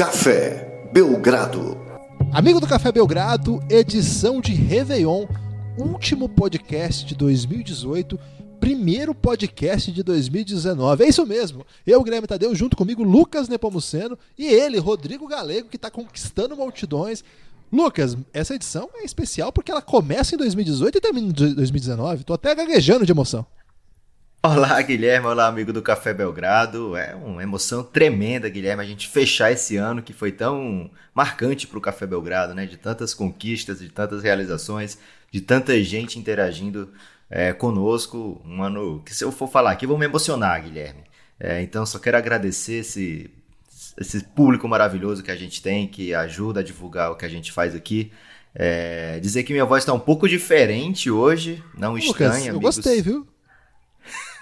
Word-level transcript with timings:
Café 0.00 0.88
Belgrado. 0.94 1.76
Amigo 2.32 2.58
do 2.58 2.66
Café 2.66 2.90
Belgrado, 2.90 3.62
edição 3.68 4.40
de 4.40 4.54
Réveillon, 4.54 5.26
último 5.76 6.26
podcast 6.26 7.04
de 7.04 7.14
2018, 7.14 8.18
primeiro 8.58 9.14
podcast 9.14 9.92
de 9.92 10.02
2019. 10.02 11.04
É 11.04 11.08
isso 11.08 11.26
mesmo. 11.26 11.66
Eu, 11.86 12.02
Guilherme 12.02 12.26
Tadeu, 12.26 12.54
junto 12.54 12.78
comigo, 12.78 13.02
Lucas 13.02 13.46
Nepomuceno 13.46 14.18
e 14.38 14.46
ele, 14.46 14.78
Rodrigo 14.78 15.28
Galego, 15.28 15.68
que 15.68 15.76
está 15.76 15.90
conquistando 15.90 16.56
multidões. 16.56 17.22
Lucas, 17.70 18.16
essa 18.32 18.54
edição 18.54 18.88
é 18.94 19.04
especial 19.04 19.52
porque 19.52 19.70
ela 19.70 19.82
começa 19.82 20.34
em 20.34 20.38
2018 20.38 20.96
e 20.96 21.00
termina 21.02 21.28
em 21.28 21.52
2019. 21.52 22.24
Tô 22.24 22.32
até 22.32 22.54
gaguejando 22.54 23.04
de 23.04 23.12
emoção. 23.12 23.44
Olá, 24.42 24.80
Guilherme. 24.80 25.26
Olá, 25.26 25.46
amigo 25.48 25.70
do 25.70 25.82
Café 25.82 26.14
Belgrado. 26.14 26.96
É 26.96 27.14
uma 27.14 27.42
emoção 27.42 27.82
tremenda, 27.82 28.48
Guilherme, 28.48 28.82
a 28.82 28.86
gente 28.86 29.06
fechar 29.06 29.52
esse 29.52 29.76
ano 29.76 30.02
que 30.02 30.14
foi 30.14 30.32
tão 30.32 30.90
marcante 31.14 31.66
para 31.66 31.76
o 31.76 31.80
Café 31.80 32.06
Belgrado, 32.06 32.54
né? 32.54 32.64
De 32.64 32.78
tantas 32.78 33.12
conquistas, 33.12 33.80
de 33.80 33.90
tantas 33.90 34.22
realizações, 34.22 34.96
de 35.30 35.42
tanta 35.42 35.78
gente 35.82 36.18
interagindo 36.18 36.90
é, 37.28 37.52
conosco. 37.52 38.40
Um 38.46 38.62
ano 38.62 39.02
que, 39.04 39.14
se 39.14 39.22
eu 39.22 39.30
for 39.30 39.46
falar 39.46 39.72
aqui, 39.72 39.86
vou 39.86 39.98
me 39.98 40.06
emocionar, 40.06 40.62
Guilherme. 40.62 41.04
É, 41.38 41.60
então, 41.60 41.84
só 41.84 41.98
quero 41.98 42.16
agradecer 42.16 42.76
esse, 42.76 43.30
esse 44.00 44.24
público 44.24 44.66
maravilhoso 44.66 45.22
que 45.22 45.30
a 45.30 45.36
gente 45.36 45.60
tem, 45.60 45.86
que 45.86 46.14
ajuda 46.14 46.60
a 46.60 46.62
divulgar 46.62 47.12
o 47.12 47.16
que 47.16 47.26
a 47.26 47.30
gente 47.30 47.52
faz 47.52 47.74
aqui. 47.74 48.10
É, 48.54 49.20
dizer 49.20 49.42
que 49.42 49.52
minha 49.52 49.66
voz 49.66 49.82
está 49.82 49.92
um 49.92 50.00
pouco 50.00 50.26
diferente 50.26 51.10
hoje, 51.10 51.62
não 51.76 51.92
Lucas, 51.92 52.06
estranha. 52.06 52.46
Eu 52.46 52.56
amigos. 52.56 52.76
gostei, 52.76 53.02
viu? 53.02 53.26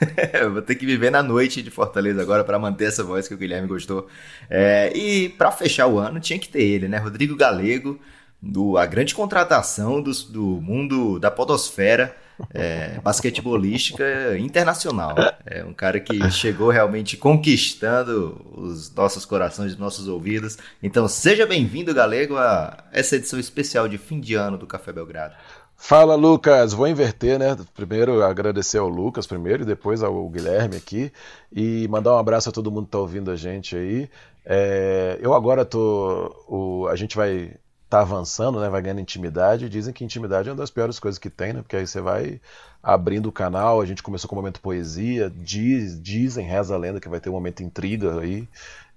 Vou 0.53 0.63
ter 0.63 0.75
que 0.75 0.87
viver 0.87 1.11
na 1.11 1.23
noite 1.23 1.63
de 1.63 1.71
Fortaleza 1.71 2.21
agora 2.23 2.45
para 2.45 2.59
manter 2.59 2.87
essa 2.87 3.03
voz 3.03 3.27
que 3.27 3.35
o 3.35 3.39
Guilherme 3.39 3.69
gostou. 3.69 4.09
É, 4.49 4.93
e 4.97 5.29
para 5.31 5.51
fechar 5.51 5.87
o 5.87 5.99
ano 5.99 6.21
tinha 6.21 6.39
que 6.39 6.49
ter 6.49 6.63
ele, 6.63 6.89
né? 6.89 6.99
Rodrigo 6.99 7.37
Galego, 7.37 8.01
do, 8.41 8.77
a 8.77 8.87
grande 8.87 9.15
contratação 9.15 10.01
do, 10.01 10.13
do 10.13 10.43
mundo 10.61 11.19
da 11.19 11.31
podosfera 11.31 12.15
é, 12.55 13.01
basquetebolística 13.03 14.39
internacional. 14.39 15.17
É 15.45 15.65
um 15.65 15.73
cara 15.73 15.99
que 15.99 16.31
chegou 16.31 16.71
realmente 16.71 17.17
conquistando 17.17 18.41
os 18.55 18.95
nossos 18.95 19.25
corações 19.25 19.73
e 19.73 19.79
nossos 19.79 20.07
ouvidos. 20.07 20.57
Então 20.83 21.09
seja 21.09 21.47
bem-vindo, 21.47 21.93
Galego, 21.93 22.37
a 22.37 22.85
essa 22.93 23.17
edição 23.17 23.39
especial 23.39 23.89
de 23.89 23.99
fim 23.99 24.21
de 24.21 24.35
ano 24.35 24.57
do 24.57 24.67
Café 24.67 24.93
Belgrado. 24.93 25.35
Fala, 25.81 26.17
Lucas. 26.17 26.73
Vou 26.73 26.89
inverter, 26.89 27.39
né? 27.39 27.57
Primeiro 27.75 28.23
agradecer 28.23 28.79
ao 28.79 28.89
Lucas 28.89 29.27
primeiro 29.27 29.63
e 29.63 29.67
depois 29.67 30.03
ao 30.03 30.29
Guilherme 30.29 30.77
aqui 30.77 31.11
e 31.53 31.87
mandar 31.89 32.15
um 32.15 32.19
abraço 32.19 32.49
a 32.49 32.53
todo 32.53 32.71
mundo 32.71 32.87
que 32.87 32.93
tá 32.93 32.99
ouvindo 32.99 33.31
a 33.31 33.37
gente 33.37 33.77
aí. 33.77 34.11
É, 34.45 35.19
eu 35.23 35.33
agora 35.33 35.65
tô, 35.65 36.35
o, 36.49 36.89
a 36.89 36.97
gente 36.97 37.17
vai 37.17 37.55
tá 37.89 38.01
avançando, 38.01 38.61
né? 38.61 38.69
Vai 38.69 38.83
ganhando 38.83 39.01
intimidade. 39.01 39.69
Dizem 39.69 39.95
que 39.95 40.05
intimidade 40.05 40.49
é 40.49 40.53
uma 40.53 40.59
das 40.59 40.71
piores 40.71 40.99
coisas 40.99 41.19
que 41.19 41.31
tem, 41.31 41.53
né? 41.55 41.63
Porque 41.63 41.77
aí 41.77 41.87
você 41.87 42.01
vai 42.01 42.41
abrindo 42.83 43.27
o 43.27 43.33
canal. 43.33 43.81
A 43.81 43.87
gente 43.87 44.03
começou 44.03 44.29
com 44.29 44.35
o 44.35 44.39
momento 44.39 44.61
poesia. 44.61 45.33
Diz, 45.35 46.01
dizem, 46.01 46.47
reza 46.47 46.75
a 46.75 46.79
lenda 46.79 47.01
que 47.01 47.09
vai 47.09 47.21
ter 47.21 47.31
um 47.31 47.35
momento 47.35 47.63
intriga 47.63 48.21
aí. 48.21 48.47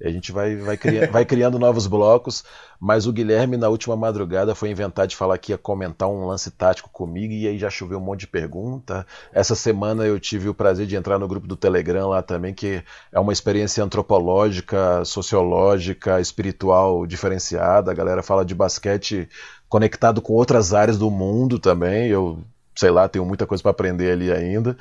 A 0.04 0.10
gente 0.10 0.32
vai, 0.32 0.56
vai, 0.56 0.78
vai 1.12 1.26
criando 1.26 1.60
novos 1.60 1.88
blocos, 1.88 2.44
mas 2.80 3.06
o 3.06 3.14
Guilherme, 3.14 3.58
na 3.58 3.70
última 3.70 3.96
madrugada, 3.96 4.56
foi 4.56 4.70
inventar 4.70 5.06
de 5.06 5.16
falar 5.16 5.38
que 5.38 5.52
ia 5.52 5.58
comentar 5.58 6.10
um 6.10 6.26
lance 6.26 6.50
tático 6.52 6.90
comigo 6.90 7.34
e 7.34 7.48
aí 7.48 7.58
já 7.58 7.70
choveu 7.70 8.00
um 8.00 8.02
monte 8.02 8.22
de 8.22 8.28
pergunta. 8.28 9.06
Essa 9.32 9.56
semana 9.56 10.06
eu 10.06 10.20
tive 10.20 10.50
o 10.50 10.54
prazer 10.54 10.88
de 10.88 10.96
entrar 10.96 11.20
no 11.20 11.28
grupo 11.28 11.48
do 11.48 11.56
Telegram 11.56 12.10
lá 12.10 12.22
também, 12.22 12.54
que 12.54 12.84
é 13.12 13.20
uma 13.20 13.34
experiência 13.34 13.84
antropológica, 13.84 15.06
sociológica, 15.06 16.20
espiritual 16.20 17.06
diferenciada. 17.06 17.92
A 17.92 17.96
galera 17.96 18.24
fala 18.24 18.44
de 18.44 18.56
basquete 18.56 19.30
conectado 19.70 20.22
com 20.22 20.34
outras 20.34 20.74
áreas 20.74 20.98
do 20.98 21.10
mundo 21.10 21.60
também. 21.60 22.08
Eu, 22.08 22.44
sei 22.76 22.92
lá, 22.92 23.08
tenho 23.08 23.26
muita 23.26 23.46
coisa 23.46 23.62
para 23.62 23.72
aprender 23.72 24.12
ali 24.12 24.32
ainda. 24.32 24.76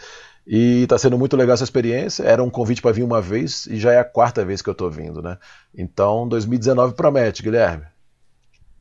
E 0.46 0.82
está 0.82 0.98
sendo 0.98 1.18
muito 1.18 1.36
legal 1.36 1.54
essa 1.54 1.64
experiência. 1.64 2.22
Era 2.22 2.42
um 2.42 2.50
convite 2.50 2.82
para 2.82 2.92
vir 2.92 3.02
uma 3.02 3.20
vez 3.20 3.66
e 3.66 3.78
já 3.78 3.92
é 3.92 3.98
a 3.98 4.04
quarta 4.04 4.44
vez 4.44 4.62
que 4.62 4.68
eu 4.68 4.72
estou 4.72 4.90
vindo, 4.90 5.22
né? 5.22 5.38
Então 5.74 6.26
2019 6.28 6.94
promete, 6.94 7.42
Guilherme. 7.42 7.84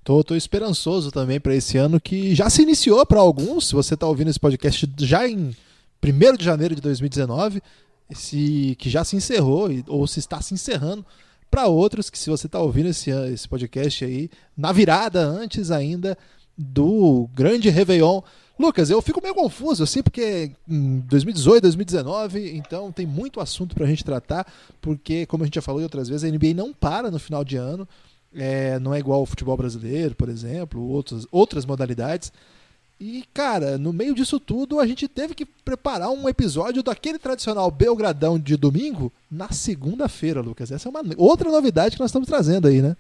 Tô, 0.04 0.24
tô 0.24 0.36
esperançoso 0.36 1.12
também 1.12 1.40
para 1.40 1.54
esse 1.54 1.78
ano 1.78 2.00
que 2.00 2.34
já 2.34 2.50
se 2.50 2.64
iniciou 2.64 3.06
para 3.06 3.20
alguns. 3.20 3.68
Se 3.68 3.76
você 3.76 3.94
está 3.94 4.08
ouvindo 4.08 4.30
esse 4.30 4.40
podcast 4.40 4.90
já 4.98 5.28
em 5.28 5.56
1 6.04 6.38
de 6.38 6.46
janeiro 6.46 6.74
de 6.74 6.82
2019, 6.82 7.62
esse, 8.10 8.76
que 8.80 8.90
já 8.90 9.04
se 9.04 9.16
encerrou 9.16 9.70
ou 9.88 10.08
se 10.08 10.20
está 10.20 10.42
se 10.42 10.54
encerrando. 10.54 11.06
Para 11.52 11.68
outros 11.68 12.10
que 12.10 12.18
se 12.18 12.30
você 12.30 12.48
está 12.48 12.60
ouvindo 12.60 12.90
esse, 12.90 13.12
esse 13.12 13.48
podcast 13.48 14.06
aí 14.06 14.30
na 14.56 14.72
virada 14.72 15.20
antes 15.20 15.72
ainda 15.72 16.18
do 16.58 17.30
grande 17.34 17.70
Réveillon 17.70 18.22
Lucas, 18.60 18.90
eu 18.90 19.02
fico 19.02 19.22
meio 19.24 19.34
confuso, 19.34 19.84
assim, 19.84 20.04
porque 20.04 20.52
em 20.68 21.00
2018, 21.08 21.62
2019, 21.62 22.58
então 22.58 22.92
tem 22.92 23.06
muito 23.06 23.40
assunto 23.40 23.74
pra 23.74 23.88
gente 23.88 24.04
tratar, 24.04 24.46
porque, 24.82 25.26
como 25.26 25.44
a 25.44 25.46
gente 25.46 25.56
já 25.56 25.62
falou 25.62 25.82
outras 25.82 26.10
vezes, 26.10 26.26
a 26.26 26.28
NBA 26.28 26.54
não 26.54 26.74
para 26.74 27.10
no 27.10 27.18
final 27.18 27.46
de 27.46 27.56
ano, 27.56 27.88
é, 28.36 28.78
não 28.80 28.94
é 28.94 29.00
igual 29.00 29.22
ao 29.22 29.26
futebol 29.26 29.56
brasileiro, 29.56 30.14
por 30.14 30.28
exemplo, 30.28 30.82
outras, 30.90 31.26
outras 31.32 31.66
modalidades. 31.66 32.34
E, 33.00 33.24
cara, 33.34 33.78
no 33.78 33.94
meio 33.94 34.14
disso 34.14 34.42
tudo, 34.42 34.82
a 34.82 34.86
gente 34.86 35.08
teve 35.08 35.34
que 35.34 35.46
preparar 35.46 36.10
um 36.10 36.28
episódio 36.28 36.84
daquele 36.84 37.18
tradicional 37.18 37.72
Belgradão 37.72 38.38
de 38.38 38.58
domingo 38.58 39.10
na 39.32 39.54
segunda-feira, 39.54 40.42
Lucas. 40.42 40.70
Essa 40.70 40.90
é 40.90 40.92
uma 40.92 41.02
outra 41.16 41.50
novidade 41.50 41.96
que 41.96 42.02
nós 42.02 42.10
estamos 42.10 42.28
trazendo 42.28 42.68
aí, 42.68 42.82
né? 42.82 42.98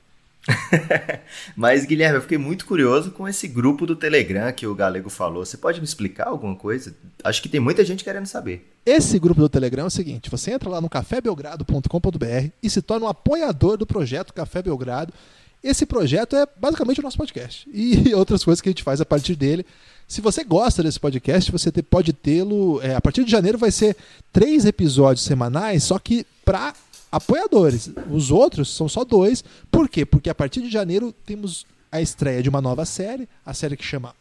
Mas, 1.55 1.85
Guilherme, 1.85 2.17
eu 2.17 2.21
fiquei 2.21 2.37
muito 2.37 2.65
curioso 2.65 3.11
com 3.11 3.27
esse 3.27 3.47
grupo 3.47 3.85
do 3.85 3.95
Telegram 3.95 4.51
que 4.51 4.67
o 4.67 4.75
Galego 4.75 5.09
falou. 5.09 5.45
Você 5.45 5.57
pode 5.57 5.79
me 5.79 5.85
explicar 5.85 6.27
alguma 6.27 6.55
coisa? 6.55 6.95
Acho 7.23 7.41
que 7.41 7.49
tem 7.49 7.59
muita 7.59 7.85
gente 7.85 8.03
querendo 8.03 8.25
saber. 8.25 8.69
Esse 8.85 9.19
grupo 9.19 9.41
do 9.41 9.49
Telegram 9.49 9.83
é 9.83 9.87
o 9.87 9.91
seguinte: 9.91 10.29
você 10.29 10.51
entra 10.51 10.69
lá 10.69 10.81
no 10.81 10.89
cafébelgrado.com.br 10.89 12.49
e 12.61 12.69
se 12.69 12.81
torna 12.81 13.05
um 13.05 13.09
apoiador 13.09 13.77
do 13.77 13.85
projeto 13.85 14.33
Café 14.33 14.61
Belgrado. 14.61 15.13
Esse 15.61 15.85
projeto 15.85 16.37
é 16.37 16.47
basicamente 16.55 16.99
o 16.99 17.03
nosso 17.03 17.17
podcast 17.17 17.69
e 17.71 18.13
outras 18.15 18.43
coisas 18.43 18.61
que 18.61 18.69
a 18.69 18.71
gente 18.71 18.83
faz 18.83 19.01
a 19.01 19.05
partir 19.05 19.35
dele. 19.35 19.65
Se 20.07 20.21
você 20.21 20.43
gosta 20.43 20.81
desse 20.81 20.99
podcast, 20.99 21.51
você 21.51 21.71
pode 21.83 22.13
tê-lo. 22.13 22.81
É, 22.81 22.95
a 22.95 23.01
partir 23.01 23.23
de 23.23 23.31
janeiro 23.31 23.57
vai 23.57 23.69
ser 23.69 23.95
três 24.33 24.65
episódios 24.65 25.25
semanais, 25.25 25.83
só 25.83 25.99
que 25.99 26.25
para 26.43 26.73
apoiadores. 27.11 27.89
Os 28.09 28.31
outros 28.31 28.75
são 28.75 28.87
só 28.87 29.03
dois. 29.03 29.43
Por 29.71 29.89
quê? 29.89 30.05
Porque 30.05 30.29
a 30.29 30.35
partir 30.35 30.61
de 30.61 30.69
janeiro 30.69 31.13
temos 31.25 31.65
a 31.91 32.01
estreia 32.01 32.43
de 32.43 32.49
uma 32.49 32.61
nova 32.61 32.85
série, 32.85 33.27
a 33.45 33.53
série 33.53 33.75
que 33.75 33.83
chama 33.83 34.15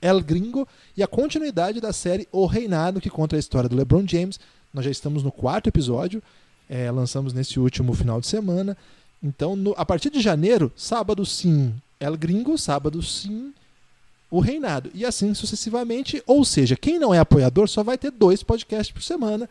El 0.00 0.20
Gringo, 0.20 0.66
e 0.96 1.02
a 1.02 1.06
continuidade 1.06 1.80
da 1.80 1.92
série 1.92 2.26
O 2.32 2.46
Reinado, 2.46 3.00
que 3.00 3.10
conta 3.10 3.36
a 3.36 3.38
história 3.38 3.68
do 3.68 3.76
LeBron 3.76 4.06
James. 4.06 4.40
Nós 4.72 4.84
já 4.84 4.90
estamos 4.90 5.22
no 5.22 5.30
quarto 5.30 5.68
episódio, 5.68 6.22
é, 6.68 6.90
lançamos 6.90 7.32
nesse 7.32 7.60
último 7.60 7.92
final 7.92 8.20
de 8.20 8.26
semana. 8.26 8.76
Então, 9.22 9.54
no, 9.54 9.74
a 9.76 9.84
partir 9.84 10.10
de 10.10 10.20
janeiro, 10.20 10.72
sábado 10.74 11.24
sim, 11.24 11.72
El 12.00 12.16
Gringo, 12.16 12.56
sábado 12.56 13.02
sim, 13.02 13.52
O 14.30 14.40
Reinado. 14.40 14.90
E 14.94 15.04
assim 15.04 15.34
sucessivamente. 15.34 16.22
Ou 16.26 16.44
seja, 16.44 16.74
quem 16.74 16.98
não 16.98 17.12
é 17.12 17.18
apoiador 17.18 17.68
só 17.68 17.84
vai 17.84 17.98
ter 17.98 18.10
dois 18.10 18.42
podcasts 18.42 18.90
por 18.90 19.02
semana 19.02 19.48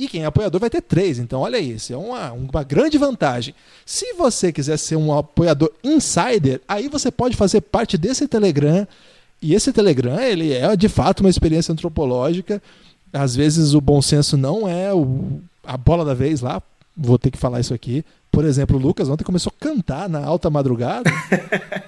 e 0.00 0.08
quem 0.08 0.22
é 0.22 0.26
apoiador 0.26 0.60
vai 0.60 0.70
ter 0.70 0.80
três. 0.80 1.18
Então, 1.18 1.40
olha 1.40 1.58
isso, 1.58 1.92
é 1.92 1.96
uma, 1.96 2.32
uma 2.32 2.62
grande 2.62 2.96
vantagem. 2.96 3.54
Se 3.84 4.14
você 4.14 4.50
quiser 4.50 4.78
ser 4.78 4.96
um 4.96 5.16
apoiador 5.16 5.70
insider, 5.84 6.60
aí 6.66 6.88
você 6.88 7.10
pode 7.10 7.36
fazer 7.36 7.60
parte 7.60 7.98
desse 7.98 8.26
Telegram. 8.26 8.88
E 9.42 9.54
esse 9.54 9.72
Telegram, 9.72 10.18
ele 10.18 10.52
é 10.52 10.74
de 10.74 10.88
fato 10.88 11.20
uma 11.20 11.28
experiência 11.28 11.72
antropológica. 11.72 12.62
Às 13.12 13.36
vezes 13.36 13.74
o 13.74 13.80
bom 13.80 14.00
senso 14.00 14.36
não 14.36 14.66
é 14.66 14.92
o, 14.94 15.40
a 15.64 15.76
bola 15.76 16.04
da 16.04 16.14
vez 16.14 16.40
lá. 16.40 16.62
Vou 16.96 17.18
ter 17.18 17.30
que 17.30 17.38
falar 17.38 17.60
isso 17.60 17.74
aqui. 17.74 18.04
Por 18.30 18.44
exemplo, 18.44 18.76
o 18.76 18.80
Lucas 18.80 19.08
ontem 19.08 19.24
começou 19.24 19.52
a 19.54 19.64
cantar 19.64 20.08
na 20.08 20.24
alta 20.24 20.48
madrugada 20.48 21.10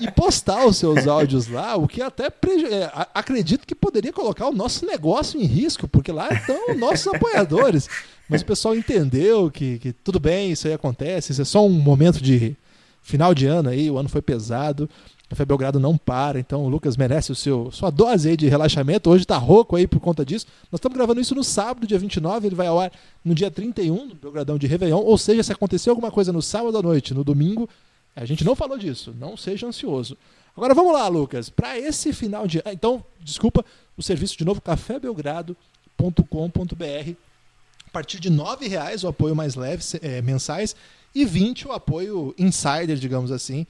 e 0.00 0.10
postar 0.10 0.66
os 0.66 0.76
seus 0.76 1.06
áudios 1.06 1.46
lá, 1.46 1.76
o 1.76 1.86
que 1.86 2.02
até 2.02 2.26
é, 2.26 2.90
acredito 3.14 3.66
que 3.66 3.74
poderia 3.74 4.12
colocar 4.12 4.48
o 4.48 4.52
nosso 4.52 4.84
negócio 4.84 5.40
em 5.40 5.44
risco, 5.44 5.86
porque 5.86 6.10
lá 6.10 6.28
estão 6.30 6.74
nossos 6.76 7.06
apoiadores. 7.06 7.88
Mas 8.28 8.42
o 8.42 8.46
pessoal 8.46 8.74
entendeu 8.74 9.50
que, 9.50 9.78
que 9.78 9.92
tudo 9.92 10.18
bem, 10.18 10.50
isso 10.50 10.66
aí 10.66 10.72
acontece, 10.72 11.32
isso 11.32 11.42
é 11.42 11.44
só 11.44 11.64
um 11.64 11.70
momento 11.70 12.20
de 12.20 12.56
final 13.02 13.34
de 13.34 13.46
ano 13.46 13.68
aí, 13.68 13.90
o 13.90 13.98
ano 13.98 14.08
foi 14.08 14.22
pesado. 14.22 14.88
Café 15.32 15.46
Belgrado 15.46 15.80
não 15.80 15.96
para, 15.96 16.38
então 16.38 16.62
o 16.62 16.68
Lucas 16.68 16.94
merece 16.94 17.32
o 17.32 17.34
seu 17.34 17.70
sua 17.70 17.88
dose 17.88 18.28
aí 18.28 18.36
de 18.36 18.50
relaxamento. 18.50 19.08
Hoje 19.08 19.24
tá 19.24 19.38
rouco 19.38 19.76
aí 19.76 19.86
por 19.86 19.98
conta 19.98 20.26
disso. 20.26 20.46
Nós 20.70 20.78
estamos 20.78 20.94
gravando 20.94 21.22
isso 21.22 21.34
no 21.34 21.42
sábado, 21.42 21.86
dia 21.86 21.98
29, 21.98 22.48
ele 22.48 22.54
vai 22.54 22.66
ao 22.66 22.78
ar 22.78 22.92
no 23.24 23.34
dia 23.34 23.50
31, 23.50 24.08
no 24.08 24.14
Belgradão 24.14 24.58
de 24.58 24.66
Réveillon. 24.66 25.00
Ou 25.00 25.16
seja, 25.16 25.42
se 25.42 25.50
acontecer 25.50 25.88
alguma 25.88 26.10
coisa 26.10 26.34
no 26.34 26.42
sábado 26.42 26.76
à 26.76 26.82
noite, 26.82 27.14
no 27.14 27.24
domingo, 27.24 27.66
a 28.14 28.26
gente 28.26 28.44
não 28.44 28.54
falou 28.54 28.76
disso, 28.76 29.14
não 29.18 29.34
seja 29.34 29.66
ansioso. 29.66 30.18
Agora 30.54 30.74
vamos 30.74 30.92
lá, 30.92 31.08
Lucas, 31.08 31.48
para 31.48 31.78
esse 31.78 32.12
final 32.12 32.46
de. 32.46 32.60
Ah, 32.62 32.74
então, 32.74 33.02
desculpa, 33.18 33.64
o 33.96 34.02
serviço 34.02 34.36
de 34.36 34.44
novo, 34.44 34.60
cafébelgrado.com.br. 34.60 37.16
A 37.86 37.90
partir 37.90 38.20
de 38.20 38.28
R$ 38.28 38.68
reais 38.68 39.02
o 39.02 39.08
apoio 39.08 39.34
mais 39.34 39.54
leve, 39.54 39.82
é, 40.02 40.20
mensais 40.20 40.76
e 41.14 41.24
20 41.24 41.68
o 41.68 41.72
apoio 41.72 42.34
insider, 42.38 42.96
digamos 42.96 43.32
assim. 43.32 43.66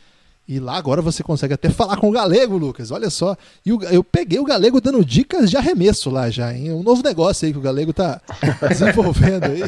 E 0.52 0.60
lá 0.60 0.76
agora 0.76 1.00
você 1.00 1.22
consegue 1.22 1.54
até 1.54 1.70
falar 1.70 1.96
com 1.96 2.10
o 2.10 2.12
Galego, 2.12 2.58
Lucas. 2.58 2.90
Olha 2.90 3.08
só. 3.08 3.34
E 3.64 3.72
o, 3.72 3.82
eu 3.84 4.04
peguei 4.04 4.38
o 4.38 4.44
Galego 4.44 4.82
dando 4.82 5.02
dicas 5.02 5.48
de 5.48 5.56
arremesso 5.56 6.10
lá 6.10 6.28
já, 6.28 6.52
hein? 6.52 6.70
Um 6.72 6.82
novo 6.82 7.02
negócio 7.02 7.46
aí 7.46 7.52
que 7.52 7.58
o 7.58 7.62
Galego 7.62 7.90
tá 7.94 8.20
desenvolvendo 8.68 9.44
aí. 9.44 9.62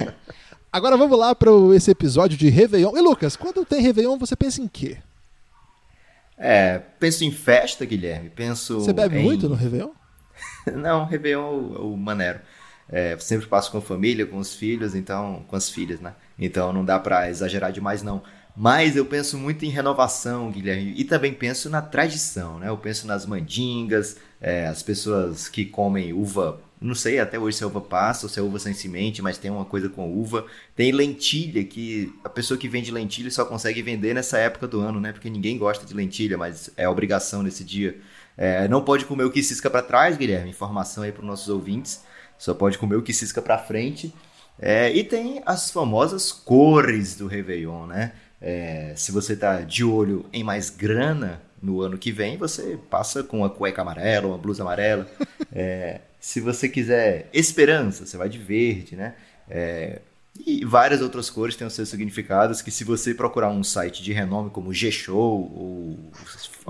Agora 0.72 0.96
vamos 0.96 1.18
lá 1.18 1.34
para 1.34 1.50
esse 1.76 1.90
episódio 1.90 2.38
de 2.38 2.48
Réveillon. 2.48 2.96
E 2.96 3.00
Lucas, 3.02 3.36
quando 3.36 3.62
tem 3.62 3.82
Réveillon, 3.82 4.16
você 4.16 4.34
pensa 4.34 4.62
em 4.62 4.66
quê? 4.66 4.96
É, 6.38 6.80
penso 6.98 7.24
em 7.24 7.30
festa, 7.30 7.84
Guilherme. 7.84 8.30
Penso. 8.30 8.80
Você 8.80 8.94
bebe 8.94 9.18
em... 9.18 9.22
muito 9.22 9.50
no 9.50 9.54
Réveillon? 9.54 9.90
Não, 10.74 11.04
Réveillon 11.04 11.42
é 11.42 11.78
o, 11.78 11.92
o 11.92 11.96
maneiro. 11.98 12.40
É, 12.88 13.18
sempre 13.18 13.46
passo 13.46 13.70
com 13.70 13.76
a 13.76 13.82
família, 13.82 14.24
com 14.24 14.38
os 14.38 14.54
filhos, 14.54 14.94
então. 14.94 15.44
Com 15.46 15.56
as 15.56 15.68
filhas, 15.68 16.00
né? 16.00 16.14
Então 16.38 16.72
não 16.72 16.84
dá 16.84 16.98
para 16.98 17.28
exagerar 17.28 17.70
demais, 17.70 18.02
não. 18.02 18.22
Mas 18.54 18.96
eu 18.96 19.06
penso 19.06 19.38
muito 19.38 19.64
em 19.64 19.70
renovação, 19.70 20.50
Guilherme, 20.50 20.92
e 20.96 21.04
também 21.04 21.32
penso 21.32 21.70
na 21.70 21.80
tradição, 21.80 22.58
né? 22.58 22.68
Eu 22.68 22.76
penso 22.76 23.06
nas 23.06 23.24
mandingas, 23.24 24.16
é, 24.40 24.66
as 24.66 24.82
pessoas 24.82 25.48
que 25.48 25.64
comem 25.64 26.12
uva, 26.12 26.60
não 26.78 26.94
sei 26.94 27.18
até 27.18 27.38
hoje 27.38 27.56
se 27.56 27.62
é 27.62 27.66
uva 27.66 27.80
passa 27.80 28.26
ou 28.26 28.28
se 28.28 28.38
é 28.38 28.42
uva 28.42 28.58
sem 28.58 28.74
semente, 28.74 29.22
mas 29.22 29.38
tem 29.38 29.50
uma 29.50 29.64
coisa 29.64 29.88
com 29.88 30.12
uva. 30.12 30.44
Tem 30.74 30.92
lentilha, 30.92 31.64
que 31.64 32.12
a 32.24 32.28
pessoa 32.28 32.58
que 32.58 32.68
vende 32.68 32.90
lentilha 32.90 33.30
só 33.30 33.44
consegue 33.44 33.80
vender 33.80 34.14
nessa 34.14 34.36
época 34.36 34.66
do 34.68 34.80
ano, 34.80 35.00
né? 35.00 35.12
Porque 35.12 35.30
ninguém 35.30 35.56
gosta 35.56 35.86
de 35.86 35.94
lentilha, 35.94 36.36
mas 36.36 36.70
é 36.76 36.88
obrigação 36.88 37.42
nesse 37.42 37.64
dia. 37.64 37.98
É, 38.36 38.66
não 38.68 38.82
pode 38.82 39.04
comer 39.06 39.24
o 39.24 39.30
que 39.30 39.42
cisca 39.42 39.70
para 39.70 39.82
trás, 39.82 40.16
Guilherme, 40.16 40.50
informação 40.50 41.04
aí 41.04 41.12
para 41.12 41.22
os 41.22 41.26
nossos 41.26 41.48
ouvintes. 41.48 42.02
Só 42.36 42.52
pode 42.52 42.76
comer 42.76 42.96
o 42.96 43.02
que 43.02 43.14
cisca 43.14 43.40
para 43.40 43.56
frente. 43.58 44.12
É, 44.58 44.94
e 44.94 45.04
tem 45.04 45.40
as 45.46 45.70
famosas 45.70 46.32
cores 46.32 47.16
do 47.16 47.26
Réveillon, 47.26 47.86
né? 47.86 48.12
É, 48.42 48.92
se 48.96 49.12
você 49.12 49.36
tá 49.36 49.60
de 49.60 49.84
olho 49.84 50.26
em 50.32 50.42
mais 50.42 50.68
grana 50.68 51.40
no 51.62 51.80
ano 51.80 51.96
que 51.96 52.10
vem, 52.10 52.36
você 52.36 52.76
passa 52.90 53.22
com 53.22 53.38
uma 53.38 53.48
cueca 53.48 53.82
amarela, 53.82 54.26
uma 54.26 54.38
blusa 54.38 54.62
amarela. 54.62 55.06
É, 55.54 56.00
se 56.18 56.40
você 56.40 56.66
quiser 56.66 57.28
esperança, 57.30 58.06
você 58.06 58.16
vai 58.16 58.26
de 58.26 58.38
verde, 58.38 58.96
né? 58.96 59.14
É, 59.50 60.00
e 60.46 60.64
várias 60.64 61.02
outras 61.02 61.28
cores 61.28 61.54
têm 61.54 61.66
os 61.66 61.74
seus 61.74 61.90
significados 61.90 62.62
que 62.62 62.70
se 62.70 62.84
você 62.84 63.12
procurar 63.12 63.50
um 63.50 63.62
site 63.62 64.02
de 64.02 64.14
renome 64.14 64.48
como 64.48 64.72
G-Show 64.72 65.14
ou 65.14 65.98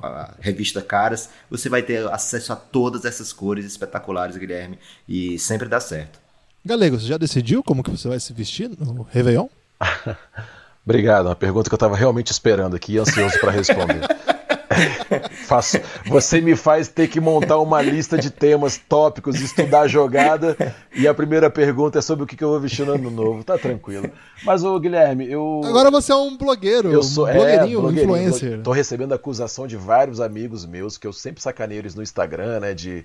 a 0.03 0.35
revista 0.41 0.83
Caras, 0.83 1.31
você 1.49 1.69
vai 1.69 1.81
ter 1.81 2.05
acesso 2.09 2.53
a 2.53 2.57
todas 2.57 3.05
essas 3.05 3.33
cores 3.33 3.65
espetaculares, 3.65 4.37
Guilherme, 4.37 4.81
e 5.09 5.39
sempre 5.39 5.69
dá 5.69 5.79
certo. 5.79 6.19
Galego, 6.65 6.99
você 6.99 7.07
já 7.07 7.17
decidiu 7.17 7.63
como 7.63 7.85
que 7.85 7.91
você 7.91 8.09
vai 8.09 8.19
se 8.19 8.33
vestir 8.33 8.69
no 8.69 9.03
Réveillon? 9.03 9.47
Obrigado, 10.85 11.27
uma 11.27 11.37
pergunta 11.37 11.71
que 11.71 11.75
eu 11.75 11.77
estava 11.77 11.97
realmente 11.97 12.31
esperando 12.31 12.75
aqui, 12.75 12.99
ansioso 12.99 13.39
para 13.39 13.53
responder. 13.53 14.01
Faço, 15.47 15.79
você 16.07 16.41
me 16.41 16.57
faz 16.57 16.89
ter 16.89 17.09
que 17.09 17.21
montar 17.21 17.59
uma 17.59 17.83
lista 17.83 18.17
de 18.17 18.31
temas, 18.31 18.79
tópicos, 18.79 19.41
estudar 19.41 19.83
a 19.83 19.89
jogada. 19.89 20.57
E 20.95 21.07
a 21.07 21.15
primeira 21.15 21.51
pergunta 21.51 21.99
é 21.99 22.03
sobre 22.03 22.25
o 22.25 22.27
que 22.27 22.43
eu 22.43 22.49
vou 22.49 22.61
vestir 22.61 22.87
no 22.87 22.95
ano 22.95 23.11
novo. 23.11 23.45
Tá 23.45 23.59
tranquilo. 23.59 24.11
Mas, 24.45 24.65
ô 24.65 24.79
Guilherme, 24.79 25.31
eu. 25.31 25.61
Agora 25.65 25.91
você 25.91 26.13
é 26.13 26.17
um 26.17 26.37
blogueiro. 26.37 26.91
Eu 26.91 27.03
sou 27.03 27.27
um 27.27 27.29
é, 27.29 27.35
blogueirinho, 27.35 27.79
um 27.79 27.83
blogueirinho. 27.83 28.29
influencer. 28.29 28.63
Tô 28.63 28.73
recebendo 28.73 29.13
acusação 29.13 29.67
de 29.67 29.77
vários 29.77 30.21
amigos 30.21 30.65
meus, 30.65 30.97
que 30.97 31.07
eu 31.07 31.13
sempre 31.13 31.43
sacaneio 31.43 31.81
eles 31.81 31.95
no 31.95 32.03
Instagram, 32.03 32.61
né? 32.61 32.75
De 32.75 33.05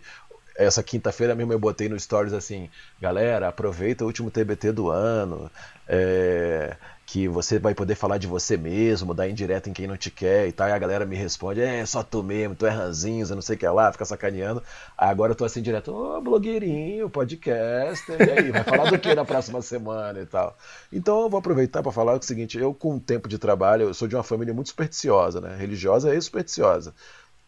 essa 0.57 0.81
quinta-feira 0.81 1.35
mesmo 1.35 1.53
eu 1.53 1.59
botei 1.59 1.87
no 1.87 1.99
Stories 1.99 2.33
assim, 2.33 2.67
galera, 2.99 3.47
aproveita 3.47 4.03
o 4.03 4.07
último 4.07 4.31
TBT 4.31 4.71
do 4.71 4.89
ano, 4.89 5.51
é, 5.87 6.75
que 7.07 7.25
você 7.25 7.57
vai 7.57 7.73
poder 7.73 7.95
falar 7.95 8.17
de 8.17 8.27
você 8.27 8.57
mesmo, 8.57 9.13
dar 9.13 9.29
indireta 9.29 9.69
em 9.69 9.73
quem 9.73 9.87
não 9.87 9.95
te 9.95 10.11
quer 10.11 10.45
e 10.45 10.51
tal. 10.51 10.67
E 10.67 10.73
a 10.73 10.77
galera 10.77 11.05
me 11.05 11.15
responde, 11.15 11.61
é, 11.61 11.85
só 11.85 12.03
tu 12.03 12.21
mesmo, 12.21 12.53
tu 12.53 12.65
é 12.65 12.69
ranzinza, 12.69 13.33
não 13.33 13.41
sei 13.41 13.55
o 13.55 13.59
que 13.59 13.65
lá, 13.65 13.89
fica 13.93 14.03
sacaneando. 14.03 14.61
Aí 14.97 15.09
agora 15.09 15.31
eu 15.31 15.35
tô 15.35 15.45
assim 15.45 15.61
direto, 15.61 15.95
ô, 15.95 16.19
blogueirinho, 16.19 17.09
podcast, 17.09 18.11
e 18.11 18.29
aí, 18.29 18.51
vai 18.51 18.61
falar 18.65 18.91
do 18.91 18.99
que 18.99 19.15
na 19.15 19.23
próxima 19.23 19.61
semana 19.61 20.19
e 20.19 20.25
tal. 20.25 20.57
Então 20.91 21.21
eu 21.21 21.29
vou 21.29 21.39
aproveitar 21.39 21.81
para 21.81 21.93
falar 21.93 22.13
o 22.13 22.21
seguinte, 22.21 22.57
eu 22.57 22.73
com 22.73 22.97
o 22.97 22.99
tempo 22.99 23.29
de 23.29 23.37
trabalho, 23.37 23.83
eu 23.83 23.93
sou 23.93 24.05
de 24.05 24.15
uma 24.15 24.23
família 24.23 24.53
muito 24.53 24.67
supersticiosa, 24.67 25.39
né, 25.39 25.55
religiosa 25.55 26.13
e 26.13 26.21
supersticiosa 26.21 26.93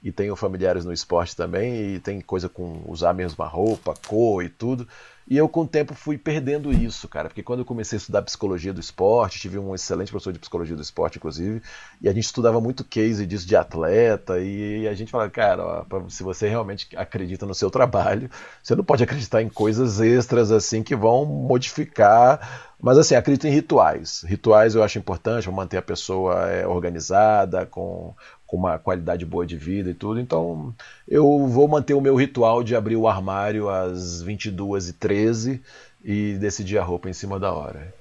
e 0.01 0.11
tenho 0.11 0.35
familiares 0.35 0.85
no 0.85 0.93
esporte 0.93 1.35
também, 1.35 1.95
e 1.95 1.99
tem 1.99 2.21
coisa 2.21 2.47
com 2.47 2.81
usar 2.87 3.09
a 3.09 3.13
mesma 3.13 3.45
roupa, 3.45 3.93
cor 4.07 4.41
e 4.41 4.47
tudo. 4.47 4.87
E 5.29 5.37
eu, 5.37 5.47
com 5.47 5.61
o 5.61 5.67
tempo, 5.67 5.93
fui 5.93 6.17
perdendo 6.17 6.71
isso, 6.71 7.07
cara, 7.07 7.29
porque 7.29 7.43
quando 7.43 7.59
eu 7.59 7.65
comecei 7.65 7.97
a 7.97 7.99
estudar 7.99 8.23
psicologia 8.23 8.73
do 8.73 8.79
esporte, 8.79 9.39
tive 9.39 9.59
um 9.59 9.75
excelente 9.75 10.09
professor 10.09 10.33
de 10.33 10.39
psicologia 10.39 10.75
do 10.75 10.81
esporte, 10.81 11.19
inclusive, 11.19 11.61
e 12.01 12.09
a 12.09 12.13
gente 12.13 12.23
estudava 12.23 12.59
muito 12.59 12.83
case 12.83 13.27
disso 13.27 13.47
de 13.47 13.55
atleta, 13.55 14.39
e 14.39 14.87
a 14.87 14.93
gente 14.95 15.11
falava, 15.11 15.29
cara, 15.29 15.63
ó, 15.63 16.09
se 16.09 16.23
você 16.23 16.49
realmente 16.49 16.89
acredita 16.97 17.45
no 17.45 17.53
seu 17.53 17.69
trabalho, 17.69 18.27
você 18.63 18.75
não 18.75 18.83
pode 18.83 19.03
acreditar 19.03 19.43
em 19.43 19.49
coisas 19.49 20.01
extras, 20.01 20.51
assim, 20.51 20.81
que 20.81 20.95
vão 20.95 21.25
modificar 21.25 22.67
mas 22.81 22.97
assim, 22.97 23.13
acredito 23.13 23.45
em 23.45 23.51
rituais. 23.51 24.23
Rituais 24.25 24.73
eu 24.73 24.81
acho 24.81 24.97
importante 24.97 25.43
para 25.43 25.51
manter 25.51 25.77
a 25.77 25.81
pessoa 25.81 26.49
é, 26.49 26.65
organizada, 26.65 27.65
com, 27.65 28.15
com 28.49 28.57
uma 28.57 28.79
qualidade 28.79 29.23
boa 29.25 29.45
de 29.45 29.55
vida 29.55 29.91
e 29.91 29.93
tudo. 29.93 30.19
Então, 30.19 30.73
eu 31.07 31.45
vou 31.47 31.67
manter 31.67 31.93
o 31.93 32.01
meu 32.01 32.15
ritual 32.15 32.63
de 32.63 32.75
abrir 32.75 32.95
o 32.95 33.07
armário 33.07 33.69
às 33.69 34.23
22h13 34.23 35.61
e 36.03 36.33
decidir 36.33 36.79
a 36.79 36.83
roupa 36.83 37.07
em 37.07 37.13
cima 37.13 37.39
da 37.39 37.53
hora. 37.53 37.93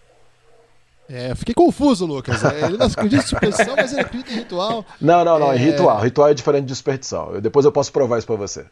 É, 1.06 1.34
fiquei 1.34 1.54
confuso, 1.54 2.06
Lucas. 2.06 2.42
É, 2.44 2.64
ele 2.64 2.78
não 2.78 2.86
acredita 2.86 3.22
em 3.22 3.26
superstição, 3.26 3.76
mas 3.76 3.92
ele 3.92 4.00
acredita 4.00 4.32
em 4.32 4.36
ritual. 4.36 4.86
Não, 4.98 5.22
não, 5.22 5.38
não, 5.38 5.52
é... 5.52 5.56
é 5.56 5.58
ritual. 5.58 6.00
Ritual 6.00 6.28
é 6.30 6.34
diferente 6.34 6.64
de 6.64 6.74
superstição. 6.74 7.34
Eu, 7.34 7.40
depois 7.42 7.66
eu 7.66 7.72
posso 7.72 7.92
provar 7.92 8.16
isso 8.16 8.26
para 8.26 8.36
você. 8.36 8.64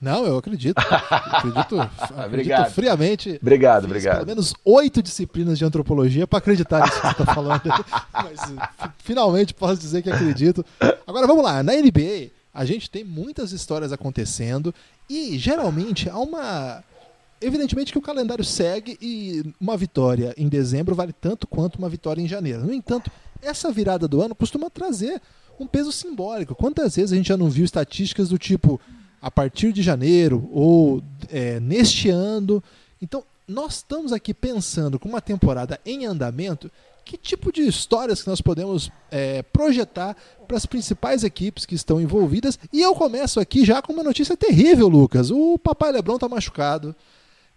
Não, 0.00 0.24
eu 0.24 0.38
acredito. 0.38 0.78
Acredito, 0.78 1.78
acredito 2.16 2.70
friamente. 2.70 3.38
Obrigado, 3.40 3.82
Fiz 3.82 3.90
obrigado. 3.90 4.14
Pelo 4.16 4.26
menos 4.28 4.54
oito 4.64 5.02
disciplinas 5.02 5.58
de 5.58 5.64
antropologia 5.64 6.26
para 6.26 6.38
acreditar 6.38 6.80
nisso 6.80 7.00
que 7.00 7.06
você 7.06 7.22
está 7.22 7.26
falando. 7.34 7.62
Mas 8.14 8.40
finalmente 8.98 9.52
posso 9.52 9.78
dizer 9.80 10.00
que 10.02 10.10
acredito. 10.10 10.64
Agora 11.06 11.26
vamos 11.26 11.44
lá. 11.44 11.62
Na 11.62 11.74
NBA, 11.74 12.30
a 12.54 12.64
gente 12.64 12.88
tem 12.88 13.04
muitas 13.04 13.52
histórias 13.52 13.92
acontecendo 13.92 14.74
e 15.08 15.36
geralmente 15.38 16.08
há 16.08 16.18
uma. 16.18 16.82
Evidentemente 17.42 17.92
que 17.92 17.98
o 17.98 18.02
calendário 18.02 18.44
segue 18.44 18.98
e 19.00 19.54
uma 19.60 19.76
vitória 19.76 20.34
em 20.36 20.48
dezembro 20.48 20.94
vale 20.94 21.12
tanto 21.12 21.46
quanto 21.46 21.76
uma 21.76 21.88
vitória 21.88 22.20
em 22.20 22.28
janeiro. 22.28 22.64
No 22.64 22.72
entanto, 22.72 23.10
essa 23.42 23.70
virada 23.70 24.06
do 24.06 24.20
ano 24.22 24.34
costuma 24.34 24.68
trazer 24.68 25.20
um 25.58 25.66
peso 25.66 25.92
simbólico. 25.92 26.54
Quantas 26.54 26.96
vezes 26.96 27.12
a 27.12 27.16
gente 27.16 27.28
já 27.28 27.36
não 27.36 27.48
viu 27.48 27.64
estatísticas 27.64 28.28
do 28.30 28.38
tipo 28.38 28.80
a 29.20 29.30
partir 29.30 29.72
de 29.72 29.82
janeiro 29.82 30.48
ou 30.52 31.02
é, 31.28 31.60
neste 31.60 32.08
ano. 32.08 32.62
Então, 33.00 33.22
nós 33.46 33.76
estamos 33.76 34.12
aqui 34.12 34.32
pensando 34.32 34.98
com 34.98 35.08
uma 35.08 35.20
temporada 35.20 35.80
em 35.84 36.06
andamento, 36.06 36.70
que 37.04 37.16
tipo 37.16 37.52
de 37.52 37.62
histórias 37.62 38.22
que 38.22 38.28
nós 38.28 38.40
podemos 38.40 38.90
é, 39.10 39.42
projetar 39.42 40.16
para 40.46 40.56
as 40.56 40.64
principais 40.66 41.24
equipes 41.24 41.66
que 41.66 41.74
estão 41.74 42.00
envolvidas. 42.00 42.58
E 42.72 42.80
eu 42.80 42.94
começo 42.94 43.40
aqui 43.40 43.64
já 43.64 43.82
com 43.82 43.92
uma 43.92 44.04
notícia 44.04 44.36
terrível, 44.36 44.88
Lucas. 44.88 45.30
O 45.30 45.58
Papai 45.58 45.90
Lebron 45.90 46.14
está 46.14 46.28
machucado. 46.28 46.94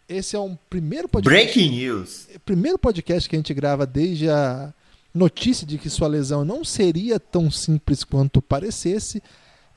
Esse 0.10 0.36
é 0.36 0.40
um 0.40 0.58
primeiro 0.70 1.08
podcast. 1.08 1.44
Breaking 1.44 1.76
news. 1.76 2.28
Primeiro 2.46 2.78
podcast 2.78 3.30
que 3.30 3.36
a 3.36 3.40
gente 3.40 3.54
grava 3.54 3.86
desde 3.86 4.30
a 4.30 4.74
notícia 5.14 5.66
de 5.66 5.78
que 5.78 5.90
sua 5.90 6.08
lesão 6.08 6.44
não 6.44 6.64
seria 6.64 7.20
tão 7.20 7.52
simples 7.52 8.04
quanto 8.04 8.42
parecesse, 8.42 9.22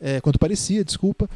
é, 0.00 0.20
quanto 0.20 0.38
parecia, 0.38 0.82
desculpa. 0.82 1.28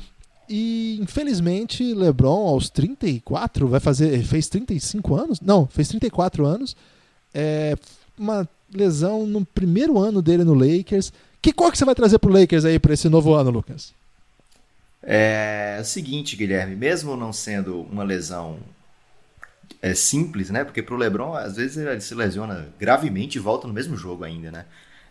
E 0.53 0.99
infelizmente, 1.01 1.95
LeBron, 1.95 2.49
aos 2.49 2.69
34, 2.69 3.69
vai 3.69 3.79
fazer. 3.79 4.21
Fez 4.25 4.49
35 4.49 5.15
anos? 5.15 5.41
Não, 5.41 5.65
fez 5.69 5.87
34 5.87 6.45
anos. 6.45 6.77
É, 7.33 7.77
uma 8.19 8.49
lesão 8.75 9.25
no 9.27 9.47
primeiro 9.47 9.97
ano 9.97 10.21
dele 10.21 10.43
no 10.43 10.53
Lakers. 10.53 11.13
Que 11.41 11.53
cor 11.53 11.71
que 11.71 11.79
você 11.79 11.85
vai 11.85 11.95
trazer 11.95 12.19
pro 12.19 12.33
Lakers 12.33 12.65
aí 12.65 12.81
para 12.81 12.93
esse 12.93 13.09
novo 13.09 13.33
ano, 13.33 13.49
Lucas? 13.49 13.95
É, 15.01 15.77
é 15.79 15.81
o 15.81 15.85
seguinte, 15.85 16.35
Guilherme, 16.35 16.75
mesmo 16.75 17.17
não 17.17 17.33
sendo 17.33 17.83
uma 17.83 18.03
lesão 18.03 18.59
é 19.81 19.95
simples, 19.95 20.51
né? 20.51 20.65
Porque 20.65 20.83
pro 20.83 20.97
LeBron, 20.97 21.33
às 21.33 21.55
vezes 21.55 21.77
ele 21.77 22.01
se 22.01 22.13
lesiona 22.13 22.69
gravemente 22.77 23.37
e 23.37 23.41
volta 23.41 23.69
no 23.69 23.73
mesmo 23.73 23.97
jogo 23.97 24.25
ainda, 24.25 24.51
né? 24.51 24.67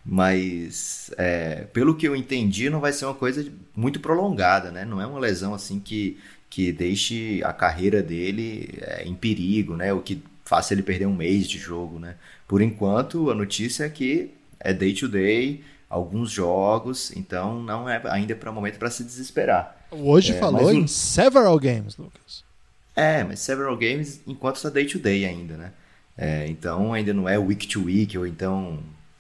Mas, 0.06 1.12
é, 1.18 1.66
pelo 1.74 1.96
que 1.96 2.08
eu 2.08 2.16
entendi, 2.16 2.70
não 2.70 2.80
vai 2.80 2.92
ser 2.94 3.06
uma 3.06 3.14
coisa 3.14 3.46
muito 3.76 4.00
prolongada, 4.00 4.72
né? 4.72 4.86
Não 4.86 5.02
é 5.02 5.06
uma 5.06 5.20
lesão 5.20 5.54
assim 5.54 5.80
que, 5.80 6.18
que 6.50 6.72
deixe 6.72 7.42
a 7.44 7.54
carreira 7.54 8.02
dele 8.02 8.70
é, 8.82 9.04
em 9.06 9.14
perigo, 9.16 9.76
né? 9.76 9.94
O 9.94 10.02
que 10.02 10.24
faça 10.46 10.74
ele 10.74 10.82
perder 10.84 11.06
um 11.06 11.16
mês 11.16 11.48
de 11.48 11.58
jogo, 11.60 12.00
né? 12.00 12.16
Por 12.48 12.62
enquanto, 12.62 13.30
a 13.30 13.36
notícia 13.36 13.84
é 13.86 13.90
que 13.90 14.32
é 14.60 14.74
day 14.74 14.94
to 14.94 15.08
day, 15.08 15.64
alguns 15.90 16.32
jogos, 16.32 17.12
então 17.16 17.62
não 17.62 17.88
é 17.90 18.02
ainda 18.06 18.36
para 18.36 18.50
o 18.50 18.54
momento 18.54 18.80
para 18.80 18.90
se 18.90 19.04
desesperar. 19.04 19.76
Hoje 19.92 20.34
É, 20.34 20.34
falou 20.34 20.72
mas 20.72 20.72
em 20.72 20.88
several 20.88 21.58
games, 21.60 21.98
Lucas. 21.98 22.44
É, 22.96 23.24
mas 23.24 23.40
several 23.40 23.78
games 23.78 24.22
enquanto 24.28 24.58
está 24.58 24.70
day 24.70 24.86
to 24.86 25.00
day 25.00 25.26
ainda, 25.26 25.58
né? 25.58 25.74
É, 26.18 26.48
então 26.48 26.94
ainda 26.94 27.14
não 27.14 27.30
é 27.30 27.38
week 27.38 27.68
to 27.68 27.86
week, 27.86 28.18
ou 28.18 28.28
então 28.28 28.80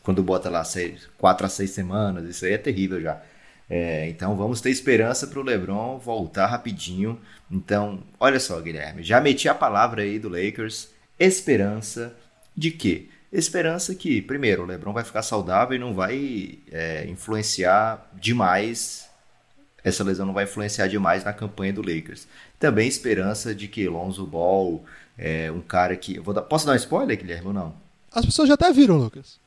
quando 0.09 0.23
bota 0.23 0.49
lá 0.49 0.63
seis, 0.63 1.07
quatro 1.19 1.45
a 1.45 1.49
seis 1.49 1.69
semanas, 1.69 2.27
isso 2.27 2.43
aí 2.43 2.53
é 2.53 2.57
terrível 2.57 2.99
já. 2.99 3.21
É, 3.69 4.09
então 4.09 4.35
vamos 4.35 4.59
ter 4.59 4.71
esperança 4.71 5.27
para 5.27 5.39
o 5.39 5.43
LeBron 5.43 5.99
voltar 5.99 6.47
rapidinho. 6.47 7.21
Então, 7.51 8.01
olha 8.19 8.39
só, 8.39 8.59
Guilherme, 8.59 9.03
já 9.03 9.21
meti 9.21 9.47
a 9.47 9.53
palavra 9.53 10.01
aí 10.01 10.17
do 10.17 10.27
Lakers. 10.27 10.89
Esperança 11.19 12.15
de 12.57 12.71
quê? 12.71 13.07
Esperança 13.31 13.93
que, 13.93 14.19
primeiro, 14.19 14.63
o 14.63 14.65
LeBron 14.65 14.93
vai 14.93 15.03
ficar 15.03 15.21
saudável 15.21 15.75
e 15.75 15.79
não 15.79 15.93
vai 15.93 16.57
é, 16.71 17.05
influenciar 17.07 18.09
demais. 18.15 19.07
Essa 19.83 20.03
lesão 20.03 20.25
não 20.25 20.33
vai 20.33 20.45
influenciar 20.45 20.87
demais 20.87 21.23
na 21.23 21.33
campanha 21.33 21.71
do 21.71 21.81
Lakers. 21.87 22.27
Também 22.57 22.87
esperança 22.87 23.53
de 23.53 23.67
que 23.67 23.87
Lonzo 23.87 24.25
Ball, 24.25 24.83
é, 25.15 25.51
um 25.51 25.61
cara 25.61 25.95
que. 25.95 26.19
Dar, 26.19 26.41
posso 26.41 26.65
dar 26.65 26.71
um 26.71 26.77
spoiler, 26.77 27.15
Guilherme, 27.15 27.49
ou 27.49 27.53
não? 27.53 27.75
As 28.11 28.25
pessoas 28.25 28.47
já 28.47 28.55
até 28.55 28.73
viram, 28.73 28.97
Lucas. 28.97 29.37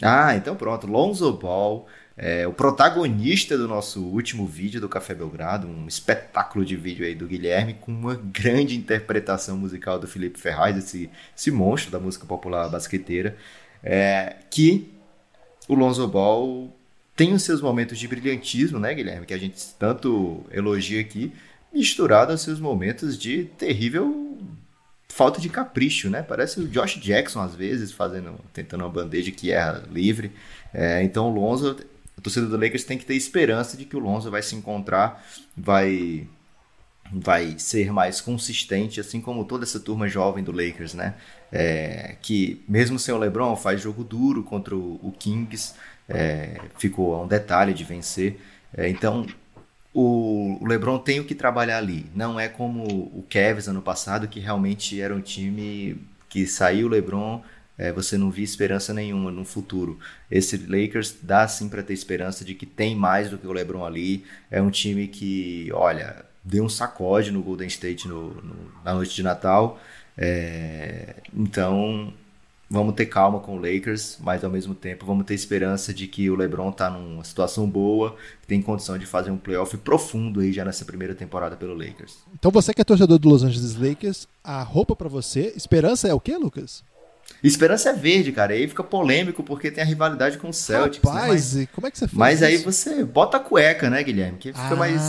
Ah, 0.00 0.34
então 0.36 0.56
pronto. 0.56 0.86
Lonzo 0.86 1.32
Ball, 1.32 1.86
é, 2.16 2.46
o 2.46 2.52
protagonista 2.52 3.56
do 3.58 3.66
nosso 3.66 4.02
último 4.02 4.46
vídeo 4.46 4.80
do 4.80 4.88
Café 4.88 5.14
Belgrado, 5.14 5.66
um 5.66 5.86
espetáculo 5.86 6.64
de 6.64 6.76
vídeo 6.76 7.04
aí 7.04 7.14
do 7.14 7.26
Guilherme, 7.26 7.74
com 7.74 7.92
uma 7.92 8.14
grande 8.14 8.76
interpretação 8.76 9.56
musical 9.56 9.98
do 9.98 10.06
Felipe 10.06 10.38
Ferraz, 10.38 10.76
esse, 10.76 11.10
esse 11.36 11.50
monstro 11.50 11.90
da 11.90 11.98
música 11.98 12.26
popular 12.26 12.68
basqueteira, 12.68 13.36
é, 13.82 14.36
que 14.50 14.90
o 15.68 15.74
Lonzo 15.74 16.06
Ball 16.08 16.70
tem 17.14 17.32
os 17.32 17.42
seus 17.42 17.60
momentos 17.60 17.98
de 17.98 18.08
brilhantismo, 18.08 18.78
né, 18.78 18.94
Guilherme, 18.94 19.26
que 19.26 19.34
a 19.34 19.38
gente 19.38 19.74
tanto 19.78 20.44
elogia 20.50 21.00
aqui, 21.00 21.32
misturado 21.72 22.32
aos 22.32 22.42
seus 22.42 22.60
momentos 22.60 23.18
de 23.18 23.44
terrível 23.56 24.31
falta 25.12 25.38
de 25.38 25.50
capricho, 25.50 26.08
né? 26.08 26.22
Parece 26.22 26.58
o 26.58 26.66
Josh 26.66 26.96
Jackson 26.96 27.42
às 27.42 27.54
vezes 27.54 27.92
fazendo, 27.92 28.40
tentando 28.54 28.82
uma 28.82 28.88
bandeja 28.88 29.30
que 29.30 29.52
erra 29.52 29.84
livre. 29.90 30.32
É, 30.72 31.02
então 31.02 31.30
o 31.30 31.34
Lonzo, 31.34 31.76
a 32.16 32.20
torcida 32.22 32.46
do 32.46 32.56
Lakers 32.56 32.84
tem 32.84 32.96
que 32.96 33.04
ter 33.04 33.14
esperança 33.14 33.76
de 33.76 33.84
que 33.84 33.94
o 33.94 33.98
Lonzo 33.98 34.30
vai 34.30 34.42
se 34.42 34.56
encontrar, 34.56 35.22
vai 35.54 36.26
vai 37.14 37.58
ser 37.58 37.92
mais 37.92 38.22
consistente, 38.22 38.98
assim 38.98 39.20
como 39.20 39.44
toda 39.44 39.64
essa 39.64 39.78
turma 39.78 40.08
jovem 40.08 40.42
do 40.42 40.50
Lakers, 40.50 40.94
né? 40.94 41.14
É, 41.52 42.16
que 42.22 42.64
mesmo 42.66 42.98
sem 42.98 43.12
o 43.12 43.18
LeBron 43.18 43.54
faz 43.54 43.82
jogo 43.82 44.02
duro 44.02 44.42
contra 44.42 44.74
o, 44.74 44.94
o 45.02 45.12
Kings, 45.18 45.74
é, 46.08 46.58
ficou 46.78 47.22
um 47.22 47.26
detalhe 47.28 47.74
de 47.74 47.84
vencer. 47.84 48.40
É, 48.74 48.88
então 48.88 49.26
o, 49.94 50.58
LeBron 50.66 50.98
tem 50.98 51.20
o 51.20 51.24
que 51.24 51.34
trabalhar 51.34 51.78
ali. 51.78 52.06
Não 52.14 52.38
é 52.38 52.48
como 52.48 52.84
o 52.84 53.24
Cavs 53.28 53.68
ano 53.68 53.82
passado, 53.82 54.28
que 54.28 54.40
realmente 54.40 55.00
era 55.00 55.14
um 55.14 55.20
time 55.20 55.96
que 56.28 56.46
saiu 56.46 56.86
o 56.86 56.90
LeBron, 56.90 57.42
é, 57.76 57.92
você 57.92 58.16
não 58.16 58.30
via 58.30 58.44
esperança 58.44 58.94
nenhuma 58.94 59.30
no 59.30 59.44
futuro. 59.44 59.98
Esse 60.30 60.56
Lakers 60.56 61.16
dá 61.22 61.46
sim 61.46 61.68
para 61.68 61.82
ter 61.82 61.92
esperança 61.92 62.44
de 62.44 62.54
que 62.54 62.64
tem 62.64 62.94
mais 62.94 63.30
do 63.30 63.38
que 63.38 63.46
o 63.46 63.52
LeBron 63.52 63.84
ali. 63.84 64.24
É 64.50 64.60
um 64.62 64.70
time 64.70 65.08
que, 65.08 65.70
olha, 65.72 66.24
deu 66.44 66.64
um 66.64 66.68
sacode 66.68 67.30
no 67.30 67.42
Golden 67.42 67.68
State 67.68 68.08
no, 68.08 68.34
no, 68.34 68.72
na 68.84 68.94
noite 68.94 69.14
de 69.14 69.22
Natal. 69.22 69.80
É, 70.16 71.16
então 71.34 72.12
vamos 72.72 72.94
ter 72.94 73.04
calma 73.04 73.38
com 73.38 73.54
o 73.54 73.60
Lakers, 73.60 74.16
mas 74.18 74.42
ao 74.42 74.50
mesmo 74.50 74.74
tempo 74.74 75.04
vamos 75.04 75.26
ter 75.26 75.34
esperança 75.34 75.92
de 75.92 76.06
que 76.06 76.30
o 76.30 76.34
LeBron 76.34 76.70
está 76.70 76.88
numa 76.88 77.22
situação 77.22 77.68
boa, 77.68 78.16
tem 78.46 78.62
condição 78.62 78.96
de 78.96 79.04
fazer 79.04 79.30
um 79.30 79.36
playoff 79.36 79.76
profundo 79.76 80.40
aí 80.40 80.54
já 80.54 80.64
nessa 80.64 80.82
primeira 80.82 81.14
temporada 81.14 81.54
pelo 81.54 81.74
Lakers. 81.74 82.16
Então 82.34 82.50
você 82.50 82.72
que 82.72 82.80
é 82.80 82.84
torcedor 82.84 83.18
do 83.18 83.28
Los 83.28 83.44
Angeles 83.44 83.76
Lakers, 83.76 84.26
a 84.42 84.62
roupa 84.62 84.96
para 84.96 85.08
você, 85.08 85.52
esperança 85.54 86.08
é 86.08 86.14
o 86.14 86.20
quê, 86.20 86.34
Lucas? 86.34 86.82
Esperança 87.44 87.90
é 87.90 87.92
verde, 87.92 88.32
cara. 88.32 88.56
E 88.56 88.62
aí 88.62 88.68
fica 88.68 88.82
polêmico 88.82 89.42
porque 89.42 89.70
tem 89.70 89.84
a 89.84 89.86
rivalidade 89.86 90.38
com 90.38 90.48
o 90.48 90.52
Celtics. 90.52 91.06
Rapaz, 91.06 91.54
né? 91.54 91.60
mas, 91.60 91.70
como 91.74 91.86
é 91.86 91.90
que 91.90 91.98
você 91.98 92.08
faz 92.08 92.18
Mas 92.18 92.34
isso? 92.36 92.44
aí 92.46 92.56
você 92.56 93.04
bota 93.04 93.36
a 93.36 93.40
cueca, 93.40 93.90
né, 93.90 94.02
Guilherme? 94.02 94.38
Que 94.38 94.52
fica 94.52 94.72
ah, 94.72 94.76
mais. 94.76 95.02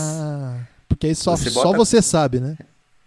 Porque 0.89 1.07
aí 1.07 1.15
só 1.15 1.35
você, 1.35 1.49
bota... 1.49 1.69
só 1.69 1.73
você 1.73 2.01
sabe, 2.01 2.41
né? 2.41 2.57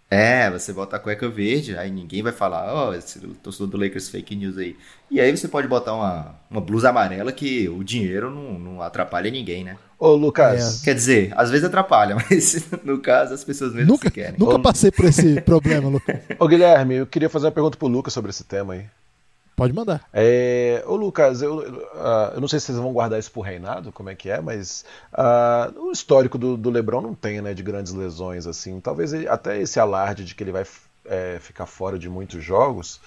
É, 0.09 0.49
você 0.49 0.71
bota 0.71 0.95
a 0.95 0.99
cueca 0.99 1.27
verde, 1.27 1.77
aí 1.77 1.91
ninguém 1.91 2.23
vai 2.23 2.31
falar, 2.31 2.73
ó, 2.73 2.89
oh, 2.89 2.93
esse 2.93 3.19
torcedor 3.19 3.67
do 3.67 3.77
Lakers 3.77 4.07
fake 4.07 4.35
news 4.37 4.57
aí. 4.57 4.75
E 5.11 5.19
aí 5.19 5.35
você 5.35 5.49
pode 5.49 5.67
botar 5.67 5.93
uma, 5.93 6.35
uma 6.49 6.61
blusa 6.61 6.89
amarela 6.89 7.31
que 7.31 7.67
o 7.67 7.83
dinheiro 7.83 8.31
não, 8.31 8.57
não 8.57 8.81
atrapalha 8.81 9.29
ninguém, 9.29 9.65
né? 9.65 9.77
Ô, 9.99 10.13
Lucas. 10.13 10.81
É. 10.81 10.85
Quer 10.85 10.93
dizer, 10.93 11.33
às 11.35 11.49
vezes 11.49 11.65
atrapalha, 11.65 12.15
mas 12.29 12.69
no 12.85 12.99
caso 12.99 13.33
as 13.33 13.43
pessoas 13.43 13.73
mesmo 13.73 13.91
nunca, 13.91 14.09
querem. 14.09 14.39
Nunca 14.39 14.55
Ô, 14.55 14.59
passei 14.59 14.91
por 14.91 15.05
esse 15.05 15.39
problema, 15.41 15.89
Lucas. 15.89 16.15
Ô, 16.39 16.47
Guilherme, 16.47 16.95
eu 16.95 17.07
queria 17.07 17.29
fazer 17.29 17.47
uma 17.47 17.51
pergunta 17.51 17.77
pro 17.77 17.87
Lucas 17.87 18.13
sobre 18.13 18.29
esse 18.29 18.45
tema 18.45 18.75
aí. 18.75 18.85
Pode 19.57 19.73
mandar. 19.73 20.07
É, 20.13 20.83
ô 20.85 20.95
Lucas, 20.95 21.41
eu, 21.41 21.57
uh, 21.57 22.33
eu 22.35 22.39
não 22.39 22.47
sei 22.47 22.59
se 22.59 22.67
vocês 22.67 22.77
vão 22.77 22.93
guardar 22.93 23.17
isso 23.17 23.31
pro 23.31 23.41
reinado, 23.41 23.91
como 23.91 24.07
é 24.07 24.13
que 24.13 24.29
é, 24.29 24.39
mas 24.39 24.85
uh, 25.11 25.81
o 25.81 25.91
histórico 25.91 26.37
do, 26.37 26.55
do, 26.55 26.69
Lebron 26.69 27.01
não 27.01 27.15
tem, 27.15 27.41
né, 27.41 27.55
de 27.55 27.63
grandes 27.63 27.91
lesões 27.91 28.45
assim. 28.45 28.79
Talvez 28.79 29.13
ele, 29.13 29.27
até 29.27 29.59
esse 29.59 29.79
alarde 29.79 30.23
de 30.23 30.35
que 30.35 30.43
ele 30.43 30.51
vai 30.51 30.63
é, 31.05 31.39
ficar 31.41 31.65
fora 31.65 31.97
de 31.97 32.07
muitos 32.07 32.43
jogos, 32.43 32.97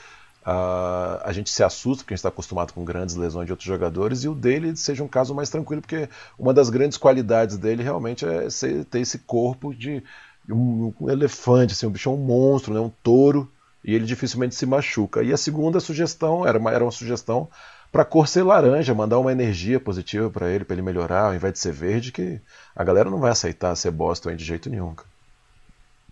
uh, 0.44 1.22
a 1.22 1.30
gente 1.32 1.50
se 1.50 1.62
assusta 1.62 2.02
porque 2.02 2.14
a 2.14 2.16
gente 2.16 2.18
está 2.18 2.30
acostumado 2.30 2.72
com 2.72 2.84
grandes 2.84 3.14
lesões 3.14 3.46
de 3.46 3.52
outros 3.52 3.68
jogadores 3.68 4.24
e 4.24 4.28
o 4.28 4.34
dele 4.34 4.74
seja 4.74 5.04
um 5.04 5.08
caso 5.08 5.32
mais 5.32 5.50
tranquilo, 5.50 5.80
porque 5.80 6.08
uma 6.36 6.52
das 6.52 6.68
grandes 6.68 6.98
qualidades 6.98 7.58
dele 7.58 7.84
realmente 7.84 8.26
é 8.26 8.50
ser, 8.50 8.84
ter 8.86 8.98
esse 8.98 9.20
corpo 9.20 9.72
de 9.72 10.02
um, 10.48 10.92
um 11.00 11.08
elefante, 11.08 11.74
assim, 11.74 11.86
um 11.86 11.90
bicho 11.90 12.10
um 12.10 12.16
monstro, 12.16 12.74
né, 12.74 12.80
um 12.80 12.90
touro 13.04 13.48
e 13.84 13.94
ele 13.94 14.04
dificilmente 14.04 14.54
se 14.54 14.66
machuca. 14.66 15.22
E 15.22 15.32
a 15.32 15.36
segunda 15.36 15.80
sugestão 15.80 16.46
era 16.46 16.58
uma, 16.58 16.70
era 16.70 16.84
uma 16.84 16.92
sugestão 16.92 17.48
para 17.90 18.04
cor 18.04 18.28
ser 18.28 18.42
laranja, 18.42 18.94
mandar 18.94 19.18
uma 19.18 19.32
energia 19.32 19.80
positiva 19.80 20.30
para 20.30 20.48
ele, 20.50 20.64
para 20.64 20.74
ele 20.74 20.82
melhorar, 20.82 21.26
ao 21.26 21.34
invés 21.34 21.54
de 21.54 21.58
ser 21.58 21.72
verde, 21.72 22.12
que 22.12 22.40
a 22.74 22.84
galera 22.84 23.10
não 23.10 23.18
vai 23.18 23.32
aceitar 23.32 23.74
ser 23.74 23.90
Boston 23.90 24.34
de 24.36 24.44
jeito 24.44 24.70
nenhum. 24.70 24.94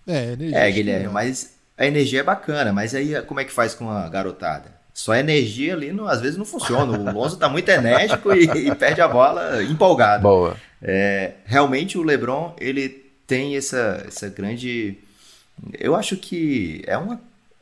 É, 0.06 0.36
é 0.52 0.70
Guilherme, 0.70 1.08
mas 1.08 1.54
a 1.76 1.86
energia 1.86 2.20
é 2.20 2.22
bacana, 2.22 2.72
mas 2.72 2.94
aí 2.94 3.20
como 3.22 3.40
é 3.40 3.44
que 3.44 3.52
faz 3.52 3.74
com 3.74 3.88
a 3.90 4.08
garotada? 4.08 4.76
Só 4.92 5.12
a 5.12 5.20
energia 5.20 5.74
ali, 5.74 5.92
não, 5.92 6.08
às 6.08 6.20
vezes 6.20 6.36
não 6.36 6.44
funciona. 6.44 6.98
O 6.98 7.12
Lonzo 7.14 7.36
tá 7.36 7.48
muito 7.48 7.68
enérgico 7.68 8.34
e, 8.34 8.46
e, 8.66 8.74
perde 8.74 9.00
a 9.00 9.06
bola 9.06 9.62
empolgado. 9.62 10.24
Boa. 10.24 10.56
É, 10.82 11.34
realmente 11.44 11.96
o 11.96 12.02
LeBron, 12.02 12.56
ele 12.58 12.88
tem 13.24 13.56
essa, 13.56 14.02
essa 14.08 14.28
grande... 14.28 14.98
Eu 15.78 15.94
acho 15.94 16.16
que 16.16 16.82
é 16.84 16.98
uma 16.98 17.20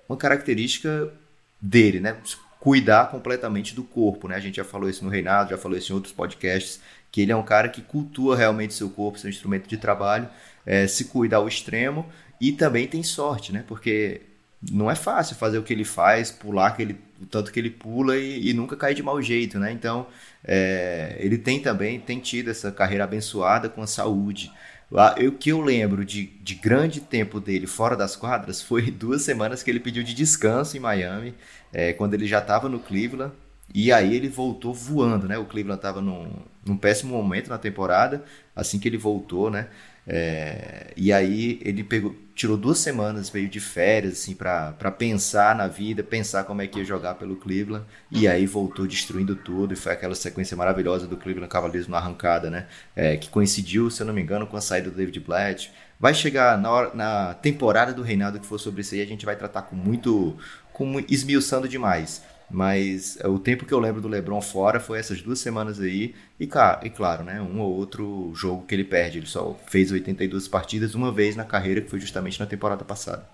uma 0.09 0.17
característica 0.17 1.13
dele, 1.61 2.01
né? 2.01 2.17
Cuidar 2.61 3.11
completamente 3.11 3.75
do 3.75 3.85
corpo, 3.85 4.29
né? 4.29 4.37
A 4.37 4.41
gente 4.41 4.57
já 4.57 4.65
falou 4.65 4.89
isso 4.89 5.05
no 5.05 5.11
Reinado, 5.11 5.51
já 5.51 5.59
falou 5.59 5.77
isso 5.77 5.93
em 5.93 5.95
outros 5.95 6.13
podcasts, 6.13 6.81
que 7.13 7.21
ele 7.21 7.33
é 7.33 7.37
um 7.37 7.43
cara 7.43 7.69
que 7.69 7.81
cultua 7.81 8.37
realmente 8.37 8.75
seu 8.75 8.91
corpo, 8.91 9.19
seu 9.19 9.31
instrumento 9.31 9.69
de 9.69 9.77
trabalho, 9.77 10.29
é, 10.65 10.87
se 10.87 11.07
cuida 11.07 11.37
ao 11.37 11.47
extremo 11.47 12.07
e 12.41 12.53
também 12.53 12.87
tem 12.87 13.03
sorte, 13.03 13.53
né? 13.53 13.65
Porque 13.67 14.23
não 14.71 14.91
é 14.91 14.95
fácil 14.95 15.37
fazer 15.37 15.59
o 15.59 15.63
que 15.63 15.73
ele 15.73 15.85
faz, 15.85 16.31
pular 16.31 16.69
aquele, 16.69 16.99
o 17.21 17.27
tanto 17.27 17.53
que 17.53 17.59
ele 17.59 17.71
pula 17.71 18.17
e, 18.17 18.51
e 18.51 18.53
nunca 18.53 18.77
cair 18.77 18.95
de 18.95 19.03
mau 19.03 19.21
jeito, 19.21 19.59
né? 19.59 19.71
Então, 19.73 20.07
é, 20.45 21.17
ele 21.21 21.39
tem 21.39 21.61
também, 21.61 22.01
tem 22.01 22.19
tido 22.19 22.51
essa 22.51 22.73
carreira 22.73 23.05
abençoada 23.05 23.69
com 23.69 23.83
a 23.83 23.87
saúde. 23.87 24.53
O 24.91 25.33
que 25.33 25.51
eu 25.51 25.61
lembro 25.61 26.05
de, 26.05 26.27
de 26.27 26.55
grande 26.55 27.01
tempo 27.01 27.41
dele 27.41 27.67
fora 27.67 27.97
das 27.97 28.15
quadras 28.15 28.63
foi 28.63 28.91
duas 28.91 29.23
semanas 29.23 29.63
que 29.63 29.71
ele 29.71 29.81
pediu 29.81 30.03
de 30.03 30.15
descanso 30.15 30.77
em 30.77 30.81
Miami, 30.81 31.35
é, 31.73 31.93
quando 31.93 32.15
ele 32.15 32.27
já 32.27 32.39
estava 32.39 32.69
no 32.69 32.79
Cleveland. 32.79 33.33
E 33.75 33.93
aí 33.93 34.15
ele 34.15 34.29
voltou 34.29 34.73
voando, 34.73 35.27
né? 35.27 35.37
O 35.37 35.45
Cleveland 35.45 35.79
estava 35.79 36.01
num, 36.01 36.31
num 36.65 36.77
péssimo 36.77 37.17
momento 37.17 37.49
na 37.49 37.59
temporada, 37.59 38.25
assim 38.55 38.79
que 38.79 38.89
ele 38.89 38.97
voltou, 38.97 39.51
né? 39.51 39.69
É, 40.07 40.93
e 40.97 41.13
aí 41.13 41.59
ele 41.65 41.83
pegou, 41.83 42.15
tirou 42.35 42.57
duas 42.57 42.79
semanas 42.79 43.31
meio 43.31 43.49
de 43.49 43.59
férias, 43.59 44.13
assim, 44.13 44.35
para 44.35 44.91
pensar 44.97 45.57
na 45.57 45.67
vida, 45.67 46.03
pensar 46.05 46.45
como 46.45 46.63
é 46.63 46.67
que 46.67 46.79
ia 46.79 46.85
jogar 46.85 47.15
pelo 47.15 47.37
Cleveland. 47.37 47.85
E 48.11 48.29
aí 48.29 48.47
voltou 48.47 48.87
destruindo 48.87 49.35
tudo. 49.35 49.75
E 49.75 49.77
foi 49.77 49.93
aquela 49.93 50.15
sequência 50.15 50.57
maravilhosa 50.57 51.07
do 51.07 51.17
Cleveland 51.17 51.51
Cavaliers 51.51 51.89
na 51.89 51.97
arrancada, 51.97 52.51
né? 52.51 52.67
É, 52.95 53.17
que 53.17 53.29
coincidiu, 53.29 53.91
se 53.91 54.03
eu 54.03 54.07
não 54.07 54.15
me 54.15 54.23
engano, 54.23 54.47
com 54.47 54.57
a 54.57 54.61
saída 54.61 54.91
do 54.91 54.97
David 54.97 55.19
Blatt. 55.21 55.73
Vai 55.99 56.13
chegar 56.13 56.59
na, 56.59 56.71
hora, 56.71 56.95
na 56.95 57.35
temporada 57.35 57.93
do 57.93 58.03
Reinaldo 58.03 58.39
que 58.39 58.47
for 58.47 58.59
sobre 58.59 58.83
isso 58.83 58.95
aí, 58.95 59.01
a 59.01 59.07
gente 59.07 59.25
vai 59.25 59.35
tratar 59.35 59.63
com 59.63 59.75
muito. 59.75 60.37
com 60.73 61.01
esmiuçando 61.09 61.67
demais. 61.67 62.23
Mas 62.51 63.19
é, 63.21 63.29
o 63.29 63.39
tempo 63.39 63.65
que 63.65 63.75
eu 63.75 63.81
lembro 63.81 64.01
do 64.01 64.09
LeBron 64.09 64.41
fora 64.41 64.79
foi 64.79 64.99
essas 64.99 65.21
duas 65.21 65.39
semanas 65.39 65.81
aí. 65.81 66.15
E, 66.39 66.45
e 66.45 66.91
claro, 66.91 67.25
né, 67.25 67.41
um 67.41 67.61
ou 67.61 67.75
outro 67.75 68.33
jogo 68.35 68.65
que 68.67 68.75
ele 68.75 68.85
perde. 68.85 69.19
Ele 69.19 69.27
só 69.27 69.57
fez 69.67 69.91
82 69.91 70.47
partidas 70.49 70.95
uma 70.95 71.11
vez 71.11 71.35
na 71.35 71.45
carreira, 71.45 71.81
que 71.81 71.91
foi 71.91 72.01
justamente 72.01 72.39
na 72.39 72.47
temporada 72.47 72.85
passada. 72.85 73.27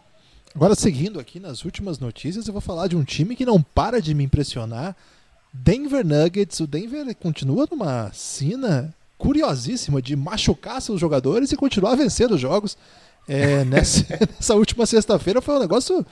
Agora, 0.54 0.74
seguindo 0.74 1.18
aqui 1.18 1.40
nas 1.40 1.64
últimas 1.64 1.98
notícias, 1.98 2.46
eu 2.46 2.52
vou 2.52 2.60
falar 2.60 2.86
de 2.86 2.96
um 2.96 3.04
time 3.04 3.34
que 3.36 3.46
não 3.46 3.62
para 3.62 4.00
de 4.00 4.14
me 4.14 4.24
impressionar. 4.24 4.96
Denver 5.52 6.06
Nuggets. 6.06 6.60
O 6.60 6.66
Denver 6.66 7.14
continua 7.16 7.66
numa 7.70 8.10
cena 8.12 8.94
curiosíssima 9.18 10.02
de 10.02 10.16
machucar 10.16 10.82
seus 10.82 11.00
jogadores 11.00 11.52
e 11.52 11.56
continuar 11.56 11.94
vencendo 11.94 12.34
os 12.34 12.40
jogos. 12.40 12.76
É, 13.28 13.64
nessa, 13.64 14.04
nessa 14.34 14.54
última 14.54 14.84
sexta-feira 14.84 15.40
foi 15.40 15.54
um 15.54 15.60
negócio 15.60 16.04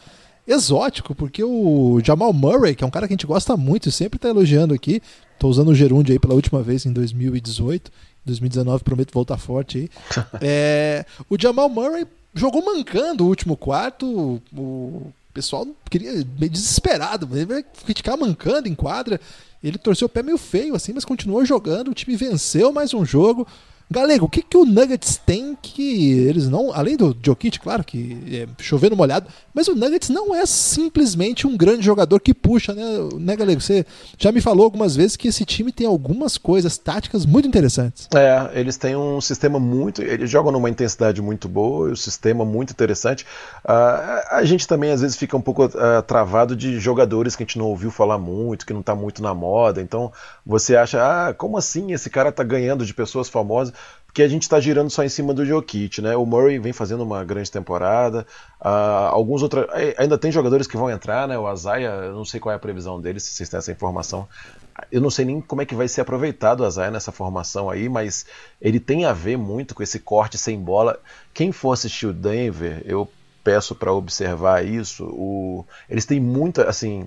exótico, 0.47 1.15
porque 1.15 1.43
o 1.43 2.01
Jamal 2.05 2.33
Murray, 2.33 2.75
que 2.75 2.85
é 2.85 2.87
um 2.87 2.91
cara 2.91 3.07
que 3.07 3.13
a 3.13 3.17
gente 3.17 3.27
gosta 3.27 3.57
muito 3.57 3.89
e 3.89 3.93
sempre 3.93 4.17
está 4.17 4.29
elogiando 4.29 4.75
aqui, 4.75 5.03
estou 5.35 5.51
usando 5.51 5.69
o 5.69 5.75
gerúndio 5.75 6.13
aí 6.13 6.19
pela 6.19 6.35
última 6.35 6.63
vez 6.63 6.87
em 6.87 6.93
2018, 6.93 7.91
2019 8.25 8.85
prometo 8.85 9.13
voltar 9.13 9.39
forte 9.39 9.79
aí. 9.79 9.91
é, 10.41 11.05
o 11.29 11.41
Jamal 11.41 11.69
Murray 11.69 12.07
jogou 12.35 12.65
mancando 12.65 13.25
o 13.25 13.29
último 13.29 13.57
quarto, 13.57 14.41
o 14.57 15.13
pessoal 15.33 15.67
queria 15.89 16.13
meio 16.39 16.51
desesperado, 16.51 17.29
ele 17.37 17.47
vai 17.47 17.63
criticar 17.63 18.17
mancando 18.17 18.69
em 18.69 18.75
quadra. 18.75 19.21
Ele 19.63 19.77
torceu 19.77 20.07
o 20.07 20.09
pé 20.09 20.23
meio 20.23 20.39
feio 20.39 20.75
assim, 20.75 20.93
mas 20.95 21.05
continuou 21.05 21.45
jogando, 21.45 21.91
o 21.91 21.95
time 21.95 22.17
venceu 22.17 22.73
mais 22.73 22.95
um 22.95 23.05
jogo. 23.05 23.47
Galego, 23.93 24.27
o 24.27 24.29
que, 24.29 24.41
que 24.41 24.57
o 24.57 24.65
Nuggets 24.65 25.17
tem 25.17 25.59
que 25.61 26.13
eles 26.21 26.49
não. 26.49 26.73
Além 26.73 26.97
do 26.97 27.17
Jokic, 27.21 27.59
claro 27.59 27.83
que 27.83 28.23
é 28.33 28.63
chovendo 28.63 28.97
molhado, 28.97 29.27
mas 29.53 29.67
o 29.67 29.75
Nuggets 29.75 30.11
não 30.11 30.33
é 30.33 30.47
simplesmente 30.47 31.45
um 31.45 31.57
grande 31.57 31.85
jogador 31.85 32.21
que 32.21 32.33
puxa, 32.33 32.73
né, 32.73 32.85
né, 33.19 33.35
Galego? 33.35 33.61
Você 33.61 33.85
já 34.17 34.31
me 34.31 34.41
falou 34.41 34.63
algumas 34.63 34.95
vezes 34.95 35.17
que 35.17 35.27
esse 35.27 35.45
time 35.45 35.73
tem 35.73 35.89
algumas 35.89 36.39
coisas 36.39 36.79
táticas 36.79 37.27
muito 37.27 37.49
interessantes. 37.49 38.09
É, 38.15 38.61
eles 38.61 38.77
têm 38.77 38.95
um 38.95 39.21
sistema 39.21 39.59
muito. 39.59 40.03
Eles 40.03 40.31
jogam 40.31 40.53
numa 40.53 40.71
intensidade 40.71 41.21
muito 41.21 41.49
boa 41.49 41.89
e 41.89 41.93
um 41.93 41.97
sistema 41.97 42.45
muito 42.45 42.71
interessante. 42.71 43.27
Uh, 43.65 44.23
a 44.31 44.45
gente 44.45 44.69
também 44.69 44.93
às 44.93 45.01
vezes 45.01 45.17
fica 45.17 45.37
um 45.37 45.43
pouco 45.43 45.65
uh, 45.65 46.03
travado 46.07 46.55
de 46.55 46.79
jogadores 46.79 47.35
que 47.35 47.43
a 47.43 47.47
gente 47.47 47.59
não 47.59 47.67
ouviu 47.67 47.91
falar 47.91 48.19
muito, 48.19 48.65
que 48.65 48.73
não 48.73 48.83
está 48.83 48.95
muito 48.95 49.21
na 49.21 49.35
moda. 49.35 49.83
Então 49.83 50.13
você 50.47 50.77
acha, 50.77 51.03
ah, 51.03 51.35
como 51.35 51.59
assim 51.59 51.93
esse 51.93 52.09
cara 52.09 52.29
está 52.29 52.45
ganhando 52.45 52.87
de 52.87 52.95
pessoas 52.95 53.29
famosas? 53.29 53.80
Porque 54.11 54.25
a 54.25 54.29
gente 54.29 54.43
está 54.43 54.59
girando 54.59 54.91
só 54.91 55.05
em 55.05 55.09
cima 55.09 55.33
do 55.33 55.47
Jokic, 55.47 56.03
né? 56.03 56.17
O 56.17 56.27
Murray 56.27 56.59
vem 56.59 56.73
fazendo 56.73 57.05
uma 57.05 57.23
grande 57.23 57.49
temporada, 57.49 58.27
uh, 58.61 59.07
alguns 59.13 59.41
outros 59.41 59.67
ainda 59.97 60.19
tem 60.19 60.33
jogadores 60.33 60.67
que 60.67 60.77
vão 60.77 60.91
entrar, 60.91 61.29
né? 61.29 61.39
O 61.39 61.47
Azaia, 61.47 61.87
eu 61.87 62.13
não 62.13 62.25
sei 62.25 62.41
qual 62.41 62.53
é 62.53 62.57
a 62.57 62.59
previsão 62.59 63.01
dele, 63.01 63.21
se 63.21 63.33
vocês 63.33 63.49
têm 63.49 63.59
essa 63.59 63.71
informação. 63.71 64.29
Eu 64.91 65.01
não 65.01 65.11
sei 65.11 65.25
nem 65.25 65.41
como 65.41 65.63
é 65.63 65.65
que 65.65 65.77
vai 65.77 65.87
ser 65.87 66.01
aproveitado 66.01 66.61
o 66.61 66.65
Azaia 66.65 66.91
nessa 66.91 67.13
formação 67.13 67.71
aí, 67.71 67.89
mas 67.89 68.27
ele 68.61 68.81
tem 68.81 69.05
a 69.05 69.13
ver 69.13 69.39
muito 69.39 69.77
com 69.77 69.83
esse 69.83 70.01
corte 70.01 70.37
sem 70.37 70.59
bola. 70.59 70.99
Quem 71.33 71.53
for 71.53 71.71
assistir 71.71 72.07
o 72.07 72.13
Denver, 72.13 72.83
eu 72.85 73.09
peço 73.45 73.77
para 73.77 73.93
observar 73.93 74.67
isso. 74.67 75.05
O, 75.05 75.65
eles 75.89 76.05
têm 76.05 76.19
muita, 76.19 76.69
assim, 76.69 77.07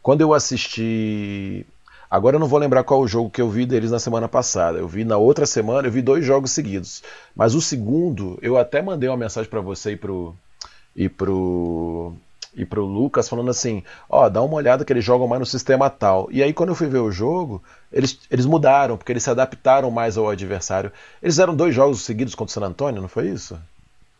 quando 0.00 0.22
eu 0.22 0.32
assisti 0.32 1.66
Agora 2.10 2.36
eu 2.36 2.40
não 2.40 2.46
vou 2.46 2.58
lembrar 2.58 2.84
qual 2.84 3.00
o 3.00 3.08
jogo 3.08 3.30
que 3.30 3.40
eu 3.40 3.50
vi 3.50 3.66
deles 3.66 3.90
na 3.90 3.98
semana 3.98 4.28
passada. 4.28 4.78
Eu 4.78 4.88
vi 4.88 5.04
na 5.04 5.16
outra 5.16 5.44
semana, 5.44 5.88
eu 5.88 5.92
vi 5.92 6.00
dois 6.00 6.24
jogos 6.24 6.50
seguidos. 6.52 7.02
Mas 7.36 7.54
o 7.54 7.60
segundo, 7.60 8.38
eu 8.40 8.56
até 8.56 8.80
mandei 8.80 9.08
uma 9.08 9.16
mensagem 9.16 9.50
para 9.50 9.60
você 9.60 9.92
e 9.92 9.96
pro 9.96 10.34
e 10.96 11.08
pro 11.08 12.12
e 12.54 12.64
pro 12.64 12.84
Lucas 12.84 13.28
falando 13.28 13.50
assim, 13.50 13.84
ó, 14.08 14.28
dá 14.28 14.42
uma 14.42 14.54
olhada 14.54 14.84
que 14.84 14.92
eles 14.92 15.04
jogam 15.04 15.28
mais 15.28 15.38
no 15.38 15.46
sistema 15.46 15.88
tal. 15.90 16.28
E 16.32 16.42
aí 16.42 16.52
quando 16.52 16.70
eu 16.70 16.74
fui 16.74 16.88
ver 16.88 16.98
o 16.98 17.12
jogo, 17.12 17.62
eles, 17.92 18.18
eles 18.30 18.46
mudaram, 18.46 18.96
porque 18.96 19.12
eles 19.12 19.22
se 19.22 19.30
adaptaram 19.30 19.90
mais 19.90 20.16
ao 20.16 20.28
adversário. 20.28 20.90
Eles 21.22 21.34
fizeram 21.34 21.54
dois 21.54 21.74
jogos 21.74 22.02
seguidos 22.02 22.34
contra 22.34 22.50
o 22.50 22.54
San 22.54 22.66
Antonio, 22.66 23.02
não 23.02 23.08
foi 23.08 23.28
isso? 23.28 23.58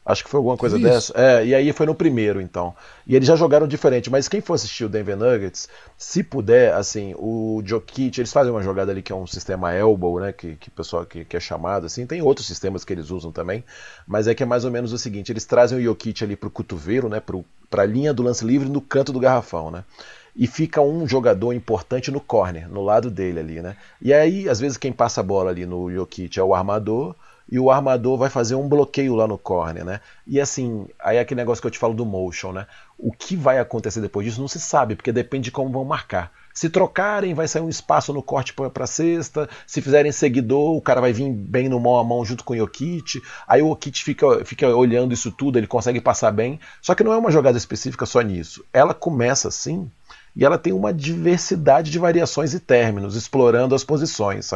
Acho 0.09 0.25
que 0.25 0.31
foi 0.31 0.39
alguma 0.39 0.57
coisa 0.57 0.79
Isso. 0.79 0.87
dessa. 0.87 1.13
É, 1.15 1.45
e 1.45 1.55
aí 1.55 1.71
foi 1.71 1.85
no 1.85 1.95
primeiro, 1.95 2.41
então. 2.41 2.75
E 3.07 3.15
eles 3.15 3.29
já 3.29 3.37
jogaram 3.37 3.69
diferente, 3.69 4.09
mas 4.09 4.27
quem 4.27 4.41
for 4.41 4.55
assistir 4.55 4.87
o 4.87 4.89
Denver 4.89 5.15
Nuggets, 5.15 5.69
se 5.99 6.23
puder, 6.23 6.73
assim, 6.73 7.15
o 7.19 7.61
Jokic, 7.63 8.19
eles 8.19 8.33
fazem 8.33 8.51
uma 8.51 8.63
jogada 8.63 8.91
ali 8.91 9.03
que 9.03 9.13
é 9.13 9.15
um 9.15 9.27
sistema 9.27 9.75
elbow, 9.75 10.19
né, 10.19 10.33
que, 10.33 10.57
que 10.57 10.69
o 10.69 10.71
pessoal 10.71 11.05
que, 11.05 11.27
que 11.27 11.37
é 11.37 11.41
chamado, 11.41 11.85
assim, 11.85 12.07
tem 12.07 12.23
outros 12.23 12.47
sistemas 12.47 12.87
que 12.87 12.93
eles 12.95 13.11
usam 13.11 13.31
também, 13.31 13.63
mas 14.07 14.27
é 14.27 14.35
que 14.35 14.43
é 14.43 14.47
mais 14.47 14.65
ou 14.65 14.71
menos 14.71 14.95
o 14.95 14.99
seguinte, 14.99 15.31
eles 15.31 15.45
trazem 15.45 15.77
o 15.77 15.83
Jokic 15.83 16.25
ali 16.25 16.37
pro 16.37 16.49
cotovelo, 16.51 17.11
né, 17.11 17.21
pro, 17.21 17.45
pra 17.69 17.85
linha 17.85 18.15
do 18.15 18.23
lance 18.23 18.43
livre 18.47 18.67
no 18.67 18.81
canto 18.81 19.13
do 19.13 19.21
garrafão, 19.21 19.71
né, 19.71 19.85
e 20.35 20.47
fica 20.47 20.81
um 20.81 21.07
jogador 21.07 21.53
importante 21.53 22.11
no 22.11 22.21
corner, 22.21 22.67
no 22.67 22.83
lado 22.83 23.11
dele 23.11 23.41
ali, 23.41 23.61
né, 23.61 23.77
e 24.01 24.15
aí, 24.15 24.49
às 24.49 24.59
vezes, 24.59 24.79
quem 24.79 24.91
passa 24.91 25.21
a 25.21 25.25
bola 25.25 25.51
ali 25.51 25.67
no 25.67 25.93
Jokic 25.93 26.41
é 26.41 26.43
o 26.43 26.55
armador, 26.55 27.15
e 27.51 27.59
o 27.59 27.71
armador 27.71 28.19
vai 28.19 28.29
fazer 28.29 28.55
um 28.55 28.69
bloqueio 28.69 29.15
lá 29.15 29.27
no 29.27 29.39
corner, 29.39 29.85
né? 29.85 30.01
E 30.27 30.41
assim, 30.41 30.87
aí 30.99 31.17
é 31.17 31.21
aquele 31.21 31.41
negócio 31.41 31.61
que 31.63 31.67
eu 31.67 31.71
te 31.71 31.79
falo 31.79 31.95
do 31.95 32.05
motion, 32.05 32.53
né? 32.53 32.67
O 32.99 33.13
que 33.13 33.37
vai 33.37 33.59
acontecer 33.59 34.01
depois 34.01 34.27
disso 34.27 34.41
não 34.41 34.49
se 34.49 34.61
sabe, 34.61 34.95
porque 34.95 35.13
depende 35.13 35.45
de 35.45 35.51
como 35.51 35.71
vão 35.71 35.85
marcar. 35.85 36.33
Se 36.53 36.69
trocarem, 36.69 37.35
vai 37.35 37.47
sair 37.47 37.63
um 37.63 37.69
espaço 37.69 38.13
no 38.13 38.21
corte 38.21 38.53
para 38.53 38.87
cesta. 38.87 39.49
Se 39.65 39.81
fizerem 39.81 40.11
seguidor, 40.11 40.77
o 40.77 40.83
cara 40.83 41.01
vai 41.01 41.13
vir 41.13 41.31
bem 41.31 41.69
no 41.69 41.79
mão 41.79 41.97
a 41.97 42.03
mão 42.03 42.25
junto 42.25 42.43
com 42.43 42.53
o 42.53 42.57
Jokic. 42.57 43.23
Aí 43.47 43.63
o 43.63 43.69
Jokic 43.69 44.03
fica, 44.03 44.45
fica 44.45 44.69
olhando 44.75 45.15
isso 45.15 45.31
tudo, 45.31 45.57
ele 45.57 45.69
consegue 45.69 46.01
passar 46.01 46.33
bem. 46.33 46.59
Só 46.83 46.97
que 46.97 47.05
não 47.05 47.13
é 47.13 47.17
uma 47.17 47.31
jogada 47.31 47.57
específica 47.57 48.05
só 48.05 48.21
nisso. 48.23 48.65
Ela 48.73 48.93
começa 48.93 49.47
assim 49.47 49.89
e 50.35 50.45
ela 50.45 50.59
tem 50.59 50.73
uma 50.73 50.93
diversidade 50.93 51.93
de 51.93 51.99
variações 52.01 52.53
e 52.55 52.59
términos, 52.59 53.15
explorando 53.15 53.75
as 53.75 53.85
posições. 53.85 54.53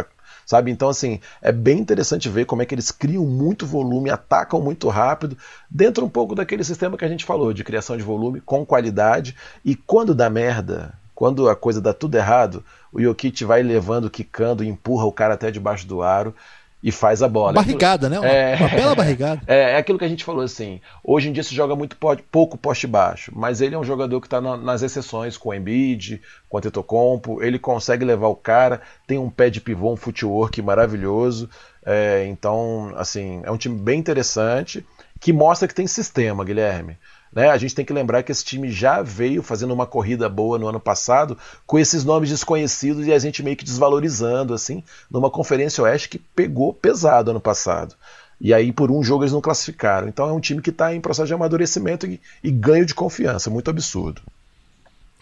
Sabe? 0.46 0.70
Então, 0.70 0.88
assim, 0.88 1.20
é 1.40 1.52
bem 1.52 1.78
interessante 1.78 2.28
ver 2.28 2.44
como 2.46 2.62
é 2.62 2.66
que 2.66 2.74
eles 2.74 2.90
criam 2.90 3.24
muito 3.24 3.66
volume, 3.66 4.10
atacam 4.10 4.60
muito 4.60 4.88
rápido, 4.88 5.36
dentro 5.70 6.04
um 6.04 6.08
pouco 6.08 6.34
daquele 6.34 6.64
sistema 6.64 6.96
que 6.96 7.04
a 7.04 7.08
gente 7.08 7.24
falou, 7.24 7.52
de 7.52 7.64
criação 7.64 7.96
de 7.96 8.02
volume 8.02 8.40
com 8.40 8.64
qualidade, 8.64 9.36
e 9.64 9.74
quando 9.74 10.14
dá 10.14 10.28
merda, 10.28 10.94
quando 11.14 11.48
a 11.48 11.54
coisa 11.54 11.80
dá 11.80 11.92
tudo 11.92 12.16
errado, 12.16 12.64
o 12.92 13.00
Jokic 13.00 13.44
vai 13.44 13.62
levando, 13.62 14.10
quicando, 14.10 14.64
empurra 14.64 15.04
o 15.04 15.12
cara 15.12 15.34
até 15.34 15.50
debaixo 15.50 15.86
do 15.86 16.02
aro, 16.02 16.34
e 16.82 16.90
faz 16.90 17.22
a 17.22 17.28
bola. 17.28 17.52
Barrigada, 17.52 18.08
né? 18.08 18.18
Uma, 18.18 18.28
é, 18.28 18.56
uma 18.56 18.68
bela 18.68 18.94
barrigada. 18.94 19.40
É, 19.46 19.72
é, 19.72 19.76
aquilo 19.76 19.98
que 19.98 20.04
a 20.04 20.08
gente 20.08 20.24
falou 20.24 20.42
assim. 20.42 20.80
Hoje 21.04 21.28
em 21.28 21.32
dia 21.32 21.42
se 21.42 21.54
joga 21.54 21.76
muito 21.76 21.96
pouco 22.30 22.58
poste 22.58 22.86
baixo, 22.86 23.30
mas 23.34 23.60
ele 23.60 23.74
é 23.74 23.78
um 23.78 23.84
jogador 23.84 24.20
que 24.20 24.26
está 24.26 24.40
na, 24.40 24.56
nas 24.56 24.82
exceções 24.82 25.36
com 25.36 25.50
o 25.50 25.54
Embiid, 25.54 26.20
com 26.48 26.56
o 26.56 26.58
Antetokounmpo, 26.58 27.42
ele 27.42 27.58
consegue 27.58 28.04
levar 28.04 28.28
o 28.28 28.34
cara, 28.34 28.80
tem 29.06 29.18
um 29.18 29.30
pé 29.30 29.48
de 29.48 29.60
pivô, 29.60 29.92
um 29.92 29.96
footwork 29.96 30.60
maravilhoso. 30.60 31.48
É, 31.84 32.26
então, 32.26 32.92
assim, 32.96 33.40
é 33.44 33.50
um 33.50 33.56
time 33.56 33.78
bem 33.78 33.98
interessante 33.98 34.84
que 35.20 35.32
mostra 35.32 35.68
que 35.68 35.74
tem 35.74 35.86
sistema, 35.86 36.44
Guilherme. 36.44 36.98
Né? 37.32 37.48
A 37.48 37.56
gente 37.56 37.74
tem 37.74 37.84
que 37.84 37.92
lembrar 37.92 38.22
que 38.22 38.30
esse 38.30 38.44
time 38.44 38.70
já 38.70 39.00
veio 39.00 39.42
fazendo 39.42 39.72
uma 39.72 39.86
corrida 39.86 40.28
boa 40.28 40.58
no 40.58 40.68
ano 40.68 40.78
passado 40.78 41.38
com 41.66 41.78
esses 41.78 42.04
nomes 42.04 42.28
desconhecidos 42.28 43.06
e 43.06 43.12
a 43.12 43.18
gente 43.18 43.42
meio 43.42 43.56
que 43.56 43.64
desvalorizando, 43.64 44.52
assim, 44.52 44.84
numa 45.10 45.30
conferência 45.30 45.82
oeste 45.82 46.10
que 46.10 46.18
pegou 46.18 46.74
pesado 46.74 47.30
ano 47.30 47.40
passado. 47.40 47.94
E 48.38 48.52
aí, 48.52 48.72
por 48.72 48.90
um 48.90 49.02
jogo, 49.02 49.22
eles 49.22 49.32
não 49.32 49.40
classificaram. 49.40 50.08
Então 50.08 50.28
é 50.28 50.32
um 50.32 50.40
time 50.40 50.60
que 50.60 50.70
está 50.70 50.94
em 50.94 51.00
processo 51.00 51.28
de 51.28 51.34
amadurecimento 51.34 52.06
e, 52.06 52.20
e, 52.42 52.50
ganho 52.50 52.84
de 52.84 52.94
confiança. 52.94 53.48
Muito 53.48 53.70
absurdo. 53.70 54.20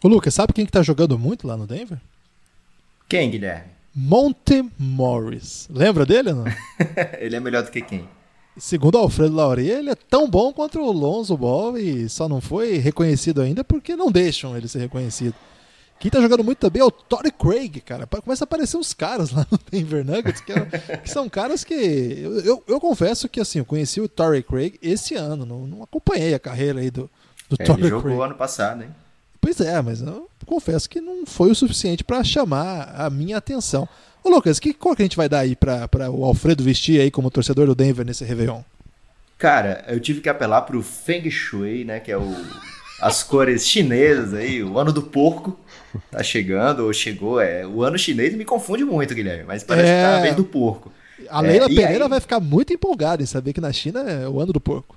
Ô, 0.03 0.09
Lucas, 0.09 0.35
sabe 0.35 0.55
quem 0.55 0.65
que 0.65 0.73
tá 0.73 0.83
jogando 0.83 1.19
muito 1.19 1.47
lá 1.47 1.57
no 1.57 1.67
Denver? 1.67 1.99
Quem, 3.07 3.31
Guilherme? 3.31 3.69
Monte 3.95 4.65
Morris. 4.79 5.69
Lembra 5.71 6.07
dele 6.07 6.31
ou 6.31 6.37
não? 6.37 6.45
ele 7.21 7.37
é 7.37 7.41
melhor 7.41 7.63
do 7.63 7.71
que 7.71 7.83
quem? 7.83 8.09
Segundo 8.57 8.99
Alfredo 8.99 9.35
Lauri, 9.35 9.69
ele 9.69 9.91
é 9.91 9.95
tão 9.95 10.29
bom 10.29 10.53
quanto 10.53 10.81
o 10.81 10.93
Lonzo 10.93 11.37
Ball 11.37 11.79
e 11.79 12.09
só 12.09 12.29
não 12.29 12.41
foi 12.41 12.79
reconhecido 12.79 13.41
ainda 13.41 13.63
porque 13.63 13.97
não 13.97 14.11
deixam 14.11 14.57
ele 14.57 14.69
ser 14.69 14.81
reconhecido. 14.81 15.35
Quem 16.01 16.11
tá 16.11 16.21
jogando 16.21 16.43
muito 16.43 16.59
também 16.59 16.81
é 16.81 16.85
o 16.85 16.91
Torrey 16.91 17.31
Craig, 17.31 17.81
cara. 17.83 18.07
Começa 18.07 18.45
a 18.45 18.47
aparecer 18.47 18.79
uns 18.79 18.95
caras 18.95 19.31
lá 19.33 19.47
no 19.51 19.59
Denver 19.71 20.05
Nuggets 20.05 20.41
que, 20.41 20.51
é, 20.51 20.97
que 20.97 21.11
são 21.11 21.29
caras 21.29 21.63
que. 21.63 21.75
Eu, 21.75 22.41
eu, 22.41 22.65
eu, 22.67 22.81
confesso 22.81 23.29
que 23.29 23.39
assim, 23.39 23.59
eu 23.59 23.67
conheci 23.67 24.01
o 24.01 24.09
Torrey 24.09 24.43
Craig 24.43 24.79
esse 24.81 25.15
ano, 25.15 25.45
não, 25.45 25.67
não 25.67 25.83
acompanhei 25.83 26.33
a 26.33 26.39
carreira 26.39 26.81
aí 26.81 26.91
do, 26.91 27.11
do 27.51 27.57
é, 27.59 27.65
Torrey 27.65 27.83
Craig. 27.83 27.95
Ele 27.95 28.03
jogou 28.03 28.23
ano 28.23 28.35
passado, 28.35 28.83
hein? 28.83 28.91
Pois 29.41 29.61
é, 29.61 29.81
mas 29.81 30.01
eu 30.01 30.29
confesso 30.47 30.89
que 30.89 31.01
não 31.01 31.25
foi 31.27 31.51
o 31.51 31.55
suficiente 31.55 32.03
para 32.03 32.25
chamar 32.25 32.95
a 32.95 33.09
minha 33.11 33.37
atenção. 33.37 33.89
Ô 34.23 34.29
Lucas, 34.29 34.59
que 34.59 34.75
cor 34.75 34.95
que 34.95 35.03
a 35.03 35.05
gente 35.05 35.17
vai 35.17 35.29
dar 35.29 35.41
aí 35.41 35.57
para 35.57 36.11
o 36.11 36.25
Alfredo 36.25 36.63
vestir 36.63 37.01
aí 37.01 37.11
como 37.11 37.31
torcedor 37.31 37.67
do 37.67 37.75
Denver 37.75 38.05
nesse 38.05 38.25
Réveillon? 38.25 38.63
Cara, 39.39 39.85
eu 39.89 39.99
tive 39.99 40.21
que 40.21 40.29
apelar 40.29 40.63
pro 40.63 40.83
Feng 40.83 41.31
Shui, 41.31 41.85
né, 41.85 41.99
que 41.99 42.13
é 42.13 42.19
o, 42.19 42.37
as 43.01 43.23
cores 43.23 43.67
chinesas 43.67 44.35
aí, 44.35 44.63
o 44.63 44.79
ano 44.79 44.93
do 44.93 45.03
porco 45.03 45.59
tá 46.11 46.23
chegando, 46.23 46.85
ou 46.85 46.93
chegou, 46.93 47.41
é, 47.41 47.67
o 47.67 47.83
ano 47.83 47.99
chinês 47.99 48.35
me 48.35 48.45
confunde 48.45 48.85
muito, 48.85 49.15
Guilherme, 49.15 49.45
mas 49.45 49.65
parece 49.65 49.89
é... 49.89 49.97
que 49.97 50.03
tá 50.03 50.19
a 50.19 50.21
vez 50.21 50.37
do 50.37 50.45
porco. 50.45 50.93
A 51.29 51.41
Leila 51.41 51.67
é, 51.67 51.69
Pereira 51.69 52.05
aí... 52.05 52.11
vai 52.11 52.21
ficar 52.21 52.41
muito 52.41 52.73
empolgada 52.73 53.23
em 53.23 53.27
saber 53.27 53.53
que 53.55 53.61
na 53.61 53.73
China 53.73 54.01
é 54.01 54.29
o 54.29 54.39
ano 54.41 54.53
do 54.53 54.61
porco. 54.61 54.97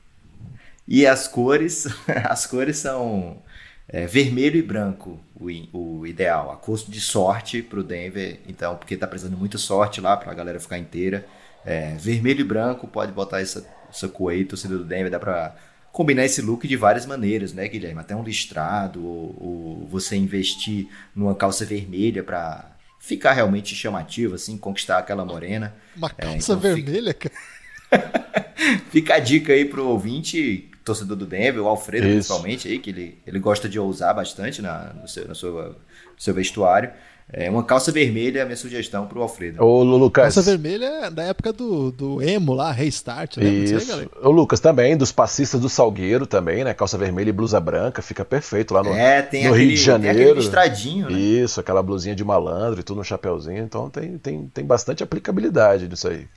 E 0.86 1.08
as 1.08 1.28
cores, 1.28 1.88
as 2.30 2.46
cores 2.46 2.78
são 2.78 3.38
é, 3.88 4.06
vermelho 4.06 4.58
e 4.58 4.62
branco, 4.62 5.20
o, 5.36 5.48
o 5.78 6.08
ideal. 6.08 6.52
A 6.52 6.56
custo 6.56 6.90
de 6.90 7.02
sorte 7.02 7.62
para 7.62 7.80
o 7.80 7.84
Denver, 7.84 8.40
então, 8.48 8.76
porque 8.76 8.94
está 8.94 9.08
precisando 9.08 9.38
muito 9.38 9.58
sorte 9.58 10.00
lá 10.00 10.16
para 10.16 10.32
a 10.32 10.36
galera 10.36 10.60
ficar 10.60 10.78
inteira. 10.78 11.26
É, 11.66 11.96
vermelho 11.96 12.42
e 12.42 12.44
branco, 12.44 12.88
pode 12.88 13.12
botar 13.12 13.42
essa, 13.42 13.66
essa 13.90 14.08
coei, 14.08 14.44
torcida 14.46 14.78
do 14.78 14.84
Denver, 14.84 15.12
dá 15.12 15.20
para 15.20 15.56
combinar 15.92 16.26
esse 16.26 16.42
look 16.42 16.68
de 16.68 16.76
várias 16.76 17.06
maneiras, 17.06 17.54
né, 17.54 17.68
Guilherme? 17.68 18.02
Até 18.02 18.16
um 18.16 18.24
listrado, 18.24 19.06
ou, 19.06 19.36
ou 19.40 19.88
você 19.88 20.16
investir 20.16 20.88
numa 21.16 21.36
calça 21.36 21.66
vermelha 21.66 22.24
para 22.24 22.72
ficar 23.00 23.34
realmente 23.34 23.76
chamativo, 23.76 24.36
assim, 24.36 24.58
conquistar 24.58 24.98
aquela 24.98 25.24
morena. 25.24 25.76
Uma 25.96 26.08
é, 26.18 26.22
calça 26.22 26.36
é, 26.36 26.38
então 26.38 26.60
vermelha, 26.60 27.14
fica... 27.14 27.30
cara? 27.30 28.50
fica 28.90 29.16
a 29.16 29.20
dica 29.20 29.54
aí 29.54 29.66
pro 29.66 29.88
ouvinte 29.88 30.72
torcedor 30.84 31.16
do 31.16 31.26
Denver, 31.26 31.64
o 31.64 31.68
Alfredo 31.68 32.06
Isso. 32.06 32.16
principalmente, 32.16 32.68
aí, 32.68 32.80
que 32.80 32.90
ele, 32.90 33.18
ele 33.26 33.40
gosta 33.40 33.70
de 33.70 33.80
ousar 33.80 34.14
bastante 34.14 34.62
na, 34.62 34.94
no, 34.94 35.08
seu, 35.08 35.28
no, 35.28 35.36
seu, 35.36 35.54
no 35.54 35.76
seu 36.18 36.34
vestuário. 36.34 36.92
É 37.32 37.50
uma 37.50 37.64
calça 37.64 37.92
vermelha 37.92 38.40
é 38.40 38.42
a 38.42 38.46
minha 38.46 38.58
sugestão 38.58 39.08
pro 39.08 39.22
Alfredo. 39.22 39.64
Ô, 39.64 39.82
Lucas. 39.82 40.36
Calça 40.36 40.42
vermelha 40.42 40.86
é 40.86 41.10
da 41.10 41.24
época 41.24 41.54
do, 41.54 41.92
do 41.92 42.22
emo 42.22 42.54
lá, 42.54 42.72
Restart, 42.72 43.38
né? 43.38 43.46
Isso. 43.46 43.94
Aí, 43.94 44.10
Ô, 44.22 44.30
Lucas, 44.30 44.60
também, 44.60 44.98
dos 44.98 45.12
passistas 45.12 45.62
do 45.62 45.70
Salgueiro 45.70 46.28
também, 46.28 46.64
né? 46.64 46.74
Calça 46.74 46.98
vermelha 46.98 47.30
e 47.30 47.34
blusa 47.34 47.60
branca, 47.60 48.02
fica 48.02 48.26
perfeito 48.26 48.74
lá 48.74 48.84
no, 48.84 48.94
é, 48.94 49.22
tem 49.22 49.46
no 49.46 49.54
aquele, 49.54 49.68
Rio 49.68 49.76
de 49.76 49.82
Janeiro. 49.82 50.16
Tem 50.18 50.26
aquele 50.26 50.40
listradinho, 50.40 51.10
né? 51.10 51.18
Isso, 51.18 51.60
aquela 51.60 51.82
blusinha 51.82 52.14
de 52.16 52.24
malandro 52.24 52.82
e 52.82 52.84
tudo 52.84 52.98
no 52.98 53.04
chapéuzinho. 53.04 53.64
Então 53.64 53.90
tem, 53.90 54.18
tem, 54.18 54.48
tem 54.54 54.66
bastante 54.66 55.02
aplicabilidade 55.02 55.88
nisso 55.88 56.10
aí. 56.10 56.28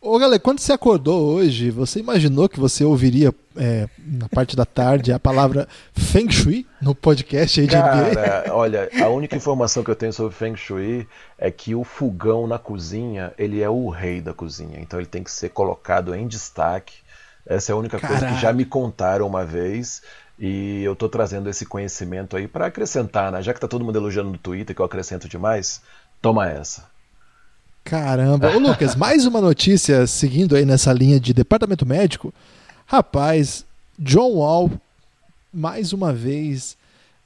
Ô, 0.00 0.18
galera, 0.18 0.38
quando 0.38 0.60
você 0.60 0.72
acordou 0.72 1.34
hoje, 1.34 1.70
você 1.70 2.00
imaginou 2.00 2.48
que 2.48 2.60
você 2.60 2.84
ouviria 2.84 3.34
é, 3.56 3.88
na 3.98 4.28
parte 4.28 4.54
da 4.54 4.64
tarde 4.64 5.12
a 5.12 5.18
palavra 5.18 5.66
Feng 5.94 6.30
Shui 6.30 6.66
no 6.80 6.94
podcast 6.94 7.60
aí 7.60 7.66
de 7.66 7.72
Cara, 7.74 8.42
NBA? 8.44 8.44
olha, 8.54 8.88
a 9.02 9.08
única 9.08 9.34
informação 9.34 9.82
que 9.82 9.90
eu 9.90 9.96
tenho 9.96 10.12
sobre 10.12 10.34
Feng 10.34 10.54
Shui 10.54 11.08
é 11.38 11.50
que 11.50 11.74
o 11.74 11.82
fogão 11.82 12.46
na 12.46 12.58
cozinha, 12.58 13.32
ele 13.38 13.62
é 13.62 13.68
o 13.68 13.88
rei 13.88 14.20
da 14.20 14.32
cozinha. 14.32 14.78
Então 14.80 15.00
ele 15.00 15.08
tem 15.08 15.24
que 15.24 15.30
ser 15.30 15.48
colocado 15.48 16.14
em 16.14 16.28
destaque. 16.28 16.94
Essa 17.44 17.72
é 17.72 17.74
a 17.74 17.76
única 17.76 17.98
Caraca. 17.98 18.20
coisa 18.20 18.34
que 18.34 18.40
já 18.40 18.52
me 18.52 18.64
contaram 18.64 19.26
uma 19.26 19.44
vez. 19.44 20.02
E 20.38 20.82
eu 20.84 20.94
tô 20.94 21.08
trazendo 21.08 21.48
esse 21.48 21.64
conhecimento 21.64 22.36
aí 22.36 22.46
para 22.46 22.66
acrescentar, 22.66 23.32
né? 23.32 23.42
Já 23.42 23.54
que 23.54 23.60
tá 23.60 23.66
todo 23.66 23.84
mundo 23.84 23.96
elogiando 23.96 24.30
no 24.30 24.38
Twitter 24.38 24.76
que 24.76 24.82
eu 24.82 24.86
acrescento 24.86 25.26
demais, 25.26 25.80
toma 26.20 26.48
essa. 26.48 26.84
Caramba. 27.86 28.52
Ô, 28.52 28.58
Lucas, 28.58 28.94
mais 28.98 29.26
uma 29.26 29.40
notícia 29.40 30.08
seguindo 30.08 30.56
aí 30.56 30.64
nessa 30.64 30.92
linha 30.92 31.20
de 31.20 31.32
departamento 31.32 31.86
médico. 31.86 32.34
Rapaz, 32.84 33.64
John 33.96 34.32
Wall, 34.34 34.72
mais 35.54 35.92
uma 35.92 36.12
vez, 36.12 36.76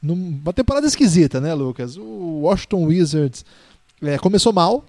numa 0.03 0.53
temporada 0.53 0.87
esquisita, 0.87 1.41
né, 1.41 1.55
Lucas? 1.55 1.97
O 1.97 2.43
Washington 2.43 2.85
Wizards 2.85 3.43
é, 4.03 4.19
começou 4.19 4.53
mal. 4.53 4.85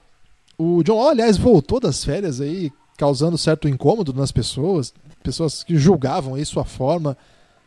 O 0.58 0.84
John 0.84 0.98
Wall, 0.98 1.12
aliás, 1.12 1.38
voltou 1.38 1.80
das 1.80 2.04
férias 2.04 2.42
aí, 2.42 2.70
causando 2.98 3.38
certo 3.38 3.70
incômodo 3.70 4.12
nas 4.12 4.32
pessoas, 4.32 4.94
pessoas 5.24 5.64
que 5.64 5.78
julgavam 5.78 6.36
aí 6.36 6.46
sua 6.46 6.66
forma, 6.66 7.18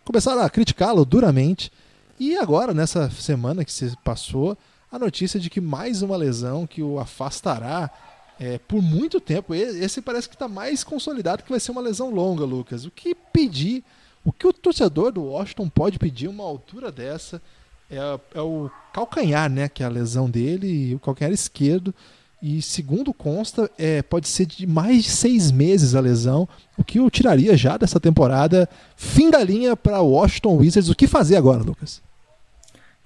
começaram 0.04 0.42
a 0.42 0.50
criticá-lo 0.50 1.06
duramente. 1.06 1.72
E 2.20 2.36
agora, 2.36 2.74
nessa 2.74 3.08
semana 3.10 3.64
que 3.64 3.72
se 3.72 3.96
passou, 4.04 4.58
a 4.94 4.98
notícia 4.98 5.40
de 5.40 5.50
que 5.50 5.60
mais 5.60 6.02
uma 6.02 6.16
lesão 6.16 6.68
que 6.68 6.80
o 6.80 7.00
afastará 7.00 7.90
é, 8.38 8.58
por 8.58 8.80
muito 8.80 9.20
tempo. 9.20 9.52
Esse 9.52 10.00
parece 10.00 10.28
que 10.28 10.36
está 10.36 10.46
mais 10.46 10.84
consolidado 10.84 11.42
que 11.42 11.50
vai 11.50 11.58
ser 11.58 11.72
uma 11.72 11.80
lesão 11.80 12.10
longa, 12.10 12.44
Lucas. 12.44 12.84
O 12.84 12.92
que 12.92 13.12
pedir, 13.12 13.82
o 14.24 14.32
que 14.32 14.46
o 14.46 14.52
torcedor 14.52 15.10
do 15.10 15.24
Washington 15.24 15.68
pode 15.68 15.98
pedir 15.98 16.28
uma 16.28 16.44
altura 16.44 16.92
dessa 16.92 17.42
é, 17.90 17.98
é 18.36 18.40
o 18.40 18.70
calcanhar, 18.92 19.50
né? 19.50 19.68
Que 19.68 19.82
é 19.82 19.86
a 19.86 19.88
lesão 19.88 20.30
dele, 20.30 20.94
o 20.94 21.00
calcanhar 21.00 21.32
esquerdo. 21.32 21.92
E 22.40 22.62
segundo 22.62 23.12
consta, 23.12 23.68
é, 23.76 24.00
pode 24.00 24.28
ser 24.28 24.46
de 24.46 24.64
mais 24.64 25.02
de 25.02 25.10
seis 25.10 25.50
meses 25.50 25.96
a 25.96 26.00
lesão, 26.00 26.48
o 26.78 26.84
que 26.84 27.00
o 27.00 27.10
tiraria 27.10 27.56
já 27.56 27.76
dessa 27.76 27.98
temporada. 27.98 28.68
Fim 28.94 29.28
da 29.28 29.42
linha 29.42 29.76
para 29.76 30.00
o 30.00 30.12
Washington 30.12 30.58
Wizards. 30.58 30.88
O 30.88 30.94
que 30.94 31.08
fazer 31.08 31.34
agora, 31.34 31.64
Lucas? 31.64 32.00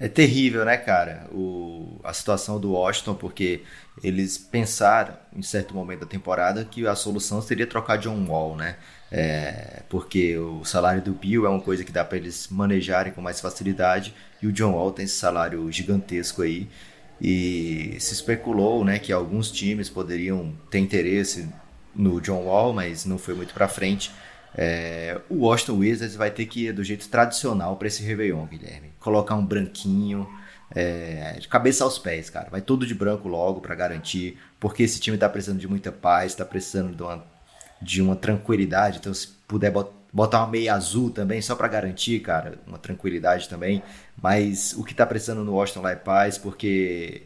É 0.00 0.06
terrível, 0.06 0.64
né, 0.64 0.76
cara, 0.76 1.26
o, 1.32 1.98
a 2.04 2.12
situação 2.12 2.60
do 2.60 2.70
Washington, 2.72 3.14
porque 3.14 3.62
eles 4.02 4.38
pensaram, 4.38 5.14
em 5.34 5.42
certo 5.42 5.74
momento 5.74 6.00
da 6.00 6.06
temporada, 6.06 6.64
que 6.64 6.86
a 6.86 6.94
solução 6.94 7.42
seria 7.42 7.66
trocar 7.66 7.96
John 7.96 8.24
Wall, 8.28 8.56
né? 8.56 8.76
É, 9.10 9.82
porque 9.88 10.36
o 10.38 10.64
salário 10.64 11.02
do 11.02 11.12
Bill 11.12 11.46
é 11.46 11.48
uma 11.48 11.60
coisa 11.60 11.82
que 11.82 11.90
dá 11.90 12.04
para 12.04 12.16
eles 12.16 12.46
manejarem 12.48 13.12
com 13.12 13.20
mais 13.20 13.40
facilidade, 13.40 14.14
e 14.40 14.46
o 14.46 14.52
John 14.52 14.72
Wall 14.72 14.92
tem 14.92 15.04
esse 15.04 15.16
salário 15.16 15.70
gigantesco 15.72 16.42
aí. 16.42 16.68
E 17.20 17.96
se 17.98 18.14
especulou 18.14 18.84
né, 18.84 19.00
que 19.00 19.12
alguns 19.12 19.50
times 19.50 19.88
poderiam 19.90 20.54
ter 20.70 20.78
interesse 20.78 21.48
no 21.92 22.20
John 22.20 22.44
Wall, 22.44 22.72
mas 22.72 23.04
não 23.04 23.18
foi 23.18 23.34
muito 23.34 23.52
para 23.52 23.66
frente. 23.66 24.12
É, 24.54 25.20
o 25.28 25.46
Washington 25.46 25.78
Wizards 25.78 26.14
vai 26.14 26.30
ter 26.30 26.46
que 26.46 26.66
ir 26.66 26.72
do 26.72 26.84
jeito 26.84 27.08
tradicional 27.08 27.76
para 27.76 27.88
esse 27.88 28.02
Réveillon, 28.04 28.46
Guilherme. 28.46 28.87
Colocar 29.08 29.36
um 29.36 29.46
branquinho, 29.46 30.28
é, 30.70 31.38
de 31.40 31.48
cabeça 31.48 31.82
aos 31.82 31.98
pés, 31.98 32.28
cara. 32.28 32.50
Vai 32.50 32.60
tudo 32.60 32.86
de 32.86 32.94
branco 32.94 33.26
logo 33.26 33.58
para 33.58 33.74
garantir, 33.74 34.36
porque 34.60 34.82
esse 34.82 35.00
time 35.00 35.16
tá 35.16 35.26
precisando 35.30 35.58
de 35.58 35.66
muita 35.66 35.90
paz, 35.90 36.34
tá 36.34 36.44
precisando 36.44 36.94
de 36.94 37.02
uma, 37.02 37.24
de 37.80 38.02
uma 38.02 38.14
tranquilidade. 38.14 38.98
Então, 38.98 39.14
se 39.14 39.28
puder 39.48 39.72
botar 40.12 40.40
uma 40.40 40.48
meia 40.48 40.74
azul 40.74 41.10
também, 41.10 41.40
só 41.40 41.56
para 41.56 41.68
garantir, 41.68 42.20
cara, 42.20 42.58
uma 42.66 42.76
tranquilidade 42.76 43.48
também. 43.48 43.82
Mas 44.20 44.74
o 44.74 44.84
que 44.84 44.94
tá 44.94 45.06
precisando 45.06 45.42
no 45.42 45.54
Washington 45.54 45.80
lá 45.80 45.92
é 45.92 45.96
paz, 45.96 46.36
porque 46.36 47.22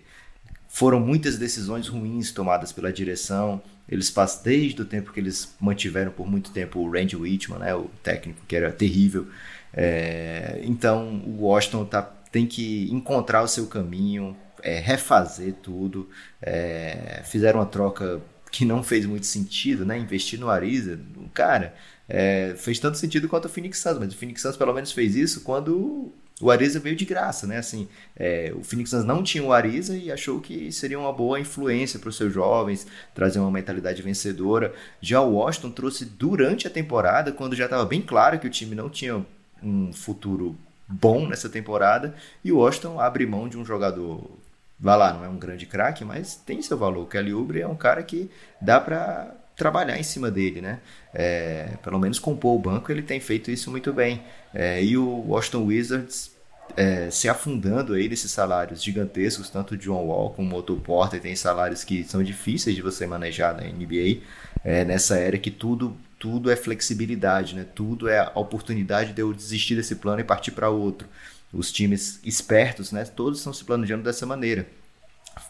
foram 0.68 1.00
muitas 1.00 1.36
decisões 1.36 1.88
ruins 1.88 2.30
tomadas 2.30 2.70
pela 2.70 2.92
direção. 2.92 3.60
Eles 3.88 4.08
passam 4.08 4.44
desde 4.44 4.80
o 4.80 4.84
tempo 4.84 5.12
que 5.12 5.18
eles 5.18 5.52
mantiveram 5.60 6.12
por 6.12 6.30
muito 6.30 6.52
tempo 6.52 6.78
o 6.78 6.88
Randy 6.88 7.16
Whitman, 7.16 7.58
né, 7.58 7.74
o 7.74 7.90
técnico 8.04 8.40
que 8.46 8.54
era 8.54 8.70
terrível. 8.70 9.26
É, 9.74 10.60
então 10.62 11.22
o 11.26 11.44
Washington 11.44 11.84
tá, 11.84 12.02
tem 12.30 12.46
que 12.46 12.88
encontrar 12.92 13.42
o 13.42 13.48
seu 13.48 13.66
caminho, 13.66 14.36
é, 14.62 14.78
refazer 14.78 15.54
tudo. 15.62 16.08
É, 16.40 17.22
fizeram 17.24 17.60
uma 17.60 17.66
troca 17.66 18.20
que 18.50 18.64
não 18.64 18.82
fez 18.82 19.06
muito 19.06 19.26
sentido, 19.26 19.84
né? 19.86 19.98
Investir 19.98 20.38
no 20.38 20.50
Ariza, 20.50 21.00
cara, 21.32 21.74
é, 22.08 22.54
fez 22.56 22.78
tanto 22.78 22.98
sentido 22.98 23.28
quanto 23.28 23.46
o 23.46 23.48
Phoenix 23.48 23.78
Suns, 23.78 23.98
mas 23.98 24.12
o 24.12 24.16
Phoenix 24.16 24.42
Suns 24.42 24.56
pelo 24.56 24.74
menos 24.74 24.92
fez 24.92 25.16
isso 25.16 25.40
quando 25.40 26.12
o 26.40 26.50
Ariza 26.50 26.78
veio 26.80 26.96
de 26.96 27.04
graça, 27.04 27.46
né? 27.46 27.58
Assim, 27.58 27.88
é, 28.16 28.52
o 28.54 28.62
Phoenix 28.62 28.90
Suns 28.90 29.04
não 29.04 29.22
tinha 29.22 29.42
o 29.42 29.52
Ariza 29.52 29.96
e 29.96 30.12
achou 30.12 30.40
que 30.40 30.70
seria 30.72 30.98
uma 30.98 31.12
boa 31.12 31.40
influência 31.40 31.98
para 31.98 32.08
os 32.10 32.16
seus 32.16 32.32
jovens, 32.32 32.86
trazer 33.14 33.38
uma 33.38 33.50
mentalidade 33.50 34.02
vencedora. 34.02 34.74
Já 35.00 35.20
o 35.22 35.34
Washington 35.34 35.70
trouxe 35.70 36.04
durante 36.04 36.66
a 36.66 36.70
temporada, 36.70 37.32
quando 37.32 37.56
já 37.56 37.64
estava 37.64 37.84
bem 37.86 38.02
claro 38.02 38.38
que 38.38 38.46
o 38.46 38.50
time 38.50 38.74
não 38.74 38.90
tinha 38.90 39.24
um 39.62 39.92
futuro 39.92 40.56
bom 40.88 41.26
nessa 41.26 41.48
temporada, 41.48 42.14
e 42.44 42.52
o 42.52 42.58
Washington 42.58 43.00
abre 43.00 43.26
mão 43.26 43.48
de 43.48 43.56
um 43.56 43.64
jogador, 43.64 44.30
vai 44.78 44.96
lá, 44.96 45.12
não 45.12 45.24
é 45.24 45.28
um 45.28 45.38
grande 45.38 45.66
craque, 45.66 46.04
mas 46.04 46.34
tem 46.34 46.60
seu 46.60 46.76
valor. 46.76 47.04
O 47.04 47.06
Kelly 47.06 47.32
Oubre 47.32 47.60
é 47.60 47.68
um 47.68 47.76
cara 47.76 48.02
que 48.02 48.30
dá 48.60 48.80
para 48.80 49.34
trabalhar 49.56 49.98
em 49.98 50.02
cima 50.02 50.30
dele, 50.30 50.60
né? 50.60 50.80
É, 51.14 51.76
pelo 51.82 51.98
menos 51.98 52.18
compor 52.18 52.56
o 52.56 52.58
banco, 52.58 52.90
ele 52.90 53.02
tem 53.02 53.20
feito 53.20 53.50
isso 53.50 53.70
muito 53.70 53.92
bem. 53.92 54.22
É, 54.52 54.82
e 54.82 54.96
o 54.96 55.06
Washington 55.28 55.64
Wizards 55.66 56.32
é, 56.76 57.10
se 57.10 57.28
afundando 57.28 57.94
aí 57.94 58.08
nesses 58.08 58.30
salários 58.30 58.82
gigantescos, 58.82 59.50
tanto 59.50 59.74
o 59.74 59.76
John 59.76 60.06
Wall 60.06 60.30
como 60.30 60.54
o 60.54 60.58
Otto 60.58 60.76
Porter 60.76 61.20
tem 61.20 61.36
salários 61.36 61.84
que 61.84 62.04
são 62.04 62.22
difíceis 62.22 62.74
de 62.74 62.82
você 62.82 63.06
manejar 63.06 63.54
na 63.54 63.62
NBA, 63.62 64.22
é, 64.64 64.84
nessa 64.84 65.16
era 65.16 65.38
que 65.38 65.50
tudo 65.50 65.96
tudo 66.22 66.52
é 66.52 66.54
flexibilidade, 66.54 67.56
né? 67.56 67.66
tudo 67.74 68.08
é 68.08 68.20
a 68.20 68.38
oportunidade 68.38 69.12
de 69.12 69.20
eu 69.20 69.34
desistir 69.34 69.74
desse 69.74 69.96
plano 69.96 70.20
e 70.20 70.24
partir 70.24 70.52
para 70.52 70.70
outro. 70.70 71.08
Os 71.52 71.72
times 71.72 72.20
espertos, 72.22 72.92
né? 72.92 73.04
todos 73.04 73.40
estão 73.40 73.52
se 73.52 73.64
planejando 73.64 74.04
dessa 74.04 74.24
maneira 74.24 74.68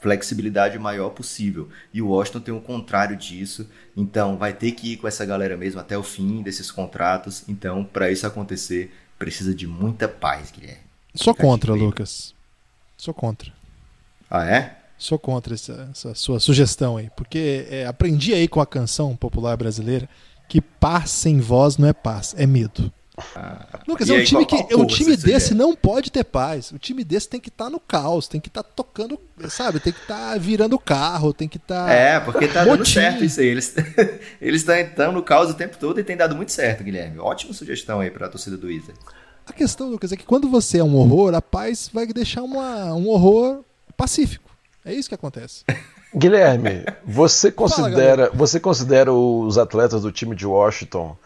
flexibilidade 0.00 0.78
maior 0.78 1.10
possível. 1.10 1.68
E 1.92 2.00
o 2.00 2.08
Washington 2.08 2.40
tem 2.40 2.54
o 2.54 2.60
contrário 2.60 3.14
disso, 3.14 3.68
então 3.94 4.38
vai 4.38 4.54
ter 4.54 4.72
que 4.72 4.94
ir 4.94 4.96
com 4.96 5.06
essa 5.06 5.26
galera 5.26 5.58
mesmo 5.58 5.78
até 5.78 5.98
o 5.98 6.02
fim 6.02 6.40
desses 6.40 6.70
contratos. 6.70 7.44
Então, 7.46 7.84
para 7.84 8.10
isso 8.10 8.26
acontecer, 8.26 8.94
precisa 9.18 9.54
de 9.54 9.66
muita 9.66 10.08
paz, 10.08 10.50
Guilherme. 10.50 10.80
Sou 11.14 11.34
contra, 11.34 11.74
Lucas. 11.74 12.34
Sou 12.96 13.12
contra. 13.12 13.52
Ah, 14.30 14.46
é? 14.46 14.78
Sou 14.96 15.18
contra 15.18 15.52
essa, 15.52 15.90
essa 15.90 16.14
sua 16.14 16.40
sugestão 16.40 16.96
aí, 16.96 17.10
porque 17.14 17.66
é, 17.68 17.84
aprendi 17.84 18.32
aí 18.32 18.48
com 18.48 18.60
a 18.62 18.66
canção 18.66 19.14
popular 19.14 19.54
brasileira 19.54 20.08
que 20.52 20.60
paz 20.60 21.10
sem 21.10 21.40
voz 21.40 21.78
não 21.78 21.88
é 21.88 21.94
paz, 21.94 22.34
é 22.36 22.46
medo. 22.46 22.92
Ah, 23.34 23.80
Lucas, 23.88 24.10
é 24.10 24.12
um 24.12 24.22
time, 24.22 24.44
que, 24.44 24.74
um 24.74 24.84
time 24.84 25.16
desse 25.16 25.54
não 25.54 25.74
pode 25.74 26.12
ter 26.12 26.24
paz. 26.24 26.70
O 26.72 26.78
time 26.78 27.02
desse 27.02 27.26
tem 27.26 27.40
que 27.40 27.48
estar 27.48 27.64
tá 27.64 27.70
no 27.70 27.80
caos, 27.80 28.28
tem 28.28 28.38
que 28.38 28.48
estar 28.48 28.62
tá 28.62 28.68
tocando, 28.76 29.18
sabe? 29.48 29.80
Tem 29.80 29.94
que 29.94 30.00
estar 30.00 30.32
tá 30.32 30.36
virando 30.36 30.78
carro, 30.78 31.32
tem 31.32 31.48
que 31.48 31.56
estar. 31.56 31.86
Tá 31.86 31.90
é, 31.90 32.20
porque 32.20 32.46
tá 32.48 32.66
dando 32.66 32.84
certo 32.84 33.24
isso 33.24 33.40
aí. 33.40 33.46
Eles 33.46 34.68
estão 34.68 35.10
no 35.10 35.22
caos 35.22 35.48
o 35.48 35.54
tempo 35.54 35.78
todo 35.78 35.98
e 35.98 36.04
tem 36.04 36.18
dado 36.18 36.36
muito 36.36 36.52
certo, 36.52 36.84
Guilherme. 36.84 37.18
Ótima 37.18 37.54
sugestão 37.54 38.00
aí 38.00 38.10
para 38.10 38.26
a 38.26 38.28
torcida 38.28 38.58
do 38.58 38.66
Wizard. 38.66 39.00
A 39.46 39.54
questão, 39.54 39.88
Lucas, 39.88 40.12
é 40.12 40.18
que 40.18 40.26
quando 40.26 40.50
você 40.50 40.80
é 40.80 40.84
um 40.84 40.96
horror, 40.96 41.34
a 41.34 41.40
paz 41.40 41.88
vai 41.90 42.06
deixar 42.08 42.42
uma, 42.42 42.92
um 42.92 43.08
horror 43.08 43.64
pacífico. 43.96 44.50
É 44.84 44.92
isso 44.92 45.08
que 45.08 45.14
acontece. 45.14 45.64
Guilherme, 46.14 46.84
você 47.04 47.50
considera, 47.52 48.26
Fala, 48.26 48.38
você 48.38 48.60
considera 48.60 49.12
os 49.12 49.58
atletas 49.58 50.02
do 50.02 50.12
time 50.12 50.34
de 50.34 50.46
Washington 50.46 51.16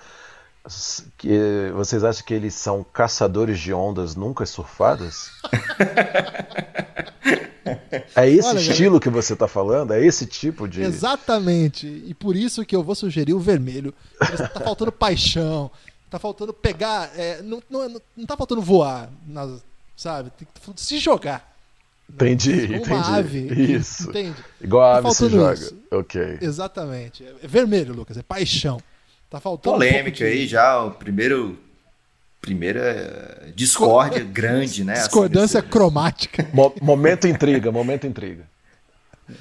que 1.16 1.70
vocês 1.74 2.02
acham 2.02 2.24
que 2.24 2.34
eles 2.34 2.54
são 2.54 2.84
caçadores 2.84 3.60
de 3.60 3.72
ondas 3.72 4.16
nunca 4.16 4.44
surfadas? 4.44 5.30
é 8.16 8.28
esse 8.28 8.48
Olha, 8.48 8.58
estilo 8.58 8.98
que 8.98 9.08
você 9.08 9.34
está 9.34 9.46
falando? 9.46 9.92
É 9.92 10.04
esse 10.04 10.26
tipo 10.26 10.66
de. 10.66 10.82
Exatamente. 10.82 11.86
E 11.86 12.12
por 12.14 12.34
isso 12.34 12.64
que 12.64 12.74
eu 12.74 12.82
vou 12.82 12.96
sugerir 12.96 13.32
o 13.32 13.38
vermelho. 13.38 13.94
Está 14.20 14.60
faltando 14.60 14.90
paixão, 14.90 15.70
Tá 16.08 16.20
faltando 16.20 16.52
pegar. 16.52 17.10
É, 17.18 17.42
não, 17.42 17.60
não, 17.68 18.00
não 18.16 18.26
tá 18.26 18.36
faltando 18.36 18.62
voar, 18.62 19.10
nas, 19.26 19.64
sabe? 19.96 20.30
Tem 20.30 20.46
que 20.46 20.80
se 20.80 20.98
jogar. 20.98 21.55
Entendi, 22.12 22.62
Como 22.66 22.76
entendi. 22.76 22.90
uma 22.92 23.16
ave. 23.16 23.38
Isso. 23.74 24.08
Entende? 24.10 24.36
Igual 24.60 24.82
a 24.84 24.92
Tá 25.02 25.08
ave 25.08 25.14
se 25.16 25.28
joga. 25.28 25.54
isso. 25.54 25.76
Ok. 25.90 26.38
Exatamente. 26.40 27.24
É 27.42 27.46
vermelho, 27.46 27.92
Lucas. 27.94 28.16
É 28.16 28.22
paixão. 28.22 28.80
Tá 29.28 29.40
faltando. 29.40 29.74
um 29.74 29.78
Polêmica 29.78 30.16
de- 30.18 30.24
aí 30.24 30.46
já, 30.46 30.82
o 30.82 30.92
primeiro. 30.92 31.58
Primeira 32.40 33.42
discórdia 33.56 34.22
grande, 34.22 34.84
né? 34.84 34.92
assim, 34.92 35.02
Discordância 35.02 35.60
desse- 35.60 35.72
cromática. 35.72 36.46
Mo- 36.52 36.72
momento 36.80 37.26
intriga, 37.26 37.72
momento 37.72 38.06
intriga. 38.06 38.44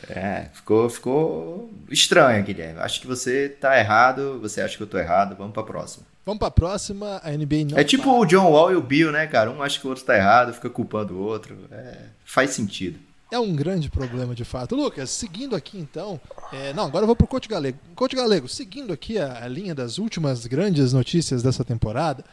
É, 0.10 0.48
ficou, 0.54 0.90
ficou 0.90 1.72
estranho, 1.90 2.44
Guilherme. 2.44 2.80
Acho 2.80 3.00
que 3.00 3.08
você 3.08 3.50
tá 3.50 3.78
errado, 3.78 4.40
você 4.42 4.62
acha 4.62 4.76
que 4.76 4.84
eu 4.84 4.88
tô 4.88 4.98
errado, 4.98 5.36
vamos 5.36 5.54
pra 5.54 5.64
próxima. 5.64 6.06
Vamos 6.26 6.40
pra 6.40 6.50
próxima. 6.50 7.22
A 7.24 7.32
NBA 7.32 7.66
não. 7.72 7.78
é 7.78 7.84
tipo 7.84 8.04
para. 8.04 8.14
o 8.14 8.26
John 8.26 8.52
Wall 8.52 8.72
e 8.72 8.76
o 8.76 8.82
Bill, 8.82 9.12
né, 9.12 9.28
cara? 9.28 9.52
Um 9.52 9.62
acha 9.62 9.80
que 9.80 9.86
o 9.86 9.90
outro 9.90 10.04
tá 10.04 10.16
errado, 10.16 10.54
fica 10.54 10.70
culpando 10.70 11.16
o 11.16 11.20
outro. 11.22 11.56
É, 11.72 11.98
faz 12.26 12.52
sentido. 12.52 13.00
É 13.32 13.40
um 13.40 13.56
grande 13.56 13.90
problema 13.90 14.34
de 14.34 14.46
fato. 14.46 14.76
Lucas, 14.76 15.10
seguindo 15.10 15.56
aqui 15.56 15.78
então. 15.78 16.20
é, 16.52 16.74
não, 16.74 16.86
agora 16.86 17.04
eu 17.04 17.08
vou 17.08 17.16
pro 17.16 17.28
Coach 17.28 17.48
Galego. 17.48 17.78
Coach 17.96 18.16
Galego, 18.16 18.48
seguindo 18.48 18.94
aqui 18.94 19.18
a, 19.20 19.44
a 19.44 19.48
linha 19.48 19.76
das 19.76 19.98
últimas 19.98 20.46
grandes 20.48 20.94
notícias 20.94 21.44
dessa 21.44 21.64
temporada, 21.64 22.24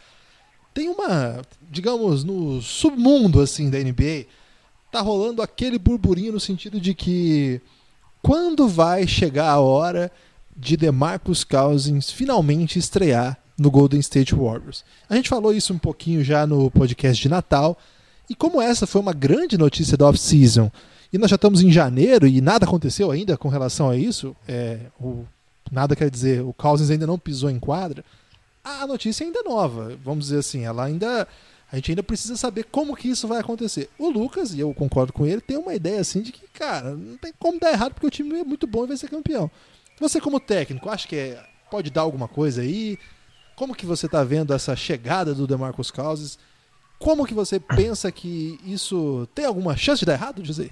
tem 0.73 0.88
uma, 0.88 1.43
digamos, 1.71 2.25
no 2.25 2.62
submundo 2.62 3.41
assim 3.41 3.69
da 3.69 3.79
NBA, 3.79 4.27
tá 4.92 5.00
rolando 5.00 5.40
aquele 5.40 5.78
burburinho 5.78 6.33
no 6.33 6.40
sentido 6.40 6.78
de 6.78 6.94
que 6.94 7.61
quando 8.22 8.68
vai 8.68 9.07
chegar 9.07 9.48
a 9.48 9.59
hora 9.59 10.12
de 10.57 10.76
DeMarcus 10.76 11.44
Cousins 11.44 12.11
finalmente 12.11 12.78
estrear 12.78 13.38
no 13.59 13.70
Golden 13.70 14.00
State 14.00 14.35
Warriors. 14.35 14.85
A 15.09 15.16
gente 15.16 15.28
falou 15.28 15.52
isso 15.55 15.72
um 15.72 15.78
pouquinho 15.78 16.22
já 16.22 16.46
no 16.46 16.70
podcast 16.70 17.20
de 17.20 17.28
Natal. 17.28 17.78
E 18.28 18.35
como 18.35 18.61
essa 18.61 18.87
foi 18.87 19.00
uma 19.00 19.12
grande 19.12 19.57
notícia 19.59 19.96
da 19.96 20.07
off-season, 20.07 20.70
e 21.12 21.18
nós 21.18 21.31
já 21.31 21.37
estamos 21.37 21.62
em 21.62 21.70
janeiro 21.70 22.26
e 22.26 22.40
nada 22.40 22.64
aconteceu 22.64 23.11
ainda 23.11 23.37
com 23.37 23.48
relação 23.48 23.90
a 23.90 23.96
isso, 23.96 24.37
é, 24.46 24.78
o, 25.00 25.24
nada 25.70 25.96
quer 25.96 26.11
dizer, 26.11 26.42
o 26.42 26.52
Cousins 26.52 26.90
ainda 26.90 27.07
não 27.07 27.18
pisou 27.18 27.50
em 27.50 27.59
quadra, 27.59 28.05
a 28.64 28.87
notícia 28.87 29.26
ainda 29.26 29.40
é 29.40 29.42
nova, 29.42 29.96
vamos 30.05 30.26
dizer 30.26 30.38
assim, 30.38 30.64
ela 30.64 30.85
ainda. 30.85 31.26
A 31.72 31.76
gente 31.76 31.90
ainda 31.90 32.02
precisa 32.02 32.37
saber 32.37 32.64
como 32.64 32.94
que 32.94 33.08
isso 33.08 33.26
vai 33.26 33.40
acontecer. 33.40 33.88
O 33.98 34.11
Lucas, 34.11 34.52
e 34.52 34.61
eu 34.61 34.74
concordo 34.74 35.12
com 35.12 35.26
ele, 35.26 35.40
tem 35.40 35.56
uma 35.56 35.74
ideia 35.74 36.00
assim 36.00 36.20
de 36.20 36.30
que, 36.30 36.46
cara, 36.48 36.90
não 36.94 37.16
tem 37.16 37.32
como 37.38 37.58
dar 37.58 37.72
errado 37.72 37.94
porque 37.94 38.06
o 38.06 38.11
time 38.11 38.40
é 38.40 38.44
muito 38.44 38.66
bom 38.66 38.85
e 38.85 38.88
vai 38.88 38.96
ser 38.96 39.08
campeão. 39.08 39.50
Você 39.98 40.20
como 40.20 40.38
técnico, 40.38 40.90
acha 40.90 41.08
que 41.08 41.16
é- 41.16 41.42
pode 41.70 41.90
dar 41.90 42.02
alguma 42.02 42.28
coisa 42.28 42.61
aí? 42.61 42.98
Como 43.56 43.74
que 43.74 43.87
você 43.87 44.04
está 44.06 44.22
vendo 44.22 44.52
essa 44.52 44.76
chegada 44.76 45.35
do 45.35 45.46
DeMarcus 45.46 45.90
Cousins? 45.90 46.38
Como 46.98 47.26
que 47.26 47.35
você 47.35 47.58
pensa 47.58 48.12
que 48.12 48.61
isso 48.64 49.26
tem 49.35 49.44
alguma 49.46 49.76
chance 49.76 50.00
de 50.00 50.06
dar 50.06 50.14
errado, 50.14 50.44
José? 50.44 50.70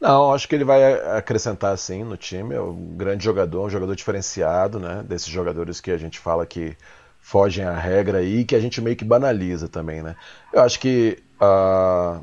Não, 0.00 0.32
acho 0.34 0.46
que 0.48 0.54
ele 0.54 0.64
vai 0.64 0.94
acrescentar 1.16 1.76
sim 1.78 2.04
no 2.04 2.16
time. 2.16 2.54
É 2.54 2.60
um 2.60 2.96
grande 2.96 3.24
jogador, 3.24 3.64
um 3.66 3.70
jogador 3.70 3.94
diferenciado, 3.96 4.78
né? 4.78 5.02
Desses 5.02 5.28
jogadores 5.28 5.80
que 5.80 5.90
a 5.90 5.96
gente 5.96 6.18
fala 6.18 6.44
que 6.46 6.76
fogem 7.26 7.64
à 7.64 7.76
regra 7.76 8.18
aí, 8.18 8.44
que 8.44 8.54
a 8.54 8.60
gente 8.60 8.80
meio 8.80 8.94
que 8.94 9.04
banaliza 9.04 9.66
também, 9.66 10.00
né? 10.00 10.14
Eu 10.52 10.62
acho 10.62 10.78
que 10.78 11.18
ah, 11.40 12.20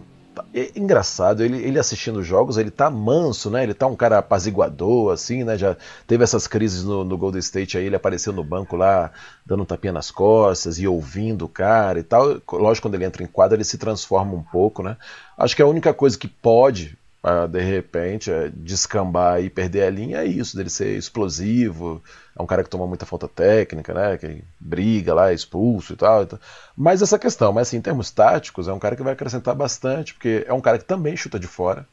é 0.54 0.72
engraçado, 0.80 1.44
ele, 1.44 1.58
ele 1.58 1.78
assistindo 1.78 2.22
os 2.22 2.26
jogos, 2.26 2.58
ele 2.58 2.72
tá 2.72 2.90
manso, 2.90 3.50
né? 3.50 3.64
Ele 3.64 3.74
tá 3.74 3.86
um 3.86 3.98
cara 3.98 4.20
apaziguador, 4.20 5.12
assim, 5.12 5.44
né? 5.44 5.58
Já 5.58 5.76
teve 6.08 6.24
essas 6.24 6.48
crises 6.48 6.86
no, 6.86 7.04
no 7.04 7.18
Golden 7.18 7.40
State 7.42 7.78
aí, 7.78 7.86
ele 7.86 7.98
apareceu 7.98 8.32
no 8.32 8.46
banco 8.46 8.78
lá, 8.78 9.12
dando 9.46 9.64
um 9.64 9.66
tapinha 9.66 9.92
nas 9.92 10.10
costas 10.10 10.80
e 10.80 10.88
ouvindo 10.88 11.44
o 11.44 11.50
cara 11.50 12.00
e 12.00 12.04
tal. 12.04 12.42
Lógico, 12.54 12.88
quando 12.88 12.96
ele 12.96 13.04
entra 13.04 13.22
em 13.22 13.28
quadra, 13.28 13.58
ele 13.58 13.66
se 13.66 13.78
transforma 13.78 14.34
um 14.34 14.44
pouco, 14.44 14.82
né? 14.82 14.96
Acho 15.38 15.54
que 15.54 15.62
a 15.62 15.68
única 15.68 15.94
coisa 15.94 16.18
que 16.18 16.30
pode 16.30 16.98
ah, 17.24 17.48
de 17.48 17.62
repente, 17.62 18.30
é, 18.32 18.50
descambar 18.50 19.42
e 19.42 19.50
perder 19.50 19.84
a 19.84 19.90
linha 19.90 20.18
é 20.20 20.26
isso, 20.26 20.58
dele 20.58 20.70
ser 20.70 20.98
explosivo, 20.98 22.04
é 22.38 22.42
um 22.42 22.46
cara 22.46 22.64
que 22.64 22.70
toma 22.70 22.86
muita 22.86 23.06
falta 23.06 23.28
técnica, 23.30 23.94
né, 23.94 24.18
que 24.18 24.44
briga 24.60 25.14
lá, 25.14 25.32
é 25.32 25.34
expulso 25.34 25.94
e 25.94 25.96
tal, 25.96 26.24
então. 26.24 26.40
Mas 26.76 27.02
essa 27.02 27.18
questão, 27.18 27.54
mas 27.54 27.70
assim, 27.70 27.78
em 27.78 27.82
termos 27.82 28.12
táticos, 28.12 28.68
é 28.68 28.74
um 28.74 28.80
cara 28.80 28.96
que 28.96 29.04
vai 29.04 29.14
acrescentar 29.14 29.56
bastante, 29.56 30.14
porque 30.14 30.44
é 30.48 30.54
um 30.54 30.62
cara 30.62 30.78
que 30.78 30.86
também 30.86 31.16
chuta 31.16 31.40
de 31.40 31.48
fora. 31.48 31.88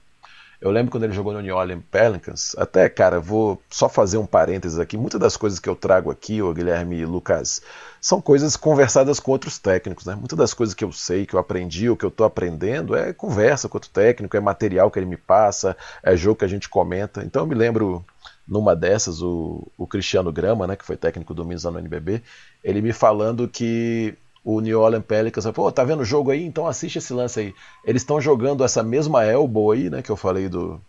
Eu 0.61 0.71
lembro 0.71 0.91
quando 0.91 1.05
ele 1.05 1.15
jogou 1.15 1.33
no 1.33 1.41
New 1.41 1.57
Orleans 1.57 1.83
Pelicans, 1.91 2.55
até, 2.59 2.87
cara, 2.87 3.19
vou 3.19 3.63
só 3.71 3.89
fazer 3.89 4.19
um 4.19 4.27
parênteses 4.27 4.79
aqui, 4.79 4.95
muitas 4.95 5.19
das 5.19 5.35
coisas 5.35 5.59
que 5.59 5.67
eu 5.67 5.75
trago 5.75 6.11
aqui, 6.11 6.43
o 6.43 6.53
Guilherme 6.53 6.99
e 6.99 7.07
Lucas, 7.07 7.63
são 7.99 8.21
coisas 8.21 8.59
conversadas 8.59 9.19
com 9.19 9.33
outros 9.33 9.59
técnicos, 9.59 10.05
né? 10.05 10.15
Muitas 10.15 10.37
das 10.37 10.53
coisas 10.53 10.75
que 10.75 10.85
eu 10.85 10.93
sei, 10.93 11.25
que 11.25 11.33
eu 11.33 11.41
aprendi, 11.41 11.89
ou 11.89 11.97
que 11.97 12.05
eu 12.05 12.11
tô 12.11 12.25
aprendendo, 12.25 12.95
é 12.95 13.11
conversa 13.15 13.71
com 13.71 13.79
outro 13.79 13.89
técnico, 13.89 14.37
é 14.37 14.41
material 14.41 14.91
que 14.91 14.99
ele 14.99 15.07
me 15.07 15.17
passa, 15.17 15.75
é 16.03 16.15
jogo 16.15 16.37
que 16.37 16.45
a 16.45 16.49
gente 16.49 16.69
comenta. 16.69 17.25
Então 17.25 17.43
eu 17.43 17.47
me 17.47 17.55
lembro, 17.55 18.05
numa 18.47 18.77
dessas, 18.77 19.23
o, 19.23 19.67
o 19.79 19.87
Cristiano 19.87 20.31
Grama, 20.31 20.67
né, 20.67 20.77
que 20.77 20.85
foi 20.85 20.97
técnico 20.97 21.33
do 21.33 21.43
Minas 21.43 21.65
no 21.65 21.79
NBB, 21.79 22.23
ele 22.63 22.83
me 22.83 22.93
falando 22.93 23.49
que 23.49 24.15
o 24.45 24.61
New 24.61 24.81
Orleans 24.81 25.05
Pelicans, 25.05 25.47
pô, 25.53 25.71
tá 25.71 25.85
vendo 25.85 26.01
o 26.01 26.05
jogo 26.05 26.31
aí? 26.31 26.45
Então 26.45 26.67
assiste 26.67 26.97
esse 26.97 27.13
lance 27.13 27.41
aí. 27.41 27.55
Eles 27.85 28.03
estão 28.03 28.21
jogando 28.21 28.65
essa 28.65 28.83
mesma 28.83 29.25
elbow 29.25 29.73
aí, 29.73 29.91
né, 29.91 30.03
que 30.03 30.11
eu 30.11 30.17
falei 30.17 30.49
do, 30.49 30.81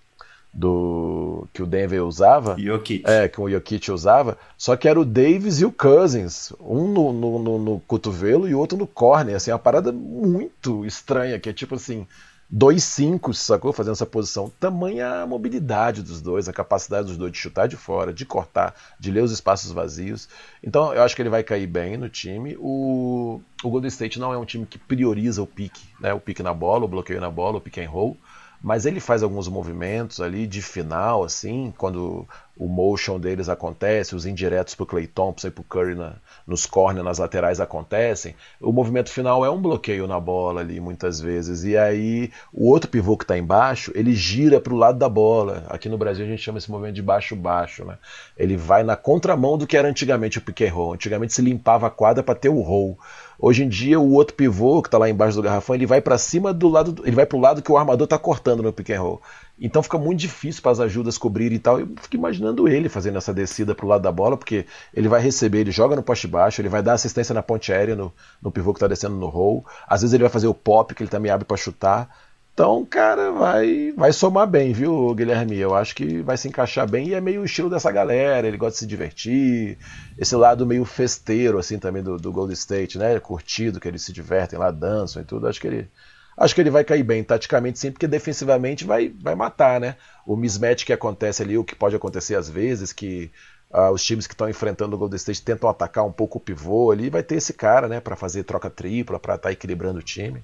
do 0.54 1.48
que 1.54 1.62
o 1.62 1.66
Denver 1.66 2.04
usava. 2.06 2.56
Jokic. 2.58 3.04
É, 3.06 3.28
que 3.28 3.40
o 3.40 3.50
Jokic 3.50 3.92
usava, 3.92 4.38
só 4.58 4.76
que 4.76 4.88
era 4.88 5.00
o 5.00 5.06
Davis 5.06 5.60
e 5.60 5.66
o 5.66 5.72
Cousins, 5.72 6.54
um 6.60 6.88
no, 6.88 7.14
no, 7.14 7.40
no, 7.40 7.60
no 7.60 7.80
cotovelo 7.82 8.48
e 8.48 8.56
outro 8.56 8.78
no 8.78 8.88
corner, 8.88 9.36
assim, 9.36 9.52
uma 9.52 9.60
parada 9.60 9.92
muito 9.92 10.86
estranha, 10.86 11.40
que 11.40 11.50
é 11.50 11.54
tipo 11.54 11.76
assim, 11.76 12.08
dois 12.52 12.84
cinco, 12.84 13.34
sacou? 13.34 13.72
Fazendo 13.72 13.94
essa 13.94 14.06
posição. 14.06 14.52
Tamanha 14.60 15.22
a 15.22 15.28
mobilidade 15.28 16.04
dos 16.04 16.22
dois, 16.22 16.50
a 16.50 16.54
capacidade 16.54 17.08
dos 17.08 17.18
dois 17.18 17.32
de 17.32 17.38
chutar 17.38 17.68
de 17.68 17.78
fora, 17.78 18.12
de 18.12 18.26
cortar, 18.26 18.76
de 19.00 19.10
ler 19.10 19.24
os 19.24 19.32
espaços 19.32 19.72
vazios. 19.72 20.28
Então, 20.62 20.94
eu 20.94 21.02
acho 21.02 21.16
que 21.16 21.22
ele 21.22 21.30
vai 21.30 21.44
cair 21.44 21.68
bem 21.68 21.96
no 21.96 22.10
time. 22.10 22.58
O, 22.60 23.40
o 23.64 23.70
Golden 23.70 23.88
State 23.88 24.20
não 24.20 24.34
é 24.34 24.38
um 24.38 24.46
time 24.46 24.66
que 24.66 24.78
prioriza 24.78 25.42
o 25.42 25.48
pique, 25.48 25.88
né? 26.00 26.14
O 26.14 26.20
pique 26.20 26.44
na 26.44 26.54
bola, 26.54 26.84
o 26.84 26.90
bloqueio 26.90 27.22
na 27.22 27.32
bola, 27.32 27.58
o 27.58 27.62
pick 27.62 27.78
and 27.78 27.90
roll 27.90 28.18
mas 28.64 28.86
ele 28.86 29.00
faz 29.00 29.24
alguns 29.24 29.48
movimentos 29.48 30.22
ali 30.22 30.46
de 30.46 30.62
final, 30.62 31.24
assim, 31.24 31.74
quando 31.78 32.28
o 32.56 32.68
motion 32.68 33.20
deles 33.20 33.50
acontece, 33.50 34.16
os 34.16 34.26
indiretos 34.28 34.76
pro 34.76 34.86
Clay 34.86 35.08
Thompson 35.08 35.48
e 35.48 35.52
pro 35.52 35.64
Curry 35.64 35.96
na, 35.96 36.14
nos 36.46 36.68
corners, 36.68 37.04
nas 37.04 37.18
laterais 37.18 37.60
acontecem. 37.60 38.36
O 38.60 38.72
movimento 38.72 39.10
final 39.10 39.44
é 39.44 39.50
um 39.50 39.60
bloqueio 39.60 40.06
na 40.06 40.20
bola 40.20 40.62
ali, 40.62 40.80
muitas 40.80 41.20
vezes. 41.20 41.64
E 41.64 41.76
aí, 41.76 42.30
o 42.54 42.70
outro 42.70 42.88
pivô 42.88 43.18
que 43.18 43.24
está 43.24 43.36
embaixo, 43.36 43.92
ele 43.96 44.14
gira 44.14 44.62
pro 44.62 44.76
lado 44.76 45.00
da 45.00 45.10
bola. 45.10 45.64
Aqui 45.70 45.90
no 45.90 45.98
Brasil 45.98 46.24
a 46.24 46.30
gente 46.30 46.44
chama 46.44 46.60
esse 46.60 46.70
movimento 46.70 46.96
de 46.96 47.02
baixo-baixo, 47.02 47.84
né? 47.84 47.98
Ele 48.38 48.56
vai 48.56 48.84
na 48.84 48.96
contramão 48.96 49.58
do 49.58 49.66
que 49.66 49.76
era 49.76 49.88
antigamente 49.88 50.38
o 50.38 50.42
pick 50.42 50.62
and 50.62 50.72
roll. 50.72 50.94
Antigamente 50.94 51.34
se 51.34 51.42
limpava 51.42 51.88
a 51.88 51.92
quadra 51.92 52.22
para 52.22 52.36
ter 52.36 52.50
o 52.50 52.62
roll. 52.62 52.96
Hoje 53.44 53.64
em 53.64 53.68
dia, 53.68 54.00
o 54.00 54.12
outro 54.12 54.36
pivô 54.36 54.84
que 54.84 54.88
está 54.88 55.00
lá 55.00 55.10
embaixo 55.10 55.36
do 55.36 55.42
garrafão, 55.42 55.74
ele 55.74 55.88
vai 55.88 56.00
para 56.00 56.16
cima 56.16 56.54
do 56.54 56.70
lado, 56.70 57.02
ele 57.04 57.16
vai 57.16 57.26
para 57.26 57.36
o 57.36 57.42
lado 57.42 57.64
que 57.64 57.72
o 57.72 57.78
armador 57.78 58.04
está 58.04 58.16
cortando 58.16 58.62
no 58.62 58.72
pick 58.72 58.92
and 58.92 59.02
roll. 59.02 59.22
Então 59.60 59.82
fica 59.82 59.98
muito 59.98 60.20
difícil 60.20 60.62
para 60.62 60.72
as 60.72 60.80
ajudas 60.80 61.18
cobrirem 61.18 61.56
e 61.56 61.60
tal. 61.60 61.80
Eu 61.80 61.88
fico 62.00 62.16
imaginando 62.16 62.68
ele 62.68 62.88
fazendo 62.88 63.18
essa 63.18 63.34
descida 63.34 63.74
para 63.74 63.84
o 63.84 63.90
lado 63.90 64.04
da 64.04 64.12
bola, 64.12 64.38
porque 64.38 64.68
ele 64.94 65.08
vai 65.08 65.20
receber, 65.20 65.62
ele 65.62 65.72
joga 65.72 65.96
no 65.96 66.04
poste 66.04 66.28
baixo, 66.28 66.62
ele 66.62 66.70
vai 66.70 66.84
dar 66.84 66.94
assistência 66.94 67.34
na 67.34 67.42
ponte 67.42 67.74
aérea 67.74 67.96
no, 67.96 68.14
no 68.40 68.52
pivô 68.52 68.74
que 68.74 68.78
está 68.78 68.88
descendo 68.88 69.16
no 69.16 69.28
roll. 69.28 69.66
Às 69.88 70.02
vezes 70.02 70.14
ele 70.14 70.24
vai 70.24 70.32
fazer 70.32 70.46
o 70.46 70.54
pop, 70.54 70.94
que 70.94 71.02
ele 71.02 71.10
também 71.10 71.32
abre 71.32 71.44
para 71.46 71.58
chutar. 71.58 72.16
Então, 72.54 72.86
cara, 72.86 73.32
vai, 73.32 73.92
vai 73.94 74.12
somar 74.12 74.46
bem, 74.46 74.74
viu, 74.74 75.16
Guilherme? 75.16 75.58
Eu 75.58 75.74
acho 75.74 75.96
que 75.96 76.22
vai 76.22 76.38
se 76.38 76.48
encaixar 76.48 76.88
bem 76.90 77.08
e 77.08 77.14
é 77.14 77.22
meio 77.22 77.42
o 77.42 77.46
estilo 77.46 77.70
dessa 77.70 77.92
galera. 77.92 78.48
Ele 78.48 78.58
gosta 78.58 78.74
de 78.74 78.80
se 78.80 78.88
divertir, 78.88 79.78
esse 80.18 80.36
lado 80.36 80.66
meio 80.66 80.86
festeiro, 80.86 81.58
assim, 81.58 81.80
também 81.80 82.04
do, 82.04 82.18
do 82.18 82.32
Golden 82.32 82.54
State, 82.54 82.98
né? 82.98 83.20
Curtido, 83.20 83.80
que 83.80 83.88
eles 83.88 84.04
se 84.04 84.12
divertem 84.14 84.60
lá, 84.60 84.70
dançam 84.70 85.22
e 85.22 85.26
tudo. 85.26 85.48
Acho 85.48 85.62
que 85.62 85.68
ele, 85.68 85.90
acho 86.38 86.54
que 86.54 86.62
ele 86.62 86.70
vai 86.70 86.84
cair 86.84 87.04
bem, 87.04 87.24
taticamente 87.24 87.80
sim, 87.80 87.92
porque 87.92 88.08
defensivamente 88.08 88.86
vai, 88.86 89.10
vai 89.22 89.34
matar, 89.34 89.80
né? 89.80 89.96
O 90.26 90.36
mismatch 90.36 90.86
que 90.86 90.94
acontece 90.94 91.42
ali, 91.42 91.58
o 91.58 91.64
que 91.64 91.76
pode 91.76 91.96
acontecer 91.96 92.36
às 92.36 92.50
vezes, 92.50 92.92
que 92.94 93.32
uh, 93.74 93.92
os 93.92 94.04
times 94.04 94.28
que 94.28 94.34
estão 94.34 94.50
enfrentando 94.50 94.96
o 94.96 95.00
Golden 95.00 95.18
State 95.18 95.42
tentam 95.42 95.70
atacar 95.70 96.06
um 96.06 96.12
pouco 96.12 96.38
o 96.38 96.42
pivô 96.42 96.92
ali, 96.92 97.10
vai 97.10 97.24
ter 97.24 97.36
esse 97.36 97.54
cara, 97.54 97.88
né, 97.88 98.00
para 98.02 98.16
fazer 98.16 98.44
troca 98.44 98.70
tripla, 98.70 99.20
para 99.20 99.36
estar 99.36 99.50
tá 99.50 99.52
equilibrando 99.54 100.00
o 100.00 100.04
time. 100.04 100.44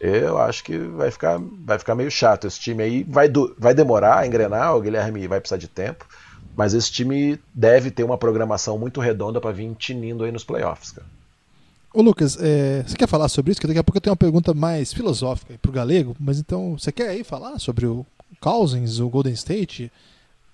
Eu 0.00 0.38
acho 0.38 0.64
que 0.64 0.78
vai 0.78 1.10
ficar, 1.10 1.38
vai 1.38 1.78
ficar 1.78 1.94
meio 1.94 2.10
chato. 2.10 2.46
Esse 2.46 2.58
time 2.58 2.82
aí 2.82 3.02
vai, 3.04 3.28
do, 3.28 3.54
vai 3.58 3.74
demorar 3.74 4.20
a 4.20 4.26
engrenar, 4.26 4.74
o 4.74 4.80
Guilherme 4.80 5.28
vai 5.28 5.40
precisar 5.40 5.58
de 5.58 5.68
tempo, 5.68 6.06
mas 6.56 6.72
esse 6.72 6.90
time 6.90 7.38
deve 7.54 7.90
ter 7.90 8.02
uma 8.02 8.16
programação 8.16 8.78
muito 8.78 8.98
redonda 8.98 9.40
para 9.40 9.52
vir 9.52 9.74
tinindo 9.74 10.24
aí 10.24 10.32
nos 10.32 10.42
playoffs, 10.42 10.92
cara. 10.92 11.06
Ô 11.92 12.02
Lucas, 12.02 12.38
é, 12.40 12.84
você 12.86 12.96
quer 12.96 13.08
falar 13.08 13.28
sobre 13.28 13.50
isso? 13.50 13.60
Que 13.60 13.66
daqui 13.66 13.78
a 13.78 13.84
pouco 13.84 13.98
eu 13.98 14.00
tenho 14.00 14.12
uma 14.12 14.16
pergunta 14.16 14.54
mais 14.54 14.92
filosófica 14.92 15.54
para 15.60 15.68
o 15.68 15.72
Galego, 15.72 16.16
mas 16.18 16.38
então 16.38 16.78
você 16.78 16.92
quer 16.92 17.08
aí 17.08 17.24
falar 17.24 17.58
sobre 17.58 17.84
o 17.84 18.06
Cousins, 18.40 19.00
o 19.00 19.08
Golden 19.08 19.32
State? 19.32 19.90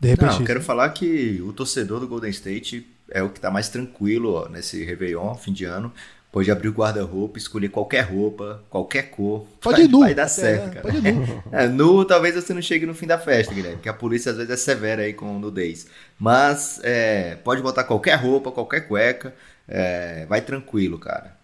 De 0.00 0.08
repente. 0.08 0.32
Não, 0.32 0.40
eu 0.40 0.46
quero 0.46 0.62
falar 0.62 0.88
que 0.90 1.40
o 1.42 1.52
torcedor 1.52 2.00
do 2.00 2.08
Golden 2.08 2.30
State 2.30 2.86
é 3.10 3.22
o 3.22 3.28
que 3.28 3.38
tá 3.38 3.50
mais 3.50 3.68
tranquilo 3.68 4.32
ó, 4.32 4.48
nesse 4.48 4.82
Réveillon, 4.82 5.34
fim 5.34 5.52
de 5.52 5.64
ano. 5.64 5.92
Pode 6.36 6.50
abrir 6.50 6.68
o 6.68 6.72
guarda-roupa, 6.72 7.38
escolher 7.38 7.70
qualquer 7.70 8.02
roupa, 8.02 8.62
qualquer 8.68 9.04
cor. 9.04 9.46
Pode 9.58 9.80
ir 9.80 9.88
nu. 9.88 10.00
Vai 10.00 10.14
dar 10.14 10.28
certo, 10.28 10.68
cara. 10.68 10.82
Pode 10.82 10.98
ir 10.98 11.14
nu. 11.14 11.42
É, 11.50 11.66
nu, 11.66 12.04
talvez 12.04 12.34
você 12.34 12.52
não 12.52 12.60
chegue 12.60 12.84
no 12.84 12.92
fim 12.92 13.06
da 13.06 13.18
festa, 13.18 13.54
Guilherme, 13.54 13.78
porque 13.78 13.88
a 13.88 13.94
polícia 13.94 14.32
às 14.32 14.36
vezes 14.36 14.52
é 14.52 14.56
severa 14.58 15.00
aí 15.00 15.14
com 15.14 15.38
nudez. 15.38 15.86
Mas 16.18 16.78
é, 16.82 17.36
pode 17.36 17.62
botar 17.62 17.84
qualquer 17.84 18.16
roupa, 18.16 18.52
qualquer 18.52 18.82
cueca, 18.82 19.34
é, 19.66 20.26
vai 20.26 20.42
tranquilo, 20.42 20.98
cara. 20.98 21.34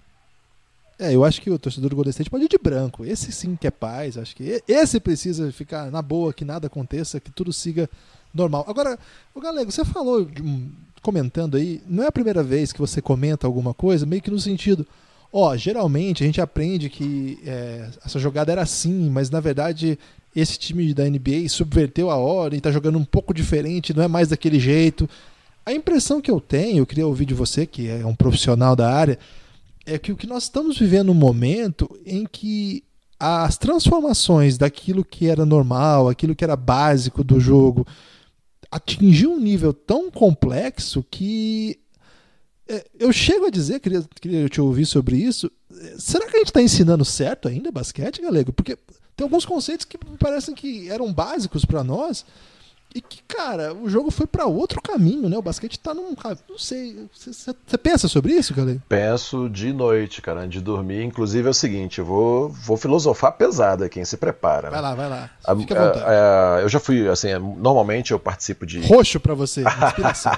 É, 0.99 1.15
eu 1.15 1.25
acho 1.25 1.41
que 1.41 1.51
o 1.51 1.59
torcedor 1.59 1.89
do 1.89 1.97
Golden 1.97 2.11
State 2.11 2.29
pode 2.29 2.45
ir 2.45 2.49
de 2.49 2.59
branco. 2.59 3.03
Esse 3.03 3.33
sim 3.33 3.57
que 3.57 3.67
é 3.67 3.71
paz. 3.71 4.19
Acho 4.19 4.37
que 4.37 4.63
esse 4.69 5.01
precisa 5.01 5.51
ficar 5.53 5.91
na 5.91 6.03
boa, 6.03 6.35
que 6.35 6.45
nada 6.45 6.67
aconteça, 6.67 7.19
que 7.19 7.31
tudo 7.31 7.51
siga 7.51 7.89
normal. 8.35 8.67
Agora, 8.69 8.99
o 9.35 9.41
Galego, 9.41 9.73
você 9.73 9.87
falou, 9.87 10.29
hum, 10.39 10.71
comentando 11.03 11.57
aí, 11.57 11.83
não 11.87 12.05
é 12.05 12.07
a 12.07 12.13
primeira 12.13 12.43
vez 12.43 12.73
que 12.73 12.79
você 12.79 13.03
comenta 13.03 13.47
alguma 13.47 13.75
coisa, 13.75 14.07
meio 14.07 14.23
que 14.23 14.31
no 14.31 14.39
sentido. 14.39 14.87
Ó, 15.33 15.55
geralmente 15.57 16.23
a 16.23 16.27
gente 16.27 16.41
aprende 16.41 16.89
que 16.89 17.39
é, 17.45 17.89
essa 18.05 18.19
jogada 18.19 18.53
era 18.53 18.63
assim, 18.63 19.11
mas 19.11 19.29
na 19.29 19.41
verdade 19.41 19.99
esse 20.35 20.59
time 20.59 20.95
da 20.95 21.05
NBA 21.05 21.49
subverteu 21.49 22.11
a 22.11 22.17
ordem, 22.17 22.61
tá 22.61 22.71
jogando 22.71 22.99
um 22.99 23.05
pouco 23.05 23.35
diferente, 23.35 23.95
não 23.95 24.03
é 24.03 24.09
mais 24.09 24.29
daquele 24.29 24.59
jeito. 24.59 25.09
A 25.65 25.73
impressão 25.73 26.21
que 26.21 26.31
eu 26.31 26.41
tenho, 26.41 26.79
eu 26.79 26.87
queria 26.87 27.07
ouvir 27.07 27.27
de 27.27 27.35
você, 27.35 27.67
que 27.67 27.89
é 27.89 28.05
um 28.07 28.15
profissional 28.15 28.75
da 28.75 28.93
área, 28.93 29.19
é 29.85 29.99
que 29.99 30.13
o 30.13 30.17
que 30.17 30.27
nós 30.27 30.45
estamos 30.45 30.79
vivendo 30.79 31.11
um 31.11 31.15
momento 31.15 31.89
em 32.07 32.25
que 32.25 32.85
as 33.19 33.57
transformações 33.57 34.59
daquilo 34.59 35.05
que 35.05 35.29
era 35.29 35.47
normal, 35.47 36.09
aquilo 36.09 36.35
que 36.35 36.43
era 36.43 36.57
básico 36.57 37.23
do 37.23 37.39
jogo, 37.39 37.87
atingiu 38.73 39.33
um 39.33 39.39
nível 39.39 39.75
tão 39.75 40.11
complexo 40.11 41.05
que 41.11 41.79
é, 42.67 42.87
eu 42.99 43.13
chego 43.13 43.45
a 43.45 43.51
dizer, 43.51 43.81
queria, 43.81 44.03
queria 44.19 44.49
te 44.49 44.61
ouvir 44.63 44.87
sobre 44.87 45.17
isso. 45.17 45.53
Será 45.99 46.27
que 46.27 46.37
a 46.37 46.39
gente 46.39 46.49
está 46.49 46.63
ensinando 46.63 47.05
certo 47.05 47.49
ainda 47.49 47.71
basquete, 47.71 48.23
Galego? 48.23 48.51
Porque 48.51 48.79
tem 49.15 49.25
alguns 49.25 49.45
conceitos 49.45 49.85
que 49.85 49.99
me 50.09 50.17
parecem 50.17 50.55
que 50.55 50.89
eram 50.89 51.13
básicos 51.13 51.67
para 51.67 51.85
nós 51.85 52.25
e 52.95 53.01
que, 53.01 53.23
cara, 53.23 53.73
o 53.73 53.89
jogo 53.89 54.11
foi 54.11 54.27
para 54.27 54.47
outro 54.47 54.81
caminho, 54.83 55.29
né? 55.29 55.39
O 55.39 55.43
basquete 55.43 55.79
tá 55.79 55.95
num. 55.95 56.15
Não 56.49 56.59
sei. 56.59 57.09
Você 57.15 57.79
pensa 57.79 58.07
sobre 58.07 58.35
isso, 58.35 58.55
galera? 58.55 58.83
Penso 58.89 59.49
de 59.49 59.73
noite, 59.73 60.21
cara, 60.21 60.47
de 60.47 60.61
dormir. 60.61 61.03
Inclusive 61.03 61.47
é 61.47 61.51
o 61.51 61.55
seguinte: 61.55 62.01
eu 62.01 62.05
vou, 62.05 62.51
vou 62.51 62.77
filosofar 62.77 63.33
pesado 63.33 63.85
aqui, 63.85 64.05
se 64.05 64.19
prepara. 64.19 64.71
Vai 64.71 64.83
né? 64.83 64.89
lá, 64.89 64.95
vai 64.95 65.09
lá. 65.09 65.31
Fica 65.31 65.49
à 65.49 65.55
vontade. 65.55 66.05
A, 66.05 66.57
a, 66.57 66.61
eu 66.61 66.69
já 66.69 66.79
fui, 66.79 67.09
assim, 67.09 67.29
normalmente 67.57 68.13
eu 68.13 68.19
participo 68.19 68.67
de. 68.67 68.81
Roxo 68.81 69.19
para 69.19 69.35
você, 69.35 69.63
inspiração. 69.87 70.33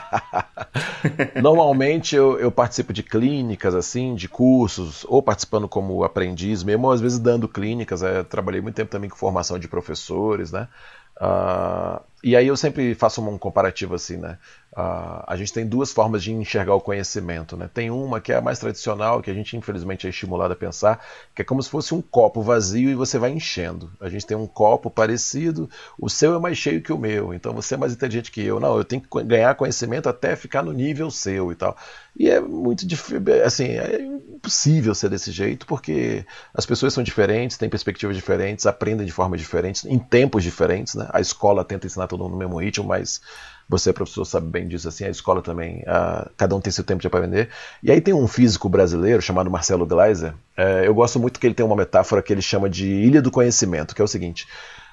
normalmente 1.42 2.14
eu, 2.14 2.38
eu 2.38 2.52
participo 2.52 2.92
de 2.92 3.02
clínicas, 3.02 3.74
assim, 3.74 4.14
de 4.14 4.28
cursos, 4.28 5.04
ou 5.08 5.20
participando 5.20 5.68
como 5.68 6.04
aprendiz 6.04 6.62
mesmo, 6.62 6.86
ou 6.86 6.92
às 6.92 7.00
vezes 7.00 7.18
dando 7.18 7.48
clínicas. 7.48 8.02
É, 8.02 8.22
trabalhei 8.22 8.60
muito 8.60 8.76
tempo 8.76 8.90
também 8.90 9.10
com 9.10 9.16
formação 9.16 9.58
de 9.58 9.66
professores, 9.66 10.52
né? 10.52 10.68
Uh, 11.16 12.00
e 12.24 12.34
aí 12.34 12.46
eu 12.46 12.56
sempre 12.56 12.94
faço 12.94 13.20
um 13.20 13.36
comparativo 13.36 13.94
assim, 13.94 14.16
né? 14.16 14.38
Uh, 14.72 15.22
a 15.26 15.36
gente 15.36 15.52
tem 15.52 15.66
duas 15.66 15.92
formas 15.92 16.22
de 16.22 16.32
enxergar 16.32 16.74
o 16.74 16.80
conhecimento, 16.80 17.54
né? 17.54 17.68
Tem 17.72 17.90
uma 17.90 18.18
que 18.18 18.32
é 18.32 18.36
a 18.36 18.40
mais 18.40 18.58
tradicional, 18.58 19.20
que 19.20 19.30
a 19.30 19.34
gente 19.34 19.56
infelizmente 19.56 20.06
é 20.06 20.10
estimulado 20.10 20.54
a 20.54 20.56
pensar, 20.56 21.04
que 21.34 21.42
é 21.42 21.44
como 21.44 21.62
se 21.62 21.68
fosse 21.68 21.94
um 21.94 22.00
copo 22.00 22.42
vazio 22.42 22.88
e 22.88 22.94
você 22.94 23.18
vai 23.18 23.30
enchendo. 23.30 23.92
A 24.00 24.08
gente 24.08 24.26
tem 24.26 24.36
um 24.36 24.46
copo 24.46 24.90
parecido, 24.90 25.68
o 26.00 26.08
seu 26.08 26.34
é 26.34 26.38
mais 26.40 26.56
cheio 26.56 26.80
que 26.80 26.92
o 26.92 26.98
meu, 26.98 27.34
então 27.34 27.52
você 27.52 27.74
é 27.74 27.76
mais 27.76 27.92
inteligente 27.92 28.32
que 28.32 28.42
eu. 28.42 28.58
Não, 28.58 28.76
eu 28.78 28.84
tenho 28.84 29.02
que 29.02 29.22
ganhar 29.22 29.54
conhecimento 29.54 30.08
até 30.08 30.34
ficar 30.34 30.62
no 30.62 30.72
nível 30.72 31.10
seu 31.10 31.52
e 31.52 31.54
tal. 31.54 31.76
E 32.16 32.30
é 32.30 32.40
muito 32.40 32.86
difícil, 32.86 33.20
assim, 33.44 33.66
é 33.66 34.00
impossível 34.00 34.94
ser 34.94 35.08
desse 35.08 35.32
jeito, 35.32 35.66
porque 35.66 36.24
as 36.54 36.64
pessoas 36.64 36.92
são 36.92 37.02
diferentes, 37.02 37.56
têm 37.56 37.68
perspectivas 37.68 38.16
diferentes, 38.16 38.66
aprendem 38.66 39.04
de 39.04 39.12
formas 39.12 39.40
diferentes, 39.40 39.84
em 39.84 39.98
tempos 39.98 40.42
diferentes, 40.42 40.94
né? 40.94 41.08
A 41.12 41.20
escola 41.20 41.64
tenta 41.64 41.86
ensinar 41.86 42.06
todo 42.16 42.24
mundo 42.24 42.32
no 42.32 42.38
mesmo 42.38 42.60
ritmo, 42.60 42.86
mas 42.86 43.20
você, 43.68 43.92
professor, 43.92 44.24
sabe 44.24 44.46
bem 44.48 44.68
disso, 44.68 44.88
assim, 44.88 45.04
a 45.04 45.10
escola 45.10 45.40
também, 45.40 45.82
uh, 45.82 46.28
cada 46.36 46.54
um 46.54 46.60
tem 46.60 46.72
seu 46.72 46.84
tempo 46.84 47.00
de 47.00 47.06
aprender. 47.06 47.48
E 47.82 47.90
aí 47.90 48.00
tem 48.00 48.12
um 48.12 48.28
físico 48.28 48.68
brasileiro 48.68 49.22
chamado 49.22 49.50
Marcelo 49.50 49.86
Gleiser, 49.86 50.32
uh, 50.58 50.84
eu 50.84 50.94
gosto 50.94 51.18
muito 51.18 51.40
que 51.40 51.46
ele 51.46 51.54
tem 51.54 51.64
uma 51.64 51.76
metáfora 51.76 52.22
que 52.22 52.32
ele 52.32 52.42
chama 52.42 52.68
de 52.68 52.86
ilha 52.86 53.22
do 53.22 53.30
conhecimento, 53.30 53.94
que 53.94 54.02
é 54.02 54.04
o 54.04 54.08
seguinte, 54.08 54.46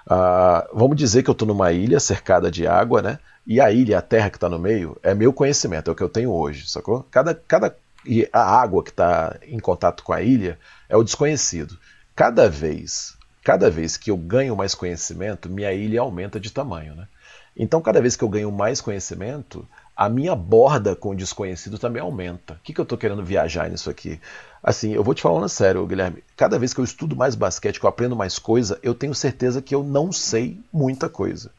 uh, 0.07 0.67
vamos 0.73 0.95
dizer 0.95 1.23
que 1.23 1.29
eu 1.29 1.33
estou 1.33 1.47
numa 1.47 1.71
ilha 1.71 1.99
cercada 1.99 2.49
de 2.49 2.65
água, 2.65 3.01
né, 3.01 3.19
e 3.45 3.59
a 3.59 3.71
ilha, 3.71 3.97
a 3.97 4.01
terra 4.01 4.29
que 4.29 4.37
está 4.37 4.47
no 4.47 4.59
meio, 4.59 4.97
é 5.03 5.13
meu 5.13 5.33
conhecimento, 5.33 5.89
é 5.89 5.91
o 5.91 5.95
que 5.95 6.03
eu 6.03 6.09
tenho 6.09 6.31
hoje, 6.31 6.69
sacou? 6.69 7.05
Cada, 7.11 7.33
cada, 7.33 7.75
e 8.05 8.27
a 8.31 8.41
água 8.41 8.83
que 8.83 8.91
está 8.91 9.35
em 9.47 9.59
contato 9.59 10.03
com 10.03 10.13
a 10.13 10.21
ilha 10.21 10.57
é 10.87 10.95
o 10.95 11.03
desconhecido. 11.03 11.77
Cada 12.15 12.49
vez, 12.49 13.17
cada 13.43 13.69
vez 13.69 13.97
que 13.97 14.11
eu 14.11 14.17
ganho 14.17 14.55
mais 14.55 14.75
conhecimento, 14.75 15.49
minha 15.49 15.71
ilha 15.73 16.01
aumenta 16.01 16.39
de 16.39 16.51
tamanho, 16.51 16.95
né? 16.95 17.07
Então, 17.55 17.81
cada 17.81 18.01
vez 18.01 18.15
que 18.15 18.23
eu 18.23 18.29
ganho 18.29 18.51
mais 18.51 18.79
conhecimento, 18.79 19.67
a 19.95 20.07
minha 20.07 20.35
borda 20.35 20.95
com 20.95 21.09
o 21.09 21.15
desconhecido 21.15 21.77
também 21.77 22.01
aumenta. 22.01 22.53
O 22.53 22.57
que, 22.63 22.73
que 22.73 22.79
eu 22.79 22.83
estou 22.83 22.97
querendo 22.97 23.23
viajar 23.23 23.69
nisso 23.69 23.89
aqui? 23.89 24.21
Assim, 24.63 24.93
eu 24.93 25.03
vou 25.03 25.13
te 25.13 25.21
falando 25.21 25.49
sério, 25.49 25.85
Guilherme. 25.85 26.23
Cada 26.37 26.57
vez 26.57 26.73
que 26.73 26.79
eu 26.79 26.85
estudo 26.85 27.15
mais 27.15 27.35
basquete, 27.35 27.79
que 27.79 27.85
eu 27.85 27.89
aprendo 27.89 28.15
mais 28.15 28.39
coisa, 28.39 28.79
eu 28.81 28.93
tenho 28.93 29.13
certeza 29.13 29.61
que 29.61 29.75
eu 29.75 29.83
não 29.83 30.11
sei 30.11 30.61
muita 30.71 31.09
coisa 31.09 31.51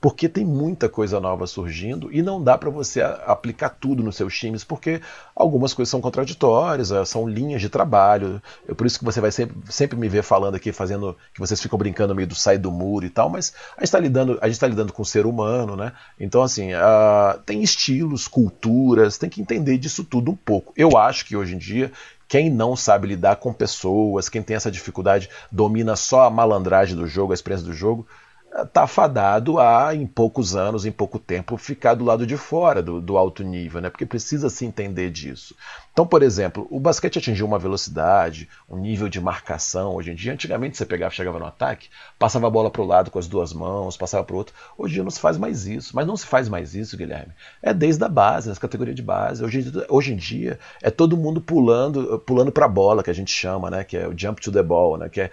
porque 0.00 0.28
tem 0.28 0.44
muita 0.44 0.88
coisa 0.88 1.20
nova 1.20 1.46
surgindo 1.46 2.10
e 2.10 2.22
não 2.22 2.42
dá 2.42 2.56
para 2.56 2.70
você 2.70 3.02
aplicar 3.02 3.68
tudo 3.68 4.02
nos 4.02 4.16
seus 4.16 4.36
times, 4.36 4.64
porque 4.64 5.00
algumas 5.36 5.74
coisas 5.74 5.90
são 5.90 6.00
contraditórias, 6.00 6.90
eh, 6.90 7.04
são 7.04 7.28
linhas 7.28 7.60
de 7.60 7.68
trabalho. 7.68 8.40
É 8.66 8.72
por 8.72 8.86
isso 8.86 8.98
que 8.98 9.04
você 9.04 9.20
vai 9.20 9.30
sempre, 9.30 9.56
sempre 9.70 9.98
me 9.98 10.08
ver 10.08 10.22
falando 10.22 10.54
aqui, 10.54 10.72
fazendo 10.72 11.16
que 11.34 11.40
vocês 11.40 11.60
ficam 11.60 11.78
brincando 11.78 12.14
meio 12.14 12.26
do 12.26 12.34
sai 12.34 12.56
do 12.56 12.72
muro 12.72 13.04
e 13.04 13.10
tal, 13.10 13.28
mas 13.28 13.52
a 13.76 13.80
gente 13.80 13.84
está 13.84 14.00
lidando, 14.00 14.38
a 14.40 14.48
gente 14.48 14.58
tá 14.58 14.66
lidando 14.66 14.92
com 14.92 15.02
o 15.02 15.06
ser 15.06 15.26
humano, 15.26 15.76
né? 15.76 15.92
Então, 16.18 16.42
assim, 16.42 16.72
uh, 16.72 17.38
tem 17.44 17.62
estilos, 17.62 18.26
culturas, 18.26 19.18
tem 19.18 19.28
que 19.28 19.42
entender 19.42 19.76
disso 19.76 20.02
tudo 20.02 20.30
um 20.30 20.36
pouco. 20.36 20.72
Eu 20.76 20.96
acho 20.96 21.26
que 21.26 21.36
hoje 21.36 21.54
em 21.54 21.58
dia 21.58 21.92
quem 22.26 22.48
não 22.48 22.76
sabe 22.76 23.08
lidar 23.08 23.36
com 23.36 23.52
pessoas, 23.52 24.28
quem 24.28 24.40
tem 24.40 24.54
essa 24.54 24.70
dificuldade, 24.70 25.28
domina 25.50 25.96
só 25.96 26.26
a 26.26 26.30
malandragem 26.30 26.94
do 26.94 27.04
jogo, 27.04 27.32
a 27.32 27.34
experiência 27.34 27.66
do 27.66 27.72
jogo, 27.72 28.06
está 28.52 28.86
fadado 28.86 29.58
a, 29.60 29.94
em 29.94 30.06
poucos 30.06 30.56
anos, 30.56 30.84
em 30.84 30.90
pouco 30.90 31.18
tempo, 31.18 31.56
ficar 31.56 31.94
do 31.94 32.04
lado 32.04 32.26
de 32.26 32.36
fora 32.36 32.82
do, 32.82 33.00
do, 33.00 33.16
alto 33.16 33.44
nível, 33.44 33.80
né? 33.80 33.88
porque 33.88 34.04
precisa 34.04 34.50
se 34.50 34.64
entender 34.64 35.10
disso. 35.10 35.54
Então, 35.92 36.06
por 36.06 36.22
exemplo, 36.22 36.66
o 36.70 36.80
basquete 36.80 37.18
atingiu 37.18 37.46
uma 37.46 37.58
velocidade, 37.58 38.48
um 38.68 38.76
nível 38.76 39.08
de 39.08 39.20
marcação. 39.20 39.94
Hoje 39.94 40.12
em 40.12 40.14
dia, 40.14 40.32
antigamente 40.32 40.76
você 40.76 40.86
pegava, 40.86 41.12
chegava 41.12 41.38
no 41.38 41.46
ataque, 41.46 41.88
passava 42.18 42.46
a 42.46 42.50
bola 42.50 42.70
para 42.70 42.82
o 42.82 42.86
lado 42.86 43.10
com 43.10 43.18
as 43.18 43.26
duas 43.26 43.52
mãos, 43.52 43.96
passava 43.96 44.24
para 44.24 44.34
o 44.34 44.38
outro. 44.38 44.54
Hoje 44.78 44.92
em 44.92 44.94
dia 44.94 45.04
não 45.04 45.10
se 45.10 45.20
faz 45.20 45.36
mais 45.36 45.66
isso. 45.66 45.94
Mas 45.94 46.06
não 46.06 46.16
se 46.16 46.26
faz 46.26 46.48
mais 46.48 46.74
isso, 46.74 46.96
Guilherme. 46.96 47.32
É 47.62 47.74
desde 47.74 48.02
a 48.04 48.08
base, 48.08 48.48
nas 48.48 48.58
categorias 48.58 48.96
de 48.96 49.02
base. 49.02 49.44
Hoje, 49.44 49.72
hoje 49.88 50.12
em 50.12 50.16
dia 50.16 50.58
é 50.82 50.90
todo 50.90 51.16
mundo 51.16 51.40
pulando 51.40 52.20
pulando 52.24 52.52
para 52.52 52.66
a 52.66 52.68
bola, 52.68 53.02
que 53.02 53.10
a 53.10 53.14
gente 53.14 53.32
chama, 53.32 53.70
né? 53.70 53.84
que 53.84 53.96
é 53.96 54.06
o 54.06 54.16
jump 54.16 54.40
to 54.40 54.52
the 54.52 54.62
ball, 54.62 54.96
né? 54.96 55.08
que 55.08 55.20
é 55.20 55.30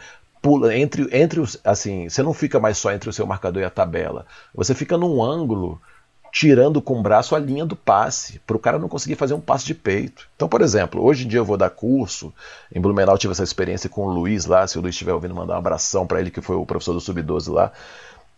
pula 0.48 0.74
entre, 0.74 1.10
entre 1.12 1.42
os. 1.42 1.60
Assim, 1.62 2.08
você 2.08 2.24
não 2.24 2.34
fica 2.34 2.58
mais 2.58 2.78
só 2.78 2.94
entre 2.94 3.10
o 3.10 3.14
seu 3.14 3.28
marcador 3.28 3.62
e 3.62 3.66
a 3.66 3.70
tabela. 3.70 4.26
Você 4.56 4.74
fica 4.74 4.98
num 4.98 5.22
ângulo 5.22 5.82
tirando 6.32 6.82
com 6.82 7.00
o 7.00 7.02
braço 7.02 7.36
a 7.36 7.40
linha 7.40 7.66
do 7.66 7.76
passe, 7.76 8.40
para 8.46 8.56
o 8.56 8.60
cara 8.60 8.80
não 8.80 8.88
conseguir 8.88 9.16
fazer 9.16 9.34
um 9.34 9.42
passe 9.42 9.66
de 9.66 9.74
peito. 9.74 10.30
Então, 10.36 10.48
por 10.48 10.62
exemplo, 10.62 11.04
hoje 11.04 11.26
em 11.26 11.28
dia 11.28 11.40
eu 11.40 11.46
vou 11.46 11.58
dar 11.58 11.70
curso, 11.70 12.34
em 12.74 12.80
Blumenau 12.80 13.18
tive 13.18 13.32
essa 13.32 13.44
experiência 13.44 13.90
com 13.90 14.06
o 14.06 14.12
Luiz 14.12 14.46
lá, 14.46 14.68
se 14.68 14.78
o 14.78 14.82
Luiz 14.82 14.94
estiver 14.94 15.14
ouvindo, 15.14 15.34
mandar 15.34 15.56
um 15.56 15.58
abração 15.58 16.06
para 16.06 16.20
ele, 16.20 16.30
que 16.30 16.42
foi 16.42 16.56
o 16.56 16.66
professor 16.66 16.94
do 16.94 17.02
Sub-12 17.02 17.52
lá. 17.52 17.72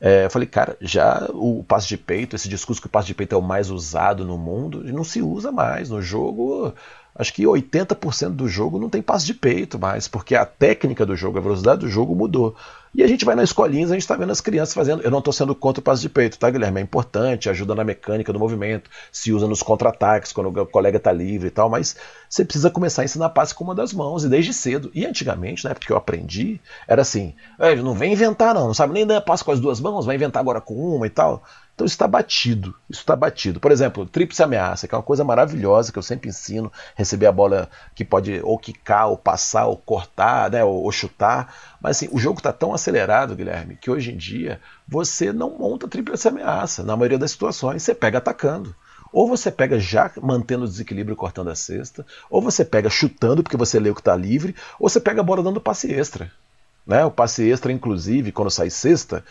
É, 0.01 0.25
eu 0.25 0.29
falei, 0.29 0.47
cara, 0.47 0.77
já 0.79 1.27
o 1.33 1.63
passe 1.63 1.87
de 1.89 1.97
peito, 1.97 2.35
esse 2.35 2.47
discurso 2.47 2.81
que 2.81 2.87
o 2.87 2.89
passe 2.89 3.07
de 3.07 3.13
peito 3.13 3.35
é 3.35 3.37
o 3.37 3.41
mais 3.41 3.69
usado 3.69 4.23
no 4.23 4.37
mundo, 4.37 4.81
não 4.85 5.03
se 5.03 5.21
usa 5.21 5.51
mais. 5.51 5.89
No 5.89 6.01
jogo, 6.01 6.73
acho 7.15 7.33
que 7.33 7.43
80% 7.43 8.29
do 8.29 8.47
jogo 8.47 8.79
não 8.79 8.89
tem 8.89 9.01
passe 9.01 9.25
de 9.25 9.33
peito 9.33 9.77
mais, 9.77 10.07
porque 10.07 10.35
a 10.35 10.45
técnica 10.45 11.05
do 11.05 11.15
jogo, 11.15 11.37
a 11.37 11.41
velocidade 11.41 11.81
do 11.81 11.89
jogo 11.89 12.15
mudou. 12.15 12.55
E 12.93 13.03
a 13.03 13.07
gente 13.07 13.23
vai 13.23 13.35
na 13.35 13.43
escolinha, 13.43 13.85
a 13.85 13.89
gente 13.89 14.01
está 14.01 14.15
vendo 14.15 14.31
as 14.31 14.41
crianças 14.41 14.73
fazendo. 14.73 15.03
Eu 15.03 15.11
não 15.11 15.19
estou 15.19 15.31
sendo 15.31 15.53
contra 15.53 15.79
o 15.79 15.83
passe 15.83 16.01
de 16.01 16.09
peito, 16.09 16.39
tá, 16.39 16.49
Guilherme? 16.49 16.79
É 16.79 16.83
importante, 16.83 17.47
ajuda 17.47 17.75
na 17.75 17.83
mecânica 17.83 18.33
do 18.33 18.39
movimento, 18.39 18.89
se 19.11 19.31
usa 19.31 19.47
nos 19.47 19.61
contra-ataques, 19.61 20.31
quando 20.31 20.47
o 20.47 20.65
colega 20.65 20.97
está 20.97 21.11
livre 21.11 21.49
e 21.49 21.51
tal, 21.51 21.69
mas 21.69 21.95
você 22.27 22.43
precisa 22.43 22.71
começar 22.71 23.03
a 23.03 23.05
ensinar 23.05 23.29
passe 23.29 23.53
com 23.53 23.63
uma 23.63 23.75
das 23.75 23.93
mãos, 23.93 24.23
e 24.23 24.29
desde 24.29 24.53
cedo. 24.53 24.89
E 24.93 25.05
antigamente, 25.05 25.63
na 25.63 25.71
época 25.71 25.85
que 25.85 25.93
eu 25.93 25.97
aprendi, 25.97 26.59
era 26.87 27.03
assim: 27.03 27.35
não 27.83 27.93
vem 27.93 28.13
inventar, 28.13 28.55
não, 28.55 28.67
não 28.67 28.73
sabe 28.73 28.93
nem 28.93 29.05
dar 29.05 29.21
passe 29.21 29.43
com 29.43 29.51
as 29.51 29.59
duas 29.59 29.79
mãos, 29.79 30.05
vai 30.05 30.15
inventar 30.15 30.41
agora 30.41 30.59
com 30.59 30.73
uma 30.73 31.05
e 31.05 31.11
tal. 31.11 31.43
Então 31.79 31.85
isso 31.85 31.93
está 31.93 32.09
batido, 32.09 32.75
isso 32.89 32.99
está 32.99 33.15
batido. 33.15 33.57
Por 33.57 33.71
exemplo, 33.71 34.05
tríplice 34.05 34.43
ameaça, 34.43 34.85
que 34.85 34.93
é 34.93 34.97
uma 34.97 35.03
coisa 35.03 35.23
maravilhosa 35.23 35.93
que 35.93 35.97
eu 35.97 36.03
sempre 36.03 36.27
ensino, 36.27 36.69
receber 36.93 37.25
a 37.25 37.31
bola 37.31 37.69
que 37.95 38.03
pode 38.03 38.41
ou 38.43 38.59
quicar, 38.59 39.07
ou 39.07 39.17
passar, 39.17 39.65
ou 39.65 39.77
cortar, 39.77 40.51
né, 40.51 40.61
ou, 40.61 40.83
ou 40.83 40.91
chutar. 40.91 41.55
Mas 41.81 41.95
assim, 41.95 42.09
o 42.11 42.19
jogo 42.19 42.39
está 42.39 42.51
tão 42.51 42.73
acelerado, 42.73 43.33
Guilherme, 43.33 43.77
que 43.77 43.89
hoje 43.89 44.11
em 44.11 44.17
dia 44.17 44.59
você 44.85 45.31
não 45.31 45.57
monta 45.57 45.87
tríplice 45.87 46.27
ameaça. 46.27 46.83
Na 46.83 46.97
maioria 46.97 47.17
das 47.17 47.31
situações, 47.31 47.81
você 47.81 47.95
pega 47.95 48.17
atacando. 48.17 48.75
Ou 49.13 49.25
você 49.25 49.49
pega 49.49 49.79
já 49.79 50.11
mantendo 50.21 50.65
o 50.65 50.67
desequilíbrio 50.67 51.15
cortando 51.15 51.49
a 51.49 51.55
cesta, 51.55 52.05
ou 52.29 52.41
você 52.41 52.65
pega 52.65 52.89
chutando 52.89 53.41
porque 53.41 53.55
você 53.55 53.79
o 53.79 53.95
que 53.95 54.01
está 54.01 54.17
livre, 54.17 54.53
ou 54.77 54.89
você 54.89 54.99
pega 54.99 55.21
a 55.21 55.23
bola 55.23 55.41
dando 55.41 55.61
passe 55.61 55.89
extra. 55.93 56.29
Né? 56.85 57.05
O 57.05 57.11
passe 57.11 57.49
extra, 57.49 57.71
inclusive, 57.71 58.33
quando 58.33 58.51
sai 58.51 58.69
cesta, 58.69 59.23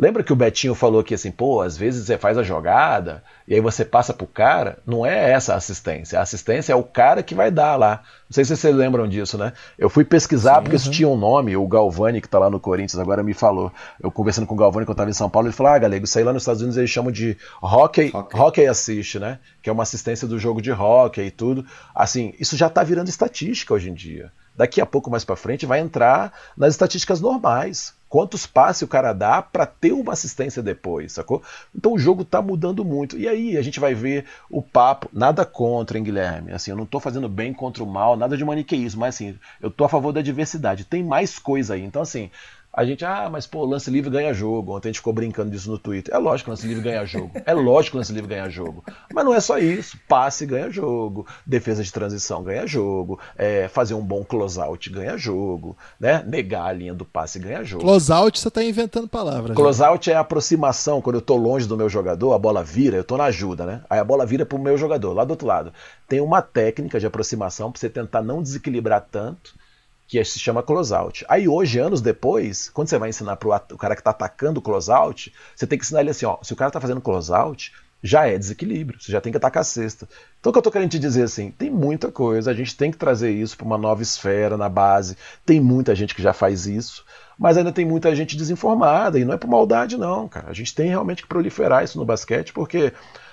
Lembra 0.00 0.24
que 0.24 0.32
o 0.32 0.36
Betinho 0.36 0.74
falou 0.74 1.04
que 1.04 1.12
assim, 1.12 1.30
pô, 1.30 1.60
às 1.60 1.76
vezes 1.76 2.06
você 2.06 2.16
faz 2.16 2.38
a 2.38 2.42
jogada 2.42 3.22
e 3.46 3.54
aí 3.54 3.60
você 3.60 3.84
passa 3.84 4.14
pro 4.14 4.26
cara? 4.26 4.78
Não 4.86 5.04
é 5.04 5.30
essa 5.30 5.52
a 5.52 5.56
assistência. 5.56 6.18
A 6.18 6.22
assistência 6.22 6.72
é 6.72 6.74
o 6.74 6.82
cara 6.82 7.22
que 7.22 7.34
vai 7.34 7.50
dar 7.50 7.76
lá. 7.76 8.02
Não 8.26 8.32
sei 8.32 8.46
se 8.46 8.56
vocês 8.56 8.74
lembram 8.74 9.06
disso, 9.06 9.36
né? 9.36 9.52
Eu 9.78 9.90
fui 9.90 10.02
pesquisar 10.02 10.54
Sim, 10.54 10.60
porque 10.62 10.76
uhum. 10.76 10.80
isso 10.80 10.90
tinha 10.90 11.06
um 11.06 11.18
nome, 11.18 11.54
o 11.54 11.68
Galvani, 11.68 12.22
que 12.22 12.28
tá 12.30 12.38
lá 12.38 12.48
no 12.48 12.58
Corinthians, 12.58 12.98
agora 12.98 13.22
me 13.22 13.34
falou. 13.34 13.70
Eu 14.02 14.10
conversando 14.10 14.46
com 14.46 14.54
o 14.54 14.56
Galvani 14.56 14.86
quando 14.86 14.96
eu 14.96 14.96
tava 14.96 15.10
em 15.10 15.12
São 15.12 15.28
Paulo, 15.28 15.48
ele 15.48 15.54
falou: 15.54 15.70
ah, 15.70 15.78
galego, 15.78 16.06
isso 16.06 16.16
aí 16.16 16.24
lá 16.24 16.32
nos 16.32 16.44
Estados 16.44 16.62
Unidos 16.62 16.78
eles 16.78 16.88
chamam 16.88 17.12
de 17.12 17.36
hockey, 17.60 18.10
hockey. 18.14 18.38
hockey 18.38 18.66
assist, 18.66 19.18
né? 19.18 19.38
Que 19.62 19.68
é 19.68 19.72
uma 19.72 19.82
assistência 19.82 20.26
do 20.26 20.38
jogo 20.38 20.62
de 20.62 20.72
hockey 20.72 21.26
e 21.26 21.30
tudo. 21.30 21.62
Assim, 21.94 22.32
isso 22.40 22.56
já 22.56 22.70
tá 22.70 22.82
virando 22.82 23.10
estatística 23.10 23.74
hoje 23.74 23.90
em 23.90 23.94
dia. 23.94 24.32
Daqui 24.56 24.80
a 24.80 24.86
pouco 24.86 25.10
mais 25.10 25.26
para 25.26 25.36
frente 25.36 25.66
vai 25.66 25.80
entrar 25.80 26.32
nas 26.56 26.72
estatísticas 26.72 27.20
normais 27.20 27.99
quantos 28.10 28.44
passes 28.44 28.82
o 28.82 28.88
cara 28.88 29.12
dá 29.12 29.40
para 29.40 29.64
ter 29.64 29.92
uma 29.92 30.12
assistência 30.12 30.60
depois, 30.60 31.12
sacou? 31.12 31.42
Então 31.74 31.92
o 31.92 31.98
jogo 31.98 32.24
tá 32.24 32.42
mudando 32.42 32.84
muito. 32.84 33.16
E 33.16 33.28
aí 33.28 33.56
a 33.56 33.62
gente 33.62 33.78
vai 33.78 33.94
ver 33.94 34.26
o 34.50 34.60
papo, 34.60 35.08
nada 35.12 35.46
contra, 35.46 35.96
hein, 35.96 36.02
Guilherme? 36.02 36.52
Assim, 36.52 36.72
eu 36.72 36.76
não 36.76 36.84
tô 36.84 36.98
fazendo 36.98 37.28
bem 37.28 37.54
contra 37.54 37.84
o 37.84 37.86
mal, 37.86 38.16
nada 38.16 38.36
de 38.36 38.44
maniqueísmo, 38.44 39.00
mas 39.00 39.14
assim, 39.14 39.38
eu 39.60 39.70
tô 39.70 39.84
a 39.84 39.88
favor 39.88 40.12
da 40.12 40.20
diversidade. 40.20 40.84
Tem 40.84 41.04
mais 41.04 41.38
coisa 41.38 41.74
aí. 41.74 41.82
Então 41.82 42.02
assim, 42.02 42.30
a 42.72 42.84
gente, 42.84 43.04
ah, 43.04 43.28
mas 43.30 43.48
pô, 43.48 43.64
lance 43.64 43.90
livre 43.90 44.10
ganha 44.10 44.32
jogo. 44.32 44.76
Ontem 44.76 44.88
a 44.88 44.90
gente 44.90 45.00
ficou 45.00 45.12
brincando 45.12 45.50
disso 45.50 45.68
no 45.68 45.76
Twitter. 45.76 46.14
É 46.14 46.18
lógico 46.18 46.46
que 46.46 46.50
lance 46.50 46.66
livre 46.68 46.84
ganha 46.84 47.04
jogo. 47.04 47.32
É 47.44 47.52
lógico 47.52 47.92
que 47.92 47.96
lance 47.98 48.12
livre 48.12 48.28
ganha 48.28 48.48
jogo. 48.48 48.84
Mas 49.12 49.24
não 49.24 49.34
é 49.34 49.40
só 49.40 49.58
isso. 49.58 49.98
Passe 50.06 50.46
ganha 50.46 50.70
jogo. 50.70 51.26
Defesa 51.44 51.82
de 51.82 51.92
transição 51.92 52.44
ganha 52.44 52.66
jogo. 52.68 53.18
É, 53.36 53.66
fazer 53.66 53.94
um 53.94 54.02
bom 54.02 54.24
closeout 54.24 54.88
ganha 54.88 55.18
jogo. 55.18 55.76
Né? 55.98 56.22
Negar 56.24 56.66
a 56.66 56.72
linha 56.72 56.94
do 56.94 57.04
passe 57.04 57.40
ganha 57.40 57.64
jogo. 57.64 57.82
Closeout 57.82 58.38
você 58.38 58.46
está 58.46 58.62
inventando 58.62 59.08
palavras. 59.08 59.56
Closeout 59.56 60.08
é 60.08 60.14
a 60.14 60.20
aproximação. 60.20 61.02
Quando 61.02 61.16
eu 61.16 61.20
estou 61.20 61.36
longe 61.36 61.66
do 61.66 61.76
meu 61.76 61.88
jogador, 61.88 62.32
a 62.34 62.38
bola 62.38 62.62
vira, 62.62 62.96
eu 62.96 63.02
estou 63.02 63.18
na 63.18 63.24
ajuda, 63.24 63.66
né? 63.66 63.82
Aí 63.90 63.98
a 63.98 64.04
bola 64.04 64.24
vira 64.24 64.46
para 64.46 64.56
o 64.56 64.62
meu 64.62 64.78
jogador, 64.78 65.12
lá 65.12 65.24
do 65.24 65.32
outro 65.32 65.46
lado. 65.46 65.72
Tem 66.06 66.20
uma 66.20 66.40
técnica 66.40 67.00
de 67.00 67.06
aproximação 67.06 67.72
para 67.72 67.80
você 67.80 67.90
tentar 67.90 68.22
não 68.22 68.40
desequilibrar 68.40 69.04
tanto 69.10 69.58
que 70.10 70.24
se 70.24 70.40
chama 70.40 70.60
closeout. 70.60 71.24
Aí 71.28 71.46
hoje, 71.46 71.78
anos 71.78 72.00
depois, 72.00 72.68
quando 72.70 72.88
você 72.88 72.98
vai 72.98 73.10
ensinar 73.10 73.36
para 73.36 73.62
o 73.72 73.78
cara 73.78 73.94
que 73.94 74.00
está 74.00 74.10
atacando 74.10 74.58
o 74.58 74.62
closeout, 74.62 75.32
você 75.54 75.68
tem 75.68 75.78
que 75.78 75.84
ensinar 75.84 76.00
ele 76.00 76.10
assim, 76.10 76.26
ó, 76.26 76.36
se 76.42 76.52
o 76.52 76.56
cara 76.56 76.68
está 76.68 76.80
fazendo 76.80 77.00
closeout, 77.00 77.72
já 78.02 78.26
é 78.26 78.36
desequilíbrio, 78.36 79.00
você 79.00 79.12
já 79.12 79.20
tem 79.20 79.30
que 79.30 79.36
atacar 79.36 79.60
a 79.60 79.64
cesta. 79.64 80.08
Então 80.40 80.50
o 80.50 80.52
que 80.52 80.58
eu 80.58 80.60
estou 80.60 80.72
querendo 80.72 80.90
te 80.90 80.98
dizer 80.98 81.22
assim, 81.22 81.52
tem 81.52 81.70
muita 81.70 82.10
coisa, 82.10 82.50
a 82.50 82.54
gente 82.54 82.76
tem 82.76 82.90
que 82.90 82.96
trazer 82.96 83.30
isso 83.30 83.56
para 83.56 83.64
uma 83.64 83.78
nova 83.78 84.02
esfera 84.02 84.56
na 84.56 84.68
base, 84.68 85.16
tem 85.46 85.60
muita 85.60 85.94
gente 85.94 86.12
que 86.12 86.22
já 86.22 86.32
faz 86.32 86.66
isso, 86.66 87.04
mas 87.38 87.56
ainda 87.56 87.70
tem 87.70 87.84
muita 87.84 88.12
gente 88.16 88.36
desinformada, 88.36 89.16
e 89.16 89.24
não 89.24 89.34
é 89.34 89.36
por 89.36 89.48
maldade 89.48 89.96
não, 89.96 90.26
cara. 90.26 90.50
A 90.50 90.52
gente 90.52 90.74
tem 90.74 90.88
realmente 90.88 91.22
que 91.22 91.28
proliferar 91.28 91.84
isso 91.84 91.96
no 91.98 92.04
basquete, 92.04 92.52
porque 92.52 92.92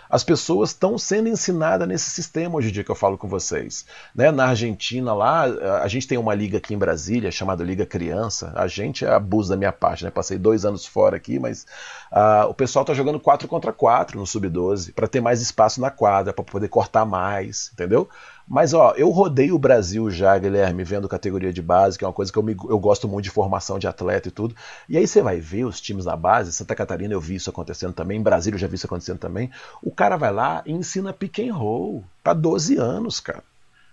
as 0.09 0.23
pessoas 0.23 0.69
estão 0.69 0.97
sendo 0.97 1.29
ensinadas 1.29 1.87
nesse 1.87 2.09
sistema 2.09 2.55
hoje 2.55 2.69
em 2.69 2.71
dia 2.71 2.83
que 2.83 2.91
eu 2.91 2.95
falo 2.95 3.17
com 3.17 3.27
vocês. 3.27 3.85
Né? 4.15 4.31
Na 4.31 4.47
Argentina, 4.47 5.13
lá, 5.13 5.43
a 5.81 5.87
gente 5.87 6.07
tem 6.07 6.17
uma 6.17 6.33
liga 6.33 6.57
aqui 6.57 6.73
em 6.73 6.77
Brasília 6.77 7.31
chamada 7.31 7.63
Liga 7.63 7.85
Criança. 7.85 8.51
A 8.55 8.67
gente 8.67 9.05
é 9.05 9.11
abuso 9.11 9.49
da 9.49 9.57
minha 9.57 9.71
parte, 9.71 10.03
né? 10.03 10.11
Passei 10.11 10.37
dois 10.37 10.65
anos 10.65 10.85
fora 10.85 11.17
aqui, 11.17 11.39
mas 11.39 11.65
uh, 12.11 12.47
o 12.49 12.53
pessoal 12.53 12.83
está 12.83 12.93
jogando 12.93 13.19
4 13.19 13.47
contra 13.47 13.73
4 13.73 14.19
no 14.19 14.25
Sub-12 14.25 14.93
para 14.93 15.07
ter 15.07 15.21
mais 15.21 15.41
espaço 15.41 15.81
na 15.81 15.89
quadra, 15.89 16.33
para 16.33 16.43
poder 16.43 16.67
cortar 16.67 17.05
mais, 17.05 17.71
entendeu? 17.73 18.09
Mas, 18.47 18.73
ó, 18.73 18.93
eu 18.95 19.09
rodei 19.09 19.51
o 19.51 19.59
Brasil 19.59 20.09
já, 20.09 20.37
Guilherme, 20.37 20.83
vendo 20.83 21.09
categoria 21.09 21.51
de 21.51 21.61
base, 21.61 21.97
que 21.97 22.05
é 22.05 22.07
uma 22.07 22.13
coisa 22.13 22.31
que 22.31 22.39
eu, 22.39 22.43
me, 22.43 22.55
eu 22.69 22.79
gosto 22.79 23.07
muito 23.07 23.25
de 23.25 23.29
formação 23.29 23.77
de 23.77 23.87
atleta 23.87 24.29
e 24.29 24.31
tudo. 24.31 24.55
E 24.87 24.97
aí 24.97 25.05
você 25.05 25.21
vai 25.21 25.39
ver 25.39 25.65
os 25.65 25.81
times 25.81 26.05
na 26.05 26.15
base, 26.15 26.53
Santa 26.53 26.73
Catarina 26.73 27.13
eu 27.13 27.19
vi 27.19 27.35
isso 27.35 27.49
acontecendo 27.49 27.93
também, 27.93 28.17
em 28.17 28.23
Brasília 28.23 28.55
eu 28.55 28.59
já 28.59 28.67
vi 28.67 28.75
isso 28.75 28.85
acontecendo 28.85 29.19
também. 29.19 29.51
O 29.83 29.91
cara 29.91 30.15
vai 30.15 30.31
lá 30.31 30.63
e 30.65 30.71
ensina 30.71 31.11
pick 31.11 31.39
and 31.39 31.53
roll 31.53 32.05
para 32.23 32.33
12 32.33 32.77
anos, 32.77 33.19
cara. 33.19 33.43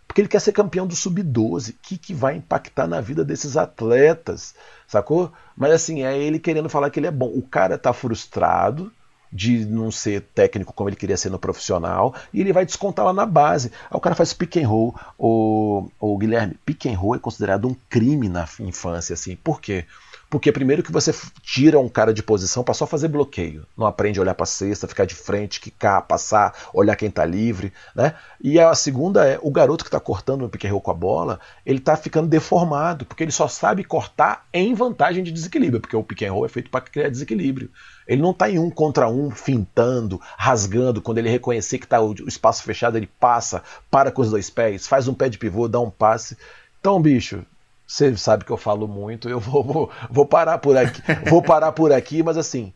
Porque 0.07 0.20
ele 0.20 0.28
quer 0.28 0.40
ser 0.40 0.52
campeão 0.52 0.86
do 0.86 0.94
sub-12. 0.94 1.70
O 1.70 1.74
que, 1.82 1.98
que 1.98 2.14
vai 2.14 2.36
impactar 2.36 2.86
na 2.86 3.00
vida 3.00 3.24
desses 3.24 3.57
atletas? 3.57 4.55
Sacou? 4.86 5.32
Mas 5.57 5.72
assim, 5.72 6.05
é 6.05 6.16
ele 6.16 6.38
querendo 6.38 6.68
falar 6.68 6.90
que 6.90 7.00
ele 7.00 7.09
é 7.09 7.11
bom. 7.11 7.32
O 7.34 7.42
cara 7.42 7.76
tá 7.76 7.92
frustrado, 7.92 8.92
de 9.35 9.66
não 9.66 9.91
ser 9.91 10.20
técnico 10.32 10.72
como 10.72 10.89
ele 10.89 10.97
queria 10.97 11.16
ser 11.16 11.28
no 11.28 11.41
profissional, 11.41 12.14
e 12.32 12.41
ele 12.41 12.53
vai 12.53 12.64
descontar 12.64 13.05
lá 13.05 13.12
na 13.12 13.26
base. 13.26 13.72
Aí 13.91 13.97
o 13.97 14.01
cara 14.01 14.14
faz 14.14 14.32
pick 14.32 14.57
and 14.59 14.68
roll. 14.68 14.95
O, 15.18 15.89
o 15.99 16.16
Guilherme, 16.16 16.57
pick 16.64 16.87
and 16.87 16.97
roll 16.97 17.16
é 17.16 17.18
considerado 17.18 17.66
um 17.66 17.74
crime 17.91 18.28
na 18.28 18.49
infância, 18.61 19.14
assim. 19.14 19.35
Por 19.35 19.61
quê? 19.61 19.85
Porque 20.30 20.51
primeiro 20.51 20.82
que 20.82 20.91
você 20.91 21.14
tira 21.43 21.78
um 21.78 21.89
cara 21.89 22.12
de 22.12 22.22
posição 22.22 22.64
para 22.64 22.74
só 22.74 22.87
fazer 22.87 23.09
bloqueio. 23.09 23.66
Não 23.76 23.87
aprende 23.87 24.18
a 24.18 24.22
olhar 24.22 24.35
para 24.35 24.47
cesta, 24.47 24.89
ficar 24.89 25.05
de 25.05 25.14
frente, 25.14 25.61
quicar, 25.61 26.03
passar, 26.03 26.55
olhar 26.72 26.97
quem 26.97 27.09
está 27.09 27.24
livre, 27.24 27.72
né? 27.95 28.14
E 28.41 28.59
a 28.59 28.74
segunda 28.74 29.26
é 29.26 29.39
o 29.43 29.51
garoto 29.51 29.85
que 29.85 29.89
está 29.89 30.01
cortando 30.01 30.43
o 30.43 30.68
roll 30.68 30.80
com 30.80 30.91
a 30.91 30.95
bola, 30.95 31.41
ele 31.64 31.78
está 31.78 31.97
ficando 31.97 32.26
deformado, 32.26 33.05
porque 33.05 33.22
ele 33.22 33.30
só 33.30 33.47
sabe 33.47 33.85
cortar 33.85 34.47
em 34.53 34.74
vantagem 34.74 35.22
de 35.22 35.30
desequilíbrio, 35.30 35.80
porque 35.80 35.97
o 36.26 36.32
roll 36.32 36.47
é 36.47 36.49
feito 36.49 36.70
para 36.70 36.80
criar 36.80 37.11
desequilíbrio. 37.11 37.70
Ele 38.07 38.20
não 38.20 38.30
está 38.30 38.50
em 38.50 38.59
um 38.59 38.70
contra 38.70 39.09
um, 39.09 39.30
fintando, 39.30 40.20
rasgando. 40.36 41.00
Quando 41.00 41.18
ele 41.18 41.30
reconhecer 41.30 41.78
que 41.78 41.86
está 41.86 42.00
o 42.00 42.12
espaço 42.26 42.62
fechado, 42.62 42.96
ele 42.96 43.09
passa, 43.18 43.62
para 43.90 44.11
com 44.11 44.22
os 44.22 44.30
dois 44.30 44.50
pés, 44.50 44.86
faz 44.86 45.09
um 45.09 45.14
pé 45.14 45.28
de 45.28 45.38
pivô, 45.38 45.68
dá 45.68 45.80
um 45.80 45.90
passe. 45.90 46.36
Então, 46.80 47.00
bicho, 47.00 47.44
você 47.86 48.16
sabe 48.16 48.44
que 48.44 48.50
eu 48.50 48.57
falo 48.57 48.86
muito, 48.86 49.28
eu 49.28 49.40
vou, 49.40 49.62
vou, 49.62 49.90
vou 50.11 50.26
parar 50.26 50.59
por 50.59 50.76
aqui. 50.76 51.00
vou 51.28 51.42
parar 51.42 51.72
por 51.72 51.92
aqui, 51.92 52.22
mas 52.22 52.36
assim, 52.36 52.72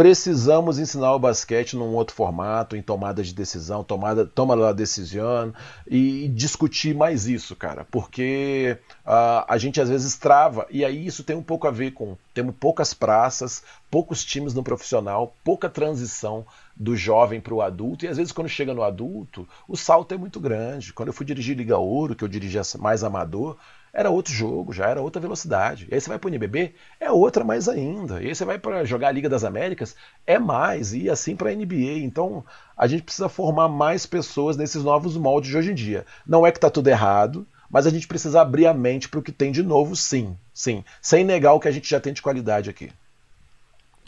precisamos 0.00 0.78
ensinar 0.78 1.14
o 1.14 1.18
basquete 1.18 1.76
num 1.76 1.92
outro 1.94 2.16
formato, 2.16 2.74
em 2.74 2.80
tomada 2.80 3.22
de 3.22 3.34
decisão, 3.34 3.84
tomada, 3.84 4.24
toma 4.24 4.66
a 4.66 4.72
decisão 4.72 5.52
e, 5.86 6.24
e, 6.24 6.28
discutir 6.28 6.94
mais 6.94 7.26
isso, 7.26 7.54
cara, 7.54 7.86
porque 7.90 8.78
uh, 9.04 9.44
a 9.46 9.58
gente 9.58 9.78
às 9.78 9.90
vezes 9.90 10.16
trava 10.16 10.66
e 10.70 10.86
aí 10.86 11.06
isso 11.06 11.22
tem 11.22 11.36
um 11.36 11.42
pouco 11.42 11.68
a 11.68 11.70
ver 11.70 11.90
com 11.90 12.16
temos 12.32 12.54
poucas 12.58 12.94
praças, 12.94 13.62
poucos 13.90 14.24
times 14.24 14.54
no 14.54 14.62
profissional, 14.62 15.36
pouca 15.44 15.68
transição 15.68 16.46
do 16.74 16.96
jovem 16.96 17.38
para 17.38 17.52
o 17.52 17.60
adulto, 17.60 18.06
e 18.06 18.08
às 18.08 18.16
vezes 18.16 18.32
quando 18.32 18.48
chega 18.48 18.72
no 18.72 18.82
adulto, 18.82 19.46
o 19.68 19.76
salto 19.76 20.14
é 20.14 20.16
muito 20.16 20.40
grande. 20.40 20.94
Quando 20.94 21.08
eu 21.08 21.12
fui 21.12 21.26
dirigir 21.26 21.54
Liga 21.54 21.76
Ouro, 21.76 22.16
que 22.16 22.24
eu 22.24 22.28
dirigia 22.28 22.62
mais 22.78 23.04
amador, 23.04 23.58
era 23.92 24.10
outro 24.10 24.32
jogo, 24.32 24.72
já 24.72 24.86
era 24.86 25.00
outra 25.00 25.20
velocidade. 25.20 25.86
E 25.90 25.94
aí 25.94 26.00
você 26.00 26.08
vai 26.08 26.18
para 26.18 26.28
o 26.28 26.30
NBB, 26.30 26.74
é 26.98 27.10
outra 27.10 27.44
mais 27.44 27.68
ainda. 27.68 28.22
E 28.22 28.28
aí 28.28 28.34
você 28.34 28.44
vai 28.44 28.58
para 28.58 28.84
jogar 28.84 29.08
a 29.08 29.12
Liga 29.12 29.28
das 29.28 29.44
Américas, 29.44 29.96
é 30.26 30.38
mais, 30.38 30.92
e 30.94 31.10
assim 31.10 31.34
para 31.34 31.50
a 31.50 31.54
NBA. 31.54 31.98
Então 32.02 32.44
a 32.76 32.86
gente 32.86 33.02
precisa 33.02 33.28
formar 33.28 33.68
mais 33.68 34.06
pessoas 34.06 34.56
nesses 34.56 34.82
novos 34.82 35.16
moldes 35.16 35.50
de 35.50 35.56
hoje 35.56 35.72
em 35.72 35.74
dia. 35.74 36.06
Não 36.26 36.46
é 36.46 36.52
que 36.52 36.58
está 36.58 36.70
tudo 36.70 36.88
errado, 36.88 37.46
mas 37.70 37.86
a 37.86 37.90
gente 37.90 38.08
precisa 38.08 38.40
abrir 38.40 38.66
a 38.66 38.74
mente 38.74 39.08
para 39.08 39.20
o 39.20 39.22
que 39.22 39.32
tem 39.32 39.52
de 39.52 39.62
novo, 39.62 39.94
sim, 39.94 40.36
sim, 40.52 40.84
sem 41.00 41.24
negar 41.24 41.54
o 41.54 41.60
que 41.60 41.68
a 41.68 41.72
gente 41.72 41.88
já 41.88 42.00
tem 42.00 42.12
de 42.12 42.22
qualidade 42.22 42.68
aqui. 42.68 42.90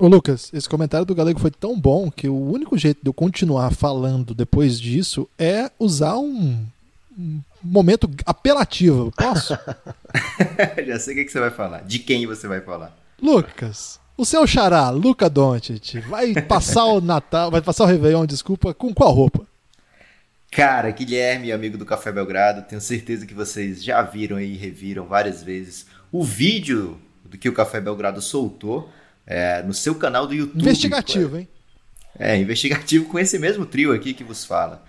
Ô 0.01 0.09
Lucas, 0.09 0.51
esse 0.53 0.69
comentário 0.69 1.07
do 1.07 1.15
Galego 1.15 1.39
foi 1.39 1.51
tão 1.51 1.79
bom 1.79 2.11
que 2.11 2.29
o 2.29 2.35
único 2.35 2.77
jeito 2.77 3.01
de 3.03 3.09
eu 3.09 3.15
continuar 3.15 3.73
falando 3.73 4.35
depois 4.35 4.81
disso 4.81 5.29
é 5.39 5.71
usar 5.79 6.17
um, 6.17 6.27
um 6.27 6.67
momento 7.63 8.11
apelativo. 8.25 9.13
Posso? 9.17 9.59
Já 10.87 10.99
sei 10.99 11.15
o 11.15 11.17
que, 11.19 11.25
que 11.25 11.33
você 11.33 11.41
vai 11.41 11.51
falar. 11.51 11.83
De 11.83 11.99
quem 11.99 12.27
você 12.27 12.49
vai 12.49 12.61
falar. 12.61 12.97
Lucas, 13.21 14.01
o 14.17 14.25
seu 14.25 14.47
xará, 14.47 14.91
Luca 14.91 15.31
Doncic, 15.31 16.01
vai 16.09 16.35
passar 16.43 16.85
o 16.87 17.01
Natal, 17.01 17.51
vai 17.51 17.61
passar 17.61 17.85
o 17.85 17.87
Réveillon, 17.87 18.27
desculpa, 18.27 18.75
com 18.75 18.93
qual 18.93 19.13
roupa? 19.13 19.47
Cara, 20.51 20.91
Guilherme, 20.91 21.51
amigo 21.51 21.79
do 21.79 21.87
Café 21.87 22.13
Belgrado, 22.13 22.63
tenho 22.69 22.81
certeza 22.81 23.25
que 23.25 23.33
vocês 23.33 23.83
já 23.83 24.03
viram 24.03 24.39
e 24.39 24.55
reviram 24.55 25.07
várias 25.07 25.43
vezes 25.43 25.87
o 26.13 26.23
vídeo 26.23 27.01
do 27.25 27.39
que 27.39 27.49
o 27.49 27.55
Café 27.55 27.81
Belgrado 27.81 28.21
soltou 28.21 28.91
é, 29.27 29.63
no 29.63 29.73
seu 29.73 29.95
canal 29.95 30.27
do 30.27 30.35
YouTube. 30.35 30.61
Investigativo, 30.61 31.39
hein? 31.39 31.49
É, 32.19 32.37
investigativo 32.37 33.07
com 33.07 33.19
esse 33.19 33.39
mesmo 33.39 33.65
trio 33.65 33.93
aqui 33.93 34.13
que 34.13 34.23
vos 34.23 34.45
fala. 34.45 34.85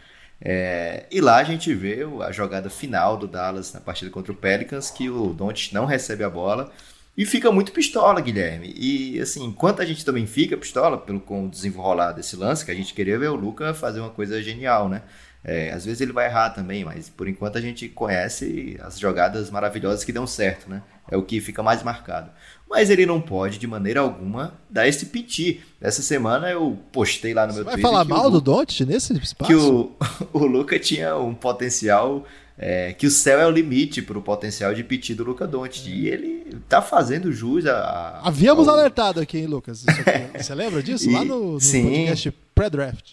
É, 0.45 1.05
e 1.09 1.21
lá 1.21 1.37
a 1.37 1.43
gente 1.43 1.73
vê 1.73 2.05
a 2.21 2.31
jogada 2.31 2.69
final 2.69 3.15
do 3.15 3.27
Dallas 3.27 3.71
na 3.71 3.79
partida 3.79 4.11
contra 4.11 4.33
o 4.33 4.35
Pelicans, 4.35 4.91
que 4.91 5.09
o 5.09 5.33
Doncic 5.33 5.73
não 5.73 5.85
recebe 5.85 6.21
a 6.21 6.29
bola 6.29 6.69
e 7.15 7.25
fica 7.25 7.49
muito 7.49 7.71
pistola, 7.71 8.19
Guilherme. 8.19 8.73
E 8.75 9.21
assim, 9.21 9.45
enquanto 9.45 9.81
a 9.81 9.85
gente 9.85 10.03
também 10.03 10.27
fica 10.27 10.57
pistola 10.57 10.97
pelo 10.97 11.21
com 11.21 11.45
o 11.45 11.49
desenrolar 11.49 12.11
desse 12.11 12.35
lance, 12.35 12.65
que 12.65 12.71
a 12.71 12.75
gente 12.75 12.93
queria 12.93 13.17
ver 13.17 13.29
o 13.29 13.35
Luca 13.35 13.73
fazer 13.73 14.01
uma 14.01 14.09
coisa 14.09 14.41
genial, 14.43 14.89
né? 14.89 15.03
É, 15.45 15.71
às 15.71 15.85
vezes 15.85 16.01
ele 16.01 16.11
vai 16.13 16.25
errar 16.25 16.49
também, 16.51 16.83
mas 16.83 17.09
por 17.09 17.27
enquanto 17.27 17.57
a 17.57 17.61
gente 17.61 17.87
conhece 17.89 18.77
as 18.81 18.97
jogadas 18.99 19.49
maravilhosas 19.49 20.03
que 20.03 20.11
dão 20.11 20.25
certo, 20.25 20.69
né? 20.69 20.81
É 21.11 21.17
o 21.17 21.23
que 21.23 21.39
fica 21.41 21.61
mais 21.61 21.83
marcado. 21.83 22.29
Mas 22.69 22.89
ele 22.89 23.05
não 23.05 23.21
pode, 23.21 23.59
de 23.59 23.67
maneira 23.67 23.99
alguma, 23.99 24.53
dar 24.69 24.87
esse 24.87 25.07
piti. 25.07 25.61
Essa 25.79 26.01
semana 26.01 26.49
eu 26.49 26.79
postei 26.91 27.33
lá 27.33 27.45
no 27.45 27.51
Você 27.53 27.57
meu 27.57 27.65
vai 27.65 27.73
Twitter. 27.75 27.91
falar 27.91 28.03
que 28.05 28.09
mal 28.11 28.27
o, 28.27 28.29
do 28.31 28.41
Don't 28.41 28.85
nesse 28.85 29.13
espaço? 29.17 29.47
Que 29.51 29.55
o, 29.55 29.91
o 30.33 30.45
Luca 30.45 30.79
tinha 30.79 31.15
um 31.17 31.35
potencial. 31.35 32.25
é, 32.57 32.93
que 32.93 33.05
o 33.05 33.11
céu 33.11 33.39
é 33.39 33.45
o 33.45 33.51
limite 33.51 34.01
para 34.01 34.17
o 34.17 34.21
potencial 34.23 34.73
de 34.73 34.83
piti 34.83 35.13
do 35.13 35.23
Luca 35.23 35.45
Doncic. 35.45 35.87
E 35.87 36.07
ele 36.07 36.57
tá 36.67 36.81
fazendo 36.81 37.31
jus 37.31 37.65
a. 37.67 37.77
a 38.23 38.27
Havíamos 38.29 38.67
ao- 38.67 38.73
alertado 38.75 39.19
aqui, 39.19 39.37
hein, 39.39 39.45
Lucas? 39.47 39.85
Aqui- 39.87 40.37
Você 40.41 40.55
lembra 40.55 40.81
disso? 40.81 41.11
Lá 41.11 41.23
no, 41.23 41.53
no 41.53 41.59
sim. 41.59 41.83
podcast 41.83 42.31
pré-draft. 42.55 43.11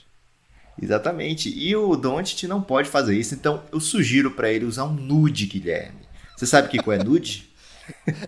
Exatamente. 0.80 1.50
E 1.54 1.74
o 1.76 1.94
Doncic 1.96 2.44
não 2.44 2.62
pode 2.62 2.88
fazer 2.88 3.14
isso, 3.18 3.34
então 3.34 3.62
eu 3.70 3.80
sugiro 3.80 4.30
para 4.30 4.50
ele 4.50 4.64
usar 4.64 4.84
um 4.84 4.92
nude, 4.94 5.44
Guilherme. 5.46 5.98
Você 6.36 6.46
sabe 6.46 6.68
o 6.68 6.70
que 6.70 6.90
é 6.90 7.04
nude? 7.04 7.49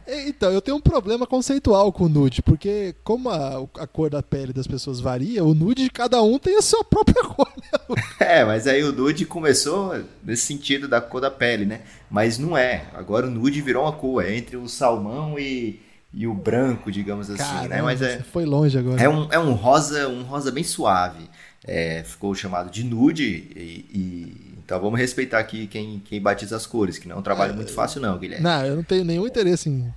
É, 0.07 0.29
Então, 0.29 0.51
eu 0.53 0.61
tenho 0.61 0.77
um 0.77 0.81
problema 0.81 1.27
conceitual 1.27 1.93
com 1.93 2.05
o 2.05 2.09
nude, 2.09 2.43
porque 2.43 2.95
como 3.05 3.29
a, 3.31 3.67
a 3.79 3.87
cor 3.87 4.11
da 4.11 4.23
pele 4.23 4.53
das 4.53 4.67
pessoas 4.67 5.01
varia, 5.01 5.45
o 5.45 5.55
nude 5.55 5.85
de 5.85 5.91
cada 5.91 6.23
um 6.23 6.39
tem 6.39 6.57
a 6.57 6.63
sua 6.63 6.85
própria 6.85 7.23
cor. 7.29 7.49
né? 7.57 7.97
É, 8.21 8.45
mas 8.45 8.67
aí 8.67 8.83
o 8.83 8.93
nude 8.93 9.25
começou 9.27 9.95
nesse 10.23 10.47
sentido 10.47 10.89
da 10.89 11.01
cor 11.01 11.21
da 11.21 11.31
pele, 11.31 11.65
né? 11.65 11.83
Mas 12.11 12.39
não 12.39 12.57
é. 12.57 12.87
Agora 12.95 13.27
o 13.27 13.31
nude 13.31 13.61
virou 13.61 13.85
uma 13.85 13.93
cor, 13.93 14.25
é 14.25 14.35
entre 14.37 14.57
o 14.57 14.69
salmão 14.69 15.39
e, 15.39 15.81
e 16.13 16.27
o 16.27 16.35
branco, 16.35 16.91
digamos 16.91 17.31
assim, 17.31 17.39
Caramba, 17.43 17.69
né? 17.69 17.83
Mas 17.83 18.03
é, 18.03 18.21
foi 18.23 18.45
longe 18.45 18.79
agora. 18.79 19.01
é, 19.03 19.09
um, 19.09 19.29
é 19.31 19.39
um 19.39 19.53
rosa, 19.53 20.09
um 20.09 20.23
rosa 20.23 20.51
bem 20.51 20.65
suave. 20.65 21.29
É, 21.65 22.03
ficou 22.05 22.35
chamado 22.35 22.71
de 22.71 22.83
nude 22.83 23.25
e, 23.25 23.87
e- 23.95 24.52
então 24.65 24.81
vamos 24.81 24.99
respeitar 24.99 25.39
aqui 25.39 25.67
quem, 25.67 26.01
quem 26.05 26.21
batiza 26.21 26.57
as 26.57 26.67
cores, 26.67 26.99
que 26.99 27.09
não 27.09 27.17
é 27.17 27.19
um 27.19 27.23
trabalho 27.23 27.55
muito 27.55 27.73
fácil 27.73 28.01
não, 28.01 28.19
Guilherme. 28.19 28.45
Não, 28.45 28.65
eu 28.67 28.77
não 28.77 28.83
tenho 28.83 29.05
nenhum 29.05 29.27
interesse 29.27 29.69
em. 29.69 29.93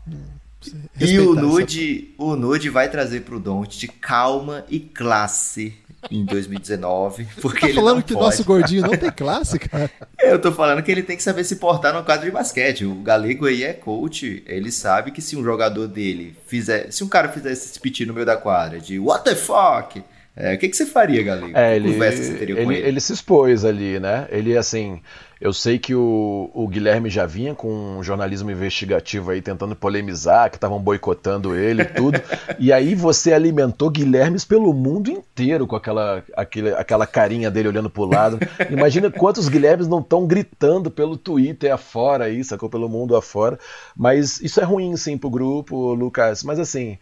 E 0.99 1.19
o 1.19 1.33
essa- 1.33 1.41
nude, 1.41 2.13
o 2.17 2.35
nude 2.35 2.69
vai 2.69 2.89
trazer 2.89 3.21
pro 3.21 3.39
Don't 3.39 3.77
de 3.77 3.87
calma 3.87 4.65
e 4.69 4.79
classe 4.79 5.75
em 6.09 6.23
2019, 6.25 7.27
porque 7.41 7.61
Tá 7.61 7.67
ele 7.67 7.75
falando 7.75 8.03
que 8.03 8.13
pode. 8.13 8.25
nosso 8.25 8.43
gordinho 8.43 8.81
não 8.83 8.95
tem 8.97 9.09
classe, 9.13 9.57
cara? 9.59 9.89
Eu 10.21 10.39
tô 10.39 10.51
falando 10.51 10.81
que 10.83 10.91
ele 10.91 11.03
tem 11.03 11.17
que 11.17 11.23
saber 11.23 11.43
se 11.43 11.55
portar 11.57 11.93
no 11.93 12.03
quadro 12.03 12.25
de 12.25 12.31
basquete. 12.31 12.85
O 12.85 12.95
Galego 12.95 13.45
aí 13.47 13.63
é 13.63 13.73
coach, 13.73 14.43
ele 14.47 14.71
sabe 14.71 15.11
que 15.11 15.21
se 15.21 15.35
um 15.35 15.43
jogador 15.43 15.87
dele 15.87 16.35
fizer, 16.47 16.91
se 16.91 17.03
um 17.03 17.07
cara 17.07 17.29
fizesse 17.29 17.69
esse 17.71 17.79
piti 17.79 18.05
no 18.05 18.13
meio 18.13 18.25
da 18.25 18.37
quadra 18.37 18.79
de 18.79 18.97
what 18.99 19.23
the 19.23 19.35
fuck, 19.35 20.03
é, 20.35 20.53
o 20.53 20.57
que, 20.57 20.67
que 20.67 20.75
você 20.75 20.85
faria, 20.85 21.23
Galego? 21.23 21.57
É, 21.57 21.75
ele, 21.75 21.93
conversa 21.93 22.23
você 22.23 22.33
teria 22.33 22.55
com 22.55 22.71
ele, 22.71 22.81
ele? 22.81 22.87
ele 22.89 22.99
se 22.99 23.13
expôs 23.13 23.63
ali, 23.63 23.99
né? 23.99 24.27
Ele, 24.29 24.57
assim, 24.57 25.01
eu 25.39 25.53
sei 25.53 25.79
que 25.79 25.93
o, 25.93 26.49
o 26.53 26.67
Guilherme 26.67 27.09
já 27.09 27.25
vinha 27.25 27.53
com 27.53 27.97
um 27.97 28.03
jornalismo 28.03 28.51
investigativo 28.51 29.31
aí, 29.31 29.41
tentando 29.41 29.75
polemizar, 29.75 30.49
que 30.49 30.57
estavam 30.57 30.79
boicotando 30.79 31.55
ele 31.55 31.83
e 31.83 31.85
tudo. 31.85 32.21
e 32.59 32.73
aí 32.73 32.95
você 32.95 33.31
alimentou 33.31 33.89
Guilhermes 33.89 34.43
pelo 34.43 34.73
mundo 34.73 35.09
inteiro 35.09 35.67
com 35.67 35.75
aquela, 35.75 36.23
aquele, 36.35 36.73
aquela 36.73 37.07
carinha 37.07 37.49
dele 37.49 37.67
olhando 37.69 37.89
pro 37.89 38.05
lado. 38.05 38.37
Imagina 38.69 39.11
quantos 39.11 39.47
Guilhermes 39.47 39.87
não 39.87 39.99
estão 39.99 40.27
gritando 40.27 40.91
pelo 40.91 41.17
Twitter 41.17 41.73
afora 41.73 42.25
aí, 42.25 42.43
sacou? 42.43 42.69
Pelo 42.69 42.89
mundo 42.89 43.15
afora. 43.15 43.59
Mas 43.95 44.41
isso 44.41 44.59
é 44.59 44.63
ruim, 44.63 44.97
sim, 44.97 45.17
pro 45.17 45.29
grupo, 45.29 45.93
Lucas. 45.93 46.43
Mas 46.43 46.59
assim, 46.59 46.97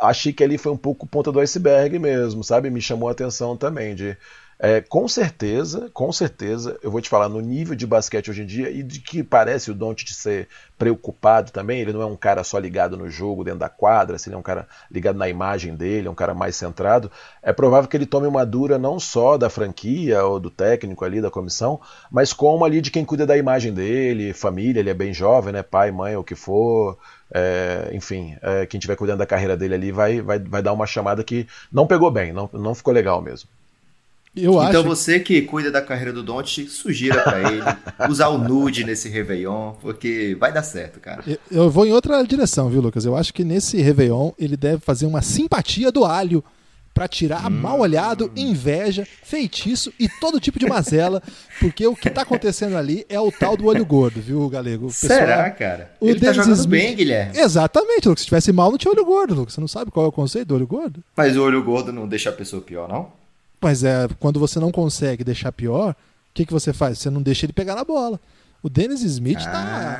achei 0.00 0.32
que 0.32 0.44
ali 0.44 0.58
foi 0.58 0.72
um 0.72 0.76
pouco 0.76 1.06
ponta 1.06 1.30
do 1.32 1.40
iceberg 1.40 1.98
mesmo, 1.98 2.42
sabe? 2.44 2.70
Me 2.70 2.80
chamou 2.80 3.08
a 3.08 3.12
atenção 3.12 3.56
também 3.56 3.94
de 3.94 4.16
é, 4.60 4.80
com 4.80 5.06
certeza, 5.06 5.88
com 5.94 6.10
certeza, 6.10 6.76
eu 6.82 6.90
vou 6.90 7.00
te 7.00 7.08
falar 7.08 7.28
no 7.28 7.40
nível 7.40 7.76
de 7.76 7.86
basquete 7.86 8.28
hoje 8.28 8.42
em 8.42 8.46
dia 8.46 8.68
e 8.68 8.82
de 8.82 8.98
que 8.98 9.22
parece 9.22 9.70
o 9.70 9.74
Doncic 9.74 10.12
ser 10.12 10.48
preocupado 10.76 11.52
também. 11.52 11.80
Ele 11.80 11.92
não 11.92 12.02
é 12.02 12.06
um 12.06 12.16
cara 12.16 12.42
só 12.42 12.58
ligado 12.58 12.96
no 12.96 13.08
jogo 13.08 13.44
dentro 13.44 13.60
da 13.60 13.68
quadra, 13.68 14.18
se 14.18 14.28
ele 14.28 14.34
é 14.34 14.38
um 14.38 14.42
cara 14.42 14.66
ligado 14.90 15.16
na 15.16 15.28
imagem 15.28 15.76
dele, 15.76 16.08
é 16.08 16.10
um 16.10 16.14
cara 16.14 16.34
mais 16.34 16.56
centrado. 16.56 17.08
É 17.40 17.52
provável 17.52 17.88
que 17.88 17.96
ele 17.96 18.04
tome 18.04 18.26
uma 18.26 18.44
dura 18.44 18.78
não 18.78 18.98
só 18.98 19.38
da 19.38 19.48
franquia 19.48 20.24
ou 20.24 20.40
do 20.40 20.50
técnico 20.50 21.04
ali 21.04 21.20
da 21.20 21.30
comissão, 21.30 21.80
mas 22.10 22.32
como 22.32 22.64
ali 22.64 22.80
de 22.80 22.90
quem 22.90 23.04
cuida 23.04 23.24
da 23.24 23.36
imagem 23.36 23.72
dele, 23.72 24.32
família. 24.32 24.80
Ele 24.80 24.90
é 24.90 24.94
bem 24.94 25.14
jovem, 25.14 25.52
né? 25.52 25.62
Pai, 25.62 25.92
mãe, 25.92 26.16
o 26.16 26.24
que 26.24 26.34
for. 26.34 26.98
É, 27.32 27.90
enfim, 27.92 28.36
é, 28.40 28.64
quem 28.66 28.78
estiver 28.78 28.96
cuidando 28.96 29.18
da 29.18 29.26
carreira 29.26 29.56
dele 29.56 29.74
ali 29.74 29.92
vai, 29.92 30.20
vai, 30.20 30.38
vai 30.38 30.62
dar 30.62 30.72
uma 30.72 30.86
chamada 30.86 31.22
que 31.22 31.46
não 31.70 31.86
pegou 31.86 32.10
bem, 32.10 32.32
não, 32.32 32.48
não 32.52 32.74
ficou 32.74 32.92
legal 32.94 33.20
mesmo. 33.20 33.48
Eu 34.36 34.52
então 34.62 34.80
acho. 34.80 34.82
você 34.84 35.18
que 35.18 35.42
cuida 35.42 35.70
da 35.70 35.82
carreira 35.82 36.12
do 36.12 36.22
Don't, 36.22 36.68
sugira 36.68 37.22
pra 37.22 37.40
ele 37.52 37.60
usar 38.08 38.28
o 38.28 38.38
nude 38.38 38.84
nesse 38.84 39.08
Réveillon, 39.08 39.72
porque 39.80 40.36
vai 40.38 40.52
dar 40.52 40.62
certo, 40.62 41.00
cara. 41.00 41.22
Eu- 41.26 41.38
Eu 41.50 41.70
vou 41.70 41.84
em 41.86 41.92
outra 41.92 42.22
direção, 42.22 42.68
viu, 42.68 42.80
Lucas? 42.80 43.04
Eu 43.04 43.16
acho 43.16 43.34
que 43.34 43.42
nesse 43.42 43.80
Réveillon 43.80 44.30
ele 44.38 44.56
deve 44.56 44.78
fazer 44.80 45.06
uma 45.06 45.22
simpatia 45.22 45.90
do 45.90 46.04
alho 46.04 46.44
pra 46.98 47.06
tirar 47.06 47.48
mal 47.48 47.78
olhado, 47.78 48.28
inveja, 48.34 49.06
feitiço 49.22 49.92
e 50.00 50.08
todo 50.08 50.40
tipo 50.40 50.58
de 50.58 50.66
mazela, 50.66 51.22
porque 51.60 51.86
o 51.86 51.94
que 51.94 52.10
tá 52.10 52.22
acontecendo 52.22 52.76
ali 52.76 53.06
é 53.08 53.20
o 53.20 53.30
tal 53.30 53.56
do 53.56 53.66
olho 53.66 53.86
gordo, 53.86 54.20
viu, 54.20 54.48
Galego? 54.48 54.86
O 54.86 54.88
pessoal- 54.88 55.18
Será, 55.20 55.48
cara? 55.50 55.92
o 56.00 56.08
ele 56.08 56.14
tá 56.18 56.32
Dennis 56.32 56.36
jogando 56.36 56.54
Smith- 56.56 56.68
bem, 56.70 56.96
Guilherme. 56.96 57.38
Exatamente, 57.38 58.08
Lucas. 58.08 58.20
Se 58.22 58.26
tivesse 58.26 58.52
mal, 58.52 58.70
não 58.72 58.78
tinha 58.78 58.92
olho 58.92 59.04
gordo, 59.04 59.32
Lucas. 59.34 59.54
Você 59.54 59.60
não 59.60 59.68
sabe 59.68 59.92
qual 59.92 60.06
é 60.06 60.08
o 60.08 60.12
conceito 60.12 60.48
do 60.48 60.54
olho 60.56 60.66
gordo? 60.66 61.02
Mas 61.16 61.36
o 61.36 61.42
olho 61.44 61.62
gordo 61.62 61.92
não 61.92 62.08
deixa 62.08 62.30
a 62.30 62.32
pessoa 62.32 62.60
pior, 62.60 62.88
não? 62.88 63.12
Mas 63.60 63.84
é 63.84 64.08
quando 64.18 64.40
você 64.40 64.58
não 64.58 64.72
consegue 64.72 65.22
deixar 65.22 65.52
pior, 65.52 65.90
o 65.92 65.94
que, 66.34 66.44
que 66.46 66.52
você 66.52 66.72
faz? 66.72 66.98
Você 66.98 67.10
não 67.10 67.22
deixa 67.22 67.46
ele 67.46 67.52
pegar 67.52 67.76
na 67.76 67.84
bola. 67.84 68.18
O 68.60 68.68
Dennis 68.68 69.02
Smith 69.02 69.38
tá 69.44 69.52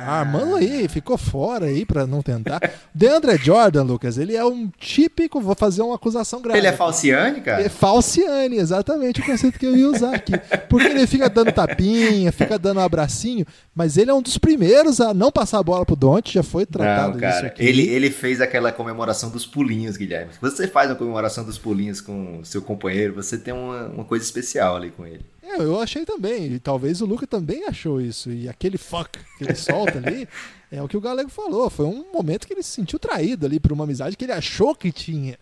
Ah. 0.05 0.19
armando 0.19 0.55
aí, 0.55 0.87
ficou 0.89 1.17
fora 1.17 1.67
aí 1.67 1.85
pra 1.85 2.05
não 2.05 2.21
tentar. 2.21 2.59
DeAndre 2.93 3.37
Jordan, 3.37 3.83
Lucas, 3.83 4.17
ele 4.17 4.35
é 4.35 4.43
um 4.43 4.67
típico, 4.77 5.39
vou 5.39 5.55
fazer 5.55 5.81
uma 5.81 5.95
acusação 5.95 6.41
grave. 6.41 6.59
Ele 6.59 6.67
é 6.67 6.73
falciane, 6.73 7.39
cara? 7.39 7.61
É 7.63 7.69
falciane, 7.69 8.57
exatamente 8.57 9.21
o 9.21 9.25
conceito 9.25 9.57
que 9.57 9.65
eu 9.65 9.77
ia 9.77 9.87
usar 9.89 10.13
aqui. 10.15 10.33
Porque 10.67 10.87
ele 10.87 11.07
fica 11.07 11.29
dando 11.29 11.53
tapinha, 11.53 12.31
fica 12.33 12.59
dando 12.59 12.79
um 12.81 12.83
abracinho, 12.83 13.45
mas 13.73 13.95
ele 13.97 14.11
é 14.11 14.13
um 14.13 14.21
dos 14.21 14.37
primeiros 14.37 14.99
a 14.99 15.13
não 15.13 15.31
passar 15.31 15.59
a 15.59 15.63
bola 15.63 15.85
pro 15.85 15.95
Dante, 15.95 16.33
já 16.33 16.43
foi 16.43 16.65
tratado 16.65 17.13
Não, 17.13 17.19
cara. 17.19 17.47
aqui. 17.47 17.63
Ele, 17.65 17.83
ele 17.87 18.11
fez 18.11 18.41
aquela 18.41 18.73
comemoração 18.73 19.29
dos 19.29 19.45
pulinhos, 19.45 19.95
Guilherme. 19.95 20.33
Se 20.33 20.41
você 20.41 20.67
faz 20.67 20.89
uma 20.89 20.97
comemoração 20.97 21.45
dos 21.45 21.57
pulinhos 21.57 22.01
com 22.01 22.41
seu 22.43 22.61
companheiro, 22.61 23.13
você 23.13 23.37
tem 23.37 23.53
uma, 23.53 23.85
uma 23.87 24.03
coisa 24.03 24.25
especial 24.25 24.75
ali 24.75 24.89
com 24.91 25.05
ele. 25.07 25.25
É, 25.49 25.61
eu 25.61 25.79
achei 25.79 26.05
também. 26.05 26.53
E 26.53 26.59
talvez 26.59 27.01
o 27.01 27.05
Luca 27.05 27.25
também 27.25 27.65
achou 27.65 27.99
isso. 27.99 28.31
E 28.31 28.47
aquele 28.47 28.77
fuck 28.77 29.17
que 29.37 29.43
ele 29.43 29.55
solta 29.55 29.97
ali 29.97 30.27
é 30.71 30.81
o 30.81 30.87
que 30.87 30.97
o 30.97 31.01
Galego 31.01 31.29
falou. 31.29 31.69
Foi 31.69 31.85
um 31.85 32.05
momento 32.13 32.45
que 32.45 32.53
ele 32.53 32.63
se 32.63 32.71
sentiu 32.71 32.99
traído 32.99 33.45
ali 33.45 33.59
por 33.59 33.71
uma 33.71 33.83
amizade 33.83 34.15
que 34.15 34.25
ele 34.25 34.31
achou 34.31 34.75
que 34.75 34.91
tinha. 34.91 35.37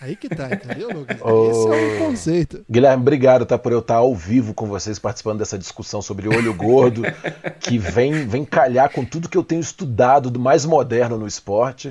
Aí 0.00 0.16
que 0.16 0.28
tá, 0.28 0.48
entendeu, 0.50 0.88
Lucas? 0.90 1.16
Esse 1.18 1.68
é 1.68 1.96
o 1.96 1.98
conceito. 2.06 2.64
Guilherme, 2.70 3.02
obrigado 3.02 3.44
tá, 3.44 3.58
por 3.58 3.70
eu 3.72 3.80
estar 3.80 3.96
ao 3.96 4.14
vivo 4.14 4.54
com 4.54 4.66
vocês, 4.66 4.98
participando 4.98 5.38
dessa 5.40 5.58
discussão 5.58 6.00
sobre 6.00 6.26
olho 6.28 6.54
gordo, 6.54 7.02
que 7.60 7.76
vem, 7.76 8.26
vem 8.26 8.44
calhar 8.44 8.90
com 8.90 9.04
tudo 9.04 9.28
que 9.28 9.36
eu 9.36 9.44
tenho 9.44 9.60
estudado 9.60 10.30
do 10.30 10.40
mais 10.40 10.64
moderno 10.64 11.18
no 11.18 11.26
esporte. 11.26 11.88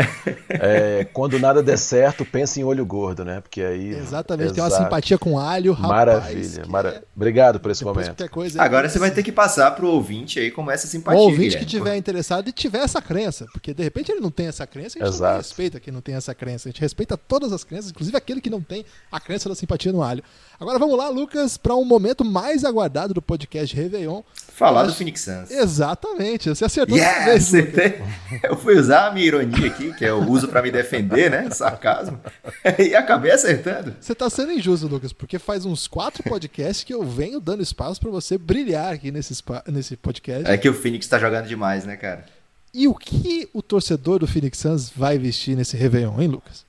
É, 0.50 1.06
quando 1.14 1.38
nada 1.40 1.62
der 1.62 1.78
certo, 1.78 2.26
pense 2.26 2.60
em 2.60 2.64
olho 2.64 2.86
gordo, 2.86 3.24
né? 3.24 3.42
Porque 3.42 3.62
aí. 3.62 3.90
Exatamente, 3.92 4.54
tem 4.54 4.64
uma 4.64 4.70
Exato. 4.70 4.84
simpatia 4.84 5.18
com 5.18 5.38
alho, 5.38 5.74
rapaz. 5.74 5.90
Maravilha. 5.90 6.62
que 6.64 6.70
mara- 6.70 6.90
é- 6.90 7.02
Obrigado 7.16 7.60
por 7.60 7.70
esse 7.72 7.84
Depois 7.84 8.08
momento. 8.08 8.30
coisa 8.30 8.60
aí, 8.62 8.66
Agora 8.66 8.90
você 8.90 8.98
vai 8.98 9.12
ter 9.12 9.22
que 9.24 9.32
passar 9.32 9.72
pro 9.76 9.88
ouvinte 9.88 10.40
aí 10.40 10.50
como 10.52 10.72
essa 10.72 10.88
O 10.88 10.90
simpatia. 10.90 11.20
ouvinte 11.22 11.58
que 11.58 11.66
Guilherme. 11.66 11.66
tiver 11.66 11.98
interessado 11.98 12.48
e 12.48 12.52
tiver 12.52 12.80
essa 12.80 13.02
crença, 13.02 13.46
porque 13.52 13.74
de 13.74 13.84
repente 13.84 14.12
ele 14.12 14.22
não 14.22 14.32
tem 14.32 14.48
essa 14.48 14.66
crença, 14.66 14.98
a 15.00 15.06
gente 15.06 15.14
Exato. 15.16 15.32
não 15.34 15.38
respeita 15.38 15.80
quem 15.80 15.94
não 15.94 16.02
tem 16.02 16.16
essa 16.16 16.34
crença, 16.34 16.68
a 16.68 16.72
gente 16.72 16.82
respeita 16.82 17.18
todas 17.18 17.52
as 17.54 17.64
crenças, 17.64 17.92
inclusive 18.00 18.16
aquele 18.18 18.40
que 18.40 18.50
não 18.50 18.62
tem 18.62 18.86
a 19.12 19.20
crença 19.20 19.50
da 19.50 19.56
simpatia 19.56 19.92
no 19.92 20.02
alho. 20.02 20.24
Agora 20.60 20.80
vamos 20.80 20.98
lá, 20.98 21.10
Lucas, 21.10 21.58
para 21.58 21.76
um 21.76 21.86
momento 21.86 22.24
mais 22.26 22.64
aguardado 22.66 23.14
do 23.14 23.22
podcast 23.22 23.76
Réveillon. 23.76 24.22
Falar 24.34 24.84
do 24.84 24.94
Phoenix 24.94 25.22
Suns. 25.22 25.52
Exatamente, 25.52 26.50
você 26.50 26.66
acertou 26.66 26.98
Yes! 26.98 27.52
vez. 27.52 27.94
Eu 28.44 28.58
fui 28.58 28.78
usar 28.78 29.08
a 29.08 29.12
minha 29.12 29.26
ironia 29.26 29.68
aqui, 29.68 29.94
que 29.94 30.04
eu 30.06 30.20
uso 30.30 30.48
pra 30.50 30.62
me 30.62 30.70
defender, 30.72 31.30
né? 31.32 31.50
Sarcasmo. 31.50 32.20
E 32.78 32.94
acabei 32.96 33.32
acertando. 33.32 33.96
Você 34.00 34.14
tá 34.16 34.30
sendo 34.30 34.52
injusto, 34.52 34.88
Lucas, 34.88 35.12
porque 35.14 35.40
faz 35.40 35.66
uns 35.66 35.88
quatro 35.88 36.24
podcasts 36.24 36.84
que 36.84 36.94
eu 36.94 37.04
venho 37.04 37.40
dando 37.40 37.64
espaço 37.64 38.00
para 38.00 38.10
você 38.10 38.38
brilhar 38.38 38.94
aqui 38.94 39.12
nesse, 39.12 39.34
spa- 39.36 39.64
nesse 39.68 39.96
podcast. 39.98 40.50
É 40.50 40.58
que 40.58 40.68
o 40.70 40.74
Phoenix 40.74 41.08
tá 41.08 41.18
jogando 41.20 41.48
demais, 41.48 41.86
né, 41.86 41.96
cara? 41.96 42.26
E 42.74 42.88
o 42.88 42.94
que 42.94 43.50
o 43.54 43.62
torcedor 43.62 44.20
do 44.20 44.28
Phoenix 44.28 44.58
Suns 44.60 44.90
vai 44.96 45.18
vestir 45.18 45.56
nesse 45.56 45.76
Réveillon, 45.78 46.20
hein, 46.22 46.28
Lucas? 46.28 46.66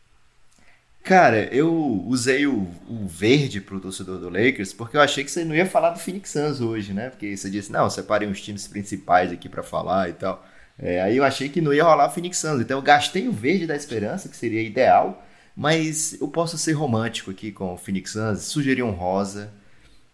Cara, 1.03 1.45
eu 1.55 1.73
usei 2.07 2.47
o, 2.47 2.69
o 2.89 3.07
verde 3.07 3.61
pro 3.61 3.81
torcedor 3.81 4.19
do 4.19 4.29
Lakers 4.29 4.73
porque 4.73 4.97
eu 4.97 5.01
achei 5.01 5.25
que 5.25 5.31
você 5.31 5.45
não 5.45 5.55
ia 5.55 5.65
falar 5.67 5.91
do 5.91 5.99
Phoenix 5.99 6.31
Suns 6.31 6.61
hoje, 6.61 6.93
né? 6.93 7.09
Porque 7.11 7.37
você 7.37 7.51
disse, 7.51 7.73
não, 7.73 7.89
separei 7.89 8.29
uns 8.29 8.41
times 8.41 8.69
principais 8.69 9.33
aqui 9.33 9.49
pra 9.49 9.63
falar 9.63 10.11
e 10.11 10.13
tal. 10.13 10.47
É, 10.79 11.01
aí 11.03 11.17
eu 11.17 11.25
achei 11.25 11.49
que 11.49 11.61
não 11.61 11.73
ia 11.75 11.85
rolar 11.85 12.09
o 12.09 12.11
Phoenix 12.13 12.39
Suns. 12.39 12.61
Então 12.61 12.79
eu 12.79 12.83
gastei 12.83 13.27
o 13.29 13.33
verde 13.33 13.67
da 13.67 13.75
esperança, 13.75 14.29
que 14.29 14.37
seria 14.37 14.63
ideal. 14.63 15.27
Mas 15.57 16.19
eu 16.21 16.29
posso 16.29 16.57
ser 16.57 16.73
romântico 16.73 17.31
aqui 17.31 17.51
com 17.51 17.75
o 17.75 17.77
Phoenix 17.77 18.13
Suns, 18.13 18.41
sugerir 18.43 18.83
um 18.83 18.91
rosa. 18.93 19.51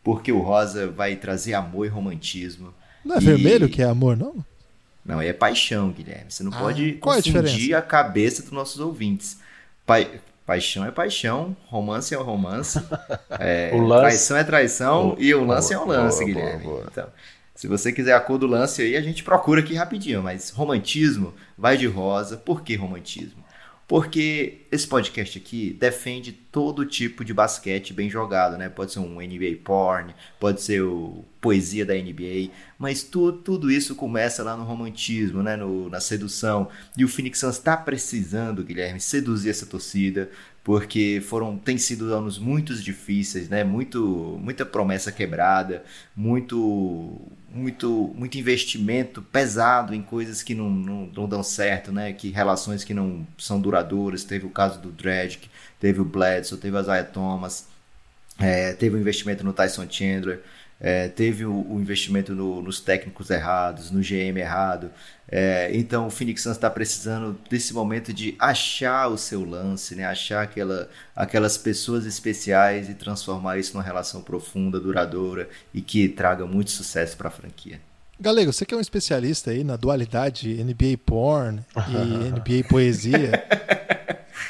porque 0.02 0.30
o 0.30 0.38
rosa 0.40 0.86
vai 0.88 1.16
trazer 1.16 1.54
amor 1.54 1.84
e 1.84 1.88
romantismo. 1.88 2.72
Não 3.04 3.16
é 3.16 3.18
E- 3.18 3.22
vermelho 3.22 3.68
que 3.68 3.82
é 3.82 3.86
amor, 3.86 4.16
não? 4.16 4.44
Não, 5.04 5.20
é 5.20 5.32
paixão, 5.32 5.90
Guilherme. 5.90 6.30
Você 6.30 6.44
não 6.44 6.52
Ah, 6.54 6.58
pode 6.60 6.90
é 6.90 6.92
a 6.92 6.98
confundir 7.00 7.42
diferença? 7.42 7.78
a 7.78 7.82
cabeça 7.82 8.42
dos 8.42 8.52
nossos 8.52 8.78
ouvintes. 8.80 9.38
Pai- 9.84 10.20
Paixão 10.46 10.84
é 10.84 10.90
paixão, 10.92 11.56
romance 11.66 12.14
é 12.14 12.18
romance, 12.18 12.80
é, 13.38 13.74
O 13.74 13.80
lance- 13.80 14.00
traição 14.00 14.36
é 14.36 14.44
traição 14.44 15.16
e 15.18 15.34
o 15.34 15.44
lance 15.44 15.72
boa, 15.72 15.74
é 15.74 15.78
um 15.78 15.84
lance, 15.86 16.24
boa, 16.24 16.24
Guilherme. 16.24 16.62
boa. 16.62 16.86
Então, 16.90 17.12
se 17.54 17.66
você 17.68 17.92
quiser 17.92 18.14
a 18.14 18.20
cor 18.20 18.38
do 18.38 18.46
lance 18.46 18.82
aí, 18.82 18.96
a 18.96 19.02
gente 19.02 19.24
procura 19.24 19.60
aqui 19.60 19.74
rapidinho, 19.74 20.22
mas 20.22 20.50
romantismo 20.50 21.34
vai 21.58 21.76
de 21.76 21.86
rosa. 21.86 22.36
Por 22.36 22.62
que 22.62 22.76
romantismo? 22.76 23.44
Porque 23.88 24.62
esse 24.72 24.86
podcast 24.86 25.38
aqui 25.38 25.76
defende 25.78 26.32
todo 26.32 26.84
tipo 26.84 27.24
de 27.24 27.32
basquete 27.32 27.92
bem 27.92 28.10
jogado, 28.10 28.58
né? 28.58 28.68
Pode 28.68 28.92
ser 28.92 28.98
um 28.98 29.20
NBA 29.20 29.58
porn, 29.62 30.12
pode 30.40 30.60
ser 30.60 30.82
o 30.82 31.24
poesia 31.40 31.86
da 31.86 31.94
NBA, 31.94 32.50
mas 32.76 33.04
tu, 33.04 33.30
tudo 33.30 33.70
isso 33.70 33.94
começa 33.94 34.42
lá 34.42 34.56
no 34.56 34.64
romantismo, 34.64 35.40
né? 35.40 35.54
No, 35.56 35.88
na 35.88 36.00
sedução. 36.00 36.68
E 36.96 37.04
o 37.04 37.08
Phoenix 37.08 37.38
Suns 37.38 37.58
está 37.58 37.76
precisando, 37.76 38.64
Guilherme, 38.64 38.98
seduzir 38.98 39.50
essa 39.50 39.66
torcida, 39.66 40.28
porque 40.66 41.22
foram 41.24 41.56
tem 41.56 41.78
sido 41.78 42.12
anos 42.12 42.40
muito 42.40 42.74
difíceis, 42.74 43.48
né? 43.48 43.62
Muito, 43.62 44.36
muita 44.42 44.66
promessa 44.66 45.12
quebrada, 45.12 45.84
muito, 46.16 47.20
muito, 47.54 48.12
muito 48.16 48.36
investimento 48.36 49.22
pesado 49.22 49.94
em 49.94 50.02
coisas 50.02 50.42
que 50.42 50.56
não, 50.56 50.68
não, 50.68 51.06
não 51.14 51.28
dão 51.28 51.40
certo, 51.40 51.92
né? 51.92 52.12
Que 52.12 52.30
relações 52.30 52.82
que 52.82 52.92
não 52.92 53.24
são 53.38 53.60
duradouras. 53.60 54.24
Teve 54.24 54.44
o 54.44 54.50
caso 54.50 54.80
do 54.80 54.90
Dredd, 54.90 55.38
teve 55.78 56.00
o 56.00 56.04
Bledsoe, 56.04 56.58
teve 56.58 56.76
o 56.76 56.80
Isaiah 56.80 57.04
Thomas, 57.04 57.68
é, 58.36 58.72
teve 58.72 58.96
o 58.96 58.98
investimento 58.98 59.44
no 59.44 59.52
Tyson 59.52 59.86
Chandler, 59.88 60.42
é, 60.80 61.08
teve 61.08 61.44
o, 61.44 61.52
o 61.72 61.80
investimento 61.80 62.34
no- 62.34 62.60
nos 62.62 62.80
técnicos 62.80 63.30
errados, 63.30 63.90
no 63.90 64.00
GM 64.00 64.38
errado. 64.38 64.90
É, 65.28 65.70
então 65.74 66.06
o 66.06 66.10
Phoenix 66.10 66.42
Suns 66.42 66.56
está 66.56 66.70
precisando 66.70 67.36
desse 67.50 67.74
momento 67.74 68.12
de 68.12 68.36
achar 68.38 69.08
o 69.08 69.18
seu 69.18 69.44
lance, 69.44 69.94
né? 69.96 70.04
achar 70.04 70.42
aquela, 70.42 70.88
aquelas 71.16 71.58
pessoas 71.58 72.06
especiais 72.06 72.88
e 72.88 72.94
transformar 72.94 73.58
isso 73.58 73.72
numa 73.74 73.82
relação 73.82 74.20
profunda, 74.22 74.78
duradoura 74.78 75.48
e 75.74 75.80
que 75.80 76.08
traga 76.08 76.46
muito 76.46 76.70
sucesso 76.70 77.16
para 77.16 77.28
a 77.28 77.30
franquia. 77.32 77.80
Galego, 78.18 78.52
você 78.52 78.64
que 78.64 78.72
é 78.72 78.76
um 78.76 78.80
especialista 78.80 79.50
aí 79.50 79.62
na 79.64 79.76
dualidade 79.76 80.62
NBA 80.62 80.96
porn 81.04 81.60
e 81.88 82.30
NBA 82.30 82.68
poesia. 82.68 83.44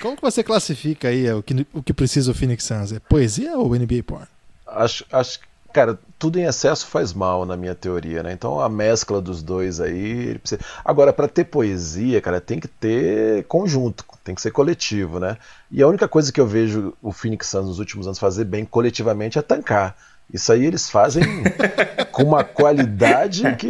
Como 0.01 0.15
que 0.17 0.23
você 0.23 0.43
classifica 0.45 1.09
aí 1.09 1.31
o 1.33 1.43
que, 1.43 1.67
o 1.73 1.83
que 1.83 1.93
precisa 1.95 2.31
o 2.31 2.35
Phoenix 2.35 2.65
Suns? 2.65 2.93
É 2.93 3.01
poesia 3.01 3.57
ou 3.57 3.75
NBA 3.75 4.03
porn? 4.05 4.27
Acho, 4.67 5.05
acho, 5.11 5.41
cara, 5.77 5.99
tudo 6.19 6.39
em 6.39 6.45
excesso 6.45 6.87
faz 6.87 7.13
mal 7.13 7.45
na 7.45 7.57
minha 7.57 7.75
teoria, 7.75 8.23
né? 8.23 8.33
Então 8.33 8.59
a 8.59 8.69
mescla 8.69 9.21
dos 9.21 9.43
dois 9.43 9.79
aí. 9.81 10.39
precisa- 10.39 10.61
Agora, 10.85 11.13
para 11.13 11.29
ter 11.29 11.45
poesia, 11.45 12.21
cara, 12.21 12.41
tem 12.41 12.59
que 12.59 12.67
ter 12.67 13.45
conjunto, 13.45 14.05
tem 14.25 14.35
que 14.35 14.41
ser 14.41 14.51
coletivo, 14.51 15.21
né? 15.21 15.37
E 15.71 15.83
a 15.83 15.87
única 15.89 16.09
coisa 16.09 16.33
que 16.33 16.41
eu 16.41 16.47
vejo 16.47 16.95
o 17.03 17.13
Phoenix 17.13 17.47
Suns 17.49 17.67
nos 17.67 17.79
últimos 17.79 18.07
anos 18.07 18.19
fazer 18.19 18.45
bem 18.45 18.65
coletivamente 18.65 19.39
é 19.39 19.43
tancar. 19.43 19.95
Isso 20.33 20.51
aí 20.51 20.65
eles 20.65 20.89
fazem 20.91 21.23
com 22.11 22.23
uma 22.25 22.43
qualidade 22.43 23.43
que, 23.57 23.69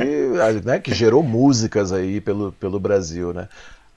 né, 0.64 0.78
que 0.78 0.94
gerou 0.94 1.22
músicas 1.22 1.92
aí 1.92 2.20
pelo, 2.20 2.52
pelo 2.52 2.78
Brasil, 2.80 3.32
né? 3.34 3.48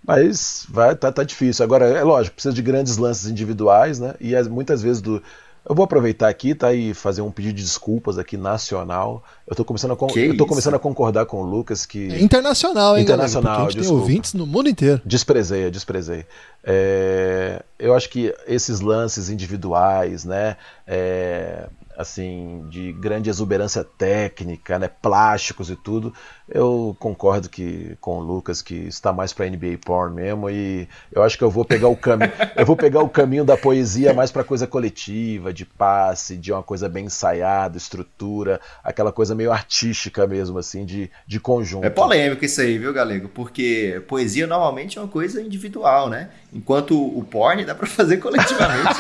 Mas 0.04 0.66
vai, 0.70 0.96
tá, 0.96 1.12
tá 1.12 1.24
difícil. 1.24 1.64
Agora, 1.64 1.86
é 1.86 2.04
lógico, 2.04 2.36
precisa 2.36 2.54
de 2.56 2.62
grandes 2.62 2.98
lances 2.98 3.30
individuais, 3.30 4.00
né? 4.00 4.16
E 4.20 4.36
as- 4.36 4.48
muitas 4.48 4.82
vezes 4.82 5.02
do. 5.02 5.22
Eu 5.70 5.76
vou 5.76 5.84
aproveitar 5.86 6.28
aqui, 6.28 6.56
tá? 6.56 6.74
E 6.74 6.96
fazer 6.96 7.22
um 7.22 7.30
pedido 7.30 7.54
de 7.56 7.62
desculpas 7.64 8.18
aqui 8.18 8.36
nacional. 8.36 9.24
Eu 9.46 9.56
tô 9.56 9.64
começando 9.64 9.92
a, 9.92 9.96
con- 9.96 10.10
eu 10.16 10.36
tô 10.36 10.48
começando 10.48 10.74
a 10.74 10.80
concordar 10.80 11.28
com 11.28 11.44
o 11.44 11.46
Lucas 11.46 11.86
que. 11.86 12.12
É 12.12 12.20
internacional, 12.20 12.98
hein, 12.98 13.04
Internacional? 13.04 13.52
Porque 13.58 13.68
a 13.68 13.72
gente 13.72 13.80
desculpa. 13.82 14.02
tem 14.02 14.10
ouvintes 14.12 14.34
no 14.34 14.48
mundo 14.48 14.68
inteiro. 14.68 15.00
Desprezei, 15.06 15.70
desprezei. 15.70 16.26
É, 16.64 17.62
eu 17.78 17.94
acho 17.94 18.10
que 18.10 18.34
esses 18.48 18.80
lances 18.82 19.30
individuais, 19.30 20.26
né, 20.26 20.58
é, 20.88 21.68
assim, 21.98 22.66
de 22.70 22.92
grande 22.94 23.30
exuberância 23.30 23.84
técnica, 23.84 24.80
né, 24.80 24.88
plásticos 25.02 25.70
e 25.70 25.76
tudo, 25.76 26.14
eu 26.52 26.96
concordo 27.00 27.50
que 27.50 27.96
com 28.02 28.20
o 28.20 28.22
Lucas 28.22 28.62
que 28.62 28.74
está 28.74 29.14
mais 29.14 29.32
para 29.32 29.50
NBA 29.50 29.80
porn 29.86 30.16
mesmo 30.16 30.50
e 30.50 30.88
eu 31.12 31.24
acho 31.24 31.38
que 31.38 31.44
eu 31.44 31.50
vou 31.50 31.64
pegar 31.64 31.88
o 31.88 31.96
caminho, 31.96 32.32
eu 32.56 32.66
vou 32.66 32.76
pegar 32.76 33.02
o 33.02 33.10
caminho 33.10 33.46
da 33.46 33.56
poesia 33.56 34.14
mais 34.14 34.32
para 34.32 34.44
coisa 34.44 34.66
coletiva, 34.66 35.54
de 35.54 35.66
passe, 35.66 36.36
de 36.38 36.52
uma 36.52 36.64
coisa 36.64 36.90
bem 36.90 37.06
ensaiada, 37.06 37.78
estrutura, 37.78 38.60
aquela 38.84 39.12
coisa 39.12 39.36
meio 39.36 39.52
artística 39.52 40.26
mesmo 40.26 40.58
assim, 40.58 40.86
de, 40.86 41.10
de 41.28 41.40
conjunto. 41.40 41.86
É 41.86 41.90
polêmico 41.90 42.44
isso 42.44 42.62
aí, 42.62 42.78
viu, 42.78 42.92
Galego? 42.94 43.30
Porque 43.30 44.02
poesia 44.08 44.48
normalmente 44.48 44.98
é 44.98 45.02
uma 45.02 45.08
coisa 45.08 45.42
individual, 45.42 46.10
né? 46.10 46.30
Enquanto 46.52 46.96
o 47.00 47.24
porn 47.24 47.64
dá 47.64 47.76
para 47.76 47.88
fazer 47.88 48.18
coletivamente. 48.22 49.00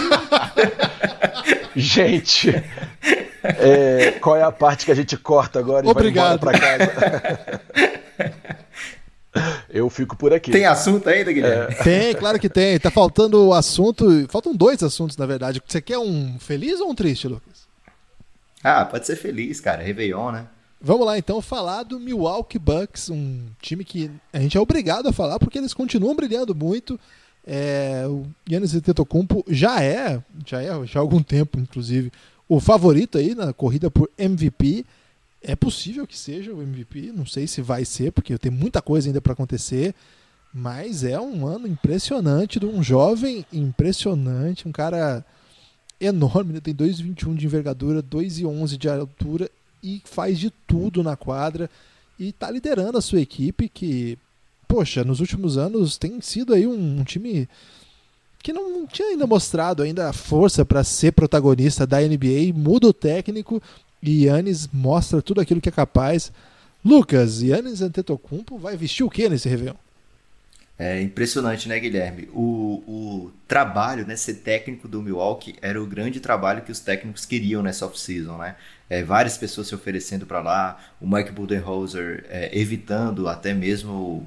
Gente, 1.75 2.51
é, 3.43 4.11
qual 4.19 4.35
é 4.35 4.43
a 4.43 4.51
parte 4.51 4.85
que 4.85 4.91
a 4.91 4.95
gente 4.95 5.15
corta 5.15 5.59
agora 5.59 5.85
e 5.85 5.89
Obrigado. 5.89 6.45
vai 6.45 6.51
embora 6.57 6.77
pra 6.77 6.77
casa? 6.77 7.38
Eu 9.69 9.89
fico 9.89 10.15
por 10.15 10.33
aqui. 10.33 10.51
tem 10.51 10.65
assunto 10.65 11.07
ainda, 11.07 11.31
Guilherme? 11.31 11.75
Tem, 11.83 12.15
claro 12.15 12.39
que 12.39 12.49
tem. 12.49 12.79
Tá 12.79 12.89
faltando 12.89 13.47
o 13.47 13.53
assunto. 13.53 14.05
Faltam 14.27 14.55
dois 14.55 14.81
assuntos, 14.81 15.15
na 15.15 15.25
verdade. 15.25 15.61
Você 15.65 15.79
quer 15.79 15.99
um 15.99 16.37
feliz 16.39 16.79
ou 16.79 16.89
um 16.89 16.95
triste, 16.95 17.27
Lucas? 17.27 17.67
Ah, 18.63 18.83
pode 18.83 19.05
ser 19.05 19.15
feliz, 19.15 19.59
cara. 19.59 19.83
Réveillon, 19.83 20.31
né? 20.31 20.47
Vamos 20.81 21.05
lá 21.05 21.17
então 21.17 21.41
falar 21.41 21.83
do 21.83 21.99
Milwaukee 21.99 22.57
Bucks, 22.57 23.09
um 23.09 23.41
time 23.61 23.83
que 23.83 24.09
a 24.31 24.39
gente 24.39 24.57
é 24.57 24.61
obrigado 24.61 25.09
a 25.09 25.13
falar 25.13 25.37
porque 25.37 25.57
eles 25.57 25.73
continuam 25.73 26.15
brilhando 26.15 26.55
muito. 26.55 26.97
É, 27.45 28.05
o 28.07 28.25
Giannis 28.47 28.73
Antetokounmpo 28.73 29.43
já 29.47 29.83
é, 29.83 30.21
já 30.45 30.61
é 30.61 30.85
já 30.85 30.99
há 30.99 31.01
algum 31.01 31.21
tempo, 31.21 31.59
inclusive, 31.59 32.11
o 32.47 32.61
favorito 32.61 33.17
aí 33.17 33.35
na 33.35 33.51
corrida 33.51 33.91
por 33.91 34.09
MVP. 34.17 34.85
É 35.41 35.55
possível 35.55 36.05
que 36.05 36.17
seja 36.17 36.53
o 36.53 36.61
MVP, 36.61 37.13
não 37.13 37.25
sei 37.25 37.47
se 37.47 37.61
vai 37.61 37.85
ser, 37.85 38.11
porque 38.11 38.37
tem 38.37 38.51
muita 38.51 38.81
coisa 38.81 39.07
ainda 39.07 39.21
para 39.21 39.33
acontecer, 39.33 39.95
mas 40.53 41.03
é 41.03 41.19
um 41.19 41.47
ano 41.47 41.67
impressionante 41.67 42.59
de 42.59 42.65
um 42.65 42.83
jovem 42.83 43.45
impressionante, 43.53 44.67
um 44.67 44.71
cara 44.71 45.25
enorme, 45.99 46.53
né? 46.53 46.59
tem 46.59 46.73
2,21 46.73 47.35
de 47.35 47.45
envergadura, 47.45 48.01
2,11 48.01 48.77
de 48.77 48.89
altura 48.89 49.49
e 49.83 50.01
faz 50.05 50.39
de 50.39 50.49
tudo 50.67 51.03
na 51.03 51.15
quadra 51.15 51.69
e 52.17 52.31
tá 52.31 52.49
liderando 52.51 52.97
a 52.97 53.01
sua 53.01 53.21
equipe 53.21 53.69
que, 53.69 54.17
poxa, 54.67 55.03
nos 55.03 55.19
últimos 55.19 55.57
anos 55.57 55.97
tem 55.97 56.19
sido 56.21 56.53
aí 56.53 56.67
um, 56.67 56.99
um 56.99 57.03
time 57.03 57.47
que 58.41 58.53
não 58.53 58.87
tinha 58.87 59.09
ainda 59.09 59.27
mostrado 59.27 59.83
ainda 59.83 60.09
a 60.09 60.13
força 60.13 60.65
para 60.65 60.83
ser 60.83 61.11
protagonista 61.11 61.85
da 61.85 61.99
NBA, 61.99 62.53
muda 62.53 62.87
o 62.87 62.93
técnico 62.93 63.61
e 64.01 64.25
Yannis 64.25 64.67
mostra 64.71 65.21
tudo 65.21 65.41
aquilo 65.41 65.61
que 65.61 65.69
é 65.69 65.71
capaz. 65.71 66.31
Lucas, 66.83 67.41
Yannis 67.41 67.81
Antetokounmpo 67.81 68.57
vai 68.57 68.77
vestir 68.77 69.03
o 69.03 69.09
que 69.09 69.27
nesse 69.27 69.49
Réveillon? 69.49 69.75
É 70.81 71.01
impressionante, 71.01 71.67
né, 71.67 71.77
Guilherme? 71.77 72.29
O, 72.33 72.81
o 72.87 73.31
trabalho, 73.45 74.07
né, 74.07 74.15
ser 74.15 74.35
técnico 74.35 74.87
do 74.87 75.01
Milwaukee 75.01 75.55
era 75.61 75.81
o 75.81 75.85
grande 75.85 76.21
trabalho 76.21 76.61
que 76.61 76.71
os 76.71 76.79
técnicos 76.79 77.25
queriam 77.25 77.61
nessa 77.61 77.85
off-season, 77.85 78.37
né? 78.37 78.55
É, 78.89 79.03
várias 79.03 79.37
pessoas 79.37 79.67
se 79.67 79.75
oferecendo 79.75 80.25
para 80.25 80.39
lá, 80.39 80.79
o 81.01 81.07
Mike 81.07 81.33
Budenholzer 81.33 82.25
é, 82.29 82.57
evitando 82.57 83.27
até 83.27 83.53
mesmo 83.53 84.25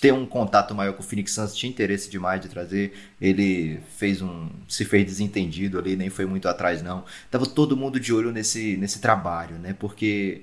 ter 0.00 0.12
um 0.12 0.26
contato 0.26 0.74
maior 0.74 0.92
com 0.92 1.02
o 1.02 1.06
Phoenix 1.06 1.32
Suns, 1.32 1.54
tinha 1.54 1.70
interesse 1.70 2.10
demais 2.10 2.40
de 2.40 2.48
trazer. 2.48 2.92
Ele 3.20 3.80
fez 3.96 4.20
um. 4.20 4.48
se 4.68 4.84
fez 4.84 5.04
desentendido 5.06 5.78
ali, 5.78 5.96
nem 5.96 6.10
foi 6.10 6.26
muito 6.26 6.48
atrás, 6.48 6.82
não. 6.82 7.04
Tava 7.30 7.46
todo 7.46 7.76
mundo 7.76 7.98
de 7.98 8.12
olho 8.12 8.30
nesse, 8.30 8.76
nesse 8.76 9.00
trabalho, 9.00 9.56
né? 9.58 9.74
Porque 9.78 10.42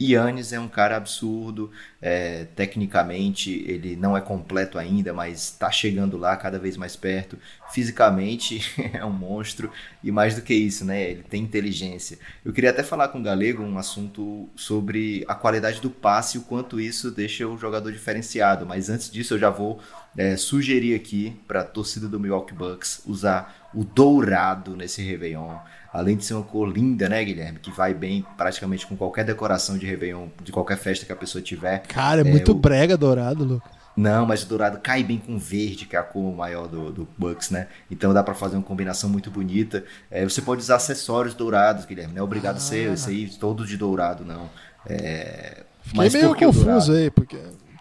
Yannis 0.00 0.52
é 0.52 0.60
um 0.60 0.68
cara 0.68 0.96
absurdo, 0.96 1.72
é, 2.00 2.44
tecnicamente 2.54 3.64
ele 3.66 3.96
não 3.96 4.16
é 4.16 4.20
completo 4.20 4.78
ainda, 4.78 5.12
mas 5.12 5.44
está 5.44 5.70
chegando 5.72 6.16
lá 6.16 6.36
cada 6.36 6.58
vez 6.58 6.76
mais 6.76 6.94
perto. 6.94 7.36
Fisicamente 7.72 8.60
é 8.94 9.04
um 9.04 9.12
monstro 9.12 9.70
e 10.02 10.12
mais 10.12 10.36
do 10.36 10.42
que 10.42 10.54
isso, 10.54 10.84
né? 10.84 11.10
Ele 11.10 11.22
tem 11.24 11.42
inteligência. 11.42 12.18
Eu 12.44 12.52
queria 12.52 12.70
até 12.70 12.84
falar 12.84 13.08
com 13.08 13.18
o 13.18 13.22
Galego 13.22 13.62
um 13.62 13.76
assunto 13.76 14.48
sobre 14.54 15.24
a 15.26 15.34
qualidade 15.34 15.80
do 15.80 15.90
passe 15.90 16.38
e 16.38 16.40
o 16.40 16.44
quanto 16.44 16.80
isso 16.80 17.10
deixa 17.10 17.46
o 17.48 17.58
jogador 17.58 17.90
diferenciado. 17.90 18.64
Mas 18.64 18.88
antes 18.88 19.10
disso, 19.10 19.34
eu 19.34 19.38
já 19.38 19.50
vou 19.50 19.80
é, 20.16 20.36
sugerir 20.36 20.94
aqui 20.94 21.36
para 21.48 21.62
a 21.62 21.64
torcida 21.64 22.06
do 22.06 22.20
Milwaukee 22.20 22.54
Bucks 22.54 23.02
usar 23.04 23.68
o 23.74 23.84
dourado 23.84 24.76
nesse 24.76 25.02
Réveillon. 25.02 25.58
Além 25.92 26.16
de 26.16 26.24
ser 26.24 26.34
uma 26.34 26.42
cor 26.42 26.68
linda, 26.68 27.08
né, 27.08 27.24
Guilherme? 27.24 27.58
Que 27.58 27.70
vai 27.70 27.94
bem 27.94 28.24
praticamente 28.36 28.86
com 28.86 28.96
qualquer 28.96 29.24
decoração 29.24 29.78
de 29.78 29.86
Réveillon, 29.86 30.28
de 30.42 30.52
qualquer 30.52 30.76
festa 30.76 31.06
que 31.06 31.12
a 31.12 31.16
pessoa 31.16 31.40
tiver. 31.40 31.78
Cara, 31.86 32.20
é, 32.20 32.24
muito 32.24 32.52
o- 32.52 32.54
brega 32.54 32.96
dourado, 32.96 33.44
Lucas. 33.44 33.78
Não, 33.96 34.24
mas 34.24 34.44
o 34.44 34.46
dourado 34.46 34.78
cai 34.78 35.02
bem 35.02 35.18
com 35.18 35.36
verde, 35.36 35.84
que 35.84 35.96
é 35.96 35.98
a 35.98 36.04
cor 36.04 36.32
maior 36.32 36.68
do, 36.68 36.92
do 36.92 37.08
Bucks, 37.18 37.50
né? 37.50 37.66
Então 37.90 38.14
dá 38.14 38.22
para 38.22 38.32
fazer 38.32 38.54
uma 38.56 38.62
combinação 38.62 39.10
muito 39.10 39.28
bonita. 39.28 39.84
É, 40.08 40.22
você 40.22 40.40
pode 40.40 40.60
usar 40.60 40.76
acessórios 40.76 41.34
dourados, 41.34 41.84
Guilherme. 41.84 42.14
Não 42.14 42.20
é 42.20 42.22
obrigado 42.22 42.54
ah. 42.54 42.58
a 42.58 42.60
ser 42.60 42.92
esse 42.92 43.10
aí 43.10 43.28
todo 43.28 43.66
de 43.66 43.76
dourado, 43.76 44.24
não. 44.24 44.48
É... 44.86 45.64
Fiquei 45.82 45.96
mas 45.96 46.12
meio 46.12 46.32
confuso 46.32 46.92
aí, 46.92 47.10
porque 47.10 47.38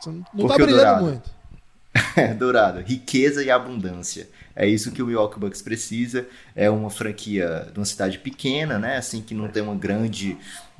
não 0.07 0.23
porque 0.23 0.47
tá 0.47 0.55
brilhando 0.55 0.75
dourado, 0.75 1.03
muito. 1.03 1.29
dourado, 2.39 2.79
riqueza 2.79 3.43
e 3.43 3.51
abundância. 3.51 4.27
É 4.59 4.67
isso 4.67 4.91
que 4.91 5.03
o 5.03 5.05
Milwaukee 5.05 5.39
Bucks 5.39 5.61
precisa. 5.61 6.27
É 6.55 6.67
uma 6.67 6.89
franquia 6.89 7.67
de 7.71 7.79
uma 7.79 7.85
cidade 7.85 8.17
pequena, 8.17 8.79
né? 8.79 8.97
Assim 8.97 9.21
que 9.21 9.35
não 9.35 9.47
tem 9.47 9.61
uma 9.61 9.75
grande 9.75 10.35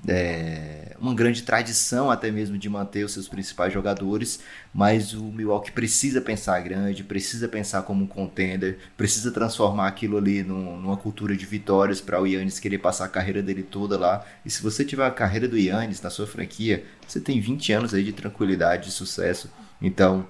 é, 0.07 0.95
uma 0.99 1.13
grande 1.13 1.43
tradição 1.43 2.11
até 2.11 2.29
mesmo 2.31 2.57
de 2.57 2.67
manter 2.69 3.03
os 3.03 3.13
seus 3.13 3.27
principais 3.27 3.71
jogadores, 3.71 4.39
mas 4.73 5.13
o 5.13 5.23
Milwaukee 5.25 5.71
precisa 5.71 6.19
pensar 6.19 6.59
grande, 6.61 7.03
precisa 7.03 7.47
pensar 7.47 7.83
como 7.83 8.03
um 8.03 8.07
contender, 8.07 8.79
precisa 8.95 9.31
transformar 9.31 9.87
aquilo 9.87 10.17
ali 10.17 10.43
num, 10.43 10.79
numa 10.79 10.97
cultura 10.97 11.35
de 11.35 11.45
vitórias 11.45 12.01
para 12.01 12.21
o 12.21 12.25
Yannis 12.25 12.59
querer 12.59 12.79
passar 12.79 13.05
a 13.05 13.09
carreira 13.09 13.43
dele 13.43 13.63
toda 13.63 13.97
lá. 13.97 14.25
E 14.43 14.49
se 14.49 14.61
você 14.61 14.83
tiver 14.83 15.05
a 15.05 15.11
carreira 15.11 15.47
do 15.47 15.57
Yannis 15.57 16.01
na 16.01 16.09
sua 16.09 16.25
franquia, 16.25 16.83
você 17.07 17.19
tem 17.19 17.39
20 17.39 17.73
anos 17.73 17.93
aí 17.93 18.03
de 18.03 18.13
tranquilidade, 18.13 18.85
de 18.87 18.91
sucesso. 18.91 19.51
Então, 19.81 20.27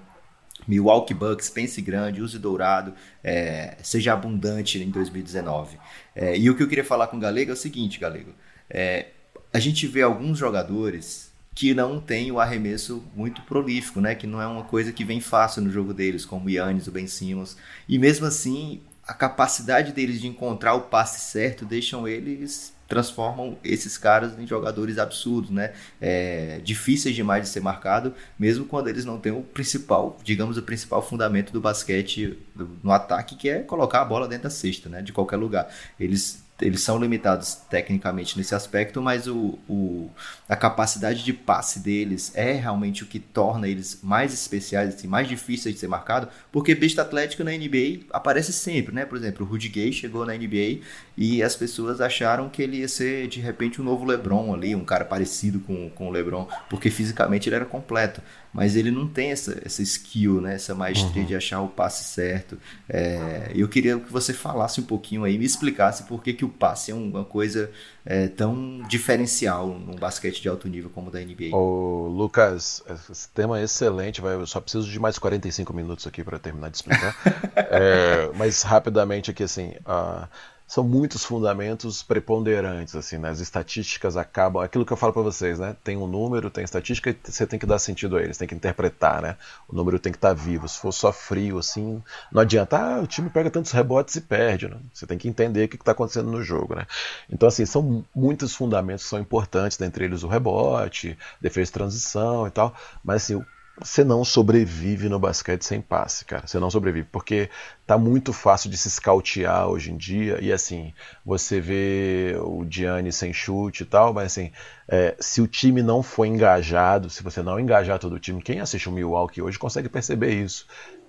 Milwaukee 0.67 1.13
Bucks, 1.13 1.49
pense 1.49 1.81
grande, 1.81 2.21
use 2.21 2.37
dourado, 2.39 2.93
é, 3.23 3.77
seja 3.83 4.13
abundante 4.13 4.81
em 4.81 4.89
2019. 4.89 5.77
É, 6.15 6.37
e 6.37 6.49
o 6.49 6.55
que 6.55 6.63
eu 6.63 6.67
queria 6.67 6.83
falar 6.83 7.07
com 7.07 7.17
o 7.17 7.19
Galego 7.19 7.51
é 7.51 7.53
o 7.53 7.57
seguinte, 7.57 7.99
Galego. 7.99 8.33
É, 8.69 9.07
a 9.53 9.59
gente 9.59 9.87
vê 9.87 10.01
alguns 10.01 10.37
jogadores 10.37 11.31
que 11.55 11.73
não 11.73 11.99
têm 11.99 12.31
o 12.31 12.39
arremesso 12.39 13.03
muito 13.15 13.41
prolífico, 13.41 13.99
né? 13.99 14.13
Que 14.13 14.27
não 14.27 14.39
é 14.39 14.45
uma 14.45 14.63
coisa 14.63 14.91
que 14.91 15.03
vem 15.03 15.19
fácil 15.19 15.63
no 15.63 15.71
jogo 15.71 15.93
deles, 15.93 16.23
como 16.23 16.45
o 16.45 16.49
Yannis, 16.49 16.85
o 16.85 16.91
Ben 16.91 17.07
Simmons. 17.07 17.57
E 17.89 17.97
mesmo 17.97 18.27
assim, 18.27 18.81
a 19.07 19.13
capacidade 19.13 19.91
deles 19.91 20.21
de 20.21 20.27
encontrar 20.27 20.75
o 20.75 20.81
passe 20.81 21.31
certo 21.31 21.65
deixam 21.65 22.07
eles 22.07 22.76
transformam 22.87 23.57
esses 23.63 23.97
caras 23.97 24.37
em 24.39 24.47
jogadores 24.47 24.97
absurdos, 24.97 25.49
né? 25.49 25.73
É, 26.01 26.59
difíceis 26.63 27.15
demais 27.15 27.43
de 27.43 27.49
ser 27.49 27.59
marcado, 27.59 28.13
mesmo 28.39 28.65
quando 28.65 28.87
eles 28.87 29.05
não 29.05 29.19
têm 29.19 29.31
o 29.31 29.41
principal, 29.41 30.17
digamos, 30.23 30.57
o 30.57 30.61
principal 30.61 31.01
fundamento 31.01 31.51
do 31.51 31.59
basquete 31.59 32.37
no 32.83 32.91
ataque, 32.91 33.35
que 33.35 33.49
é 33.49 33.59
colocar 33.59 34.01
a 34.01 34.05
bola 34.05 34.27
dentro 34.27 34.43
da 34.43 34.49
cesta, 34.49 34.89
né? 34.89 35.01
De 35.01 35.11
qualquer 35.11 35.37
lugar. 35.37 35.67
Eles 35.99 36.46
eles 36.61 36.81
são 36.81 36.97
limitados 36.99 37.55
tecnicamente 37.69 38.37
nesse 38.37 38.55
aspecto, 38.55 39.01
mas 39.01 39.27
o, 39.27 39.59
o, 39.69 40.09
a 40.49 40.55
capacidade 40.55 41.23
de 41.23 41.31
passe 41.31 41.79
deles 41.79 42.31
é 42.35 42.53
realmente 42.53 43.03
o 43.03 43.05
que 43.05 43.19
torna 43.19 43.67
eles 43.67 43.99
mais 44.01 44.33
especiais, 44.33 44.95
assim, 44.95 45.07
mais 45.07 45.27
difíceis 45.27 45.75
de 45.75 45.79
ser 45.79 45.87
marcado, 45.87 46.27
porque 46.51 46.73
besta 46.73 47.03
atlética 47.03 47.43
na 47.43 47.51
NBA 47.51 48.07
aparece 48.11 48.51
sempre, 48.51 48.93
né? 48.93 49.05
Por 49.05 49.17
exemplo, 49.17 49.45
o 49.45 49.49
Rudy 49.49 49.69
Gay 49.69 49.91
chegou 49.91 50.25
na 50.25 50.33
NBA 50.33 50.79
e 51.15 51.43
as 51.43 51.55
pessoas 51.55 52.01
acharam 52.01 52.49
que 52.49 52.61
ele 52.61 52.77
ia 52.77 52.87
ser 52.87 53.27
de 53.27 53.39
repente 53.39 53.79
um 53.79 53.85
novo 53.85 54.03
LeBron 54.05 54.53
ali, 54.53 54.75
um 54.75 54.85
cara 54.85 55.05
parecido 55.05 55.59
com, 55.59 55.89
com 55.91 56.07
o 56.07 56.11
LeBron, 56.11 56.47
porque 56.69 56.89
fisicamente 56.89 57.47
ele 57.47 57.55
era 57.55 57.65
completo 57.65 58.21
mas 58.57 58.75
ele 58.75 58.89
não 58.89 59.07
tem 59.07 59.29
essa, 59.29 59.61
essa 59.63 59.83
skill, 59.83 60.41
né? 60.41 60.55
essa 60.55 60.73
maestria 60.73 61.21
uhum. 61.21 61.27
de 61.27 61.35
achar 61.35 61.61
o 61.61 61.67
passe 61.67 62.03
certo. 62.05 62.57
É, 62.89 63.51
eu 63.53 63.67
queria 63.67 63.99
que 63.99 64.11
você 64.11 64.33
falasse 64.33 64.81
um 64.81 64.83
pouquinho 64.83 65.23
aí, 65.23 65.37
me 65.37 65.45
explicasse 65.45 66.05
por 66.05 66.23
que, 66.23 66.33
que 66.33 66.43
o 66.43 66.49
passe 66.49 66.89
é 66.89 66.95
uma 66.95 67.23
coisa 67.23 67.69
é, 68.03 68.27
tão 68.27 68.81
diferencial 68.89 69.67
num 69.67 69.93
basquete 69.93 70.41
de 70.41 70.49
alto 70.49 70.67
nível 70.67 70.89
como 70.89 71.09
o 71.09 71.11
da 71.11 71.19
NBA. 71.19 71.55
Ô, 71.55 72.07
Lucas, 72.07 72.83
esse 73.11 73.29
tema 73.29 73.59
é 73.59 73.63
excelente, 73.63 74.21
vai, 74.21 74.33
eu 74.33 74.47
só 74.47 74.59
preciso 74.59 74.89
de 74.89 74.99
mais 74.99 75.19
45 75.19 75.71
minutos 75.71 76.07
aqui 76.07 76.23
para 76.23 76.39
terminar 76.39 76.71
de 76.71 76.77
explicar. 76.77 77.15
é, 77.55 78.31
mas 78.33 78.63
rapidamente 78.63 79.29
aqui, 79.29 79.43
assim, 79.43 79.73
uh, 79.85 80.27
são 80.67 80.83
muitos 80.83 81.23
fundamentos 81.23 82.03
preponderantes, 82.03 82.93
assim, 82.93 83.17
né? 83.17 83.29
As 83.29 83.39
estatísticas 83.39 84.17
acabam, 84.17 84.61
aquilo 84.61 84.85
que 84.85 84.91
eu 84.91 84.97
falo 84.97 85.13
para 85.13 85.21
vocês, 85.21 85.57
né? 85.57 85.77
Tem 85.81 85.95
um 85.95 86.05
número, 86.05 86.49
tem 86.49 86.61
estatística 86.61 87.09
e 87.09 87.17
você 87.23 87.47
tem 87.47 87.57
que 87.57 87.65
dar 87.65 87.79
sentido 87.79 88.17
a 88.17 88.21
eles, 88.21 88.37
tem 88.37 88.47
que 88.47 88.53
interpretar, 88.53 89.21
né? 89.21 89.37
O 89.65 89.73
número 89.73 89.97
tem 89.97 90.11
que 90.11 90.17
estar 90.17 90.29
tá 90.29 90.33
vivo. 90.33 90.67
Se 90.67 90.77
for 90.77 90.91
só 90.91 91.13
frio, 91.13 91.57
assim, 91.57 92.03
não 92.29 92.41
adianta, 92.41 92.77
ah, 92.77 92.99
o 92.99 93.07
time 93.07 93.29
pega 93.29 93.49
tantos 93.49 93.71
rebotes 93.71 94.17
e 94.17 94.21
perde, 94.21 94.67
né? 94.67 94.77
Você 94.93 95.07
tem 95.07 95.17
que 95.17 95.29
entender 95.29 95.63
o 95.63 95.69
que 95.69 95.77
está 95.77 95.93
acontecendo 95.93 96.29
no 96.29 96.43
jogo, 96.43 96.75
né? 96.75 96.85
Então, 97.29 97.47
assim, 97.47 97.65
são 97.65 98.03
muitos 98.13 98.53
fundamentos 98.53 99.05
que 99.05 99.09
são 99.09 99.19
importantes, 99.19 99.77
dentre 99.77 100.03
eles 100.03 100.23
o 100.23 100.27
rebote, 100.27 101.17
defesa 101.39 101.67
de 101.67 101.71
transição 101.71 102.45
e 102.45 102.51
tal, 102.51 102.75
mas 103.01 103.23
assim, 103.23 103.41
você 103.79 104.03
não 104.03 104.25
sobrevive 104.25 105.07
no 105.07 105.19
basquete 105.19 105.63
sem 105.63 105.81
passe, 105.81 106.25
cara. 106.25 106.47
Você 106.47 106.59
não 106.59 106.69
sobrevive, 106.69 107.07
porque 107.11 107.49
tá 107.85 107.97
muito 107.97 108.33
fácil 108.33 108.69
de 108.69 108.77
se 108.77 108.87
escautear 108.87 109.67
hoje 109.67 109.91
em 109.91 109.97
dia. 109.97 110.39
E 110.41 110.51
assim, 110.51 110.93
você 111.23 111.61
vê 111.61 112.35
o 112.41 112.65
Gianni 112.67 113.11
sem 113.11 113.31
chute 113.31 113.83
e 113.83 113.85
tal, 113.85 114.13
mas 114.13 114.27
assim, 114.27 114.51
é, 114.87 115.15
se 115.19 115.41
o 115.41 115.47
time 115.47 115.83
não 115.83 116.01
for 116.01 116.25
engajado, 116.25 117.09
se 117.09 117.21
você 117.21 117.43
não 117.43 117.59
engajar 117.59 117.99
todo 117.99 118.13
o 118.13 118.19
time, 118.19 118.41
quem 118.41 118.59
assiste 118.59 118.89
o 118.89 118.91
Milwaukee 118.91 119.41
hoje 119.41 119.59
consegue 119.59 119.89
perceber 119.89 120.33
isso. 120.33 120.65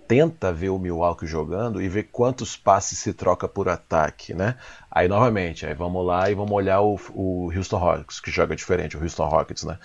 Tenta 0.07 0.53
ver 0.53 0.71
o 0.71 0.79
Milwaukee 0.79 1.27
jogando 1.27 1.83
e 1.83 1.89
ver 1.89 2.05
quantos 2.05 2.57
passes 2.57 2.99
se 2.99 3.12
troca 3.12 3.47
por 3.47 3.69
ataque, 3.69 4.33
né? 4.33 4.57
Aí 4.91 5.07
novamente, 5.07 5.66
aí 5.66 5.75
vamos 5.75 6.05
lá 6.05 6.31
e 6.31 6.35
vamos 6.35 6.53
olhar 6.53 6.81
o, 6.81 6.99
o 7.14 7.53
Houston 7.55 7.77
Rockets, 7.77 8.21
que 8.21 8.31
joga 8.31 8.57
diferente, 8.57 8.97
o 8.97 9.03
Houston 9.03 9.29
Rockets, 9.29 9.64
né? 9.64 9.79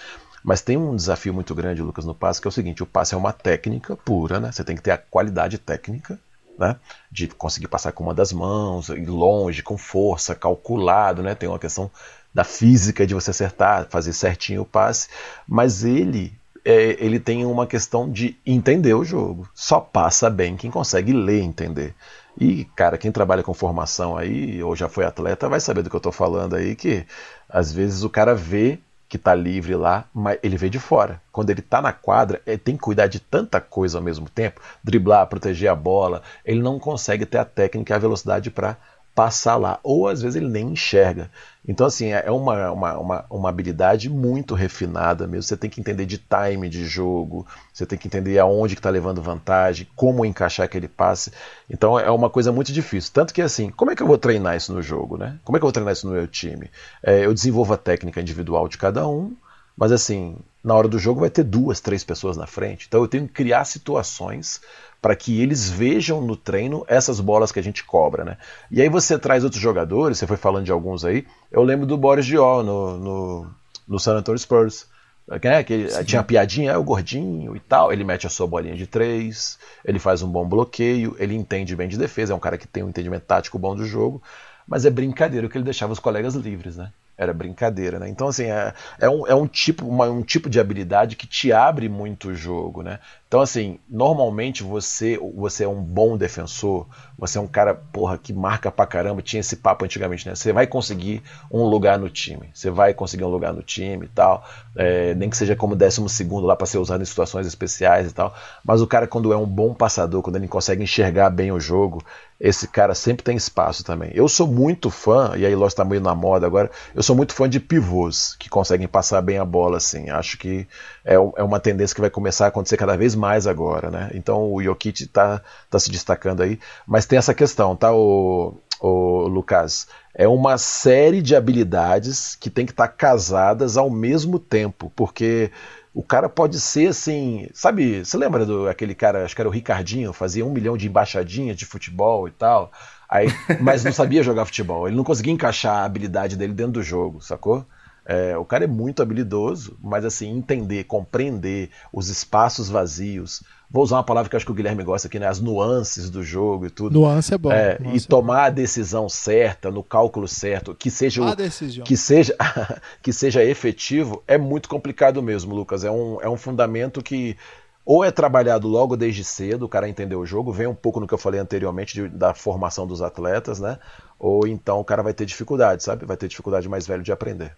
Mas 0.43 0.61
tem 0.61 0.75
um 0.77 0.95
desafio 0.95 1.33
muito 1.33 1.55
grande, 1.55 1.81
Lucas, 1.81 2.05
no 2.05 2.13
passe, 2.13 2.41
que 2.41 2.47
é 2.47 2.49
o 2.49 2.51
seguinte: 2.51 2.83
o 2.83 2.85
passe 2.85 3.13
é 3.13 3.17
uma 3.17 3.31
técnica 3.31 3.95
pura, 3.95 4.39
né? 4.39 4.51
Você 4.51 4.63
tem 4.63 4.75
que 4.75 4.81
ter 4.81 4.91
a 4.91 4.97
qualidade 4.97 5.57
técnica, 5.57 6.19
né? 6.57 6.75
De 7.11 7.27
conseguir 7.27 7.67
passar 7.67 7.91
com 7.91 8.03
uma 8.03 8.13
das 8.13 8.33
mãos, 8.33 8.89
ir 8.89 9.05
longe, 9.05 9.63
com 9.63 9.77
força, 9.77 10.35
calculado, 10.35 11.23
né? 11.23 11.33
Tem 11.33 11.47
uma 11.47 11.59
questão 11.59 11.89
da 12.33 12.43
física 12.43 13.05
de 13.07 13.13
você 13.13 13.31
acertar, 13.31 13.87
fazer 13.89 14.11
certinho 14.11 14.63
o 14.63 14.65
passe, 14.65 15.07
mas 15.47 15.83
ele 15.83 16.33
é, 16.65 16.95
ele 17.03 17.19
tem 17.19 17.45
uma 17.45 17.67
questão 17.67 18.09
de 18.09 18.37
entender 18.45 18.93
o 18.93 19.03
jogo. 19.03 19.47
Só 19.53 19.79
passa 19.79 20.29
bem 20.29 20.55
quem 20.55 20.71
consegue 20.71 21.13
ler 21.13 21.41
e 21.41 21.45
entender. 21.45 21.95
E, 22.39 22.65
cara, 22.75 22.97
quem 22.97 23.11
trabalha 23.11 23.43
com 23.43 23.53
formação 23.53 24.17
aí, 24.17 24.61
ou 24.63 24.75
já 24.75 24.89
foi 24.89 25.05
atleta, 25.05 25.49
vai 25.49 25.59
saber 25.59 25.83
do 25.83 25.89
que 25.89 25.95
eu 25.95 25.99
estou 25.99 26.11
falando 26.11 26.55
aí, 26.55 26.75
que 26.75 27.05
às 27.47 27.71
vezes 27.71 28.03
o 28.03 28.09
cara 28.09 28.33
vê 28.33 28.79
que 29.13 29.17
está 29.17 29.35
livre 29.35 29.75
lá, 29.75 30.05
mas 30.11 30.39
ele 30.41 30.57
vem 30.57 30.71
de 30.71 30.79
fora. 30.79 31.21
Quando 31.31 31.51
ele 31.51 31.59
está 31.59 31.79
na 31.79 31.93
quadra, 31.93 32.41
ele 32.47 32.57
tem 32.57 32.75
que 32.75 32.81
cuidar 32.81 33.05
de 33.05 33.19
tanta 33.19 33.61
coisa 33.61 33.99
ao 33.99 34.03
mesmo 34.03 34.27
tempo, 34.27 34.59
driblar, 34.83 35.27
proteger 35.27 35.69
a 35.69 35.75
bola, 35.75 36.23
ele 36.43 36.59
não 36.59 36.79
consegue 36.79 37.23
ter 37.23 37.37
a 37.37 37.45
técnica 37.45 37.93
e 37.93 37.95
a 37.95 37.99
velocidade 37.99 38.49
para 38.49 38.75
passar 39.13 39.55
lá. 39.55 39.79
Ou 39.83 40.07
às 40.07 40.21
vezes 40.21 40.35
ele 40.35 40.49
nem 40.49 40.69
enxerga. 40.69 41.29
Então, 41.65 41.87
assim, 41.87 42.09
é 42.09 42.29
uma, 42.29 42.71
uma, 42.71 42.97
uma, 42.97 43.25
uma, 43.29 43.49
habilidade 43.49 44.09
muito 44.09 44.53
refinada 44.53 45.25
mesmo. 45.25 45.43
Você 45.43 45.55
tem 45.55 45.69
que 45.69 45.79
entender 45.79 46.05
de 46.05 46.17
time 46.17 46.67
de 46.67 46.85
jogo, 46.85 47.47
você 47.73 47.85
tem 47.85 47.97
que 47.97 48.07
entender 48.07 48.37
aonde 48.37 48.75
que 48.75 48.79
está 48.79 48.89
levando 48.89 49.21
vantagem, 49.21 49.87
como 49.95 50.25
encaixar 50.25 50.65
aquele 50.65 50.89
passe. 50.89 51.31
Então 51.69 51.97
é 51.97 52.11
uma 52.11 52.29
coisa 52.29 52.51
muito 52.51 52.73
difícil. 52.73 53.11
Tanto 53.13 53.33
que 53.33 53.41
assim, 53.41 53.69
como 53.69 53.91
é 53.91 53.95
que 53.95 54.03
eu 54.03 54.07
vou 54.07 54.17
treinar 54.17 54.57
isso 54.57 54.73
no 54.73 54.81
jogo, 54.81 55.17
né? 55.17 55.39
Como 55.45 55.55
é 55.55 55.59
que 55.59 55.63
eu 55.63 55.67
vou 55.67 55.73
treinar 55.73 55.93
isso 55.93 56.07
no 56.07 56.13
meu 56.13 56.27
time? 56.27 56.69
É, 57.01 57.25
eu 57.25 57.33
desenvolvo 57.33 57.73
a 57.73 57.77
técnica 57.77 58.19
individual 58.19 58.67
de 58.67 58.77
cada 58.77 59.07
um, 59.07 59.33
mas 59.77 59.93
assim, 59.93 60.35
na 60.61 60.75
hora 60.75 60.87
do 60.89 60.99
jogo 60.99 61.21
vai 61.21 61.29
ter 61.29 61.43
duas, 61.43 61.79
três 61.79 62.03
pessoas 62.03 62.35
na 62.35 62.45
frente. 62.45 62.87
Então 62.87 63.01
eu 63.01 63.07
tenho 63.07 63.25
que 63.25 63.33
criar 63.33 63.63
situações 63.63 64.59
para 65.03 65.17
que 65.17 65.41
eles 65.41 65.69
vejam 65.69 66.21
no 66.21 66.37
treino 66.37 66.85
essas 66.87 67.19
bolas 67.19 67.51
que 67.51 67.59
a 67.59 67.61
gente 67.61 67.83
cobra, 67.83 68.23
né? 68.23 68.37
E 68.71 68.81
aí 68.81 68.87
você 68.87 69.19
traz 69.19 69.43
outros 69.43 69.61
jogadores, 69.61 70.17
você 70.17 70.25
foi 70.25 70.37
falando 70.37 70.63
de 70.63 70.71
alguns 70.71 71.03
aí. 71.03 71.27
Eu 71.51 71.61
lembro 71.61 71.85
do 71.85 71.97
Boris 71.97 72.25
Diaw 72.25 72.63
no, 72.63 72.97
no, 72.97 73.51
no 73.85 73.99
San 73.99 74.15
Antonio 74.15 74.39
Spurs. 74.39 74.87
Né? 75.27 75.61
Que 75.61 75.87
tinha 76.05 76.21
a 76.21 76.23
piadinha, 76.23 76.71
é 76.71 76.77
o 76.77 76.83
gordinho 76.85 77.53
e 77.53 77.59
tal. 77.59 77.91
Ele 77.91 78.05
mete 78.05 78.25
a 78.25 78.29
sua 78.29 78.47
bolinha 78.47 78.77
de 78.77 78.87
três, 78.87 79.59
ele 79.83 79.99
faz 79.99 80.21
um 80.21 80.29
bom 80.29 80.47
bloqueio, 80.47 81.17
ele 81.19 81.35
entende 81.35 81.75
bem 81.75 81.89
de 81.89 81.97
defesa, 81.97 82.31
é 82.31 82.35
um 82.35 82.39
cara 82.39 82.57
que 82.57 82.65
tem 82.65 82.81
um 82.81 82.87
entendimento 82.87 83.23
tático 83.23 83.59
bom 83.59 83.75
do 83.75 83.85
jogo. 83.85 84.23
Mas 84.65 84.85
é 84.85 84.89
brincadeira 84.89 85.49
que 85.49 85.57
ele 85.57 85.65
deixava 85.65 85.91
os 85.91 85.99
colegas 85.99 86.33
livres, 86.33 86.77
né? 86.77 86.93
Era 87.17 87.33
brincadeira, 87.33 87.99
né? 87.99 88.09
Então, 88.09 88.27
assim, 88.27 88.45
é, 88.45 88.73
é, 88.99 89.09
um, 89.09 89.27
é 89.27 89.35
um, 89.35 89.47
tipo, 89.47 89.87
uma, 89.87 90.05
um 90.09 90.23
tipo 90.23 90.49
de 90.49 90.59
habilidade 90.59 91.15
que 91.15 91.27
te 91.27 91.51
abre 91.51 91.87
muito 91.87 92.29
o 92.29 92.35
jogo, 92.35 92.81
né? 92.81 92.99
Então, 93.27 93.41
assim, 93.41 93.79
normalmente 93.89 94.61
você, 94.61 95.19
você 95.35 95.63
é 95.63 95.67
um 95.67 95.81
bom 95.81 96.15
defensor, 96.15 96.87
você 97.17 97.37
é 97.37 97.41
um 97.41 97.47
cara, 97.47 97.73
porra, 97.73 98.17
que 98.17 98.31
marca 98.31 98.71
pra 98.71 98.85
caramba, 98.85 99.21
tinha 99.23 99.39
esse 99.39 99.55
papo 99.55 99.85
antigamente, 99.85 100.27
né? 100.27 100.35
Você 100.35 100.53
vai 100.53 100.67
conseguir 100.67 101.23
um 101.51 101.63
lugar 101.63 101.97
no 101.97 102.09
time, 102.09 102.49
você 102.53 102.69
vai 102.69 102.93
conseguir 102.93 103.23
um 103.23 103.29
lugar 103.29 103.51
no 103.51 103.63
time 103.63 104.05
e 104.05 104.09
tal, 104.09 104.47
é, 104.75 105.15
nem 105.15 105.29
que 105.29 105.37
seja 105.37 105.55
como 105.55 105.75
décimo 105.75 106.07
segundo 106.07 106.45
lá 106.45 106.55
para 106.55 106.67
ser 106.67 106.77
usado 106.77 107.01
em 107.01 107.05
situações 107.05 107.47
especiais 107.47 108.11
e 108.11 108.13
tal, 108.13 108.35
mas 108.63 108.81
o 108.81 108.87
cara 108.87 109.07
quando 109.07 109.33
é 109.33 109.37
um 109.37 109.47
bom 109.47 109.73
passador, 109.73 110.21
quando 110.21 110.35
ele 110.35 110.47
consegue 110.47 110.83
enxergar 110.83 111.31
bem 111.31 111.51
o 111.51 111.59
jogo, 111.59 112.03
esse 112.43 112.67
cara 112.67 112.93
sempre 112.93 113.23
tem 113.23 113.37
espaço 113.37 113.85
também. 113.85 114.11
Eu 114.13 114.27
sou 114.27 114.45
muito 114.45 114.89
fã, 114.89 115.31
e 115.37 115.45
aí 115.45 115.55
Lost 115.55 115.77
tá 115.77 115.85
meio 115.85 116.01
na 116.01 116.13
moda 116.13 116.45
agora, 116.45 116.69
eu 116.93 117.01
sou 117.01 117.13
sou 117.13 117.15
muito 117.15 117.33
fã 117.33 117.47
de 117.47 117.59
pivôs 117.59 118.35
que 118.39 118.49
conseguem 118.49 118.87
passar 118.87 119.21
bem 119.21 119.37
a 119.37 119.45
bola 119.45 119.77
assim. 119.77 120.09
Acho 120.09 120.37
que 120.37 120.67
é, 121.05 121.13
é 121.13 121.43
uma 121.43 121.59
tendência 121.59 121.93
que 121.93 122.01
vai 122.01 122.09
começar 122.09 122.45
a 122.45 122.47
acontecer 122.47 122.75
cada 122.75 122.97
vez 122.97 123.13
mais 123.13 123.45
agora, 123.45 123.91
né? 123.91 124.09
Então 124.15 124.51
o 124.51 124.61
Jokic 124.61 125.03
está 125.03 125.41
tá 125.69 125.79
se 125.79 125.91
destacando 125.91 126.41
aí, 126.41 126.59
mas 126.87 127.05
tem 127.05 127.19
essa 127.19 127.33
questão, 127.33 127.75
tá, 127.75 127.93
o, 127.93 128.55
o 128.81 129.27
Lucas? 129.27 129.87
É 130.15 130.27
uma 130.27 130.57
série 130.57 131.21
de 131.21 131.35
habilidades 131.35 132.35
que 132.35 132.49
tem 132.49 132.65
que 132.65 132.71
estar 132.71 132.87
tá 132.87 132.93
casadas 132.93 133.77
ao 133.77 133.89
mesmo 133.89 134.39
tempo, 134.39 134.91
porque 134.95 135.51
o 135.93 136.01
cara 136.01 136.27
pode 136.27 136.59
ser 136.59 136.87
assim, 136.87 137.47
sabe? 137.53 138.03
Você 138.03 138.17
lembra 138.17 138.45
do 138.45 138.67
aquele 138.67 138.95
cara, 138.95 139.23
acho 139.23 139.35
que 139.35 139.41
era 139.41 139.49
o 139.49 139.51
Ricardinho, 139.51 140.11
fazia 140.11 140.45
um 140.45 140.51
milhão 140.51 140.75
de 140.75 140.87
embaixadinhas 140.87 141.55
de 141.55 141.65
futebol 141.65 142.27
e 142.27 142.31
tal, 142.31 142.71
aí, 143.07 143.27
mas 143.61 143.83
não 143.83 143.93
sabia 143.93 144.23
jogar 144.23 144.45
futebol. 144.45 144.87
Ele 144.87 144.97
não 144.97 145.03
conseguia 145.03 145.33
encaixar 145.33 145.75
a 145.75 145.85
habilidade 145.85 146.35
dele 146.35 146.53
dentro 146.53 146.73
do 146.73 146.83
jogo, 146.83 147.21
sacou? 147.21 147.65
É, 148.05 148.37
o 148.37 148.43
cara 148.43 148.65
é 148.65 148.67
muito 148.67 149.01
habilidoso, 149.01 149.77
mas 149.81 150.03
assim, 150.03 150.29
entender, 150.29 150.83
compreender 150.85 151.69
os 151.91 152.09
espaços 152.09 152.69
vazios. 152.69 153.43
Vou 153.73 153.83
usar 153.83 153.95
uma 153.97 154.03
palavra 154.03 154.29
que 154.29 154.35
acho 154.35 154.45
que 154.45 154.51
o 154.51 154.55
Guilherme 154.55 154.83
gosta 154.83 155.07
aqui, 155.07 155.17
né? 155.17 155.27
As 155.27 155.39
nuances 155.39 156.07
do 156.07 156.21
jogo 156.21 156.67
e 156.67 156.69
tudo. 156.69 156.93
Nuance 156.93 157.33
é 157.33 157.37
bom. 157.39 157.51
É, 157.51 157.79
nuance 157.79 158.05
e 158.05 158.07
tomar 158.07 158.43
é 158.43 158.45
a 158.45 158.49
decisão 158.51 159.09
certa, 159.09 159.71
no 159.71 159.81
cálculo 159.81 160.27
certo, 160.27 160.75
que 160.75 160.91
seja, 160.91 161.35
decisão. 161.35 161.83
que 161.83 161.97
seja, 161.97 162.37
que 163.01 163.11
seja 163.11 163.43
efetivo, 163.43 164.21
é 164.27 164.37
muito 164.37 164.69
complicado 164.69 165.23
mesmo, 165.23 165.55
Lucas. 165.55 165.83
É 165.83 165.89
um, 165.89 166.21
é 166.21 166.29
um 166.29 166.37
fundamento 166.37 167.01
que 167.01 167.35
ou 167.83 168.03
é 168.03 168.11
trabalhado 168.11 168.67
logo 168.67 168.95
desde 168.95 169.23
cedo, 169.23 169.65
o 169.65 169.69
cara 169.69 169.89
entender 169.89 170.15
o 170.15 170.25
jogo, 170.25 170.53
vem 170.53 170.67
um 170.67 170.75
pouco 170.75 170.99
no 170.99 171.07
que 171.07 171.13
eu 171.13 171.17
falei 171.17 171.39
anteriormente 171.39 171.95
de, 171.95 172.07
da 172.07 172.35
formação 172.35 172.85
dos 172.85 173.01
atletas, 173.01 173.59
né? 173.59 173.79
Ou 174.19 174.47
então 174.47 174.79
o 174.79 174.85
cara 174.85 175.01
vai 175.01 175.15
ter 175.15 175.25
dificuldade, 175.25 175.83
sabe? 175.83 176.05
Vai 176.05 176.15
ter 176.15 176.27
dificuldade 176.27 176.69
mais 176.69 176.85
velho 176.85 177.01
de 177.01 177.11
aprender. 177.11 177.57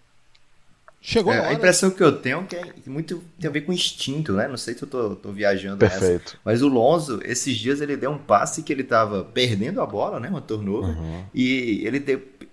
Chegou 1.00 1.32
é, 1.32 1.38
a, 1.38 1.48
a 1.48 1.52
impressão 1.52 1.90
que 1.90 2.02
eu 2.02 2.12
tenho 2.12 2.40
é 2.40 2.42
que 2.44 2.56
é 2.56 2.90
muito 2.90 3.22
tem 3.38 3.48
a 3.48 3.52
ver 3.52 3.60
com 3.60 3.72
instinto, 3.72 4.32
né? 4.32 4.48
Não 4.48 4.56
sei 4.56 4.74
se 4.74 4.82
eu 4.82 4.88
tô, 4.88 5.14
tô 5.14 5.30
viajando 5.30 5.78
Perfeito. 5.78 6.32
Nessa, 6.32 6.38
mas 6.44 6.62
o 6.62 6.68
Lonzo, 6.68 7.20
esses 7.24 7.56
dias 7.56 7.80
ele 7.80 7.96
deu 7.96 8.10
um 8.10 8.18
passe 8.18 8.62
que 8.62 8.72
ele 8.72 8.82
tava 8.82 9.22
perdendo 9.22 9.80
a 9.80 9.86
bola, 9.86 10.18
né? 10.18 10.28
Uma 10.28 10.40
turnover. 10.40 10.98
Uhum. 10.98 11.24
E 11.32 11.86
ele 11.86 12.00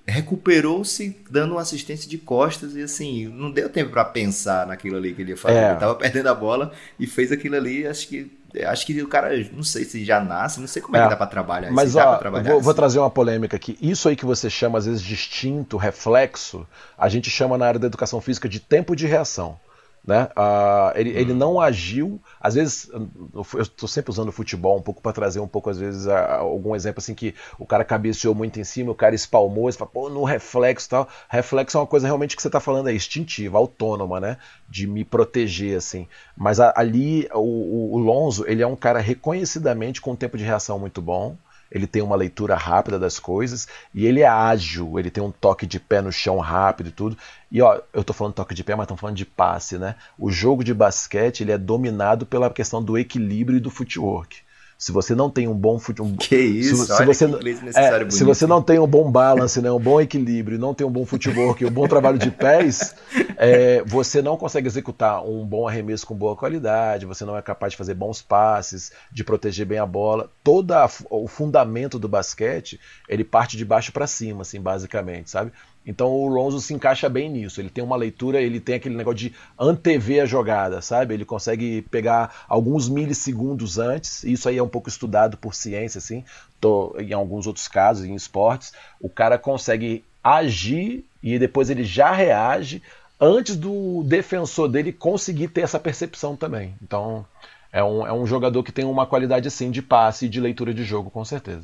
recuperou-se 0.05 1.17
dando 1.29 1.53
uma 1.53 1.61
assistência 1.61 2.09
de 2.09 2.17
costas 2.17 2.75
e 2.75 2.81
assim, 2.81 3.27
não 3.27 3.49
deu 3.49 3.69
tempo 3.69 3.91
para 3.91 4.03
pensar 4.03 4.67
naquilo 4.67 4.97
ali 4.97 5.13
que 5.13 5.21
ele 5.21 5.31
ia 5.31 5.37
fazer. 5.37 5.57
É. 5.57 5.71
Ele 5.71 5.79
tava 5.79 5.95
perdendo 5.95 6.27
a 6.27 6.35
bola 6.35 6.73
e 6.99 7.07
fez 7.07 7.31
aquilo 7.31 7.55
ali, 7.55 7.87
acho 7.87 8.07
que 8.07 8.29
acho 8.67 8.85
que 8.85 9.01
o 9.01 9.07
cara, 9.07 9.29
não 9.51 9.63
sei 9.63 9.83
se 9.83 10.05
já 10.05 10.19
nasce, 10.19 10.59
não 10.59 10.67
sei 10.67 10.81
como 10.81 10.95
é, 10.95 10.99
é 10.99 11.03
que 11.03 11.09
dá 11.09 11.15
para 11.15 11.27
trabalhar. 11.27 11.71
Mas 11.71 11.95
ó, 11.95 12.17
trabalhar 12.17 12.43
vou, 12.43 12.57
assim. 12.57 12.65
vou, 12.65 12.73
trazer 12.73 12.99
uma 12.99 13.09
polêmica 13.09 13.55
aqui. 13.55 13.77
Isso 13.81 14.07
aí 14.07 14.15
que 14.15 14.25
você 14.25 14.49
chama 14.49 14.77
às 14.77 14.85
vezes 14.85 15.01
de 15.01 15.13
instinto, 15.13 15.77
reflexo, 15.77 16.67
a 16.97 17.09
gente 17.09 17.29
chama 17.29 17.57
na 17.57 17.65
área 17.65 17.79
da 17.79 17.87
educação 17.87 18.21
física 18.21 18.47
de 18.47 18.59
tempo 18.59 18.95
de 18.95 19.07
reação. 19.07 19.59
Né? 20.05 20.27
Uh, 20.37 20.91
ele, 20.95 21.09
ele 21.11 21.31
hum. 21.31 21.37
não 21.37 21.61
agiu, 21.61 22.21
às 22.39 22.55
vezes, 22.55 22.89
eu 22.91 23.61
estou 23.61 23.87
sempre 23.87 24.11
usando 24.11 24.27
o 24.27 24.33
futebol 24.33 24.77
um 24.77 24.81
pouco 24.81 25.01
para 25.01 25.13
trazer 25.13 25.39
um 25.39 25.47
pouco, 25.47 25.69
às 25.69 25.77
vezes, 25.77 26.07
algum 26.07 26.75
exemplo 26.75 26.99
assim 26.99 27.15
que 27.15 27.33
o 27.57 27.65
cara 27.65 27.85
cabeceou 27.85 28.35
muito 28.35 28.59
em 28.59 28.65
cima, 28.65 28.91
o 28.91 28.95
cara 28.95 29.15
espalmou, 29.15 29.71
você 29.71 29.77
fala, 29.77 29.89
pô, 29.89 30.09
no 30.09 30.25
reflexo 30.25 30.89
tal. 30.89 31.07
Reflexo 31.29 31.77
é 31.77 31.79
uma 31.79 31.87
coisa 31.87 32.05
realmente 32.05 32.35
que 32.35 32.41
você 32.41 32.49
está 32.49 32.59
falando 32.59 32.89
é 32.89 32.93
instintiva, 32.93 33.57
autônoma, 33.57 34.19
né? 34.19 34.37
De 34.69 34.85
me 34.85 35.05
proteger, 35.05 35.77
assim. 35.77 36.05
Mas 36.35 36.59
ali, 36.59 37.29
o, 37.33 37.95
o 37.95 37.97
Lonzo, 37.97 38.43
ele 38.45 38.61
é 38.61 38.67
um 38.67 38.75
cara 38.75 38.99
reconhecidamente 38.99 40.01
com 40.01 40.11
um 40.11 40.15
tempo 40.17 40.37
de 40.37 40.43
reação 40.43 40.77
muito 40.77 41.01
bom 41.01 41.37
ele 41.73 41.87
tem 41.87 42.03
uma 42.03 42.15
leitura 42.15 42.55
rápida 42.55 42.99
das 42.99 43.17
coisas 43.17 43.67
e 43.95 44.05
ele 44.05 44.21
é 44.21 44.27
ágil, 44.27 44.99
ele 44.99 45.09
tem 45.09 45.23
um 45.23 45.31
toque 45.31 45.65
de 45.65 45.79
pé 45.79 46.01
no 46.01 46.11
chão 46.11 46.37
rápido 46.37 46.89
e 46.89 46.91
tudo. 46.91 47.17
E 47.51 47.61
ó, 47.63 47.81
eu 47.91 48.03
tô 48.03 48.13
falando 48.13 48.35
toque 48.35 48.53
de 48.53 48.63
pé, 48.63 48.75
mas 48.75 48.83
estamos 48.83 49.01
falando 49.01 49.17
de 49.17 49.25
passe, 49.25 49.79
né? 49.79 49.95
O 50.17 50.29
jogo 50.29 50.63
de 50.63 50.71
basquete 50.71 51.41
ele 51.41 51.51
é 51.51 51.57
dominado 51.57 52.27
pela 52.27 52.49
questão 52.51 52.81
do 52.81 52.95
equilíbrio 52.95 53.57
e 53.57 53.59
do 53.59 53.71
footwork. 53.71 54.37
Se 54.77 54.91
você 54.91 55.15
não 55.15 55.29
tem 55.29 55.47
um 55.47 55.53
bom 55.53 55.79
futebol. 55.79 56.13
Que 56.17 56.35
isso, 56.35 56.85
se, 56.85 56.97
se 56.97 57.05
você, 57.05 57.25
é, 57.73 58.09
se 58.09 58.23
você 58.23 58.45
não 58.45 58.61
tem 58.61 58.79
um 58.79 58.87
bom 58.87 59.09
balance, 59.09 59.61
né, 59.61 59.71
um 59.71 59.79
bom 59.79 60.01
equilíbrio, 60.01 60.59
não 60.59 60.73
tem 60.73 60.85
um 60.85 60.91
bom 60.91 61.05
futebol 61.05 61.55
e 61.59 61.65
um 61.65 61.71
bom 61.71 61.87
trabalho 61.87 62.17
de 62.17 62.29
pés, 62.29 62.93
é, 63.43 63.83
você 63.83 64.21
não 64.21 64.37
consegue 64.37 64.67
executar 64.67 65.23
um 65.25 65.45
bom 65.45 65.67
arremesso 65.67 66.07
com 66.07 66.15
boa 66.15 66.35
qualidade, 66.35 67.05
você 67.05 67.25
não 67.25 67.37
é 67.37 67.41
capaz 67.41 67.73
de 67.73 67.77
fazer 67.77 67.93
bons 67.93 68.21
passes, 68.21 68.91
de 69.11 69.23
proteger 69.23 69.65
bem 69.65 69.79
a 69.79 69.85
bola. 69.85 70.29
Todo 70.43 70.73
o 71.09 71.27
fundamento 71.27 71.99
do 71.99 72.07
basquete, 72.07 72.79
ele 73.07 73.23
parte 73.23 73.57
de 73.57 73.65
baixo 73.65 73.91
para 73.91 74.07
cima, 74.07 74.43
assim, 74.43 74.61
basicamente, 74.61 75.29
sabe? 75.29 75.51
Então 75.85 76.09
o 76.09 76.27
Lonzo 76.27 76.61
se 76.61 76.73
encaixa 76.73 77.09
bem 77.09 77.29
nisso. 77.29 77.59
Ele 77.59 77.69
tem 77.69 77.83
uma 77.83 77.97
leitura, 77.97 78.41
ele 78.41 78.59
tem 78.59 78.75
aquele 78.75 78.95
negócio 78.95 79.17
de 79.17 79.35
antever 79.59 80.23
a 80.23 80.25
jogada, 80.25 80.81
sabe? 80.81 81.13
Ele 81.13 81.25
consegue 81.25 81.81
pegar 81.83 82.45
alguns 82.47 82.87
milissegundos 82.87 83.77
antes. 83.77 84.23
Isso 84.23 84.47
aí 84.47 84.57
é 84.57 84.63
um 84.63 84.69
pouco 84.69 84.87
estudado 84.87 85.37
por 85.37 85.53
ciência, 85.53 85.97
assim. 85.97 86.23
Tô, 86.61 86.95
em 86.97 87.11
alguns 87.11 87.45
outros 87.45 87.67
casos, 87.67 88.05
em 88.05 88.15
esportes, 88.15 88.71
o 89.01 89.09
cara 89.09 89.37
consegue 89.37 90.03
agir 90.23 91.03
e 91.21 91.37
depois 91.37 91.69
ele 91.69 91.83
já 91.83 92.11
reage 92.11 92.81
antes 93.19 93.55
do 93.55 94.03
defensor 94.03 94.67
dele 94.69 94.91
conseguir 94.91 95.49
ter 95.49 95.61
essa 95.61 95.79
percepção 95.79 96.35
também. 96.35 96.75
Então 96.81 97.25
é 97.71 97.83
um, 97.83 98.05
é 98.05 98.13
um 98.13 98.25
jogador 98.25 98.63
que 98.63 98.71
tem 98.71 98.85
uma 98.85 99.05
qualidade 99.05 99.47
assim 99.47 99.71
de 99.71 99.81
passe 99.81 100.25
e 100.25 100.29
de 100.29 100.39
leitura 100.39 100.73
de 100.73 100.83
jogo, 100.83 101.09
com 101.09 101.25
certeza. 101.25 101.63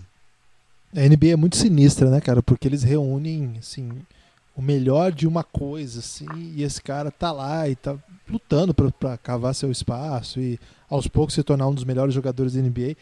A 0.95 1.01
NBA 1.01 1.27
é 1.33 1.35
muito 1.35 1.55
sinistra, 1.55 2.09
né, 2.09 2.19
cara? 2.19 2.41
Porque 2.41 2.67
eles 2.67 2.81
reúnem, 2.81 3.57
assim, 3.59 3.91
o 4.55 4.61
melhor 4.61 5.11
de 5.11 5.27
uma 5.27 5.43
coisa, 5.43 5.99
assim, 5.99 6.27
e 6.55 6.63
esse 6.63 6.81
cara 6.81 7.11
tá 7.11 7.31
lá 7.31 7.69
e 7.69 7.75
tá 7.75 7.95
lutando 8.27 8.73
para 8.73 9.17
cavar 9.17 9.53
seu 9.53 9.71
espaço 9.71 10.39
e 10.39 10.59
aos 10.89 11.07
poucos 11.07 11.35
se 11.35 11.43
tornar 11.43 11.67
um 11.67 11.73
dos 11.73 11.83
melhores 11.83 12.13
jogadores 12.13 12.53
da 12.53 12.61
NBA. 12.61 12.95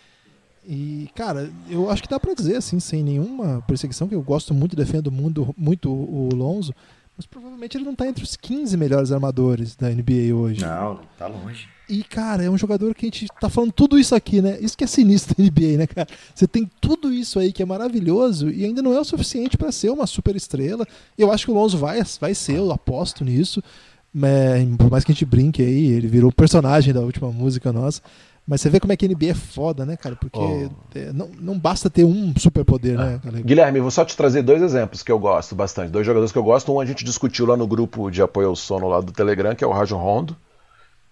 E, 0.67 1.09
cara, 1.15 1.49
eu 1.69 1.89
acho 1.89 2.03
que 2.03 2.09
dá 2.09 2.19
para 2.19 2.33
dizer, 2.33 2.57
assim, 2.57 2.77
sem 2.77 3.01
nenhuma 3.01 3.63
perseguição, 3.65 4.09
que 4.09 4.15
eu 4.15 4.21
gosto 4.21 4.53
muito, 4.53 4.75
defendo 4.75 5.09
muito, 5.09 5.55
muito 5.57 5.89
o 5.89 6.29
Lonzo, 6.35 6.75
mas 7.17 7.25
provavelmente 7.25 7.75
ele 7.75 7.83
não 7.83 7.95
tá 7.95 8.07
entre 8.07 8.23
os 8.23 8.35
15 8.35 8.77
melhores 8.77 9.11
armadores 9.11 9.75
da 9.75 9.89
NBA 9.89 10.35
hoje. 10.35 10.61
Não, 10.61 10.99
tá 11.17 11.25
longe. 11.25 11.67
E, 11.89 12.03
cara, 12.03 12.43
é 12.43 12.49
um 12.49 12.57
jogador 12.57 12.93
que 12.93 13.05
a 13.05 13.09
gente 13.09 13.27
tá 13.39 13.49
falando 13.49 13.71
tudo 13.71 13.97
isso 13.97 14.13
aqui, 14.13 14.41
né? 14.41 14.59
Isso 14.59 14.77
que 14.77 14.83
é 14.83 14.87
sinistro 14.87 15.33
da 15.35 15.43
NBA, 15.43 15.77
né, 15.77 15.87
cara? 15.87 16.07
Você 16.35 16.45
tem 16.45 16.69
tudo 16.79 17.11
isso 17.11 17.39
aí 17.39 17.51
que 17.51 17.63
é 17.63 17.65
maravilhoso 17.65 18.49
e 18.51 18.63
ainda 18.65 18.81
não 18.81 18.93
é 18.93 18.99
o 18.99 19.05
suficiente 19.05 19.57
para 19.57 19.71
ser 19.71 19.89
uma 19.89 20.05
super 20.05 20.35
estrela. 20.35 20.85
Eu 21.17 21.31
acho 21.31 21.45
que 21.45 21.51
o 21.51 21.55
Lonzo 21.55 21.77
vai, 21.77 22.01
vai 22.19 22.35
ser, 22.35 22.57
eu 22.57 22.71
aposto 22.71 23.23
nisso. 23.23 23.63
Mas, 24.13 24.67
por 24.77 24.91
mais 24.91 25.03
que 25.03 25.11
a 25.11 25.15
gente 25.15 25.25
brinque 25.25 25.61
aí, 25.61 25.87
ele 25.87 26.07
virou 26.07 26.31
personagem 26.31 26.93
da 26.93 27.01
última 27.01 27.31
música 27.31 27.71
nossa. 27.71 28.01
Mas 28.47 28.61
você 28.61 28.69
vê 28.69 28.79
como 28.79 28.93
é 28.93 28.95
que 28.95 29.05
a 29.05 29.09
NBA 29.09 29.31
é 29.31 29.33
foda, 29.33 29.85
né, 29.85 29.97
cara? 29.97 30.15
Porque 30.15 30.39
oh. 30.39 31.13
não, 31.13 31.29
não 31.39 31.59
basta 31.59 31.89
ter 31.89 32.05
um 32.05 32.33
superpoder, 32.37 32.97
né, 32.97 33.19
cara? 33.21 33.41
Guilherme, 33.41 33.81
vou 33.81 33.91
só 33.91 34.05
te 34.05 34.15
trazer 34.15 34.41
dois 34.41 34.61
exemplos 34.61 35.03
que 35.03 35.11
eu 35.11 35.19
gosto 35.19 35.53
bastante. 35.53 35.91
Dois 35.91 36.05
jogadores 36.05 36.31
que 36.31 36.37
eu 36.37 36.43
gosto. 36.43 36.71
Um 36.71 36.79
a 36.79 36.85
gente 36.85 37.03
discutiu 37.03 37.45
lá 37.45 37.57
no 37.57 37.67
grupo 37.67 38.09
de 38.09 38.21
apoio 38.21 38.47
ao 38.47 38.55
sono 38.55 38.87
lá 38.87 39.01
do 39.01 39.11
Telegram, 39.11 39.53
que 39.53 39.63
é 39.63 39.67
o 39.67 39.71
Rajon 39.71 39.97
Rondo 39.97 40.37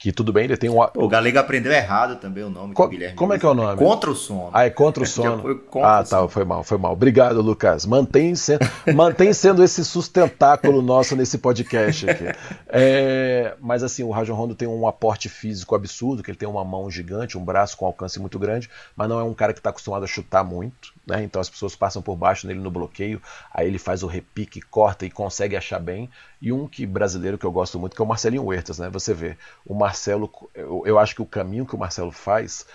que 0.06 0.12
tudo 0.12 0.32
bem, 0.32 0.44
ele 0.44 0.56
tem 0.56 0.70
um. 0.70 0.78
O 0.98 1.08
Galega 1.08 1.40
aprendeu 1.40 1.72
errado 1.72 2.18
também 2.18 2.44
o 2.44 2.50
nome 2.50 2.76
Co 2.76 2.88
Guilherme. 2.88 3.16
Como 3.16 3.34
é 3.34 3.40
que 3.40 3.46
é 3.46 3.50
o 3.50 3.56
nome? 3.56 3.76
contra 3.76 4.12
o 4.12 4.16
sono. 4.16 4.52
Ah, 4.54 4.64
é 4.64 4.70
contra 4.70 5.02
o 5.02 5.06
sono. 5.08 5.56
Contra 5.62 5.90
ah, 5.90 6.04
tá, 6.04 6.18
sono. 6.18 6.30
foi 6.30 6.46
mal, 6.46 6.64
foi 6.64 6.78
mal. 6.78 6.94
Obrigado, 6.94 7.42
Lucas. 7.42 7.88
Mantém 7.88 8.36
sendo, 8.36 8.60
mantém 8.94 9.34
sendo 9.34 9.64
esse 9.64 9.84
sustentáculo 9.84 10.84
nosso 10.84 11.16
nesse 11.16 11.40
podcast 11.40 12.08
aqui. 12.08 12.26
É, 12.68 13.56
mas 13.60 13.82
assim, 13.82 14.04
o 14.04 14.12
Rajon 14.12 14.36
Rondo 14.36 14.54
tem 14.54 14.68
um 14.68 14.88
aporte 14.88 15.28
físico 15.28 15.74
absurdo, 15.74 16.22
que 16.22 16.30
ele 16.30 16.38
tem 16.38 16.48
uma 16.48 16.64
mão 16.64 16.92
gigante, 16.92 17.36
um 17.36 17.44
braço 17.44 17.76
com 17.76 17.88
alcance 17.88 18.20
muito 18.20 18.38
grande, 18.38 18.70
mas 18.96 19.10
não 19.10 19.20
é 19.20 19.24
um 19.24 19.34
cara 19.34 19.54
que 19.54 19.60
está 19.60 19.72
acostumado 19.72 20.04
a 20.04 20.08
chutar 20.08 20.44
muito. 20.44 20.94
Né? 21.06 21.24
Então 21.24 21.40
as 21.40 21.50
pessoas 21.50 21.76
passam 21.76 22.02
por 22.02 22.16
baixo 22.16 22.48
nele 22.48 22.60
no 22.60 22.72
bloqueio, 22.72 23.22
aí 23.54 23.68
ele 23.68 23.78
faz 23.78 24.04
o 24.04 24.08
repique, 24.08 24.62
corta 24.62 25.06
e 25.06 25.12
consegue 25.12 25.56
achar 25.56 25.80
bem. 25.80 26.10
E 26.42 26.52
um 26.52 26.68
que 26.68 26.86
brasileiro 26.86 27.38
que 27.38 27.46
eu 27.46 27.52
gosto 27.52 27.80
muito, 27.80 27.96
que 27.96 28.02
é 28.02 28.06
o 28.06 28.08
Marcelinho 28.08 28.46
Huertas, 28.46 28.80
né? 28.80 28.90
Você 28.90 29.14
vê, 29.14 29.38
o 29.66 29.74
Marcelo, 29.74 30.32
eu, 30.54 30.84
eu 30.86 31.00
acho 31.00 31.16
que 31.16 31.22
o 31.22 31.26
caminho 31.26 31.66
que 31.66 31.76
o 31.76 31.80
Marcelo 31.80 32.12
faz 32.12 32.66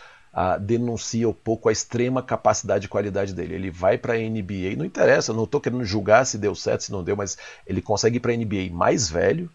denuncia 0.60 1.28
um 1.28 1.32
pouco 1.32 1.68
a 1.68 1.72
extrema 1.72 2.22
capacidade 2.22 2.86
e 2.86 2.88
qualidade 2.88 3.34
dele. 3.34 3.54
Ele 3.54 3.70
vai 3.70 3.98
para 3.98 4.14
a 4.14 4.16
NBA, 4.16 4.76
não 4.76 4.84
interessa, 4.84 5.32
não 5.32 5.44
estou 5.44 5.60
querendo 5.60 5.84
julgar 5.84 6.24
se 6.24 6.38
deu 6.38 6.54
certo, 6.54 6.84
se 6.84 6.92
não 6.92 7.02
deu, 7.02 7.16
mas 7.16 7.36
ele 7.66 7.82
consegue 7.82 8.18
ir 8.18 8.20
para 8.20 8.32
a 8.32 8.36
NBA 8.36 8.70
mais 8.70 9.10
velho, 9.10 9.50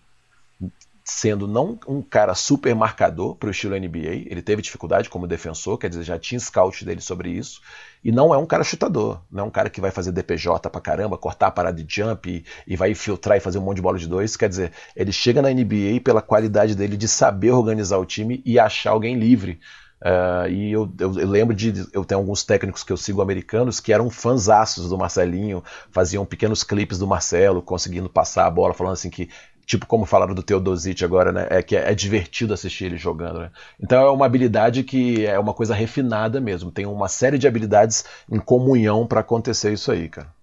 sendo 1.07 1.47
não 1.47 1.79
um 1.87 2.01
cara 2.01 2.33
super 2.33 2.73
marcador 2.73 3.35
para 3.35 3.47
o 3.47 3.51
estilo 3.51 3.77
NBA, 3.77 4.25
ele 4.25 4.41
teve 4.41 4.63
dificuldade 4.63 5.07
como 5.07 5.27
defensor, 5.27 5.77
quer 5.77 5.87
dizer, 5.87 6.03
já 6.03 6.17
tinha 6.17 6.39
scout 6.39 6.83
dele 6.83 6.99
sobre 6.99 7.29
isso, 7.29 7.61
e 8.03 8.11
não 8.11 8.33
é 8.33 8.37
um 8.37 8.45
cara 8.45 8.63
chutador, 8.63 9.21
não 9.31 9.43
é 9.43 9.47
um 9.47 9.51
cara 9.51 9.69
que 9.69 9.79
vai 9.79 9.91
fazer 9.91 10.11
DPJ 10.11 10.67
pra 10.67 10.81
caramba, 10.81 11.15
cortar 11.15 11.47
a 11.47 11.51
parada 11.51 11.83
de 11.83 11.95
jump 11.95 12.27
e, 12.27 12.43
e 12.65 12.75
vai 12.75 12.89
infiltrar 12.89 13.37
e 13.37 13.39
fazer 13.39 13.59
um 13.59 13.61
monte 13.61 13.75
de 13.75 13.83
bola 13.83 13.99
de 13.99 14.07
dois, 14.07 14.35
quer 14.35 14.49
dizer, 14.49 14.71
ele 14.95 15.11
chega 15.11 15.43
na 15.43 15.51
NBA 15.51 16.01
pela 16.03 16.23
qualidade 16.23 16.73
dele 16.73 16.97
de 16.97 17.07
saber 17.07 17.51
organizar 17.51 17.99
o 17.99 18.05
time 18.05 18.41
e 18.43 18.57
achar 18.57 18.89
alguém 18.89 19.15
livre 19.15 19.59
Uh, 20.01 20.47
e 20.49 20.71
eu, 20.71 20.91
eu, 20.99 21.19
eu, 21.19 21.27
lembro 21.27 21.55
de. 21.55 21.73
Eu 21.91 22.03
tenho 22.03 22.19
alguns 22.19 22.43
técnicos 22.43 22.83
que 22.83 22.91
eu 22.91 22.97
sigo 22.97 23.21
americanos 23.21 23.79
que 23.79 23.93
eram 23.93 24.09
fãzaços 24.09 24.89
do 24.89 24.97
Marcelinho, 24.97 25.63
faziam 25.89 26.25
pequenos 26.25 26.63
clipes 26.63 26.99
do 26.99 27.07
Marcelo, 27.07 27.61
conseguindo 27.61 28.09
passar 28.09 28.45
a 28.45 28.51
bola, 28.51 28.73
falando 28.73 28.93
assim 28.93 29.09
que. 29.09 29.29
Tipo 29.65 29.85
como 29.85 30.05
falaram 30.05 30.35
do 30.35 30.43
Teodosic 30.43 31.03
agora, 31.03 31.31
né? 31.31 31.47
É 31.49 31.63
que 31.63 31.75
é, 31.75 31.91
é 31.91 31.95
divertido 31.95 32.53
assistir 32.53 32.85
ele 32.85 32.97
jogando, 32.97 33.39
né? 33.39 33.51
Então 33.81 34.01
é 34.01 34.11
uma 34.11 34.25
habilidade 34.25 34.83
que 34.83 35.25
é 35.25 35.39
uma 35.39 35.53
coisa 35.53 35.73
refinada 35.73 36.39
mesmo. 36.39 36.71
Tem 36.71 36.85
uma 36.85 37.07
série 37.07 37.37
de 37.37 37.47
habilidades 37.47 38.05
em 38.31 38.39
comunhão 38.39 39.07
para 39.07 39.21
acontecer 39.21 39.73
isso 39.73 39.91
aí, 39.91 40.07
cara. 40.07 40.33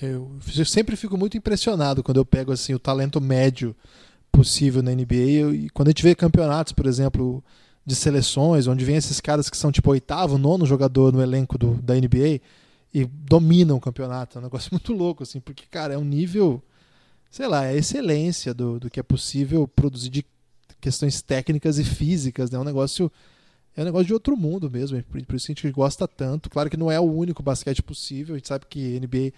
Eu, 0.00 0.30
eu 0.56 0.64
sempre 0.64 0.96
fico 0.96 1.16
muito 1.16 1.36
impressionado 1.36 2.02
quando 2.02 2.16
eu 2.16 2.24
pego 2.24 2.50
assim 2.50 2.74
o 2.74 2.78
talento 2.78 3.20
médio 3.20 3.76
possível 4.32 4.82
na 4.82 4.90
NBA 4.90 5.54
e 5.54 5.70
quando 5.72 5.88
a 5.88 5.90
gente 5.90 6.02
vê 6.02 6.14
campeonatos, 6.14 6.72
por 6.72 6.86
exemplo, 6.86 7.44
de 7.84 7.94
seleções, 7.94 8.66
onde 8.66 8.84
vem 8.84 8.96
esses 8.96 9.20
caras 9.20 9.50
que 9.50 9.56
são 9.56 9.70
tipo 9.70 9.90
oitavo, 9.90 10.38
nono 10.38 10.64
jogador 10.64 11.12
no 11.12 11.20
elenco 11.20 11.58
do, 11.58 11.74
da 11.74 11.94
NBA 11.94 12.40
e 12.94 13.04
dominam 13.04 13.76
o 13.76 13.80
campeonato. 13.80 14.38
É 14.38 14.40
um 14.40 14.44
negócio 14.44 14.70
muito 14.72 14.92
louco, 14.92 15.22
assim, 15.22 15.40
porque, 15.40 15.64
cara, 15.70 15.94
é 15.94 15.98
um 15.98 16.04
nível, 16.04 16.62
sei 17.32 17.48
lá, 17.48 17.64
é 17.64 17.70
a 17.70 17.74
excelência 17.74 18.52
do, 18.52 18.78
do 18.78 18.90
que 18.90 19.00
é 19.00 19.02
possível 19.02 19.66
produzir 19.66 20.10
de 20.10 20.26
questões 20.78 21.22
técnicas 21.22 21.78
e 21.78 21.84
físicas, 21.84 22.50
né? 22.50 22.58
É 22.58 22.60
um 22.60 22.64
negócio. 22.64 23.10
É 23.74 23.80
um 23.80 23.86
negócio 23.86 24.06
de 24.06 24.12
outro 24.12 24.36
mundo 24.36 24.70
mesmo, 24.70 25.02
por, 25.04 25.18
isso 25.34 25.46
que 25.46 25.52
a 25.52 25.54
gente 25.54 25.70
gosta 25.70 26.06
tanto. 26.06 26.50
Claro 26.50 26.68
que 26.68 26.76
não 26.76 26.90
é 26.90 27.00
o 27.00 27.10
único 27.10 27.42
basquete 27.42 27.82
possível, 27.82 28.34
a 28.34 28.38
gente 28.38 28.48
sabe 28.48 28.66
que 28.68 29.00
NBA 29.00 29.32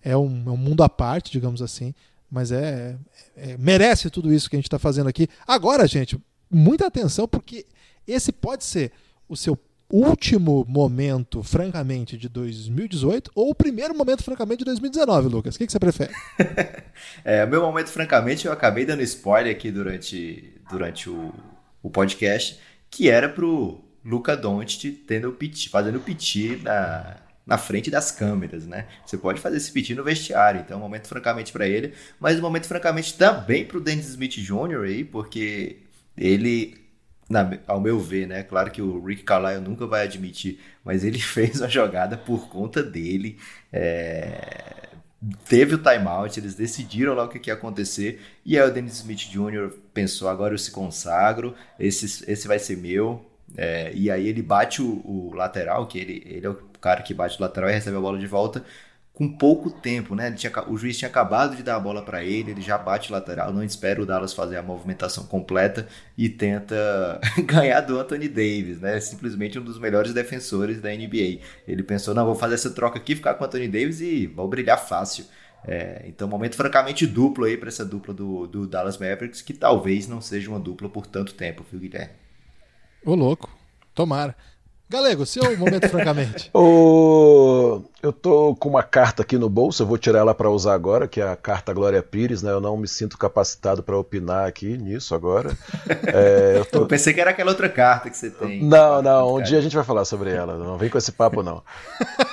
é 0.00 0.16
um, 0.16 0.44
é 0.46 0.50
um 0.52 0.56
mundo 0.56 0.84
à 0.84 0.88
parte, 0.88 1.32
digamos 1.32 1.60
assim, 1.60 1.92
mas 2.30 2.52
é, 2.52 2.96
é 3.36 3.56
merece 3.58 4.08
tudo 4.08 4.32
isso 4.32 4.48
que 4.48 4.54
a 4.54 4.58
gente 4.58 4.68
está 4.68 4.78
fazendo 4.78 5.08
aqui. 5.08 5.26
Agora, 5.44 5.88
gente, 5.88 6.16
muita 6.48 6.86
atenção, 6.86 7.26
porque 7.26 7.66
esse 8.06 8.30
pode 8.30 8.62
ser 8.62 8.92
o 9.28 9.36
seu 9.36 9.58
último 9.90 10.64
momento, 10.68 11.42
francamente, 11.42 12.16
de 12.16 12.28
2018 12.28 13.30
ou 13.34 13.50
o 13.50 13.54
primeiro 13.54 13.94
momento, 13.94 14.22
francamente, 14.22 14.60
de 14.60 14.66
2019, 14.66 15.28
Lucas? 15.28 15.54
O 15.54 15.58
que, 15.58 15.66
que 15.66 15.72
você 15.72 15.78
prefere? 15.78 16.12
é, 17.24 17.44
meu 17.46 17.60
momento, 17.60 17.88
francamente, 17.88 18.46
eu 18.46 18.52
acabei 18.52 18.86
dando 18.86 19.02
spoiler 19.02 19.54
aqui 19.54 19.70
durante, 19.70 20.54
durante 20.70 21.10
o, 21.10 21.34
o 21.82 21.90
podcast, 21.90 22.58
que 22.88 23.10
era 23.10 23.28
pro 23.28 23.82
Luca 24.04 24.36
Doncic 24.36 25.04
tendo 25.06 25.32
piti, 25.32 25.68
fazendo 25.68 26.00
piti 26.00 26.56
na, 26.62 27.16
na 27.46 27.58
frente 27.58 27.90
das 27.90 28.10
câmeras, 28.10 28.66
né? 28.66 28.86
Você 29.04 29.18
pode 29.18 29.40
fazer 29.40 29.56
esse 29.56 29.72
piti 29.72 29.94
no 29.94 30.04
vestiário, 30.04 30.60
então, 30.60 30.78
um 30.78 30.82
momento 30.82 31.08
francamente 31.08 31.52
para 31.52 31.66
ele, 31.66 31.94
mas 32.18 32.38
um 32.38 32.42
momento 32.42 32.66
francamente 32.66 33.14
também 33.14 33.64
pro 33.64 33.80
Dennis 33.80 34.08
Smith 34.08 34.34
Jr. 34.34 34.84
aí, 34.84 35.04
porque 35.04 35.78
ele 36.16 36.78
na, 37.30 37.48
ao 37.68 37.80
meu 37.80 38.00
ver, 38.00 38.26
né? 38.26 38.42
Claro 38.42 38.72
que 38.72 38.82
o 38.82 39.02
Rick 39.04 39.22
Carlisle 39.22 39.62
nunca 39.62 39.86
vai 39.86 40.02
admitir, 40.02 40.58
mas 40.84 41.04
ele 41.04 41.18
fez 41.22 41.62
a 41.62 41.68
jogada 41.68 42.16
por 42.18 42.48
conta 42.48 42.82
dele. 42.82 43.38
É, 43.72 44.88
teve 45.48 45.76
o 45.76 45.78
timeout, 45.78 46.38
eles 46.40 46.56
decidiram 46.56 47.14
lá 47.14 47.24
o 47.24 47.28
que, 47.28 47.48
ia 47.48 47.54
acontecer. 47.54 48.20
E 48.44 48.58
aí 48.58 48.68
o 48.68 48.72
Dennis 48.72 48.94
Smith 48.94 49.30
Jr. 49.30 49.72
pensou: 49.94 50.28
agora 50.28 50.52
eu 50.52 50.58
se 50.58 50.72
consagro, 50.72 51.54
esse, 51.78 52.28
esse 52.30 52.48
vai 52.48 52.58
ser 52.58 52.76
meu. 52.76 53.24
É, 53.56 53.92
e 53.94 54.10
aí 54.10 54.28
ele 54.28 54.42
bate 54.42 54.82
o, 54.82 55.00
o, 55.04 55.32
lateral, 55.34 55.86
que 55.86 55.98
ele, 55.98 56.22
ele 56.26 56.46
é 56.46 56.50
o 56.50 56.54
cara 56.80 57.02
que 57.02 57.14
bate 57.14 57.38
o 57.38 57.42
lateral 57.42 57.70
e 57.70 57.72
recebe 57.72 57.96
a 57.96 58.00
bola 58.00 58.18
de 58.18 58.26
volta 58.26 58.64
com 59.20 59.28
pouco 59.28 59.70
tempo, 59.70 60.14
né? 60.14 60.32
Tinha, 60.32 60.50
o 60.66 60.78
juiz 60.78 60.96
tinha 60.96 61.10
acabado 61.10 61.54
de 61.54 61.62
dar 61.62 61.76
a 61.76 61.78
bola 61.78 62.00
para 62.02 62.24
ele, 62.24 62.52
ele 62.52 62.62
já 62.62 62.78
bate 62.78 63.12
lateral, 63.12 63.52
não 63.52 63.62
espera 63.62 64.00
o 64.00 64.06
Dallas 64.06 64.32
fazer 64.32 64.56
a 64.56 64.62
movimentação 64.62 65.26
completa 65.26 65.86
e 66.16 66.26
tenta 66.26 67.20
ganhar 67.44 67.82
do 67.82 67.98
Anthony 67.98 68.28
Davis, 68.28 68.80
né? 68.80 68.98
Simplesmente 68.98 69.58
um 69.58 69.62
dos 69.62 69.78
melhores 69.78 70.14
defensores 70.14 70.80
da 70.80 70.88
NBA. 70.88 71.40
Ele 71.68 71.82
pensou, 71.82 72.14
não, 72.14 72.24
vou 72.24 72.34
fazer 72.34 72.54
essa 72.54 72.70
troca 72.70 72.98
aqui, 72.98 73.14
ficar 73.14 73.34
com 73.34 73.44
o 73.44 73.46
Anthony 73.46 73.68
Davis 73.68 74.00
e 74.00 74.26
vou 74.26 74.48
brilhar 74.48 74.78
fácil. 74.78 75.26
É, 75.68 76.02
então, 76.06 76.26
momento 76.26 76.56
francamente 76.56 77.06
duplo 77.06 77.44
aí 77.44 77.58
para 77.58 77.68
essa 77.68 77.84
dupla 77.84 78.14
do, 78.14 78.46
do, 78.46 78.66
Dallas 78.66 78.96
Mavericks, 78.96 79.42
que 79.42 79.52
talvez 79.52 80.08
não 80.08 80.22
seja 80.22 80.48
uma 80.48 80.58
dupla 80.58 80.88
por 80.88 81.06
tanto 81.06 81.34
tempo, 81.34 81.62
viu, 81.70 81.78
Guilherme? 81.78 82.14
Ô, 83.04 83.14
louco, 83.14 83.50
tomara. 83.94 84.34
Galego, 84.88 85.24
seu 85.24 85.56
momento 85.58 85.90
francamente. 85.90 86.50
O... 86.56 87.84
Eu 88.02 88.14
tô 88.14 88.54
com 88.54 88.70
uma 88.70 88.82
carta 88.82 89.22
aqui 89.22 89.36
no 89.36 89.48
bolso, 89.48 89.82
eu 89.82 89.86
vou 89.86 89.98
tirar 89.98 90.20
ela 90.20 90.34
para 90.34 90.48
usar 90.48 90.72
agora, 90.72 91.06
que 91.06 91.20
é 91.20 91.28
a 91.28 91.36
carta 91.36 91.70
Glória 91.74 92.02
Pires, 92.02 92.42
né? 92.42 92.50
Eu 92.50 92.60
não 92.60 92.74
me 92.74 92.88
sinto 92.88 93.18
capacitado 93.18 93.82
para 93.82 93.94
opinar 93.94 94.48
aqui 94.48 94.78
nisso 94.78 95.14
agora. 95.14 95.50
É, 96.12 96.54
eu, 96.58 96.64
tô... 96.64 96.78
eu, 96.80 96.86
pensei 96.86 97.12
que 97.12 97.20
era 97.20 97.30
aquela 97.30 97.50
outra 97.50 97.68
carta 97.68 98.10
que 98.10 98.16
você 98.16 98.30
tem. 98.30 98.64
Não, 98.64 99.02
não, 99.02 99.36
um 99.36 99.42
dia 99.42 99.58
a 99.58 99.60
gente 99.60 99.74
vai 99.74 99.84
falar 99.84 100.04
sobre 100.04 100.30
ela. 100.30 100.56
Não 100.56 100.76
vem 100.76 100.88
com 100.88 100.98
esse 100.98 101.12
papo, 101.12 101.42
não. 101.42 101.62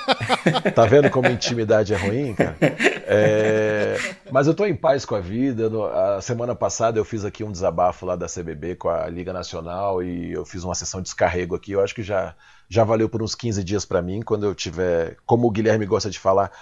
tá 0.74 0.84
vendo 0.86 1.10
como 1.10 1.28
intimidade 1.28 1.92
é 1.92 1.96
ruim, 1.96 2.34
cara? 2.34 2.56
É... 2.60 3.96
Mas 4.30 4.46
eu 4.46 4.54
tô 4.54 4.64
em 4.64 4.74
paz 4.74 5.04
com 5.04 5.14
a 5.14 5.20
vida. 5.20 5.70
A 6.16 6.20
semana 6.20 6.54
passada 6.54 6.98
eu 6.98 7.04
fiz 7.04 7.24
aqui 7.24 7.44
um 7.44 7.52
desabafo 7.52 8.06
lá 8.06 8.16
da 8.16 8.26
CBB 8.26 8.76
com 8.76 8.88
a 8.88 9.06
Liga 9.08 9.32
Nacional 9.32 10.02
e 10.02 10.32
eu 10.32 10.44
fiz 10.44 10.64
uma 10.64 10.74
sessão 10.74 11.00
de 11.00 11.04
descarrego 11.04 11.54
aqui. 11.54 11.72
Eu 11.72 11.82
acho 11.82 11.94
que 11.94 12.02
já 12.02 12.34
já 12.68 12.84
valeu 12.84 13.08
por 13.08 13.22
uns 13.22 13.34
15 13.34 13.64
dias 13.64 13.84
para 13.84 14.02
mim. 14.02 14.22
Quando 14.22 14.44
eu 14.44 14.54
tiver, 14.54 15.16
como 15.24 15.46
o 15.46 15.50
Guilherme 15.50 15.86
gosta 15.86 16.10
de 16.10 16.18
falar, 16.18 16.52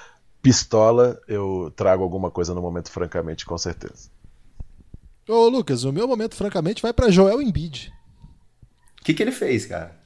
pistola, 0.41 1.21
eu 1.27 1.73
trago 1.75 2.03
alguma 2.03 2.31
coisa 2.31 2.55
no 2.55 2.63
momento, 2.63 2.91
francamente, 2.91 3.45
com 3.45 3.59
certeza. 3.59 4.09
Ô, 5.29 5.49
Lucas, 5.49 5.83
o 5.83 5.93
meu 5.93 6.07
momento, 6.07 6.37
francamente, 6.37 6.81
vai 6.81 6.93
para 6.93 7.11
Joel 7.11 7.43
Embiid. 7.43 7.93
O 9.01 9.05
que, 9.05 9.13
que 9.13 9.23
ele 9.23 9.33
fez, 9.33 9.67
cara? 9.67 9.97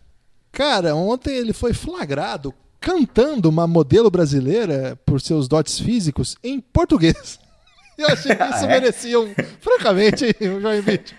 Cara, 0.51 0.95
ontem 0.95 1.37
ele 1.37 1.53
foi 1.53 1.75
flagrado 1.75 2.55
cantando 2.81 3.49
uma 3.49 3.67
modelo 3.67 4.11
brasileira 4.11 4.99
por 5.05 5.21
seus 5.21 5.47
dotes 5.47 5.79
físicos 5.79 6.37
em 6.43 6.59
português. 6.59 7.39
Eu 7.99 8.07
achei 8.07 8.35
que 8.35 8.43
isso 8.43 8.55
ah, 8.55 8.65
é? 8.65 8.67
merecia, 8.67 9.21
um, 9.21 9.35
francamente, 9.61 10.25
o 10.41 10.61
Joel 10.61 10.79
Embiid. 10.79 11.15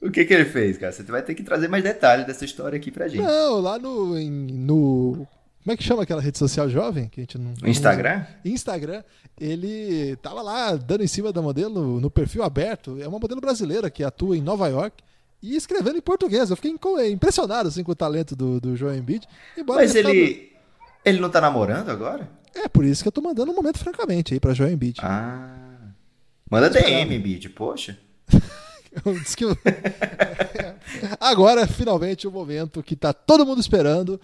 O 0.00 0.10
que 0.10 0.24
que 0.24 0.32
ele 0.32 0.46
fez, 0.46 0.78
cara? 0.78 0.92
Você 0.92 1.02
vai 1.02 1.22
ter 1.22 1.34
que 1.34 1.42
trazer 1.42 1.68
mais 1.68 1.84
detalhes 1.84 2.26
dessa 2.26 2.44
história 2.44 2.76
aqui 2.76 2.90
pra 2.90 3.06
gente. 3.06 3.22
Não, 3.22 3.60
lá 3.60 3.78
no, 3.78 4.18
em, 4.18 4.30
no 4.30 5.26
como 5.62 5.74
é 5.74 5.76
que 5.76 5.84
chama 5.84 6.04
aquela 6.04 6.22
rede 6.22 6.38
social 6.38 6.68
jovem 6.70 7.08
que 7.08 7.20
a 7.20 7.22
gente 7.22 7.36
não 7.36 7.52
Instagram? 7.64 8.24
Instagram. 8.44 9.04
Ele 9.38 10.16
tava 10.16 10.40
lá 10.40 10.74
dando 10.74 11.04
em 11.04 11.06
cima 11.06 11.32
da 11.32 11.42
modelo 11.42 12.00
no 12.00 12.10
perfil 12.10 12.42
aberto. 12.42 12.98
É 13.00 13.06
uma 13.06 13.18
modelo 13.18 13.42
brasileira 13.42 13.90
que 13.90 14.02
atua 14.02 14.36
em 14.36 14.40
Nova 14.40 14.68
York 14.68 15.04
e 15.42 15.54
escrevendo 15.54 15.98
em 15.98 16.02
português. 16.02 16.48
Eu 16.48 16.56
fiquei 16.56 16.72
impressionado 17.12 17.68
assim 17.68 17.84
com 17.84 17.92
o 17.92 17.94
talento 17.96 18.34
do, 18.34 18.58
do 18.58 18.74
João 18.74 18.96
Embiid. 18.96 19.26
Mas 19.66 19.94
ele 19.94 20.50
ele 21.04 21.20
não 21.20 21.30
tá 21.30 21.40
namorando 21.42 21.90
agora? 21.90 22.28
É 22.54 22.66
por 22.68 22.84
isso 22.84 23.02
que 23.02 23.08
eu 23.08 23.12
tô 23.12 23.20
mandando 23.20 23.52
um 23.52 23.54
momento 23.54 23.78
francamente 23.78 24.32
aí 24.32 24.40
para 24.40 24.54
João 24.54 24.70
Embiid. 24.70 24.98
Ah. 25.02 25.90
Manda 26.50 26.70
DM, 26.70 27.14
Embiid, 27.14 27.50
poxa. 27.50 27.98
Agora, 31.20 31.66
finalmente, 31.66 32.26
o 32.26 32.30
momento 32.30 32.82
que 32.82 32.94
está 32.94 33.12
todo 33.12 33.46
mundo 33.46 33.60
esperando. 33.60 34.20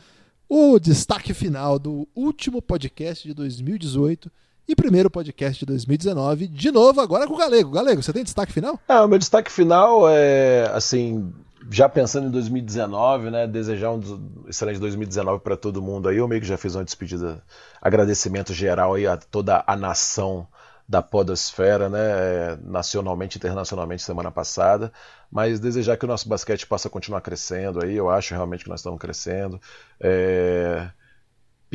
O 0.48 0.78
destaque 0.78 1.34
final 1.34 1.76
do 1.76 2.06
último 2.14 2.62
podcast 2.62 3.26
de 3.26 3.34
2018 3.34 4.30
e 4.68 4.76
primeiro 4.76 5.10
podcast 5.10 5.58
de 5.58 5.66
2019. 5.66 6.46
De 6.46 6.70
novo, 6.70 7.00
agora 7.00 7.26
com 7.26 7.34
o 7.34 7.38
Galego. 7.38 7.72
Galego, 7.72 8.02
você 8.02 8.12
tem 8.12 8.22
destaque 8.22 8.52
final? 8.52 8.78
É, 8.88 9.00
o 9.00 9.08
meu 9.08 9.18
destaque 9.18 9.50
final 9.50 10.08
é, 10.08 10.70
assim, 10.72 11.32
já 11.70 11.88
pensando 11.88 12.28
em 12.28 12.30
2019, 12.30 13.30
né, 13.30 13.46
desejar 13.46 13.90
um 13.90 14.00
excelente 14.48 14.78
2019 14.78 15.42
para 15.42 15.56
todo 15.56 15.82
mundo 15.82 16.08
aí. 16.08 16.16
Eu 16.16 16.28
meio 16.28 16.40
que 16.40 16.46
já 16.46 16.56
fiz 16.56 16.74
uma 16.74 16.84
despedida, 16.84 17.42
agradecimento 17.82 18.54
geral 18.54 18.94
aí 18.94 19.06
a 19.06 19.16
toda 19.16 19.64
a 19.66 19.76
nação 19.76 20.46
da 20.88 21.02
podosfera, 21.02 21.88
né, 21.88 22.56
nacionalmente 22.62 23.36
e 23.36 23.38
internacionalmente 23.38 24.02
semana 24.02 24.30
passada, 24.30 24.92
mas 25.30 25.58
desejar 25.60 25.96
que 25.96 26.04
o 26.04 26.08
nosso 26.08 26.28
basquete 26.28 26.66
possa 26.66 26.88
continuar 26.88 27.20
crescendo 27.20 27.84
aí, 27.84 27.94
eu 27.96 28.08
acho 28.10 28.34
realmente 28.34 28.64
que 28.64 28.70
nós 28.70 28.80
estamos 28.80 28.98
crescendo. 29.00 29.60
É 30.00 30.90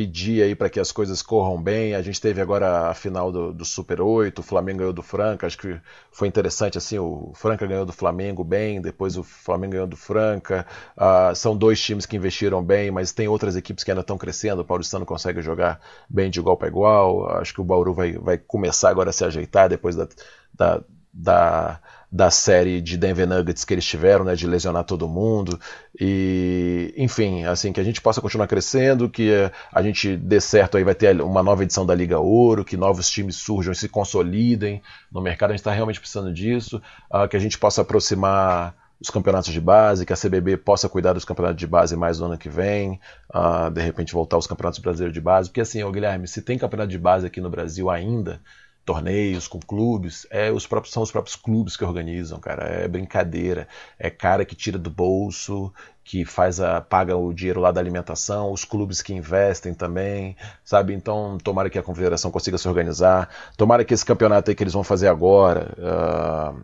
pedir 0.01 0.41
aí 0.41 0.55
para 0.55 0.67
que 0.67 0.79
as 0.79 0.91
coisas 0.91 1.21
corram 1.21 1.61
bem. 1.61 1.93
A 1.93 2.01
gente 2.01 2.19
teve 2.19 2.41
agora 2.41 2.89
a 2.89 2.93
final 2.93 3.31
do, 3.31 3.53
do, 3.53 3.63
Super 3.63 4.01
8, 4.01 4.39
o 4.39 4.43
Flamengo 4.43 4.79
ganhou 4.79 4.93
do 4.93 5.03
Franca, 5.03 5.45
acho 5.45 5.59
que 5.59 5.79
foi 6.11 6.27
interessante 6.27 6.75
assim, 6.75 6.97
o 6.97 7.31
Franca 7.35 7.67
ganhou 7.67 7.85
do 7.85 7.93
Flamengo 7.93 8.43
bem, 8.43 8.81
depois 8.81 9.15
o 9.15 9.23
Flamengo 9.23 9.73
ganhou 9.73 9.87
do 9.87 9.95
Franca. 9.95 10.65
Uh, 10.97 11.35
são 11.35 11.55
dois 11.55 11.79
times 11.79 12.07
que 12.07 12.17
investiram 12.17 12.63
bem, 12.63 12.89
mas 12.89 13.11
tem 13.11 13.27
outras 13.27 13.55
equipes 13.55 13.83
que 13.83 13.91
ainda 13.91 14.01
estão 14.01 14.17
crescendo. 14.17 14.63
O 14.63 14.65
Paulistano 14.65 15.05
consegue 15.05 15.39
jogar 15.41 15.79
bem 16.09 16.31
de 16.31 16.39
igual 16.39 16.57
para 16.57 16.67
igual. 16.67 17.29
Acho 17.37 17.53
que 17.53 17.61
o 17.61 17.63
Bauru 17.63 17.93
vai, 17.93 18.13
vai 18.13 18.39
começar 18.39 18.89
agora 18.89 19.11
a 19.11 19.13
se 19.13 19.23
ajeitar 19.23 19.69
depois 19.69 19.95
da, 19.95 20.07
da, 20.51 20.81
da 21.13 21.79
da 22.11 22.29
série 22.29 22.81
de 22.81 22.97
Denver 22.97 23.25
Nuggets 23.25 23.63
que 23.63 23.73
eles 23.73 23.85
tiveram, 23.85 24.25
né, 24.25 24.35
de 24.35 24.45
lesionar 24.45 24.83
todo 24.83 25.07
mundo. 25.07 25.57
E 25.97 26.93
enfim, 26.97 27.45
assim 27.45 27.71
que 27.71 27.79
a 27.79 27.83
gente 27.83 28.01
possa 28.01 28.19
continuar 28.19 28.47
crescendo, 28.47 29.09
que 29.09 29.31
a 29.71 29.81
gente 29.81 30.17
dê 30.17 30.41
certo 30.41 30.75
aí 30.75 30.83
vai 30.83 30.95
ter 30.95 31.21
uma 31.21 31.41
nova 31.41 31.63
edição 31.63 31.85
da 31.85 31.95
Liga 31.95 32.19
Ouro, 32.19 32.65
que 32.65 32.75
novos 32.75 33.09
times 33.09 33.37
surjam 33.37 33.71
e 33.71 33.75
se 33.75 33.87
consolidem 33.87 34.81
no 35.09 35.21
mercado, 35.21 35.51
a 35.51 35.53
gente 35.53 35.61
está 35.61 35.71
realmente 35.71 35.99
precisando 35.99 36.33
disso, 36.33 36.81
uh, 37.13 37.27
que 37.29 37.37
a 37.37 37.39
gente 37.39 37.57
possa 37.57 37.81
aproximar 37.81 38.75
os 38.99 39.09
campeonatos 39.09 39.51
de 39.51 39.59
base, 39.59 40.05
que 40.05 40.13
a 40.13 40.17
CBB 40.17 40.57
possa 40.57 40.87
cuidar 40.87 41.13
dos 41.13 41.25
campeonatos 41.25 41.57
de 41.57 41.65
base 41.65 41.95
mais 41.95 42.19
no 42.19 42.27
ano 42.27 42.37
que 42.37 42.49
vem, 42.49 42.99
uh, 43.33 43.71
de 43.71 43.81
repente 43.81 44.13
voltar 44.13 44.35
aos 44.35 44.45
campeonatos 44.45 44.79
brasileiros 44.79 45.13
de 45.13 45.21
base, 45.21 45.49
porque 45.49 45.61
assim, 45.61 45.81
ô 45.81 45.91
Guilherme, 45.91 46.27
se 46.27 46.41
tem 46.41 46.57
campeonato 46.57 46.89
de 46.89 46.99
base 46.99 47.25
aqui 47.25 47.41
no 47.41 47.49
Brasil 47.49 47.89
ainda, 47.89 48.39
torneios 48.85 49.47
com 49.47 49.59
clubes, 49.59 50.25
é 50.29 50.51
os 50.51 50.65
próprios 50.65 50.93
são 50.93 51.03
os 51.03 51.11
próprios 51.11 51.35
clubes 51.35 51.77
que 51.77 51.83
organizam, 51.83 52.39
cara. 52.39 52.63
É 52.63 52.87
brincadeira, 52.87 53.67
é 53.97 54.09
cara 54.09 54.43
que 54.43 54.55
tira 54.55 54.77
do 54.77 54.89
bolso, 54.89 55.71
que 56.03 56.25
faz 56.25 56.59
a 56.59 56.81
paga 56.81 57.15
o 57.15 57.33
dinheiro 57.33 57.61
lá 57.61 57.71
da 57.71 57.79
alimentação, 57.79 58.51
os 58.51 58.65
clubes 58.65 59.01
que 59.01 59.13
investem 59.13 59.73
também, 59.73 60.35
sabe? 60.63 60.93
Então, 60.93 61.37
tomara 61.43 61.69
que 61.69 61.77
a 61.79 61.83
confederação 61.83 62.31
consiga 62.31 62.57
se 62.57 62.67
organizar, 62.67 63.29
tomara 63.55 63.85
que 63.85 63.93
esse 63.93 64.05
campeonato 64.05 64.49
aí 64.49 64.55
que 64.55 64.63
eles 64.63 64.73
vão 64.73 64.83
fazer 64.83 65.07
agora, 65.07 65.73
uh, 65.77 66.61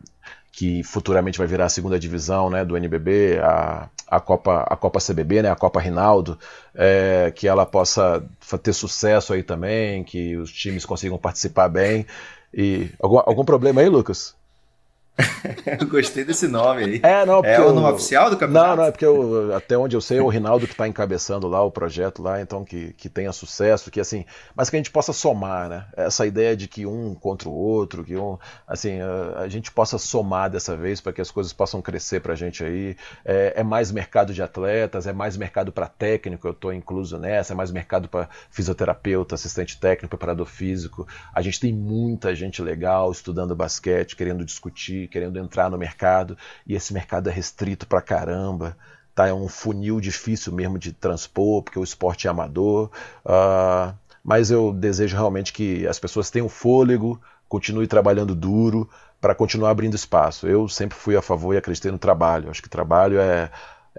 que 0.51 0.83
futuramente 0.83 1.37
vai 1.37 1.47
virar 1.47 1.65
a 1.65 1.69
segunda 1.69 1.99
divisão, 1.99 2.49
né, 2.49 2.65
do 2.65 2.75
NBB, 2.75 3.39
a, 3.39 3.89
a 4.07 4.19
Copa 4.19 4.65
a 4.69 4.75
Copa 4.75 4.99
CBB, 4.99 5.41
né, 5.41 5.49
a 5.51 5.55
Copa 5.55 5.79
Rinaldo, 5.81 6.39
é, 6.73 7.31
que 7.35 7.47
ela 7.47 7.65
possa 7.65 8.23
ter 8.63 8.73
sucesso 8.73 9.33
aí 9.33 9.43
também, 9.43 10.03
que 10.03 10.37
os 10.37 10.51
times 10.51 10.85
consigam 10.85 11.17
participar 11.17 11.67
bem. 11.67 12.05
E 12.53 12.89
algum, 12.99 13.17
algum 13.19 13.43
problema 13.45 13.81
aí, 13.81 13.89
Lucas? 13.89 14.36
eu 15.79 15.87
gostei 15.87 16.23
desse 16.23 16.47
nome 16.47 16.83
aí. 16.83 16.99
É, 17.03 17.25
não, 17.25 17.43
é 17.43 17.59
o 17.59 17.73
nome 17.73 17.93
oficial 17.93 18.29
do 18.29 18.37
campeonato? 18.37 18.69
Não, 18.69 18.75
não, 18.77 18.83
é 18.85 18.91
porque 18.91 19.05
eu, 19.05 19.55
até 19.55 19.77
onde 19.77 19.95
eu 19.95 20.01
sei 20.01 20.19
é 20.19 20.21
o 20.21 20.27
Rinaldo 20.27 20.67
que 20.67 20.73
está 20.73 20.87
encabeçando 20.87 21.47
lá 21.47 21.63
o 21.63 21.71
projeto 21.71 22.21
lá, 22.21 22.39
então 22.39 22.63
que, 22.63 22.93
que 22.93 23.09
tenha 23.09 23.31
sucesso, 23.31 23.89
que 23.89 23.99
assim, 23.99 24.25
mas 24.55 24.69
que 24.69 24.75
a 24.75 24.79
gente 24.79 24.91
possa 24.91 25.11
somar, 25.13 25.69
né? 25.69 25.85
Essa 25.95 26.25
ideia 26.25 26.55
de 26.55 26.67
que 26.67 26.85
um 26.85 27.15
contra 27.15 27.49
o 27.49 27.53
outro, 27.53 28.03
que 28.03 28.15
um, 28.15 28.37
assim, 28.67 28.99
a, 29.01 29.41
a 29.41 29.47
gente 29.49 29.71
possa 29.71 29.97
somar 29.97 30.49
dessa 30.49 30.75
vez 30.75 31.01
para 31.01 31.13
que 31.13 31.21
as 31.21 31.31
coisas 31.31 31.51
possam 31.51 31.81
crescer 31.81 32.21
para 32.21 32.33
a 32.33 32.35
gente 32.35 32.63
aí. 32.63 32.95
É, 33.25 33.53
é, 33.57 33.63
mais 33.63 33.91
mercado 33.91 34.33
de 34.33 34.41
atletas, 34.43 35.07
é 35.07 35.13
mais 35.13 35.35
mercado 35.35 35.71
para 35.71 35.87
técnico, 35.87 36.47
eu 36.47 36.51
estou 36.51 36.71
incluso 36.71 37.17
nessa, 37.17 37.53
é 37.53 37.55
mais 37.55 37.71
mercado 37.71 38.07
para 38.07 38.29
fisioterapeuta, 38.51 39.35
assistente 39.35 39.79
técnico, 39.79 40.09
preparador 40.09 40.45
físico. 40.45 41.07
A 41.33 41.41
gente 41.41 41.59
tem 41.59 41.73
muita 41.73 42.35
gente 42.35 42.61
legal 42.61 43.11
estudando 43.11 43.55
basquete, 43.55 44.15
querendo 44.15 44.45
discutir 44.45 45.06
querendo 45.07 45.39
entrar 45.39 45.69
no 45.69 45.77
mercado, 45.77 46.37
e 46.65 46.75
esse 46.75 46.93
mercado 46.93 47.29
é 47.29 47.31
restrito 47.31 47.87
pra 47.87 48.01
caramba. 48.01 48.77
Tá? 49.15 49.27
É 49.27 49.33
um 49.33 49.47
funil 49.47 49.99
difícil 49.99 50.53
mesmo 50.53 50.77
de 50.77 50.91
transpor, 50.91 51.63
porque 51.63 51.79
o 51.79 51.83
esporte 51.83 52.27
é 52.27 52.29
amador. 52.29 52.91
Uh, 53.25 53.93
mas 54.23 54.51
eu 54.51 54.73
desejo 54.73 55.15
realmente 55.15 55.53
que 55.53 55.87
as 55.87 55.97
pessoas 55.97 56.29
tenham 56.29 56.49
fôlego, 56.49 57.19
continue 57.47 57.87
trabalhando 57.87 58.35
duro 58.35 58.89
para 59.19 59.33
continuar 59.33 59.71
abrindo 59.71 59.95
espaço. 59.95 60.47
Eu 60.47 60.67
sempre 60.67 60.97
fui 60.97 61.15
a 61.15 61.21
favor 61.21 61.53
e 61.53 61.57
acreditei 61.57 61.91
no 61.91 61.97
trabalho. 61.97 62.49
Acho 62.49 62.61
que 62.61 62.69
trabalho 62.69 63.19
é 63.19 63.49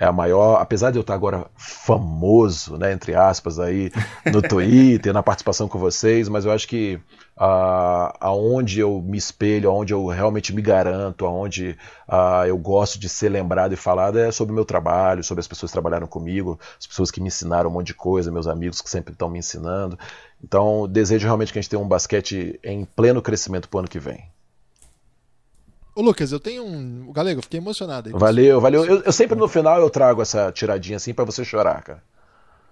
é 0.00 0.06
a 0.06 0.12
maior, 0.12 0.60
apesar 0.60 0.92
de 0.92 0.98
eu 0.98 1.00
estar 1.00 1.14
agora 1.14 1.46
famoso, 1.56 2.78
né, 2.78 2.92
entre 2.92 3.16
aspas, 3.16 3.58
aí 3.58 3.90
no 4.32 4.40
Twitter, 4.46 5.12
na 5.12 5.24
participação 5.24 5.66
com 5.66 5.76
vocês, 5.76 6.28
mas 6.28 6.44
eu 6.44 6.52
acho 6.52 6.68
que 6.68 7.00
uh, 7.36 8.14
aonde 8.20 8.78
eu 8.78 9.02
me 9.02 9.18
espelho, 9.18 9.68
aonde 9.68 9.92
eu 9.92 10.06
realmente 10.06 10.54
me 10.54 10.62
garanto, 10.62 11.26
aonde 11.26 11.76
uh, 12.08 12.46
eu 12.46 12.56
gosto 12.56 12.96
de 12.96 13.08
ser 13.08 13.28
lembrado 13.28 13.72
e 13.72 13.76
falado 13.76 14.20
é 14.20 14.30
sobre 14.30 14.52
o 14.52 14.54
meu 14.54 14.64
trabalho, 14.64 15.24
sobre 15.24 15.40
as 15.40 15.48
pessoas 15.48 15.72
que 15.72 15.74
trabalharam 15.74 16.06
comigo, 16.06 16.60
as 16.78 16.86
pessoas 16.86 17.10
que 17.10 17.20
me 17.20 17.26
ensinaram 17.26 17.68
um 17.68 17.72
monte 17.72 17.88
de 17.88 17.94
coisa, 17.94 18.30
meus 18.30 18.46
amigos 18.46 18.80
que 18.80 18.88
sempre 18.88 19.12
estão 19.12 19.28
me 19.28 19.40
ensinando. 19.40 19.98
Então, 20.42 20.86
desejo 20.88 21.26
realmente 21.26 21.52
que 21.52 21.58
a 21.58 21.62
gente 21.62 21.70
tenha 21.70 21.82
um 21.82 21.88
basquete 21.88 22.60
em 22.62 22.84
pleno 22.84 23.20
crescimento 23.20 23.68
para 23.68 23.78
o 23.78 23.80
ano 23.80 23.88
que 23.88 23.98
vem. 23.98 24.30
Ô, 25.98 26.00
Lucas, 26.00 26.30
eu 26.30 26.38
tenho 26.38 26.64
um. 26.64 27.10
Galego, 27.12 27.40
eu 27.40 27.42
fiquei 27.42 27.58
emocionado 27.58 28.08
aí. 28.08 28.14
Valeu, 28.16 28.60
valeu. 28.60 28.84
Eu, 28.84 29.02
eu, 29.02 29.12
sempre 29.12 29.36
no 29.36 29.48
final 29.48 29.80
eu 29.80 29.90
trago 29.90 30.22
essa 30.22 30.52
tiradinha 30.52 30.96
assim 30.96 31.12
para 31.12 31.24
você 31.24 31.44
chorar, 31.44 31.82
cara. 31.82 32.00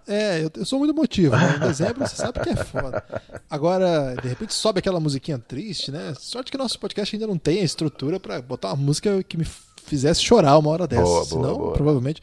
É, 0.06 0.44
eu, 0.44 0.50
eu 0.56 0.64
sou 0.64 0.78
muito 0.78 0.94
emotivo, 0.94 1.34
né? 1.34 1.56
Em 1.56 1.66
dezembro 1.66 2.06
você 2.06 2.14
sabe 2.14 2.38
que 2.38 2.50
é 2.50 2.54
foda. 2.54 3.02
Agora, 3.50 4.14
de 4.22 4.28
repente 4.28 4.54
sobe 4.54 4.78
aquela 4.78 5.00
musiquinha 5.00 5.40
triste, 5.40 5.90
né? 5.90 6.14
Sorte 6.16 6.52
que 6.52 6.56
nosso 6.56 6.78
podcast 6.78 7.16
ainda 7.16 7.26
não 7.26 7.36
tem 7.36 7.62
a 7.62 7.64
estrutura 7.64 8.20
para 8.20 8.40
botar 8.40 8.68
uma 8.68 8.76
música 8.76 9.20
que 9.24 9.36
me 9.36 9.44
fizesse 9.82 10.22
chorar 10.22 10.56
uma 10.56 10.70
hora 10.70 10.86
dessa. 10.86 11.02
Boa, 11.02 11.24
Senão, 11.24 11.42
boa, 11.42 11.58
boa. 11.58 11.72
provavelmente. 11.72 12.22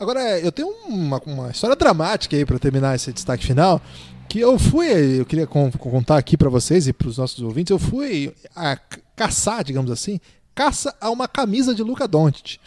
Agora, 0.00 0.40
eu 0.40 0.50
tenho 0.50 0.70
uma, 0.86 1.20
uma 1.26 1.50
história 1.50 1.76
dramática 1.76 2.34
aí 2.34 2.46
para 2.46 2.58
terminar 2.58 2.94
esse 2.94 3.12
destaque 3.12 3.44
final. 3.44 3.82
Que 4.26 4.40
eu 4.40 4.58
fui, 4.58 5.20
eu 5.20 5.26
queria 5.26 5.46
contar 5.46 6.16
aqui 6.16 6.36
para 6.36 6.50
vocês 6.50 6.86
e 6.86 6.92
para 6.92 7.08
os 7.08 7.16
nossos 7.16 7.42
ouvintes, 7.42 7.70
eu 7.70 7.78
fui 7.78 8.34
a 8.54 8.78
caçar, 9.16 9.64
digamos 9.64 9.90
assim, 9.90 10.20
caça 10.58 10.92
a 11.00 11.08
uma 11.08 11.28
camisa 11.28 11.72
de 11.72 11.84
Luca 11.84 12.08
Doncic. 12.08 12.58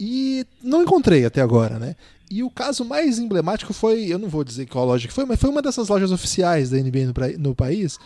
E 0.00 0.46
não 0.62 0.82
encontrei 0.82 1.26
até 1.26 1.42
agora, 1.42 1.78
né? 1.78 1.94
E 2.30 2.42
o 2.42 2.48
caso 2.48 2.86
mais 2.86 3.18
emblemático 3.18 3.74
foi, 3.74 4.06
eu 4.06 4.18
não 4.18 4.30
vou 4.30 4.42
dizer 4.42 4.64
qual 4.64 4.86
loja 4.86 5.06
que 5.06 5.12
foi, 5.12 5.26
mas 5.26 5.38
foi 5.38 5.50
uma 5.50 5.60
dessas 5.60 5.88
lojas 5.88 6.10
oficiais 6.10 6.70
da 6.70 6.78
NBA 6.78 7.04
no, 7.04 7.38
no 7.50 7.54
país, 7.54 7.98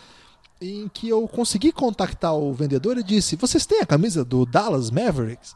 em 0.59 0.89
que 0.93 1.07
eu 1.07 1.25
consegui 1.25 1.71
contactar 1.71 2.35
o 2.35 2.53
vendedor 2.53 2.97
e 2.97 3.03
disse: 3.03 3.37
"Vocês 3.37 3.65
têm 3.65 3.79
a 3.79 3.85
camisa 3.85 4.25
do 4.25 4.45
Dallas 4.45 4.91
Mavericks?" 4.91 5.55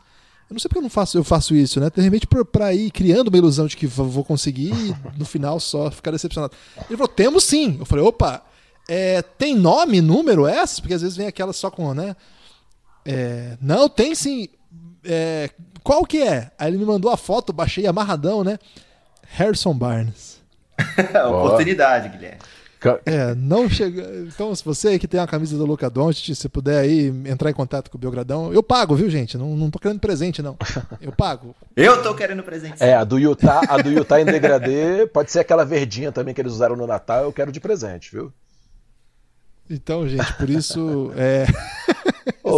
Eu 0.50 0.54
não 0.54 0.60
sei 0.60 0.70
porque 0.70 0.80
eu 0.80 0.84
não 0.84 0.90
faço, 0.90 1.18
eu 1.18 1.24
faço 1.26 1.54
isso, 1.54 1.82
né? 1.82 1.90
De 1.94 2.02
repente 2.02 2.26
para 2.26 2.74
ir 2.74 2.90
criando 2.92 3.28
uma 3.28 3.38
ilusão 3.38 3.68
de 3.68 3.76
que 3.76 3.86
vou 3.86 4.24
conseguir 4.24 4.72
e 4.72 4.96
no 5.20 5.26
final 5.26 5.60
só 5.60 5.92
ficar 5.92 6.12
decepcionado. 6.12 6.54
Ele 6.90 6.96
falou: 6.96 7.10
"Temos 7.10 7.44
sim". 7.44 7.76
Eu 7.80 7.86
falei: 7.86 8.06
"Opa, 8.06 8.46
é, 8.88 9.22
tem 9.22 9.54
nome, 9.54 10.00
número 10.00 10.48
essas? 10.48 10.80
Porque 10.80 10.94
às 10.94 11.02
vezes 11.02 11.18
vem 11.18 11.28
aquela 11.28 11.52
só 11.52 11.70
com, 11.70 11.94
né? 11.94 12.16
É, 13.08 13.58
não, 13.62 13.88
tem 13.88 14.14
sim. 14.14 14.50
É, 15.06 15.50
qual 15.82 16.06
que 16.06 16.22
é? 16.22 16.52
Aí 16.60 16.70
ele 16.70 16.78
me 16.78 16.86
mandou 16.86 17.10
a 17.10 17.16
foto, 17.16 17.54
baixei 17.54 17.88
amarradão, 17.88 18.44
né? 18.44 18.60
Harrison 19.24 19.74
Barnes. 19.74 20.42
Oportunidade, 21.28 22.10
Guilherme. 22.10 22.40
É, 23.06 23.34
não 23.34 23.68
chega. 23.68 24.04
Então, 24.28 24.54
se 24.54 24.64
você 24.64 25.00
que 25.00 25.08
tem 25.08 25.20
uma 25.20 25.28
camisa 25.28 25.58
do 25.58 25.66
Luca 25.66 25.90
Doncic, 25.90 26.36
se 26.36 26.48
puder 26.48 26.80
aí 26.80 27.08
entrar 27.26 27.50
em 27.50 27.54
contato 27.54 27.90
com 27.90 27.98
o 27.98 28.00
Belgradão, 28.00 28.54
eu 28.54 28.62
pago, 28.62 28.96
viu, 28.96 29.10
gente? 29.10 29.38
Não, 29.38 29.56
não 29.56 29.72
tô 29.72 29.80
querendo 29.80 30.00
presente, 30.00 30.42
não. 30.42 30.56
Eu 31.02 31.12
pago. 31.12 31.56
eu 31.76 32.04
tô 32.04 32.14
querendo 32.14 32.44
presente. 32.44 32.82
É, 32.82 32.94
a 32.94 33.04
do 33.04 33.18
Utah, 33.18 33.62
a 33.68 33.82
do 33.82 33.90
Utah 33.90 34.22
em 34.22 34.26
degradê, 34.26 35.08
pode 35.08 35.32
ser 35.32 35.40
aquela 35.40 35.66
verdinha 35.66 36.12
também 36.12 36.34
que 36.34 36.42
eles 36.42 36.54
usaram 36.54 36.76
no 36.76 36.86
Natal, 36.86 37.24
eu 37.24 37.34
quero 37.34 37.52
de 37.52 37.60
presente, 37.60 38.12
viu? 38.12 38.32
Então, 39.70 40.08
gente, 40.08 40.32
por 40.34 40.50
isso. 40.50 41.12
É... 41.16 41.46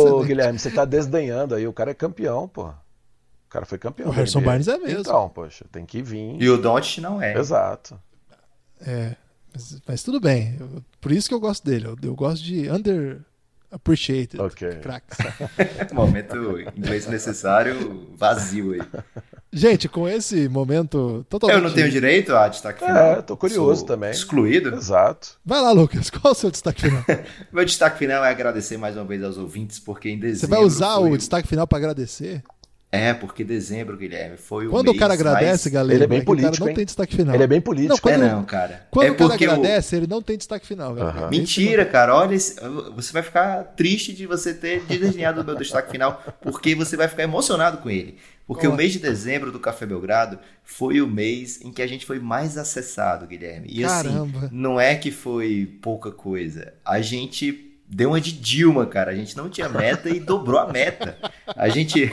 Ô, 0.08 0.24
Guilherme, 0.24 0.60
você 0.60 0.70
tá 0.72 0.86
desdenhando 0.86 1.56
aí. 1.56 1.68
O 1.68 1.74
cara 1.74 1.92
é 1.92 1.94
campeão, 1.94 2.48
pô. 2.48 2.68
O 2.68 3.50
cara 3.50 3.66
foi 3.66 3.78
campeão. 3.78 4.10
O 4.10 4.12
Harrison 4.12 4.42
Barnes 4.42 4.68
é 4.68 4.78
mesmo. 4.78 5.00
Então, 5.00 5.28
poxa, 5.30 5.66
tem 5.72 5.86
que 5.86 6.02
vir. 6.02 6.36
E 6.40 6.50
o 6.50 6.58
Don't 6.58 7.02
não 7.02 7.22
é. 7.22 7.38
Exato. 7.38 8.00
É. 8.82 9.16
Mas, 9.52 9.82
mas 9.88 10.04
tudo 10.04 10.20
bem. 10.20 10.56
Eu, 10.60 10.84
por 11.02 11.12
isso 11.12 11.28
que 11.28 11.34
eu 11.34 11.40
gosto 11.40 11.66
dele. 11.66 11.88
Eu, 11.88 11.98
eu 12.04 12.16
gosto 12.16 12.44
de 12.44 12.70
under 12.70 13.22
appreciated. 13.72 14.40
Ok. 14.40 14.68
Cracks. 14.82 15.18
Momento 15.94 16.60
inglês 16.76 17.08
necessário 17.08 18.08
vazio 18.16 18.74
aí. 18.74 18.82
Gente, 19.52 19.90
com 19.90 20.08
esse 20.08 20.48
momento 20.48 21.26
totalmente. 21.28 21.58
Eu 21.58 21.64
não 21.68 21.74
tenho 21.74 21.90
direito 21.90 22.36
a 22.36 22.48
destaque 22.48 22.86
final. 22.86 23.14
É, 23.14 23.22
tô 23.22 23.36
curioso 23.36 23.80
Sou 23.80 23.88
também. 23.88 24.12
Excluído. 24.12 24.76
Exato. 24.76 25.40
Vai 25.44 25.60
lá, 25.60 25.72
Lucas. 25.72 26.10
Qual 26.10 26.32
é 26.32 26.36
o 26.36 26.40
seu 26.40 26.52
destaque 26.52 26.82
final? 26.82 27.04
Meu 27.52 27.66
destaque 27.66 27.98
final 27.98 28.24
é 28.24 28.30
agradecer 28.30 28.78
mais 28.78 28.96
uma 28.96 29.06
vez 29.06 29.24
aos 29.24 29.38
ouvintes, 29.38 29.80
porque 29.80 30.10
em 30.10 30.20
dezembro. 30.20 30.40
Você 30.40 30.48
vai 30.48 30.64
usar 30.64 30.98
o 30.98 31.18
destaque 31.18 31.48
final 31.48 31.66
para 31.66 31.80
agradecer? 31.80 32.44
É, 32.92 33.14
porque 33.14 33.44
dezembro, 33.44 33.96
Guilherme, 33.96 34.36
foi 34.36 34.66
o 34.66 34.72
Quando 34.72 34.90
o 34.90 34.98
cara 34.98 35.14
agradece, 35.14 35.70
mais... 35.70 35.74
galera, 35.74 35.94
ele 35.94 36.04
é 36.06 36.08
bem 36.08 36.24
político, 36.24 36.48
o 36.48 36.52
cara 36.54 36.64
não 36.64 36.70
hein? 36.70 36.76
tem 36.76 36.86
destaque 36.86 37.16
final. 37.16 37.36
Ele 37.36 37.44
é 37.44 37.48
bem 37.48 37.62
político. 37.62 37.94
Não, 37.94 38.00
quando, 38.00 38.24
é 38.24 38.30
não, 38.32 38.44
cara. 38.44 38.88
Quando 38.90 39.06
é 39.06 39.12
o 39.12 39.16
cara 39.16 39.34
agradece, 39.36 39.96
ele 39.96 40.08
não 40.08 40.24
tem 40.24 40.36
destaque 40.36 40.66
final. 40.66 40.96
Velho. 40.96 41.06
Uhum. 41.06 41.30
Mentira, 41.30 41.86
cara. 41.86 42.16
Olha, 42.16 42.36
você 42.36 43.14
vai 43.14 43.22
ficar 43.22 43.64
triste 43.76 44.12
de 44.12 44.26
você 44.26 44.56
ter 44.56 44.82
desdenhado 44.86 45.44
do 45.44 45.46
meu 45.46 45.56
destaque 45.56 45.92
final, 45.92 46.24
porque 46.42 46.74
você 46.74 46.98
vai 46.98 47.08
ficar 47.08 47.22
emocionado 47.22 47.78
com 47.78 47.92
ele. 47.92 48.18
Porque 48.48 48.66
Olá. 48.66 48.74
o 48.74 48.78
mês 48.78 48.94
de 48.94 48.98
dezembro 48.98 49.52
do 49.52 49.60
Café 49.60 49.86
Belgrado 49.86 50.40
foi 50.64 51.00
o 51.00 51.06
mês 51.08 51.62
em 51.62 51.72
que 51.72 51.84
a 51.84 51.88
gente 51.88 52.08
foi 52.08 52.18
mais 52.18 52.58
acessado, 52.58 53.28
Guilherme. 53.28 53.68
E 53.70 53.84
Caramba. 53.84 54.40
assim, 54.40 54.50
não 54.52 54.82
é 54.82 54.96
que 54.96 55.12
foi 55.12 55.78
pouca 55.80 56.12
coisa. 56.12 56.74
A 56.84 57.00
gente 57.02 57.69
deu 57.90 58.10
uma 58.10 58.22
de 58.22 58.32
Dilma, 58.32 58.86
cara. 58.86 59.12
A 59.12 59.16
gente 59.16 59.36
não 59.36 59.50
tinha 59.50 59.68
meta 59.68 60.10
e 60.10 60.20
dobrou 60.20 60.60
a 60.60 60.72
meta. 60.72 61.18
A 61.48 61.68
gente 61.68 62.12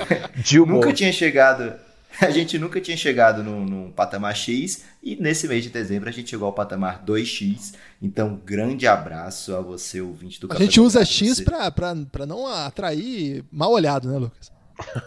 nunca 0.67 0.93
tinha 0.93 1.13
chegado. 1.13 1.75
A 2.19 2.31
gente 2.31 2.59
nunca 2.59 2.81
tinha 2.81 2.97
chegado 2.97 3.45
num, 3.45 3.67
num, 3.67 3.91
patamar 3.91 4.35
X 4.35 4.85
e 5.03 5.17
nesse 5.17 5.47
mês 5.47 5.63
de 5.63 5.69
dezembro 5.69 6.09
a 6.09 6.13
gente 6.13 6.31
chegou 6.31 6.47
ao 6.47 6.53
patamar 6.53 7.05
2X. 7.05 7.75
Então, 8.01 8.41
grande 8.43 8.87
abraço 8.87 9.55
a 9.55 9.61
você, 9.61 10.01
ouvinte 10.01 10.41
do 10.41 10.51
A 10.51 10.57
gente 10.57 10.81
usa 10.81 11.05
X 11.05 11.43
para 11.43 12.27
não 12.27 12.47
atrair 12.47 13.45
mal 13.53 13.71
olhado, 13.71 14.11
né, 14.11 14.17
Lucas? 14.17 14.51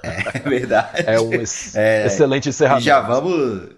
É 0.03 0.39
verdade. 0.47 1.03
É 1.07 1.19
um 1.19 1.33
ex 1.33 1.75
é, 1.75 2.05
excelente 2.05 2.49
encerramento. 2.49 2.83
E 2.83 2.85
já 2.85 3.01
vamos 3.01 3.69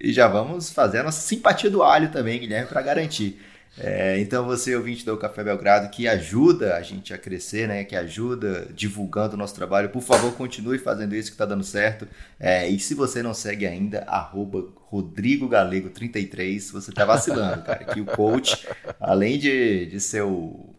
e 0.00 0.12
já 0.12 0.26
vamos 0.26 0.70
fazer 0.70 0.98
a 0.98 1.02
nossa 1.04 1.20
simpatia 1.20 1.70
do 1.70 1.82
alho 1.82 2.10
também, 2.10 2.40
Guilherme, 2.40 2.68
para 2.68 2.82
garantir. 2.82 3.40
É, 3.78 4.18
então 4.18 4.44
você, 4.44 4.74
ouvinte 4.74 5.04
do 5.04 5.16
Café 5.16 5.44
Belgrado, 5.44 5.88
que 5.90 6.08
ajuda 6.08 6.76
a 6.76 6.82
gente 6.82 7.14
a 7.14 7.18
crescer, 7.18 7.68
né? 7.68 7.84
Que 7.84 7.96
ajuda 7.96 8.68
divulgando 8.74 9.34
o 9.34 9.38
nosso 9.38 9.54
trabalho, 9.54 9.90
por 9.90 10.02
favor, 10.02 10.32
continue 10.34 10.78
fazendo 10.78 11.14
isso 11.14 11.30
que 11.30 11.34
está 11.34 11.46
dando 11.46 11.64
certo. 11.64 12.06
É, 12.38 12.68
e 12.68 12.78
se 12.78 12.94
você 12.94 13.22
não 13.22 13.32
segue 13.32 13.66
ainda, 13.66 14.00
arroba 14.06 14.64
Rodrigo 14.76 15.48
Galego 15.48 15.88
33, 15.90 16.70
você 16.70 16.92
tá 16.92 17.04
vacilando, 17.04 17.62
cara. 17.62 17.84
Que 17.84 18.00
o 18.00 18.06
coach, 18.06 18.66
além 19.00 19.38
de, 19.38 19.86
de 19.86 20.00
ser 20.00 20.22
o 20.22 20.69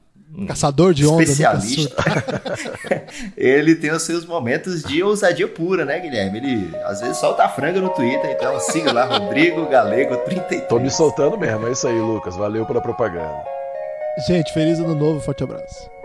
caçador 0.48 0.94
de 0.94 1.06
onda, 1.06 1.24
especialista, 1.24 1.95
ele 3.38 3.76
tem 3.76 3.91
os 3.91 4.02
seus 4.02 4.26
momentos 4.26 4.84
de 4.84 5.03
ousadia 5.03 5.48
pura, 5.48 5.86
né, 5.86 5.99
Guilherme? 5.99 6.38
Ele 6.38 6.76
às 6.86 7.02
vezes 7.02 7.18
solta 7.18 7.44
a 7.44 7.49
franga 7.49 7.80
no 7.80 7.90
Twitter, 7.90 8.32
então 8.32 8.60
siga 8.60 8.91
lá, 8.91 9.06
Rodrigo 9.06 9.68
Galego 9.68 10.18
33. 10.18 10.68
Tô 10.68 10.80
me 10.80 10.90
soltando 10.90 11.38
mesmo, 11.38 11.68
é 11.68 11.72
isso 11.72 11.88
aí, 11.88 11.99
Lucas. 11.99 12.36
Valeu 12.36 12.66
pela 12.66 12.82
propaganda. 12.82 13.44
Gente, 14.28 14.53
feliz 14.53 14.80
ano 14.80 14.95
novo, 14.95 15.20
forte 15.20 15.44
abraço. 15.44 16.01